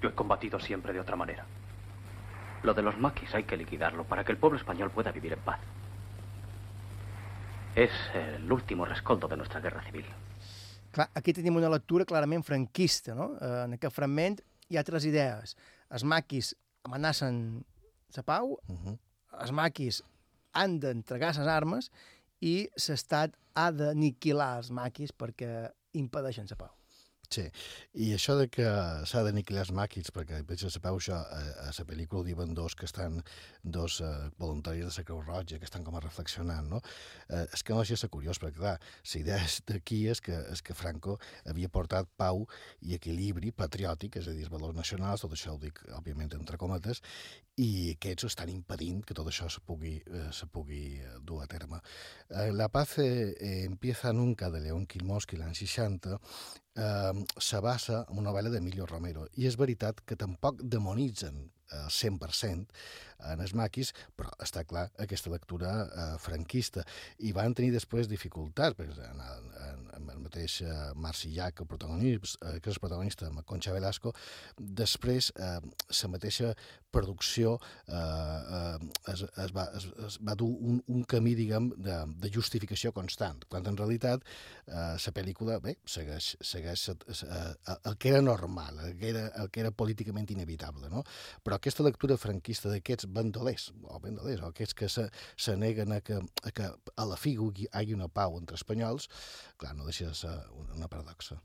yo 0.00 0.08
he 0.08 0.14
combatido 0.14 0.58
siempre 0.60 0.92
de 0.92 1.00
otra 1.00 1.16
manera. 1.16 1.44
Lo 2.62 2.74
de 2.74 2.82
los 2.82 2.96
maquis 2.98 3.34
hay 3.34 3.44
que 3.44 3.56
liquidarlo 3.56 4.04
para 4.04 4.24
que 4.24 4.32
el 4.32 4.38
pueblo 4.38 4.58
español 4.58 4.90
pueda 4.90 5.12
vivir 5.12 5.32
en 5.34 5.40
paz. 5.40 5.60
És 7.76 7.92
el 8.14 8.50
último 8.50 8.86
rescoldo 8.86 9.28
de 9.28 9.36
nuestra 9.36 9.60
guerra 9.60 9.82
civil. 9.84 10.06
Clar, 10.92 11.10
aquí 11.14 11.34
tenim 11.36 11.56
una 11.60 11.68
lectura 11.68 12.06
clarament 12.08 12.42
franquista, 12.42 13.14
no? 13.14 13.34
Eh, 13.36 13.64
En 13.66 13.74
aquest 13.76 13.94
fragment 13.94 14.40
hi 14.70 14.78
ha 14.78 14.84
tres 14.84 15.04
idees. 15.04 15.56
Els 15.92 16.04
maquis 16.04 16.54
amenacen 16.84 17.64
la 18.16 18.22
pau, 18.22 18.58
Uh 18.68 18.76
-huh. 18.76 18.98
els 19.42 19.52
maquis 19.52 20.02
han 20.54 20.80
d'entregar 20.80 21.36
les 21.36 21.46
armes 21.46 21.90
i 22.40 22.68
l'estat 22.88 23.36
ha 23.54 23.70
d'aniquilar 23.70 24.56
els 24.56 24.70
maquis 24.70 25.12
perquè 25.12 25.70
impedeixen 25.92 26.46
la 26.48 26.56
pau. 26.56 26.75
Sí, 27.26 27.42
i 27.98 28.12
això 28.14 28.36
de 28.38 28.46
que 28.52 28.66
s'ha 29.08 29.22
d'aniquilar 29.26 29.64
els 29.64 29.72
maquis, 29.74 30.12
perquè 30.14 30.38
per 30.46 30.54
això 30.54 30.70
sabeu 30.70 30.98
això, 31.00 31.16
a, 31.18 31.40
a 31.66 31.72
la 31.74 31.86
pel·lícula 31.88 32.22
ho 32.22 32.26
diuen 32.26 32.54
dos 32.54 32.76
que 32.78 32.86
estan, 32.86 33.18
dos 33.62 33.98
eh, 34.00 34.10
voluntaris 34.38 34.86
de 34.86 34.92
la 34.92 35.06
Creu 35.08 35.22
Roja, 35.24 35.58
que 35.58 35.66
estan 35.66 35.84
com 35.84 35.96
a 35.98 36.02
reflexionant, 36.04 36.68
no? 36.70 36.80
Eh, 37.28 37.44
és 37.52 37.64
que 37.66 37.74
no 37.74 37.84
ser 37.84 38.10
curiós, 38.12 38.38
perquè 38.42 38.60
clar, 38.60 38.76
la 38.78 39.20
idea 39.20 39.40
és 39.42 39.58
d'aquí 39.66 40.04
és 40.12 40.22
que, 40.22 40.38
és 40.52 40.62
que 40.62 40.76
Franco 40.78 41.18
havia 41.50 41.72
portat 41.72 42.08
pau 42.16 42.46
i 42.82 42.94
equilibri 42.94 43.50
patriòtic, 43.50 44.20
és 44.20 44.30
a 44.30 44.36
dir, 44.36 44.46
els 44.46 44.52
valors 44.52 44.76
nacionals, 44.76 45.26
tot 45.26 45.34
això 45.34 45.56
ho 45.56 45.60
dic, 45.62 45.82
òbviament, 45.98 46.32
entre 46.38 46.60
cometes, 46.60 47.02
i 47.56 47.94
aquests 47.94 48.28
estan 48.28 48.50
impedint 48.52 49.00
que 49.06 49.16
tot 49.16 49.28
això 49.30 49.48
se 49.52 49.62
pugui, 49.64 49.96
eh, 50.04 50.28
se 50.32 50.46
pugui 50.52 51.00
eh, 51.00 51.16
dur 51.24 51.42
a 51.42 51.46
terme. 51.50 51.80
Eh, 52.28 52.50
la 52.52 52.68
paz 52.68 52.98
eh, 52.98 53.64
empieza 53.64 54.12
nunca, 54.12 54.50
de 54.50 54.60
León 54.60 54.86
Quilmosqui, 54.86 55.38
l'any 55.40 55.54
60, 55.56 56.20
eh, 56.76 57.24
se 57.38 57.60
basa 57.60 58.04
en 58.04 58.20
una 58.20 58.30
novel·la 58.30 58.52
d'Emilio 58.52 58.86
Romero. 58.86 59.26
I 59.36 59.48
és 59.50 59.58
veritat 59.58 60.02
que 60.06 60.18
tampoc 60.20 60.62
demonitzen 60.62 61.44
al 61.74 61.90
100% 61.90 62.66
en 63.32 63.42
els 63.44 63.54
maquis, 63.56 63.92
però 64.16 64.32
està 64.42 64.64
clar 64.68 64.86
aquesta 65.02 65.32
lectura 65.32 65.72
eh, 65.86 66.06
franquista. 66.22 66.84
I 67.18 67.32
van 67.36 67.54
tenir 67.56 67.72
després 67.74 68.10
dificultats, 68.10 68.76
perquè 68.78 69.10
en, 69.10 69.22
en, 69.66 69.86
en 69.98 70.10
el 70.14 70.22
mateix 70.24 70.60
eh, 70.62 70.74
Marcillà, 70.94 71.50
que, 71.52 71.64
el 71.64 71.70
protagonista, 71.70 72.40
eh, 72.50 72.60
que 72.60 72.72
és 72.72 72.78
el 72.78 72.84
protagonista, 72.84 73.30
amb 73.30 73.44
Concha 73.48 73.74
Velasco, 73.76 74.14
després 74.56 75.32
eh, 75.36 75.60
la 76.02 76.12
mateixa 76.12 76.52
producció 76.96 77.56
eh, 77.86 77.92
eh, 77.92 79.12
es, 79.12 79.22
es, 79.22 79.52
va, 79.54 79.66
es, 79.76 79.88
es 80.06 80.18
va 80.24 80.36
dur 80.38 80.48
un, 80.48 80.80
un 80.92 81.04
camí, 81.08 81.34
diguem, 81.36 81.70
de, 81.76 81.98
de 82.22 82.30
justificació 82.32 82.92
constant, 82.96 83.42
quan 83.50 83.66
en 83.68 83.76
realitat 83.78 84.24
eh, 84.24 84.94
la 84.96 85.14
pel·lícula, 85.16 85.58
bé, 85.62 85.76
segueix, 85.84 86.34
segueix 86.40 86.88
eh, 86.92 87.76
el 87.76 87.98
que 88.00 88.12
era 88.14 88.22
normal, 88.24 88.80
el 88.86 88.96
que 89.00 89.10
era, 89.12 89.26
el 89.42 89.50
que 89.52 89.62
era 89.64 89.72
políticament 89.72 90.30
inevitable, 90.32 90.90
no? 90.92 91.04
Però 91.44 91.58
aquesta 91.58 91.84
lectura 91.86 92.18
franquista 92.20 92.72
d'aquests 92.72 93.05
bandolers, 93.06 93.70
o 93.84 94.00
bandolers, 94.02 94.42
o 94.42 94.52
aquests 94.52 94.76
que 94.76 94.88
se, 94.92 95.08
se 95.36 95.56
neguen 95.56 95.92
a 95.92 96.00
que, 96.00 96.20
a 96.20 96.54
que 96.54 96.70
a 96.70 97.08
la 97.08 97.18
fi 97.20 97.36
hi 97.36 97.68
hagi 97.72 97.94
una 97.94 98.08
pau 98.08 98.38
entre 98.38 98.56
espanyols, 98.56 99.08
clar, 99.56 99.74
no 99.76 99.86
deixa 99.88 100.10
de 100.10 100.14
ser 100.14 100.36
una 100.76 100.88
paradoxa. 100.88 101.40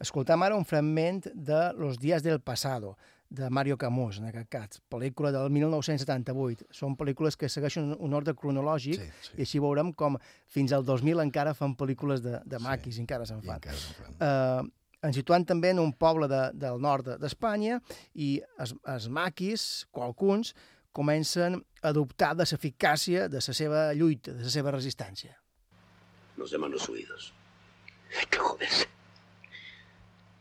Escoltam 0.00 0.42
ara 0.44 0.56
un 0.56 0.64
fragment 0.64 1.26
de 1.32 1.72
Los 1.78 1.98
días 1.98 2.22
del 2.22 2.40
pasado, 2.40 2.96
de 3.28 3.50
Mario 3.50 3.76
Camus, 3.76 4.18
en 4.18 4.28
aquest 4.30 4.48
cas, 4.48 4.80
pel·lícula 4.92 5.32
del 5.34 5.50
1978. 5.50 6.68
Són 6.74 6.94
pel·lícules 6.98 7.36
que 7.38 7.50
segueixen 7.50 7.94
un 7.98 8.14
ordre 8.14 8.36
cronològic 8.38 9.00
sí, 9.00 9.08
sí. 9.26 9.34
i 9.38 9.46
així 9.46 9.62
veurem 9.62 9.92
com 9.98 10.18
fins 10.52 10.74
al 10.76 10.86
2000 10.86 11.24
encara 11.24 11.54
fan 11.58 11.74
pel·lícules 11.78 12.22
de, 12.22 12.38
de 12.46 12.60
maquis 12.62 12.94
sí, 12.94 13.00
i 13.00 13.06
encara 13.06 13.26
se'n 13.26 13.42
fan. 13.42 13.58
Encara 13.58 13.80
se'n 13.80 13.98
fan. 13.98 14.20
Uh, 14.20 14.86
ens 15.06 15.18
situant 15.18 15.44
també 15.46 15.74
en 15.74 15.82
un 15.82 15.92
poble 15.92 16.28
de, 16.30 16.42
del 16.56 16.80
nord 16.82 17.16
d'Espanya 17.20 17.80
i 18.14 18.36
els, 18.62 18.76
els 18.94 19.10
maquis, 19.12 19.86
qualcuns, 19.94 20.54
comencen 20.96 21.60
a 21.82 21.90
adoptar 21.92 22.32
de 22.38 22.46
l'eficàcia 22.48 23.26
de 23.28 23.40
la 23.44 23.54
seva 23.60 23.80
lluita, 23.92 24.32
de 24.32 24.46
la 24.46 24.52
seva 24.52 24.72
resistència. 24.72 25.34
Nos 26.40 26.52
llaman 26.52 26.72
los 26.72 26.88
huidos. 26.88 27.32
Hay 28.16 28.26
que 28.32 28.38
joderse. 28.38 28.88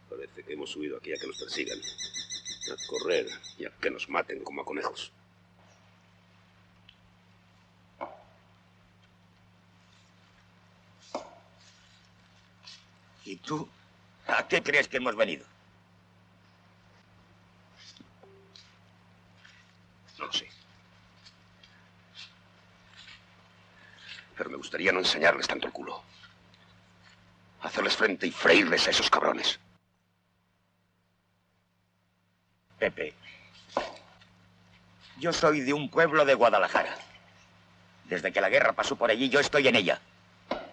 Parece 0.09 0.43
que 0.43 0.53
hemos 0.53 0.75
huido 0.75 0.97
aquí 0.97 1.11
a 1.11 1.17
que 1.19 1.27
nos 1.27 1.39
persigan. 1.43 1.79
A 2.71 2.75
correr 2.87 3.27
y 3.59 3.65
a 3.65 3.71
que 3.81 3.91
nos 3.91 4.07
maten 4.09 4.43
como 4.43 4.61
a 4.61 4.65
conejos. 4.65 5.11
¿Y 13.25 13.35
tú? 13.37 13.67
¿A 14.27 14.47
qué 14.47 14.61
crees 14.63 14.87
que 14.87 14.97
hemos 14.97 15.15
venido? 15.15 15.45
No 20.17 20.25
lo 20.25 20.33
sé. 20.33 20.47
Pero 24.37 24.49
me 24.49 24.57
gustaría 24.57 24.91
no 24.91 24.99
enseñarles 24.99 25.47
tanto 25.47 25.67
el 25.67 25.73
culo. 25.73 26.03
Hacerles 27.61 27.95
frente 27.95 28.27
y 28.27 28.31
freírles 28.31 28.87
a 28.87 28.91
esos 28.91 29.09
cabrones. 29.09 29.59
Pepe, 32.77 33.13
yo 35.17 35.31
soy 35.31 35.61
de 35.61 35.73
un 35.73 35.89
pueblo 35.89 36.25
de 36.25 36.33
Guadalajara. 36.33 36.95
Desde 38.05 38.31
que 38.31 38.41
la 38.41 38.49
guerra 38.49 38.73
pasó 38.73 38.95
por 38.95 39.09
allí, 39.09 39.29
yo 39.29 39.39
estoy 39.39 39.67
en 39.67 39.75
ella. 39.75 39.99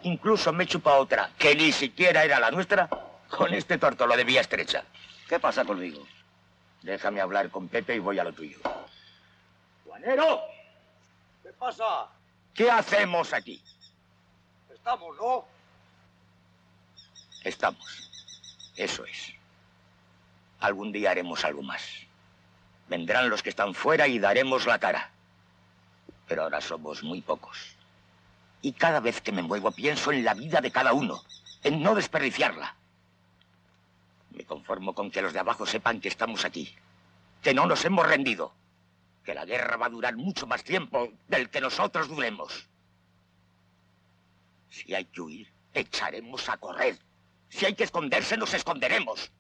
Incluso 0.03 0.53
me 0.53 0.65
he 0.65 0.67
chupado 0.67 0.99
otra, 0.99 1.31
que 1.39 1.55
ni 1.55 1.71
siquiera 1.71 2.25
era 2.25 2.41
la 2.41 2.51
nuestra, 2.51 2.89
con 3.31 3.55
este 3.55 3.79
tortolo 3.79 4.17
de 4.17 4.25
vía 4.25 4.41
estrecha. 4.41 4.85
¿Qué 5.29 5.39
pasa 5.39 5.65
conmigo? 5.65 6.07
Déjame 6.83 7.21
hablar 7.21 7.51
con 7.51 7.69
Pepe 7.69 7.95
y 7.95 8.01
voy 8.01 8.19
a 8.19 8.25
lo 8.25 8.33
tuyo. 8.33 8.59
¿Qué 11.43 11.53
pasa? 11.59 12.09
¿Qué 12.55 12.71
hacemos 12.71 13.33
aquí? 13.33 13.63
Estamos, 14.73 15.17
¿no? 15.17 15.45
Estamos. 17.45 18.11
Eso 18.77 19.05
es. 19.05 19.33
Algún 20.61 20.93
día 20.93 21.11
haremos 21.11 21.45
algo 21.45 21.63
más. 21.63 21.83
Vendrán 22.89 23.29
los 23.31 23.43
que 23.43 23.51
están 23.51 23.75
fuera 23.75 24.09
y 24.09 24.19
daremos 24.19 24.67
la 24.67 24.79
cara. 24.79 25.11
Pero 26.27 26.45
ahora 26.45 26.61
somos 26.61 27.03
muy 27.03 27.21
pocos. 27.21 27.77
Y 28.61 28.73
cada 28.73 29.01
vez 29.01 29.21
que 29.21 29.33
me 29.33 29.43
muevo 29.43 29.71
pienso 29.73 30.13
en 30.13 30.25
la 30.25 30.35
vida 30.35 30.61
de 30.61 30.71
cada 30.71 30.93
uno, 30.93 31.23
en 31.63 31.83
no 31.83 31.95
desperdiciarla. 31.95 32.75
Me 34.31 34.45
conformo 34.45 34.95
con 34.95 35.11
que 35.11 35.23
los 35.23 35.33
de 35.33 35.41
abajo 35.41 35.67
sepan 35.67 36.01
que 36.01 36.09
estamos 36.09 36.45
aquí, 36.45 36.75
que 37.43 37.55
no 37.55 37.67
nos 37.67 37.85
hemos 37.85 38.07
rendido, 38.07 38.53
que 39.25 39.35
la 39.35 39.45
guerra 39.45 39.77
va 39.77 39.87
a 39.87 39.91
durar 39.91 40.17
mucho 40.17 40.47
más 40.47 40.65
tiempo 40.65 41.13
del 41.29 41.51
que 41.51 41.61
nosotros 41.61 42.09
duremos. 42.09 42.69
Si 44.69 44.95
hay 44.95 45.05
que 45.05 45.21
huir, 45.21 45.49
echaremos 45.75 46.49
a 46.49 46.57
correr. 46.57 46.99
Si 47.49 47.67
hay 47.67 47.75
que 47.75 47.85
esconderse, 47.85 48.37
nos 48.37 48.55
esconderemos. 48.55 49.31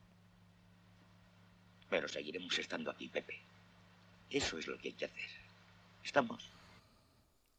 Pero 1.89 2.09
seguiremos 2.09 2.59
estando 2.59 2.91
aquí, 2.91 3.09
Pepe. 3.09 3.41
Eso 4.31 4.57
és 4.57 4.67
el 4.67 4.79
que 4.79 4.89
hay 4.89 4.95
que 4.95 5.05
hacer. 5.05 5.31
Estamos? 6.03 6.49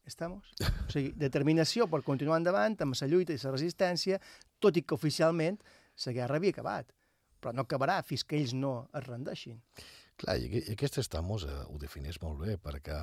Estamos? 0.04 0.44
O 0.60 0.90
sigui, 0.90 1.12
determinació 1.16 1.86
per 1.88 2.02
continuar 2.02 2.40
endavant 2.42 2.74
amb 2.82 2.98
la 2.98 3.08
lluita 3.08 3.32
i 3.32 3.38
la 3.40 3.52
resistència, 3.54 4.18
tot 4.58 4.76
i 4.76 4.82
que 4.82 4.96
oficialment 4.98 5.60
la 6.04 6.14
guerra 6.16 6.40
havia 6.40 6.50
acabat. 6.50 6.90
Però 7.40 7.54
no 7.54 7.62
acabarà 7.62 8.00
fins 8.02 8.24
que 8.26 8.36
ells 8.40 8.56
no 8.58 8.74
es 8.92 9.06
rendeixin. 9.06 9.60
Clar, 10.22 10.36
i 10.38 10.60
i 10.60 10.74
aquest 10.76 11.00
estamos 11.02 11.42
eh, 11.42 11.54
ho 11.66 11.78
defineix 11.82 12.20
molt 12.22 12.38
bé, 12.38 12.52
perquè, 12.62 13.00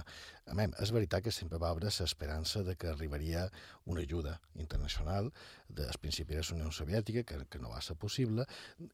a 0.47 0.53
més, 0.55 0.71
és 0.79 0.93
veritat 0.95 1.25
que 1.25 1.33
sempre 1.35 1.59
va 1.59 1.71
haver 1.73 1.89
l'esperança 1.89 2.61
de 2.63 2.77
que 2.79 2.87
arribaria 2.87 3.41
una 3.91 4.05
ajuda 4.05 4.37
internacional 4.55 5.27
del 5.67 5.99
principi 5.99 6.37
de 6.37 6.45
la 6.45 6.55
Unió 6.55 6.71
Soviètica, 6.71 7.25
que, 7.27 7.41
que 7.51 7.59
no 7.59 7.73
va 7.73 7.81
ser 7.83 7.97
possible, 7.99 8.45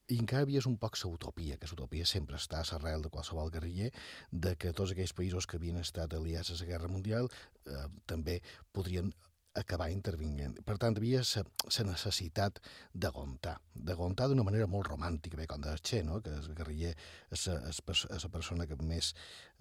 i 0.09 0.17
encara 0.17 0.47
havia 0.47 0.65
un 0.65 0.79
poc 0.81 0.97
l'utopia, 1.03 1.59
que 1.61 1.69
l'utopia 1.69 2.09
sempre 2.09 2.41
està 2.41 2.63
a 2.63 2.65
l'arrel 2.71 3.05
de 3.05 3.13
qualsevol 3.13 3.53
guerriller, 3.53 3.91
de 4.31 4.55
que 4.55 4.73
tots 4.73 4.95
aquells 4.95 5.13
països 5.13 5.45
que 5.45 5.61
havien 5.61 5.77
estat 5.77 6.17
aliats 6.17 6.49
a 6.49 6.59
la 6.63 6.71
Guerra 6.73 6.89
Mundial 6.89 7.29
eh, 7.29 7.85
també 8.09 8.41
podrien 8.73 9.13
acabar 9.59 9.89
intervinguent. 9.91 10.59
Per 10.65 10.77
tant, 10.81 10.97
havia 10.97 11.23
la 11.23 11.85
necessitat 11.89 12.59
d'aguantar, 12.93 13.57
d'aguantar 13.73 14.29
d'una 14.29 14.45
manera 14.47 14.67
molt 14.69 14.89
romàntica, 14.91 15.37
bé, 15.39 15.47
com 15.49 15.61
de 15.61 15.75
Che, 15.81 16.03
no? 16.03 16.21
que 16.21 16.33
el 16.33 16.53
guerriller 16.55 16.93
és 17.31 17.47
la 17.49 18.31
persona 18.33 18.67
que 18.67 18.77
més 18.81 19.13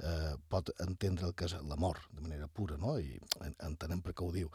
eh, 0.02 0.34
pot 0.48 0.70
entendre 0.84 1.26
el 1.28 1.34
que 1.34 1.46
és 1.48 1.54
l'amor 1.68 2.00
de 2.12 2.20
manera 2.24 2.48
pura, 2.48 2.76
no? 2.76 2.98
i 2.98 3.18
en- 3.44 3.56
entenem 3.68 4.02
per 4.02 4.12
què 4.14 4.26
ho 4.26 4.32
diu. 4.34 4.50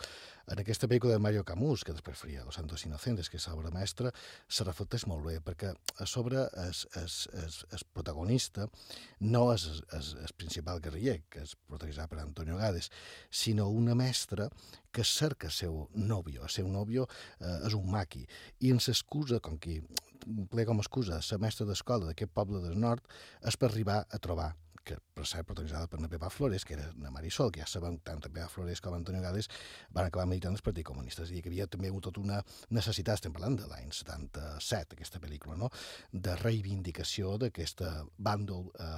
En 0.52 0.60
aquesta 0.60 0.88
pel·lícula 0.88 1.14
de 1.16 1.24
Mario 1.24 1.44
Camus, 1.48 1.84
que 1.86 1.94
després 1.94 2.20
faria 2.20 2.44
Los 2.46 2.56
Santos 2.60 2.86
Inocentes, 2.86 3.30
que 3.30 3.38
és 3.38 3.48
l'obra 3.48 3.72
mestra, 3.72 4.12
se 4.48 4.66
reflecteix 4.68 5.06
molt 5.08 5.26
bé, 5.26 5.40
perquè 5.40 5.72
a 5.72 6.06
sobre 6.06 6.44
el, 6.44 6.74
el, 7.00 7.10
el, 7.42 7.58
el 7.72 7.86
protagonista 7.94 8.68
no 9.22 9.48
és 9.54 9.68
el, 9.94 10.12
principal 10.38 10.82
guerriller, 10.82 11.22
que 11.30 11.44
és 11.46 11.56
protagonitzat 11.68 12.10
per 12.12 12.20
Antonio 12.22 12.58
Gades, 12.58 12.92
sinó 13.30 13.70
una 13.70 13.96
mestra 13.96 14.50
que 14.92 15.04
cerca 15.08 15.48
el 15.48 15.54
seu 15.56 15.88
nòvio. 15.96 16.44
El 16.44 16.50
seu 16.52 16.68
nòvio 16.68 17.08
eh, 17.40 17.60
és 17.68 17.76
un 17.78 17.88
maqui, 17.92 18.26
i 18.60 18.74
ens 18.74 18.90
excusa, 18.92 19.40
com 19.40 19.58
qui 19.62 19.80
ple 20.52 20.66
com 20.68 20.82
excusa, 20.82 21.22
la 21.32 21.40
mestra 21.42 21.66
d'escola 21.66 22.10
d'aquest 22.12 22.34
poble 22.34 22.60
del 22.62 22.78
nord, 22.80 23.06
és 23.48 23.58
per 23.58 23.72
arribar 23.72 24.04
a 24.10 24.20
trobar 24.20 24.52
que 24.86 24.98
per 25.16 25.26
ser 25.30 25.44
protagonitzada 25.46 25.90
per 25.92 26.00
Napeva 26.02 26.30
Flores, 26.34 26.66
que 26.66 26.76
era 26.78 26.88
na 27.00 27.12
Marisol, 27.14 27.52
que 27.52 27.62
ja 27.62 27.68
sabem 27.70 28.00
tant 28.06 28.22
Napeva 28.24 28.50
Flores 28.52 28.82
com 28.82 28.96
Antonio 28.98 29.22
Gades 29.24 29.50
van 29.94 30.08
acabar 30.08 30.28
militant 30.30 30.58
els 30.58 30.66
Partit 30.66 30.86
Comunista. 30.88 31.24
És 31.24 31.32
a 31.32 31.36
dir, 31.36 31.44
que 31.46 31.52
havia 31.52 31.68
també 31.72 31.92
hagut 31.92 32.10
tota 32.10 32.24
una 32.24 32.40
necessitat, 32.70 33.20
estem 33.20 33.36
parlant 33.36 33.60
de 33.60 33.70
l'any 33.70 33.92
77, 33.94 34.98
aquesta 34.98 35.22
pel·lícula, 35.24 35.58
no?, 35.60 35.72
de 36.12 36.36
reivindicació 36.42 37.38
d'aquest 37.42 37.86
bàndol 38.18 38.70
eh, 38.80 38.92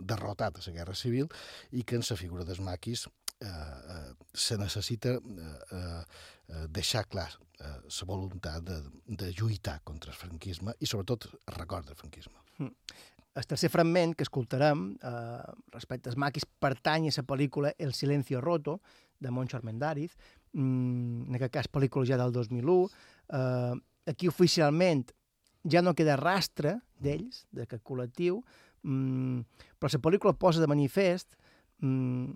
derrotat 0.00 0.58
a 0.60 0.64
la 0.66 0.78
Guerra 0.78 0.96
Civil 0.98 1.28
i 1.72 1.84
que 1.84 1.98
en 1.98 2.06
la 2.08 2.20
figura 2.20 2.44
dels 2.48 2.62
maquis 2.64 3.06
eh, 3.06 3.48
eh, 3.48 4.14
se 4.32 4.58
necessita 4.58 5.16
eh, 5.16 6.04
eh, 6.48 6.66
deixar 6.68 7.06
clar 7.08 7.30
eh, 7.58 7.80
la 7.88 8.06
voluntat 8.06 8.62
de, 8.62 8.80
de 9.06 9.32
lluitar 9.32 9.80
contra 9.82 10.12
el 10.12 10.18
franquisme 10.18 10.74
i 10.80 10.86
sobretot 10.86 11.28
record 11.58 11.90
del 11.90 11.98
franquisme. 11.98 12.38
Mm. 12.58 12.70
El 13.34 13.46
tercer 13.50 13.70
fragment 13.70 14.14
que 14.14 14.22
escoltarem 14.22 14.92
eh, 15.02 15.54
respecte 15.74 16.10
als 16.10 16.18
maquis 16.20 16.46
pertany 16.46 17.08
a 17.10 17.14
la 17.16 17.26
pel·lícula 17.26 17.74
El 17.78 17.92
silencio 17.92 18.40
roto, 18.40 18.80
de 19.18 19.30
Moncho 19.30 19.56
Armendáriz, 19.56 20.16
mm, 20.52 21.28
en 21.28 21.34
aquest 21.34 21.52
cas 21.54 21.68
pel·lícula 21.70 22.06
ja 22.06 22.18
del 22.20 22.32
2001. 22.32 22.90
Eh, 23.28 23.74
aquí 24.06 24.28
oficialment 24.28 25.10
ja 25.64 25.82
no 25.82 25.94
queda 25.94 26.18
rastre 26.20 26.78
d'ells, 27.00 27.46
d'aquest 27.50 27.82
col·lectiu, 27.82 28.42
mm, 28.82 29.40
però 29.80 29.92
la 29.92 30.04
pel·lícula 30.06 30.38
posa 30.38 30.60
de 30.60 30.68
manifest 30.68 31.36
mm, 31.80 32.34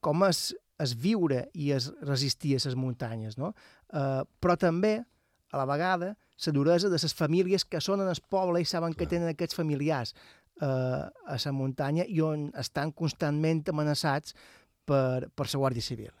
com 0.00 0.24
és, 0.24 0.54
és 0.78 0.94
viure 0.94 1.44
i 1.54 1.70
és 1.74 1.90
resistir 2.02 2.56
a 2.56 2.62
les 2.64 2.74
muntanyes, 2.74 3.38
no? 3.38 3.54
Eh, 3.92 4.24
però 4.40 4.56
també, 4.56 5.04
a 5.50 5.58
la 5.58 5.66
vegada, 5.66 6.16
la 6.46 6.52
duresa 6.52 6.88
de 6.88 6.98
les 7.02 7.14
famílies 7.14 7.64
que 7.64 7.80
són 7.80 8.02
en 8.04 8.08
el 8.08 8.20
poble 8.30 8.60
i 8.62 8.68
saben 8.68 8.94
que 8.94 9.08
tenen 9.10 9.32
aquests 9.32 9.56
familiars 9.58 10.14
eh, 10.60 10.66
a 10.66 11.38
la 11.44 11.52
muntanya 11.52 12.04
i 12.06 12.20
on 12.20 12.50
estan 12.58 12.92
constantment 12.92 13.64
amenaçats 13.68 14.34
per, 14.84 15.28
per 15.34 15.46
la 15.46 15.60
Guàrdia 15.64 15.82
Civil. 15.82 16.12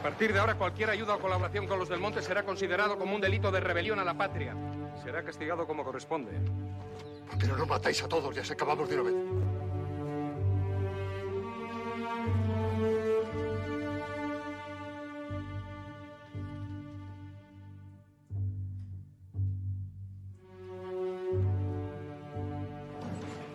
A 0.00 0.02
partir 0.02 0.32
de 0.32 0.38
ahora, 0.40 0.54
cualquier 0.54 0.88
ayuda 0.88 1.14
o 1.14 1.20
colaboración 1.20 1.66
con 1.66 1.78
los 1.78 1.88
del 1.88 2.00
monte 2.00 2.22
será 2.22 2.42
considerado 2.42 2.98
como 2.98 3.14
un 3.14 3.20
delito 3.20 3.50
de 3.50 3.60
rebelión 3.60 3.98
a 3.98 4.04
la 4.04 4.16
patria. 4.16 4.56
Será 5.02 5.22
castigado 5.22 5.66
como 5.66 5.84
corresponde. 5.84 6.32
Pero 7.38 7.56
no 7.56 7.66
matáis 7.66 8.02
a 8.02 8.08
todos, 8.08 8.34
ya 8.34 8.42
se 8.42 8.54
acabamos 8.54 8.88
de 8.88 8.98
una 8.98 9.10
vez. 9.10 9.59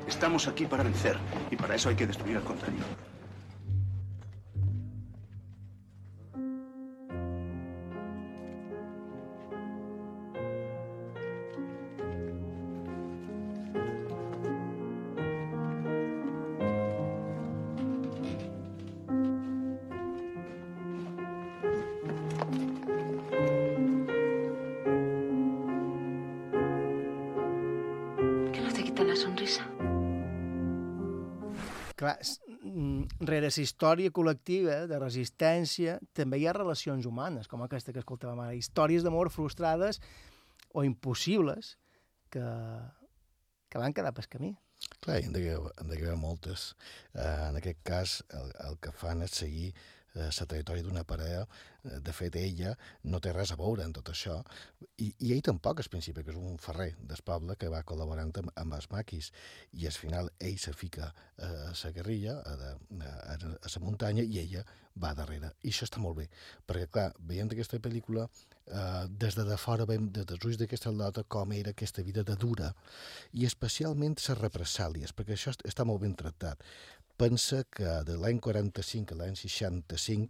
Estamos 0.07 0.47
aquí 0.47 0.65
para 0.65 0.83
vencer 0.83 1.17
y 1.49 1.55
para 1.55 1.75
eso 1.75 1.89
hay 1.89 1.95
que 1.95 2.07
destruir 2.07 2.37
al 2.37 2.43
contrario. 2.43 2.79
La 33.45 33.63
història 33.63 34.11
col·lectiva 34.15 34.81
de 34.89 34.99
resistència 35.01 35.97
també 36.17 36.39
hi 36.39 36.47
ha 36.47 36.55
relacions 36.57 37.05
humanes, 37.05 37.47
com 37.51 37.63
aquesta 37.63 37.93
que 37.93 38.01
escoltàvem 38.03 38.41
ara, 38.43 38.57
històries 38.57 39.05
d'amor 39.05 39.31
frustrades 39.33 40.01
o 40.73 40.83
impossibles 40.83 41.75
que, 42.33 42.45
que 43.69 43.81
van 43.81 43.95
quedar 43.95 44.13
pel 44.15 44.29
camí. 44.31 44.53
Clar, 45.01 45.19
hi 45.21 45.27
han 45.29 45.35
d'haver 45.35 46.15
moltes. 46.19 46.73
Eh, 47.13 47.49
en 47.49 47.59
aquest 47.61 47.81
cas, 47.87 48.17
el, 48.37 48.51
el 48.67 48.79
que 48.83 48.93
fan 48.95 49.23
és 49.25 49.37
seguir 49.39 49.71
la 50.15 50.29
trajectòria 50.47 50.83
d'una 50.83 51.03
parella. 51.03 51.45
Eh, 51.83 51.99
De 51.99 52.13
fet, 52.13 52.35
ella 52.39 52.75
no 53.03 53.19
té 53.19 53.33
res 53.33 53.51
a 53.51 53.57
veure 53.59 53.83
en 53.83 53.93
tot 53.93 54.09
això. 54.13 54.39
I, 54.97 55.11
i 55.19 55.33
ell 55.35 55.41
tampoc, 55.43 55.79
al 55.83 55.89
principi, 55.91 56.23
que 56.23 56.31
és 56.31 56.39
un 56.39 56.57
ferrer 56.57 56.93
del 57.01 57.21
poble 57.25 57.55
que 57.59 57.69
va 57.69 57.83
col·laborant 57.83 58.31
amb, 58.41 58.51
amb 58.55 58.73
els 58.79 58.89
maquis. 58.91 59.31
I 59.73 59.85
al 59.87 59.97
final 59.99 60.31
ell 60.39 60.57
se 60.59 60.73
fica 60.73 61.11
a 61.37 61.51
la 61.83 61.91
guerrilla, 61.91 62.39
a, 62.45 62.55
de, 62.55 62.73
a, 63.05 63.35
a 63.35 63.69
la 63.75 63.83
muntanya, 63.83 64.23
i 64.23 64.39
ella 64.39 64.63
va 64.95 65.11
darrere. 65.13 65.49
I 65.67 65.73
això 65.73 65.83
està 65.89 65.99
molt 65.99 66.15
bé, 66.21 66.29
perquè, 66.65 66.87
clar, 66.87 67.09
veient 67.19 67.51
aquesta 67.51 67.81
pel·lícula, 67.83 68.29
eh, 68.65 69.07
des 69.11 69.35
de, 69.35 69.43
de 69.43 69.57
fora 69.59 69.83
veiem 69.85 70.07
des 70.15 70.23
dels 70.29 70.45
ulls 70.47 70.55
d'aquesta 70.61 70.87
aldota 70.93 71.25
com 71.27 71.51
era 71.51 71.73
aquesta 71.75 72.01
vida 72.07 72.23
de 72.23 72.37
dura 72.39 72.69
i 73.33 73.43
especialment 73.45 74.15
les 74.15 74.39
represàlies, 74.39 75.11
perquè 75.11 75.35
això 75.35 75.51
est- 75.51 75.65
està 75.67 75.83
molt 75.83 75.99
ben 76.05 76.15
tractat. 76.15 76.63
Pensa 77.17 77.63
que 77.71 77.91
de 78.07 78.17
l'any 78.19 78.41
45 78.43 79.15
a 79.15 79.19
l'any 79.21 79.37
65 79.39 80.27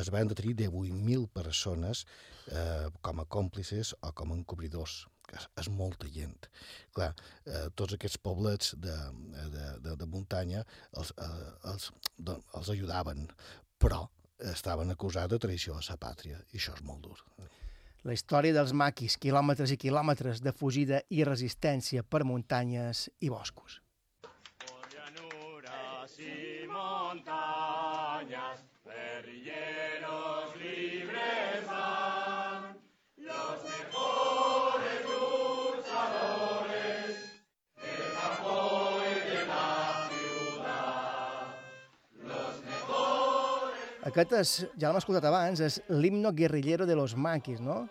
es 0.00 0.08
van 0.10 0.26
detenir 0.26 0.56
18.000 0.58 1.28
persones 1.30 2.06
eh, 2.50 2.88
com 3.00 3.20
a 3.22 3.26
còmplices 3.36 3.92
o 4.02 4.10
com 4.16 4.32
a 4.32 4.38
encobridors 4.40 5.04
que 5.26 5.38
és, 5.38 5.68
molta 5.74 6.08
gent. 6.10 6.48
Clar, 6.94 7.12
eh, 7.46 7.66
tots 7.78 7.96
aquests 7.96 8.18
poblets 8.22 8.74
de, 8.82 8.96
de, 9.54 9.70
de, 9.82 9.94
de 9.98 10.06
muntanya 10.10 10.62
els, 10.98 11.12
eh, 11.18 11.46
els, 11.72 11.90
de, 12.18 12.36
els 12.58 12.70
ajudaven, 12.74 13.26
però 13.82 14.04
estaven 14.52 14.92
acusats 14.92 15.32
de 15.32 15.40
traïció 15.42 15.78
a 15.78 15.82
sa 15.82 15.96
pàtria, 15.98 16.38
i 16.52 16.60
això 16.60 16.76
és 16.76 16.84
molt 16.86 17.06
dur. 17.08 17.16
La 18.06 18.14
història 18.14 18.54
dels 18.54 18.74
maquis, 18.76 19.16
quilòmetres 19.18 19.72
i 19.74 19.80
quilòmetres 19.82 20.42
de 20.44 20.52
fugida 20.54 21.02
i 21.10 21.24
resistència 21.26 22.04
per 22.06 22.22
muntanyes 22.28 23.08
i 23.18 23.32
boscos. 23.32 23.80
Y 26.18 26.66
montañas, 26.68 28.64
guerrilleros 28.84 30.56
libres 30.56 31.66
van, 31.66 32.78
los 33.16 33.64
mejores 33.64 35.04
luchadores 35.04 36.62
del 37.76 38.02
campo 38.14 39.00
y 39.02 39.14
de 39.28 39.46
la 39.46 40.08
ciudad. 40.08 41.46
Los 42.22 42.54
mejores. 42.64 44.06
Aquest 44.06 44.32
és, 44.32 44.56
ja 44.78 44.88
l'hem 44.88 45.00
escoltat 45.02 45.24
abans, 45.28 45.60
és 45.60 45.80
l'himno 45.88 46.32
guerrillero 46.32 46.86
de 46.86 46.96
los 46.96 47.16
maquis, 47.16 47.60
no? 47.60 47.88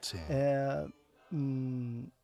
Sí. 0.00 0.18
Eh, 0.28 0.86
mm, 1.30 2.15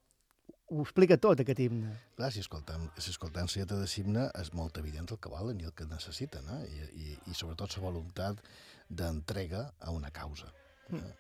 ho 0.73 0.83
explica 0.83 1.19
tot, 1.21 1.43
aquest 1.43 1.61
himne. 1.61 1.93
Clar, 2.17 2.31
si 2.33 2.41
escoltem, 2.43 2.89
si 2.99 3.13
escoltem 3.13 3.49
la 3.49 3.61
lletra 3.61 3.79
de 3.81 3.89
Simna 3.91 4.29
és 4.41 4.53
molt 4.57 4.79
evident 4.81 5.11
el 5.13 5.21
que 5.23 5.33
volen 5.33 5.61
i 5.61 5.69
el 5.69 5.75
que 5.77 5.87
necessiten, 5.91 6.49
eh? 6.57 6.63
I, 6.69 6.89
i, 7.05 7.19
i 7.33 7.37
sobretot 7.37 7.77
la 7.77 7.85
voluntat 7.85 8.41
d'entrega 8.89 9.67
a 9.81 9.93
una 9.93 10.11
causa. 10.11 10.51
Mm. 10.91 11.13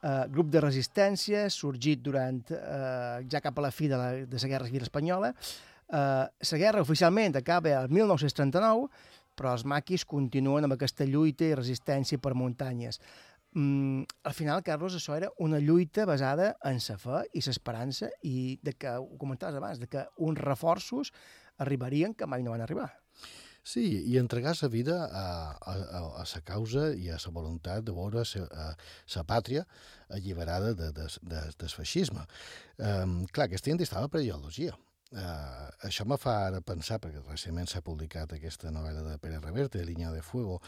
Uh, 0.00 0.24
grup 0.32 0.48
de 0.48 0.62
resistència, 0.64 1.44
sorgit 1.52 2.00
durant, 2.00 2.40
uh, 2.56 3.20
ja 3.28 3.42
cap 3.44 3.58
a 3.58 3.66
la 3.66 3.72
fi 3.74 3.88
de 3.90 3.98
la, 4.00 4.10
de 4.24 4.40
la 4.40 4.52
Guerra 4.54 4.68
Civil 4.70 4.86
Espanyola. 4.88 5.34
Uh, 5.90 6.24
la 6.30 6.60
guerra 6.62 6.84
oficialment 6.86 7.36
acaba 7.36 7.74
el 7.82 7.90
1939, 7.92 8.88
però 9.36 9.52
els 9.56 9.64
maquis 9.68 10.06
continuen 10.08 10.64
amb 10.64 10.76
aquesta 10.76 11.04
lluita 11.08 11.44
i 11.44 11.56
resistència 11.56 12.20
per 12.20 12.32
muntanyes. 12.36 13.00
Mm, 13.52 14.04
al 14.22 14.34
final, 14.34 14.62
Carlos, 14.62 14.94
això 14.94 15.16
era 15.16 15.30
una 15.38 15.58
lluita 15.58 16.04
basada 16.06 16.52
en 16.62 16.78
la 16.78 16.98
fe 17.02 17.22
i 17.34 17.42
l'esperança 17.42 18.10
i 18.22 18.58
de 18.62 18.74
que, 18.78 18.94
ho 18.96 19.18
comentaves 19.18 19.56
abans, 19.58 19.80
de 19.80 19.88
que 19.90 20.06
uns 20.16 20.38
reforços 20.38 21.12
arribarien 21.58 22.14
que 22.14 22.26
mai 22.26 22.42
no 22.42 22.54
van 22.54 22.62
arribar. 22.62 22.92
Sí, 23.62 23.82
i 24.08 24.16
entregar 24.16 24.54
sa 24.56 24.70
vida 24.72 24.94
a, 25.04 25.24
a, 25.52 25.74
a, 26.22 26.24
sa 26.24 26.40
causa 26.40 26.94
i 26.96 27.10
a 27.12 27.18
sa 27.20 27.32
voluntat 27.34 27.84
de 27.84 27.92
veure 27.92 28.24
sa, 28.24 28.46
a, 28.48 28.70
sa 29.04 29.24
pàtria 29.28 29.66
alliberada 30.08 30.72
de, 30.74 30.88
de, 30.96 31.08
de, 31.20 31.42
del 31.60 31.74
feixisme. 31.74 32.24
Um, 32.78 33.26
clar, 33.28 33.50
aquesta 33.50 33.68
gent 33.68 33.82
estava 33.84 34.08
per 34.08 34.22
ideologia. 34.24 34.72
Uh, 35.10 35.66
això 35.82 36.04
me 36.06 36.14
fa 36.22 36.36
ara 36.46 36.60
pensar, 36.62 37.00
perquè 37.02 37.18
recentment 37.24 37.66
s'ha 37.66 37.80
publicat 37.82 38.30
aquesta 38.36 38.70
novel·la 38.70 39.02
de 39.08 39.16
Pere 39.18 39.40
Reverte, 39.42 39.82
Línia 39.82 40.12
de 40.14 40.22
Fuego, 40.22 40.60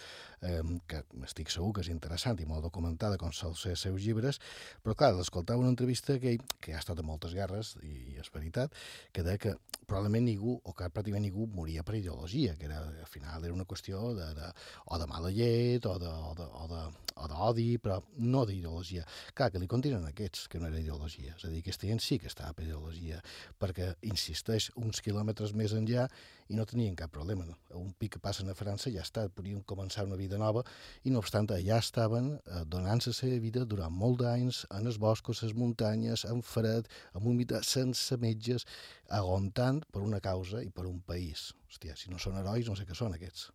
um, 0.49 0.73
que 0.91 1.05
estic 1.29 1.53
segur 1.55 1.69
que 1.77 1.85
és 1.85 1.93
interessant 1.93 2.41
i 2.43 2.49
molt 2.49 2.67
documentada, 2.67 3.21
com 3.21 3.31
sol 3.31 3.55
ser 3.55 3.77
els 3.77 3.85
seus 3.87 4.03
llibres, 4.03 4.41
però 4.83 4.97
clar, 4.99 5.13
l'escoltava 5.15 5.63
una 5.63 5.71
entrevista 5.71 6.19
que 6.19 6.41
que 6.63 6.75
ha 6.75 6.81
estat 6.83 6.99
a 6.99 7.07
moltes 7.07 7.37
guerres, 7.39 7.77
i, 7.87 7.93
i 8.15 8.19
és 8.19 8.33
veritat, 8.35 8.75
que 9.15 9.23
deia 9.23 9.39
que 9.39 9.55
probablement 9.87 10.27
ningú, 10.27 10.57
o 10.59 10.75
que 10.75 10.91
pràcticament 10.91 11.27
ningú 11.29 11.47
moria 11.55 11.87
per 11.87 12.01
ideologia, 12.01 12.57
que 12.59 12.67
era, 12.67 12.83
al 12.83 13.11
final 13.11 13.45
era 13.45 13.55
una 13.55 13.67
qüestió 13.69 14.11
de, 14.19 14.29
de, 14.35 14.51
o 14.87 14.99
de 14.99 15.09
mala 15.11 15.31
llet, 15.31 15.87
o 15.87 15.99
de, 16.03 16.11
o 16.11 16.35
de, 16.39 16.51
o 16.65 16.69
de, 16.71 16.83
o 17.17 17.29
d'odi, 17.31 17.79
però 17.83 17.99
no 18.19 18.45
d'ideologia. 18.49 19.07
Clar, 19.35 19.51
que 19.53 19.63
li 19.63 19.71
continuen 19.71 20.07
aquests, 20.09 20.47
que 20.49 20.61
no 20.61 20.69
era 20.69 20.81
ideologia. 20.81 21.37
És 21.37 21.47
a 21.47 21.53
dir, 21.53 21.63
aquesta 21.63 21.89
gent 21.89 22.03
sí 22.05 22.19
que 22.23 22.31
estava 22.31 22.53
per 22.57 22.67
ideologia, 22.67 23.21
perquè 23.61 23.93
insisteix 24.09 24.71
uns 24.81 25.03
quilòmetres 25.05 25.55
més 25.59 25.75
enllà 25.77 26.09
i 26.53 26.57
no 26.59 26.67
tenien 26.69 26.97
cap 26.99 27.13
problema. 27.15 27.47
Un 27.79 27.93
pic 27.99 28.17
que 28.17 28.23
passen 28.23 28.51
a 28.51 28.57
França 28.59 28.93
ja 28.93 29.05
està, 29.07 29.25
podien 29.33 29.63
començar 29.69 30.05
una 30.09 30.19
vida 30.21 30.41
nova 30.41 30.65
i 31.05 31.13
no 31.13 31.23
obstant 31.23 31.49
allà 31.55 31.79
estaven 31.81 32.35
eh, 32.37 32.65
donant-se 32.75 33.13
la 33.13 33.19
seva 33.19 33.41
vida 33.43 33.65
durant 33.69 33.95
molt 34.03 34.21
d'anys 34.23 34.65
en 34.71 34.91
els 34.91 35.01
boscos, 35.01 35.43
les 35.47 35.57
muntanyes, 35.57 36.27
en 36.29 36.45
fred, 36.45 36.91
en 37.17 37.33
humitat, 37.33 37.65
sense 37.69 38.21
metges, 38.21 38.69
aguantant 39.09 39.83
per 39.93 40.05
una 40.05 40.21
causa 40.21 40.63
i 40.65 40.71
per 40.71 40.87
un 40.91 41.01
país. 41.01 41.51
Hòstia, 41.71 41.97
si 41.97 42.13
no 42.13 42.21
són 42.21 42.39
herois, 42.41 42.69
no 42.69 42.77
sé 42.77 42.89
què 42.89 42.97
són 42.99 43.17
aquests. 43.17 43.51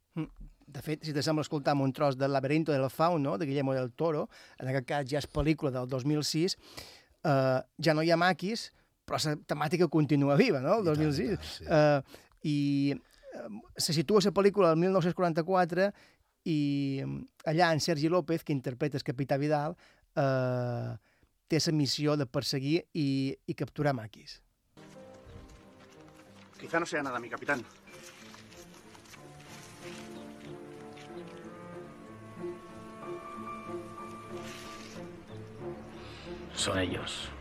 De 0.67 0.81
fet, 0.83 1.05
si 1.07 1.13
te 1.15 1.23
sembla 1.23 1.45
escoltar 1.45 1.75
un 1.79 1.93
tros 1.95 2.17
del 2.19 2.33
Laberinto 2.33 2.73
del 2.73 2.89
Fauno, 2.91 3.37
de 3.37 3.45
Guillermo 3.47 3.73
del 3.73 3.93
Toro, 3.93 4.25
en 4.59 4.67
aquest 4.67 4.87
cas 4.89 5.05
ja 5.07 5.21
és 5.21 5.27
pel·lícula 5.31 5.71
del 5.71 5.87
2006, 5.87 6.57
eh, 7.23 7.59
ja 7.79 7.95
no 7.95 8.03
hi 8.03 8.11
ha 8.11 8.17
maquis, 8.19 8.67
però 9.07 9.19
la 9.23 9.37
temàtica 9.47 9.87
continua 9.87 10.35
viva, 10.35 10.59
no?, 10.59 10.81
el 10.81 10.89
2006. 10.89 11.29
tant, 11.29 11.47
sí. 11.53 11.69
Eh, 11.71 12.01
I 12.51 12.57
eh, 12.91 13.47
se 13.79 13.95
situa 13.95 14.19
la 14.25 14.33
pel·lícula 14.35 14.73
el 14.75 14.81
1944 14.83 15.87
i 16.51 16.59
allà 17.47 17.71
en 17.71 17.79
Sergi 17.79 18.11
López, 18.11 18.43
que 18.43 18.51
interpreta 18.51 18.99
el 18.99 19.07
capità 19.07 19.39
Vidal, 19.39 19.77
eh, 20.15 20.97
té 21.47 21.63
la 21.63 21.73
missió 21.73 22.17
de 22.19 22.27
perseguir 22.27 22.81
i, 22.93 23.35
i 23.47 23.55
capturar 23.55 23.95
maquis. 23.95 24.41
Quizá 26.59 26.79
no 26.79 26.85
sea 26.85 27.03
nada, 27.03 27.19
mi 27.19 27.29
capitán. 27.29 27.63
Son 36.57 36.79
ellos. 36.79 37.36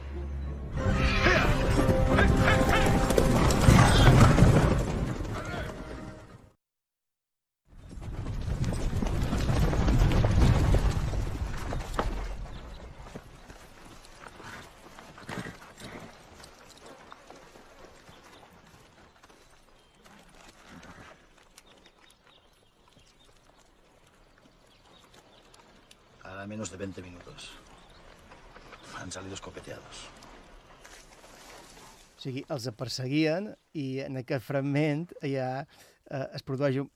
Sigui, 32.27 32.45
els 32.53 32.69
perseguien 32.79 33.53
i 33.79 33.87
en 34.05 34.21
aquest 34.23 34.45
fragment 34.45 35.07
ja 35.23 35.51
eh, 35.63 36.27
es 36.37 36.45
produeix 36.47 36.83
un, 36.83 36.91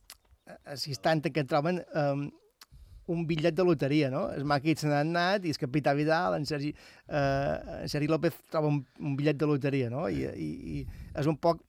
instant 0.90 1.23
en 1.24 1.35
què 1.35 1.44
troben 1.48 1.81
um, 1.94 2.28
un 3.11 3.24
bitllet 3.27 3.57
de 3.57 3.65
loteria, 3.66 4.11
no? 4.12 4.27
Els 4.35 4.47
maquits 4.47 4.86
n'han 4.86 5.11
anat 5.11 5.47
i 5.47 5.55
el 5.55 5.59
capità 5.59 5.94
Vidal, 5.98 6.36
en 6.39 6.47
Sergi, 6.47 6.70
eh, 6.70 7.81
en 7.82 7.90
Sergi 7.90 8.11
López 8.11 8.36
troba 8.52 8.70
un, 8.70 8.78
un 9.01 9.16
bitllet 9.19 9.39
de 9.40 9.48
loteria, 9.51 9.89
no? 9.90 10.07
I, 10.09 10.28
i, 10.31 10.51
i 10.77 10.85
és 11.19 11.31
un 11.31 11.39
poc 11.43 11.65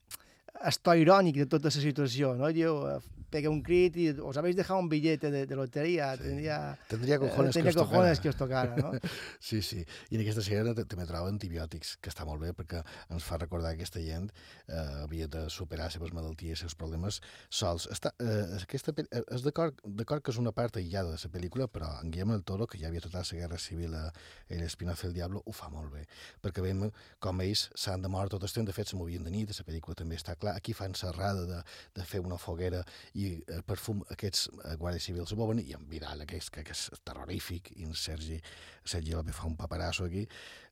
esto 0.70 0.94
irònic 0.94 1.42
de 1.42 1.48
tota 1.50 1.72
la 1.72 1.74
situació, 1.74 2.36
no? 2.38 2.52
Diu, 2.54 2.78
eh, 2.92 3.21
pega 3.32 3.50
un 3.50 3.62
crit 3.64 3.96
i 3.98 4.10
os 4.20 4.38
habéis 4.38 4.58
dejado 4.60 4.80
un 4.80 4.90
billete 4.92 5.32
de, 5.32 5.46
de 5.48 5.56
lotería, 5.56 6.16
sí. 6.18 6.24
tendría, 6.24 6.78
Tendría 6.90 7.20
cojones, 7.20 7.56
eh, 7.56 7.60
tendría 7.60 7.72
que, 7.74 7.80
os 7.80 7.88
cojones 7.88 8.20
tocara. 8.20 8.22
que 8.22 8.30
os 8.30 8.36
tocara, 8.36 8.76
no? 8.76 8.92
sí, 9.40 9.62
sí. 9.62 9.86
I 10.12 10.18
en 10.20 10.24
aquesta 10.26 10.44
sèrie 10.46 10.76
també 10.86 11.08
troba 11.08 11.32
antibiòtics, 11.32 11.96
que 12.04 12.12
està 12.12 12.28
molt 12.28 12.44
bé 12.44 12.52
perquè 12.58 12.84
ens 13.10 13.26
fa 13.26 13.40
recordar 13.40 13.72
que 13.74 13.82
aquesta 13.82 14.04
gent 14.04 14.30
eh, 14.68 15.04
havia 15.06 15.28
de 15.32 15.48
superar 15.50 15.88
les 15.88 15.98
seves 15.98 16.14
malalties, 16.14 16.60
els 16.60 16.66
seus 16.68 16.76
problemes 16.76 17.22
sols. 17.50 17.88
Està, 17.92 18.14
eh, 18.20 18.60
aquesta, 18.62 18.94
eh, 19.00 19.24
és 19.32 19.46
d'acord 19.48 19.80
que 20.22 20.32
és 20.32 20.42
una 20.42 20.52
part 20.52 20.78
aïllada 20.78 21.16
de 21.16 21.20
la 21.22 21.34
pel·lícula, 21.34 21.68
però 21.72 21.90
en 22.02 22.12
Guillermo 22.12 22.36
del 22.36 22.44
Toro, 22.44 22.68
que 22.68 22.78
ja 22.82 22.90
havia 22.92 23.02
tratat 23.02 23.32
la 23.32 23.40
Guerra 23.46 23.58
Civil 23.58 23.96
a 23.96 24.06
El 24.50 24.64
Espinazo 24.68 25.08
del 25.08 25.16
Diablo, 25.16 25.44
ho 25.46 25.54
fa 25.56 25.70
molt 25.70 25.92
bé, 25.94 26.06
perquè 26.44 26.64
veiem 26.64 26.90
com 27.20 27.42
ells 27.42 27.70
s'han 27.76 28.02
de 28.02 28.10
mort 28.12 28.32
tot 28.34 28.44
el 28.44 28.52
temps, 28.52 28.68
de 28.68 28.76
fet 28.76 28.92
se 28.92 28.98
movien 29.00 29.24
de 29.24 29.32
nit, 29.32 29.52
la 29.52 29.68
pel·lícula 29.68 29.96
també 29.96 30.18
està 30.20 30.36
clar, 30.36 30.56
aquí 30.58 30.74
fan 30.74 30.96
serrada 30.98 31.46
de, 31.48 31.62
de 31.96 32.06
fer 32.08 32.22
una 32.24 32.38
foguera 32.42 32.84
i 33.14 33.21
i 33.22 33.28
el 33.56 33.64
perfum 33.68 34.02
aquests 34.14 34.48
eh, 34.52 34.76
guàrdies 34.80 35.08
civils 35.10 35.36
veuen, 35.38 35.62
i 35.62 35.76
en 35.78 35.86
Vidal, 35.92 36.24
aquest, 36.26 36.52
que, 36.56 36.66
que 36.68 36.76
és 36.76 36.88
terrorífic, 37.08 37.72
i 37.78 37.88
en 37.88 37.96
Sergi, 37.98 38.40
Sergi 38.84 39.16
López 39.16 39.38
fa 39.38 39.48
un 39.50 39.58
paparasso 39.60 40.08
aquí, 40.08 40.26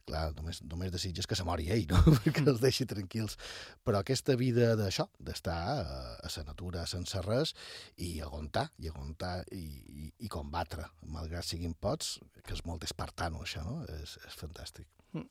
clar, 0.09 0.25
només, 0.37 0.61
només 0.65 0.91
desitges 0.93 1.27
que 1.29 1.37
se 1.37 1.45
mori 1.47 1.69
ell, 1.73 1.85
no? 1.91 2.01
perquè 2.17 2.43
els 2.45 2.61
deixi 2.63 2.87
tranquils. 2.89 3.37
Però 3.85 4.01
aquesta 4.01 4.35
vida 4.39 4.73
d'això, 4.79 5.07
d'estar 5.19 5.57
a, 5.73 5.97
a 6.25 6.33
la 6.35 6.45
natura 6.49 6.85
sense 6.89 7.23
res 7.25 7.55
i 7.97 8.17
aguantar, 8.25 8.69
i 8.79 8.91
aguantar 8.91 9.35
i, 9.55 9.65
i, 10.03 10.11
i 10.25 10.31
combatre, 10.31 10.87
malgrat 11.15 11.47
siguin 11.47 11.75
pots, 11.75 12.17
que 12.43 12.55
és 12.57 12.65
molt 12.65 12.85
espartano, 12.87 13.43
això, 13.45 13.65
no? 13.65 13.81
És, 13.99 14.17
és 14.25 14.39
fantàstic. 14.39 14.87
Mm. 15.13 15.27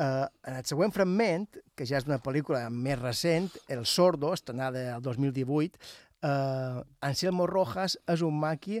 Uh, 0.00 0.24
en 0.48 0.54
el 0.56 0.64
següent 0.64 0.94
fragment, 0.94 1.58
que 1.76 1.84
ja 1.84 1.98
és 1.98 2.06
una 2.08 2.20
pel·lícula 2.24 2.62
més 2.72 2.96
recent, 3.00 3.50
El 3.68 3.82
Sordo, 3.84 4.30
estrenada 4.32 4.86
el 4.94 5.02
2018, 5.04 5.76
uh, 6.22 6.82
Anselmo 7.00 7.46
Rojas 7.46 7.96
és 8.08 8.22
un 8.26 8.38
maqui 8.40 8.80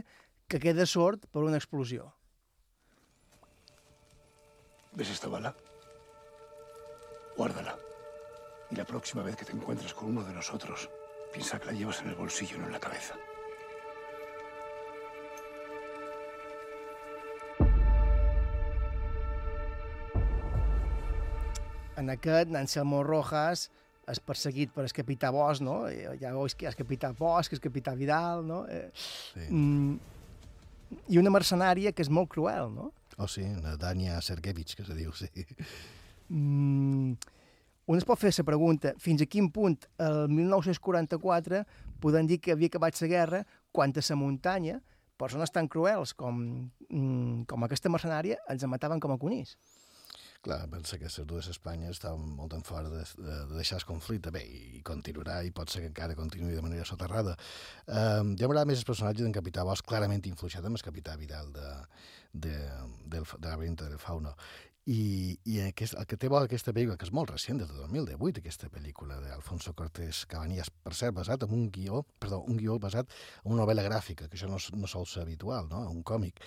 que 0.50 0.60
queda 0.62 0.86
sord 0.86 1.26
per 1.30 1.44
una 1.46 1.60
explosió. 1.60 2.10
¿Ves 4.92 5.10
esta 5.10 5.28
bala? 5.28 5.54
Guárdala. 7.36 7.76
Y 8.70 8.76
la 8.76 8.84
próxima 8.84 9.22
vez 9.22 9.36
que 9.36 9.44
te 9.44 9.52
encuentres 9.52 9.94
con 9.94 10.08
uno 10.10 10.24
de 10.24 10.32
nosotros, 10.32 10.90
piensa 11.32 11.58
que 11.58 11.66
la 11.66 11.72
llevas 11.72 12.00
en 12.02 12.08
el 12.08 12.14
bolsillo, 12.14 12.58
no 12.58 12.66
en 12.66 12.72
la 12.72 12.80
cabeza. 12.80 13.14
En 21.96 22.10
aquest, 22.10 22.54
Anselmo 22.54 23.04
Rojas 23.04 23.70
és 24.10 24.20
perseguit 24.20 24.72
per 24.74 24.84
el 24.84 24.92
capità 24.92 25.30
Bosch, 25.34 25.62
no? 25.62 25.82
Ja 26.20 26.32
veus 26.34 26.54
que 26.54 26.66
el 26.68 26.76
capità 26.78 27.12
Bosch, 27.16 27.52
el 27.52 27.60
capità 27.60 27.94
Vidal, 27.94 28.44
no? 28.46 28.64
Eh, 28.68 28.90
Sí. 28.94 29.46
mm, 29.48 29.98
I 31.08 31.18
una 31.18 31.30
mercenària 31.30 31.92
que 31.92 32.02
és 32.02 32.10
molt 32.10 32.28
cruel, 32.28 32.72
no? 32.74 32.92
Oh, 33.16 33.28
sí, 33.28 33.42
una 33.42 33.76
Dania 33.76 34.20
Sergevich, 34.20 34.74
que 34.74 34.84
se 34.84 34.94
diu, 34.94 35.12
sí. 35.12 35.28
Mm, 36.28 37.14
un 37.90 37.98
es 37.98 38.04
pot 38.06 38.18
fer 38.18 38.30
la 38.36 38.44
pregunta, 38.46 38.92
fins 38.98 39.22
a 39.22 39.26
quin 39.26 39.48
punt 39.50 39.78
el 39.98 40.28
1944 40.30 41.64
podem 42.00 42.26
dir 42.26 42.40
que 42.40 42.52
havia 42.54 42.70
acabat 42.70 43.00
la 43.00 43.08
guerra 43.10 43.40
quan 43.72 43.90
a 43.96 44.00
la 44.08 44.16
muntanya 44.16 44.80
persones 45.18 45.50
tan 45.52 45.68
cruels 45.68 46.14
com, 46.14 46.70
mm, 46.88 47.44
com 47.46 47.64
aquesta 47.64 47.90
mercenària 47.90 48.38
ens 48.48 48.64
mataven 48.64 49.00
com 49.00 49.12
a 49.12 49.18
conís. 49.18 49.56
Clar, 50.40 50.62
pensa 50.72 50.96
que 50.96 51.04
les 51.04 51.26
dues 51.28 51.50
Espanyes 51.52 51.98
estaven 51.98 52.22
molt 52.38 52.54
en 52.56 52.62
fora 52.64 52.88
de, 52.88 53.02
de, 53.18 53.34
de 53.50 53.58
deixar 53.58 53.76
el 53.76 53.84
conflicte. 53.84 54.32
Bé, 54.32 54.40
i 54.40 54.80
continuarà, 54.88 55.42
i 55.44 55.52
pot 55.52 55.68
ser 55.68 55.82
que 55.82 55.90
encara 55.90 56.16
continuï 56.16 56.54
de 56.56 56.62
manera 56.64 56.86
soterrada. 56.88 57.34
Um, 57.84 58.32
ja 58.40 58.48
m'agrada 58.48 58.70
més 58.70 58.80
el 58.80 58.88
personatge 58.88 59.20
d'en 59.20 59.36
Capità 59.36 59.66
Bosch, 59.68 59.84
clarament 59.84 60.24
influixat 60.30 60.64
amb 60.64 60.80
el 60.80 60.86
Capità 60.86 61.18
Vidal 61.20 61.52
de, 61.52 61.74
de, 62.32 62.56
del, 63.04 63.28
de 63.36 63.50
la 63.50 63.60
Venta 63.60 63.90
del 63.90 64.00
Fauno. 64.00 64.32
I, 64.88 65.36
i 65.44 65.58
aquest, 65.60 65.94
el 66.00 66.06
que 66.08 66.16
té 66.16 66.30
bo 66.32 66.38
aquesta 66.40 66.72
pel·lícula, 66.72 66.96
que 66.96 67.04
és 67.04 67.12
molt 67.12 67.30
recent, 67.34 67.58
des 67.60 67.68
de 67.68 67.76
2018, 67.82 68.40
aquesta 68.40 68.70
pel·lícula 68.72 69.18
d'Alfonso 69.20 69.74
Cortés 69.76 70.22
Cabanillas, 70.30 70.70
per 70.72 70.94
cert, 70.96 71.12
basat 71.18 71.44
en 71.44 71.52
un 71.52 71.66
guió, 71.74 72.00
perdó, 72.18 72.40
un 72.48 72.56
guió 72.56 72.78
basat 72.80 73.12
en 73.44 73.52
una 73.52 73.60
novel·la 73.60 73.84
gràfica, 73.84 74.30
que 74.30 74.38
això 74.38 74.48
no, 74.48 74.56
no 74.80 74.88
sol 74.88 75.04
ser 75.06 75.26
habitual, 75.26 75.68
no? 75.68 75.84
un 75.92 76.00
còmic. 76.02 76.40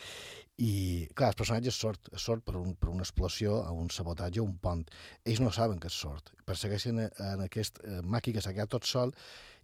I, 0.57 0.73
clar, 1.13 1.29
el 1.33 1.37
personatge 1.37 1.69
és 1.69 1.77
sort, 1.77 2.09
sort 2.17 2.43
per, 2.45 2.57
un, 2.57 2.73
per 2.73 2.89
una 2.89 3.05
explosió, 3.05 3.61
a 3.61 3.71
un 3.71 3.93
sabotatge, 3.93 4.41
un 4.41 4.57
pont. 4.61 4.83
Ells 5.25 5.41
no 5.41 5.53
saben 5.53 5.79
que 5.81 5.93
és 5.93 6.01
sort. 6.05 6.33
Persegueixen 6.49 7.05
en 7.05 7.45
aquest 7.45 7.81
eh, 7.85 8.01
maqui 8.01 8.33
que 8.33 8.41
s'ha 8.41 8.53
quedat 8.53 8.73
tot 8.73 8.89
sol 8.89 9.13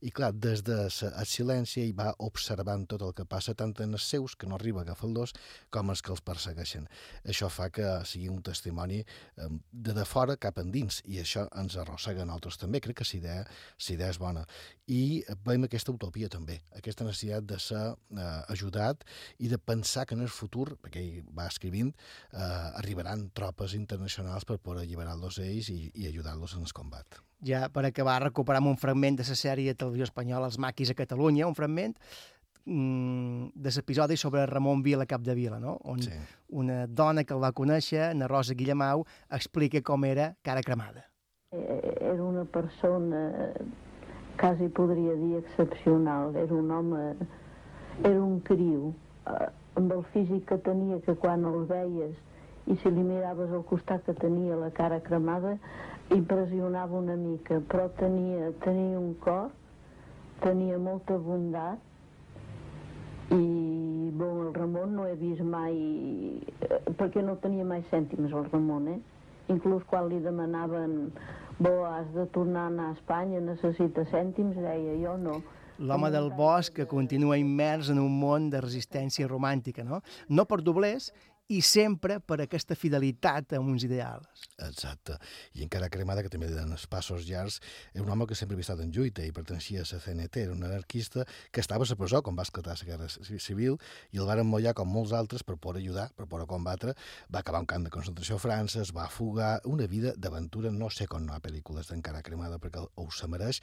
i, 0.01 0.11
clar, 0.15 0.31
des 0.33 0.63
de 0.65 0.79
el 0.89 1.29
silenci 1.29 1.83
ell 1.83 1.93
va 1.97 2.13
observant 2.25 2.87
tot 2.89 3.05
el 3.05 3.13
que 3.17 3.27
passa, 3.29 3.53
tant 3.53 3.75
en 3.83 3.93
els 3.93 4.09
seus, 4.09 4.35
que 4.35 4.49
no 4.49 4.57
arriba 4.57 4.81
a 4.81 4.87
agafar 4.87 5.09
el 5.09 5.17
dos, 5.21 5.35
com 5.69 5.93
els 5.93 6.01
que 6.01 6.13
els 6.15 6.23
persegueixen. 6.25 6.87
Això 7.23 7.49
fa 7.53 7.69
que 7.73 7.87
sigui 8.09 8.29
un 8.33 8.41
testimoni 8.45 9.03
de 9.71 9.99
de 9.99 10.05
fora 10.07 10.37
cap 10.39 10.59
endins, 10.61 11.01
i 11.11 11.19
això 11.21 11.45
ens 11.59 11.75
arrossega 11.81 12.23
a 12.23 12.27
nosaltres 12.29 12.59
també. 12.61 12.81
Crec 12.83 13.01
que 13.01 13.07
la 13.09 13.17
idea, 13.19 13.43
la 13.43 13.93
idea 13.95 14.09
és 14.13 14.19
bona. 14.21 14.45
I 14.87 15.01
veiem 15.45 15.67
aquesta 15.67 15.93
utopia 15.93 16.29
també, 16.31 16.59
aquesta 16.79 17.07
necessitat 17.07 17.47
de 17.49 17.59
ser 17.61 17.83
eh, 17.91 18.29
ajudat 18.55 19.03
i 19.37 19.51
de 19.51 19.59
pensar 19.59 20.07
que 20.07 20.17
en 20.17 20.25
el 20.25 20.33
futur, 20.33 20.71
perquè 20.81 21.03
ell 21.03 21.31
va 21.35 21.49
escrivint, 21.51 21.93
eh, 22.31 22.51
arribaran 22.81 23.29
tropes 23.35 23.75
internacionals 23.77 24.47
per 24.49 24.61
poder 24.63 24.85
alliberar-los 24.85 25.41
ells 25.45 25.73
i, 25.73 25.81
i 25.93 26.07
ajudar-los 26.09 26.57
en 26.57 26.69
el 26.69 26.73
combat. 26.73 27.21
Ja 27.45 27.69
per 27.73 27.85
acabar, 27.87 28.21
recuperam 28.23 28.67
un 28.67 28.77
fragment 28.77 29.19
de 29.19 29.27
la 29.27 29.37
sèrie 29.37 29.71
de 29.71 29.79
televisió 29.79 30.09
espanyola 30.09 30.49
Els 30.49 30.59
maquis 30.59 30.91
a 30.91 30.97
Catalunya, 30.97 31.47
un 31.47 31.55
fragment 31.55 31.95
mm, 32.65 33.51
de 33.55 33.75
l'episodi 33.75 34.17
sobre 34.17 34.45
Ramon 34.45 34.83
Vila 34.83 35.05
Capdevila, 35.05 35.59
no? 35.59 35.77
on 35.83 36.01
sí. 36.03 36.11
una 36.49 36.85
dona 36.87 37.23
que 37.23 37.33
el 37.33 37.43
va 37.43 37.53
conèixer, 37.55 38.13
na 38.15 38.27
Rosa 38.27 38.53
Guillemau, 38.53 39.05
explica 39.31 39.81
com 39.81 40.05
era 40.05 40.33
cara 40.43 40.61
cremada. 40.61 41.05
Eh, 41.51 41.79
Era 42.09 42.23
una 42.23 42.43
persona, 42.45 43.53
quasi 44.39 44.67
podria 44.69 45.13
dir 45.13 45.37
excepcional. 45.37 46.35
Era 46.35 46.53
un 46.55 46.71
home, 46.71 47.15
era 48.03 48.23
un 48.23 48.39
criu, 48.39 48.95
eh, 49.27 49.49
amb 49.77 49.93
el 49.93 50.03
físic 50.13 50.47
que 50.49 50.57
tenia, 50.57 50.97
que 51.05 51.13
quan 51.15 51.45
el 51.45 51.67
veies 51.69 52.15
i 52.65 52.77
si 52.81 52.89
li 52.89 53.03
miraves 53.05 53.53
al 53.53 53.63
costat 53.69 54.05
que 54.05 54.15
tenia 54.17 54.57
la 54.57 54.71
cara 54.71 54.99
cremada, 55.05 55.57
impressionava 56.09 56.97
una 56.97 57.15
mica, 57.15 57.59
però 57.69 57.89
tenia, 57.99 58.51
tenia 58.63 58.97
un 58.97 59.13
cor, 59.21 59.49
tenia 60.41 60.77
molta 60.81 61.17
bondat 61.21 61.77
i 63.29 64.09
bon, 64.17 64.47
el 64.47 64.53
Ramon 64.55 64.95
no 64.97 65.05
he 65.05 65.13
vist 65.19 65.43
mai, 65.45 65.75
eh, 66.65 66.79
perquè 66.97 67.21
no 67.21 67.37
tenia 67.43 67.65
mai 67.67 67.83
cèntims 67.91 68.33
el 68.33 68.49
Ramon, 68.49 68.87
eh? 68.95 68.99
Inclús 69.53 69.85
quan 69.89 70.09
li 70.09 70.19
demanaven, 70.23 71.11
bo, 71.59 71.85
has 71.85 72.09
de 72.15 72.25
tornar 72.33 72.67
a 72.67 72.73
anar 72.73 72.89
a 72.89 72.97
Espanya, 72.97 73.41
necessita 73.45 74.05
cèntims, 74.09 74.57
deia, 74.57 74.97
jo 75.03 75.15
no. 75.21 75.39
L'home 75.79 76.09
del 76.11 76.27
bosc 76.35 76.73
que 76.75 76.85
continua 76.89 77.37
immers 77.39 77.87
en 77.93 78.01
un 78.01 78.11
món 78.19 78.49
de 78.51 78.59
resistència 78.59 79.29
romàntica, 79.29 79.85
no? 79.87 80.01
No 80.27 80.43
per 80.49 80.59
doblers 80.65 81.13
i 81.49 81.61
sempre 81.65 82.19
per 82.21 82.39
aquesta 82.43 82.75
fidelitat 82.77 83.55
a 83.57 83.59
uns 83.59 83.83
ideals. 83.87 84.45
Exacte. 84.61 85.17
I 85.57 85.63
encara 85.65 85.89
cremada, 85.89 86.21
que 86.21 86.29
també 86.29 86.49
els 86.49 86.85
passos 86.91 87.25
llargs, 87.25 87.59
era 87.93 88.03
un 88.03 88.11
home 88.13 88.27
que 88.29 88.37
sempre 88.37 88.55
havia 88.55 88.67
estat 88.67 88.83
en 88.83 88.91
lluita 88.93 89.25
i 89.25 89.33
pertencia 89.33 89.81
a 89.81 89.87
la 89.89 90.01
CNT, 90.03 90.43
era 90.45 90.53
un 90.53 90.63
anarquista 90.63 91.25
que 91.51 91.63
estava 91.63 91.85
a 91.85 91.89
la 91.89 91.97
presó 91.97 92.21
quan 92.21 92.37
va 92.37 92.45
esclatar 92.45 92.75
la 92.77 92.85
guerra 92.85 93.09
civil 93.09 93.79
i 94.11 94.21
el 94.21 94.29
van 94.29 94.43
emmollar 94.43 94.75
com 94.77 94.91
molts 94.93 95.13
altres 95.13 95.43
per 95.43 95.57
poder 95.57 95.81
ajudar, 95.81 96.09
per 96.15 96.27
poder 96.29 96.45
combatre. 96.47 96.93
Va 97.33 97.41
acabar 97.41 97.63
un 97.63 97.69
camp 97.69 97.87
de 97.87 97.93
concentració 97.93 98.37
a 98.37 98.43
França, 98.43 98.83
es 98.83 98.93
va 98.95 99.07
fugar, 99.09 99.59
una 99.65 99.87
vida 99.87 100.13
d'aventura, 100.17 100.71
no 100.71 100.91
sé 100.93 101.07
com 101.09 101.25
no 101.25 101.33
hi 101.33 101.39
ha 101.39 101.43
pel·lícules 101.43 101.89
d'encara 101.89 102.21
cremada 102.21 102.59
perquè 102.61 102.83
ho 102.83 103.07
se 103.11 103.27
mereix, 103.27 103.61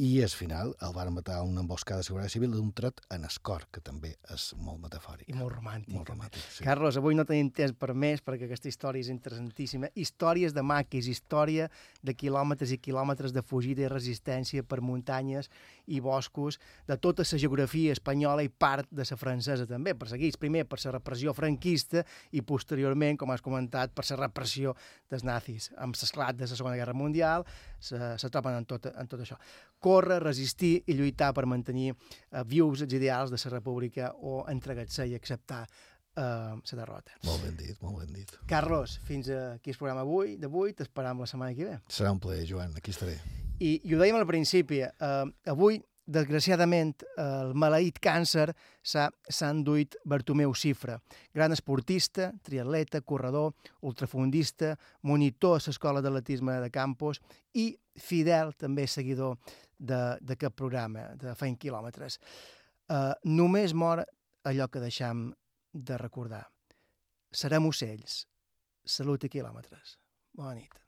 i 0.00 0.22
al 0.24 0.32
final 0.32 0.74
el 0.80 0.94
van 0.96 1.12
matar 1.12 1.38
a 1.38 1.46
una 1.46 1.62
emboscada 1.62 2.00
de 2.00 2.08
seguretat 2.08 2.32
civil 2.32 2.54
d'un 2.56 2.72
tret 2.76 3.00
en 3.12 3.26
escor, 3.28 3.66
que 3.70 3.82
també 3.84 4.14
és 4.32 4.50
molt 4.56 4.80
metafòric. 4.82 5.28
I 5.28 5.36
molt 5.36 5.54
romàntic. 5.54 5.94
Molt 5.94 6.12
romàntic, 6.12 6.44
sí. 6.48 6.64
Carlos, 6.64 6.96
avui 6.96 7.16
no 7.18 7.19
tenim 7.28 7.50
temps 7.54 7.74
per 7.78 7.94
més 7.94 8.22
perquè 8.24 8.46
aquesta 8.46 8.68
història 8.70 9.04
és 9.04 9.10
interessantíssima. 9.12 9.90
Històries 9.94 10.54
de 10.56 10.62
maquis, 10.66 11.08
història 11.10 11.68
de 12.02 12.14
quilòmetres 12.14 12.72
i 12.74 12.78
quilòmetres 12.82 13.34
de 13.36 13.42
fugida 13.42 13.84
i 13.84 13.90
resistència 13.90 14.62
per 14.62 14.80
muntanyes 14.84 15.50
i 15.90 16.00
boscos, 16.00 16.60
de 16.86 16.96
tota 16.96 17.24
la 17.26 17.38
geografia 17.38 17.92
espanyola 17.92 18.44
i 18.46 18.50
part 18.50 18.88
de 18.90 19.04
la 19.08 19.18
francesa 19.18 19.66
també, 19.66 19.94
perseguits 19.98 20.38
primer 20.40 20.64
per 20.68 20.78
la 20.84 20.94
repressió 20.98 21.34
franquista 21.34 22.04
i 22.32 22.42
posteriorment, 22.46 23.18
com 23.18 23.30
has 23.34 23.42
comentat, 23.42 23.94
per 23.94 24.06
la 24.10 24.20
repressió 24.24 24.74
dels 25.10 25.24
nazis. 25.26 25.70
Amb 25.76 25.98
l'esclat 25.98 26.36
de 26.38 26.46
la 26.46 26.56
Segona 26.56 26.78
Guerra 26.78 26.94
Mundial 26.94 27.44
se, 27.78 27.98
se 28.18 28.30
troben 28.30 28.60
en 28.60 28.66
tot, 28.68 28.86
en 28.86 29.10
tot 29.10 29.20
això. 29.24 29.38
Córrer, 29.80 30.20
resistir 30.22 30.82
i 30.86 30.96
lluitar 30.96 31.32
per 31.34 31.46
mantenir 31.48 31.90
eh, 31.92 32.44
vius 32.46 32.84
els 32.84 32.92
ideals 32.94 33.32
de 33.32 33.40
la 33.40 33.54
república 33.56 34.12
o 34.20 34.44
entregar-se 34.48 35.06
i 35.08 35.16
acceptar 35.16 35.64
la 36.16 36.54
uh, 36.56 36.76
derrota. 36.76 37.14
Molt 37.26 37.44
ben 37.44 37.56
dit, 37.58 37.76
molt 37.82 38.00
ben 38.02 38.14
dit. 38.14 38.32
Carlos, 38.50 38.98
fins 39.06 39.30
aquí 39.30 39.74
el 39.74 39.78
programa 39.78 40.02
avui, 40.06 40.36
d'avui, 40.40 40.74
t'esperam 40.76 41.22
la 41.22 41.28
setmana 41.30 41.54
que 41.54 41.68
ve. 41.68 41.76
Serà 41.88 42.10
un 42.14 42.20
plaer, 42.22 42.46
Joan, 42.48 42.74
aquí 42.76 42.94
estaré. 42.94 43.18
I, 43.60 43.76
i 43.84 43.94
ho 43.94 44.00
dèiem 44.00 44.18
al 44.18 44.26
principi, 44.28 44.82
uh, 44.82 45.24
avui, 45.52 45.78
desgraciadament, 46.10 47.04
el 47.20 47.52
maleït 47.58 48.00
càncer 48.02 48.48
s'ha 48.82 49.50
enduit 49.50 49.96
Bartomeu 50.08 50.54
Cifra, 50.58 50.96
gran 51.34 51.54
esportista, 51.54 52.30
triatleta, 52.42 53.02
corredor, 53.06 53.54
ultrafundista, 53.86 54.74
monitor 55.06 55.58
a 55.58 55.64
l'escola 55.66 56.02
d'atletisme 56.02 56.58
de 56.64 56.70
Campos 56.74 57.20
i 57.54 57.70
fidel 58.00 58.54
també 58.58 58.86
seguidor 58.90 59.38
d'aquest 59.78 60.56
programa, 60.56 61.10
de 61.16 61.34
Feint 61.38 61.58
Quilòmetres. 61.60 62.18
Uh, 62.90 63.14
només 63.24 63.74
mor 63.74 64.02
allò 64.44 64.66
que 64.72 64.82
deixam 64.82 65.28
de 65.72 65.96
recordar. 65.98 66.44
Serem 67.30 67.66
ocells. 67.66 68.24
Salut 68.84 69.24
i 69.24 69.30
quilòmetres. 69.30 69.98
Bona 70.34 70.54
nit. 70.54 70.78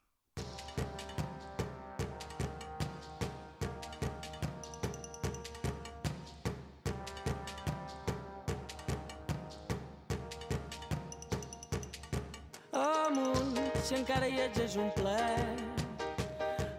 Amunt, 12.73 13.59
si 13.85 13.95
encara 13.99 14.27
hi 14.27 14.41
ets 14.47 14.65
és 14.67 14.77
un 14.81 14.91
plaer 14.97 15.73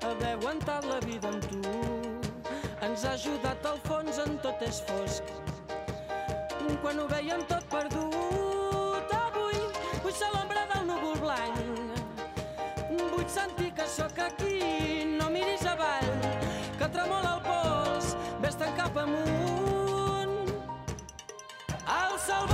haver 0.04 0.34
aguantat 0.34 0.86
la 0.86 1.00
vida 1.06 1.30
amb 1.30 1.46
tu 1.50 1.62
ens 2.88 3.06
ha 3.06 3.14
ajudat 3.14 3.66
al 3.66 3.80
fons 3.88 4.20
en 4.26 4.38
tot 4.44 4.62
és 4.68 4.82
fosc 4.90 5.53
quan 6.64 7.00
ho 7.00 7.06
veiem 7.08 7.42
tot 7.48 7.64
perdut, 7.72 9.14
avui 9.16 9.60
vull 10.04 10.16
ser 10.16 10.30
l'ombra 10.34 10.64
del 10.72 10.86
núvol 10.90 11.16
blanc. 11.22 11.60
Vull 13.14 13.28
sentir 13.32 13.72
que 13.78 13.88
sóc 13.88 14.20
aquí, 14.26 14.60
no 15.20 15.30
miris 15.34 15.66
avall, 15.74 16.10
que 16.80 16.90
tremola 16.96 17.36
el 17.38 17.46
pols, 17.48 18.14
vés-te'n 18.44 18.76
cap 18.80 19.00
amunt. 19.06 20.52
El 22.00 22.20
vol, 22.28 22.53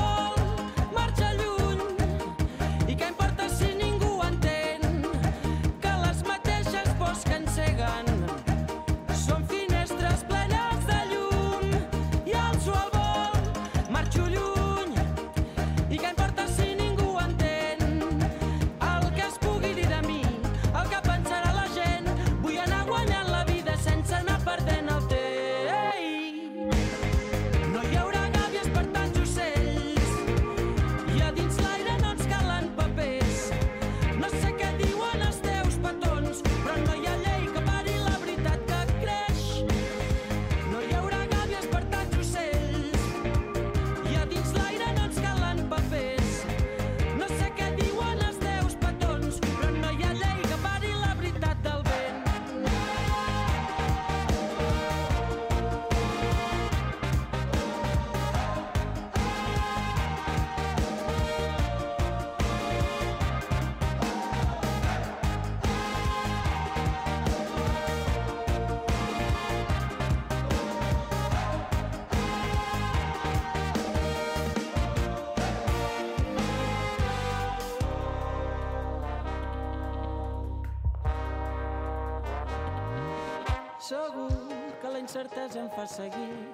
fa 85.79 85.87
seguir. 85.87 86.47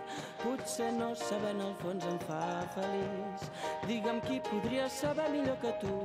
Potser 0.43 0.91
no 0.93 1.15
saber 1.15 1.51
en 1.55 1.61
el 1.61 1.73
fons 1.81 2.05
em 2.05 2.17
fa 2.27 2.41
feliç. 2.75 3.47
Digue'm 3.89 4.21
qui 4.21 4.39
podria 4.49 4.89
saber 4.89 5.29
millor 5.33 5.57
que 5.63 5.73
tu. 5.81 5.95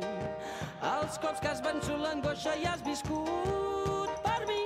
Els 0.92 1.18
cops 1.20 1.40
que 1.40 1.50
has 1.52 1.60
vençut 1.64 2.00
l'angoixa 2.00 2.56
i 2.56 2.66
has 2.70 2.82
viscut 2.86 4.10
per 4.24 4.40
mi. 4.48 4.62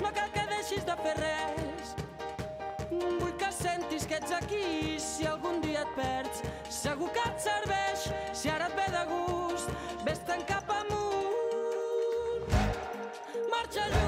No 0.00 0.12
cal 0.16 0.30
que 0.36 0.46
deixis 0.54 0.86
de 0.88 0.96
fer 1.04 1.14
res. 1.20 1.94
Vull 2.90 3.36
que 3.42 3.52
sentis 3.52 4.08
que 4.08 4.20
ets 4.22 4.32
aquí 4.40 4.96
si 5.02 5.28
algun 5.28 5.60
dia 5.64 5.84
et 5.84 5.94
perds. 5.98 6.44
Segur 6.80 7.12
que 7.12 7.28
et 7.28 7.48
serveix 7.48 8.08
si 8.32 8.52
ara 8.56 8.70
et 8.72 8.78
ve 8.80 8.90
de 8.96 9.06
gust. 9.12 9.72
Vés-te'n 10.08 10.46
cap 10.48 10.76
amunt. 10.80 12.54
Marxa 13.52 13.90
lluny. 13.92 14.07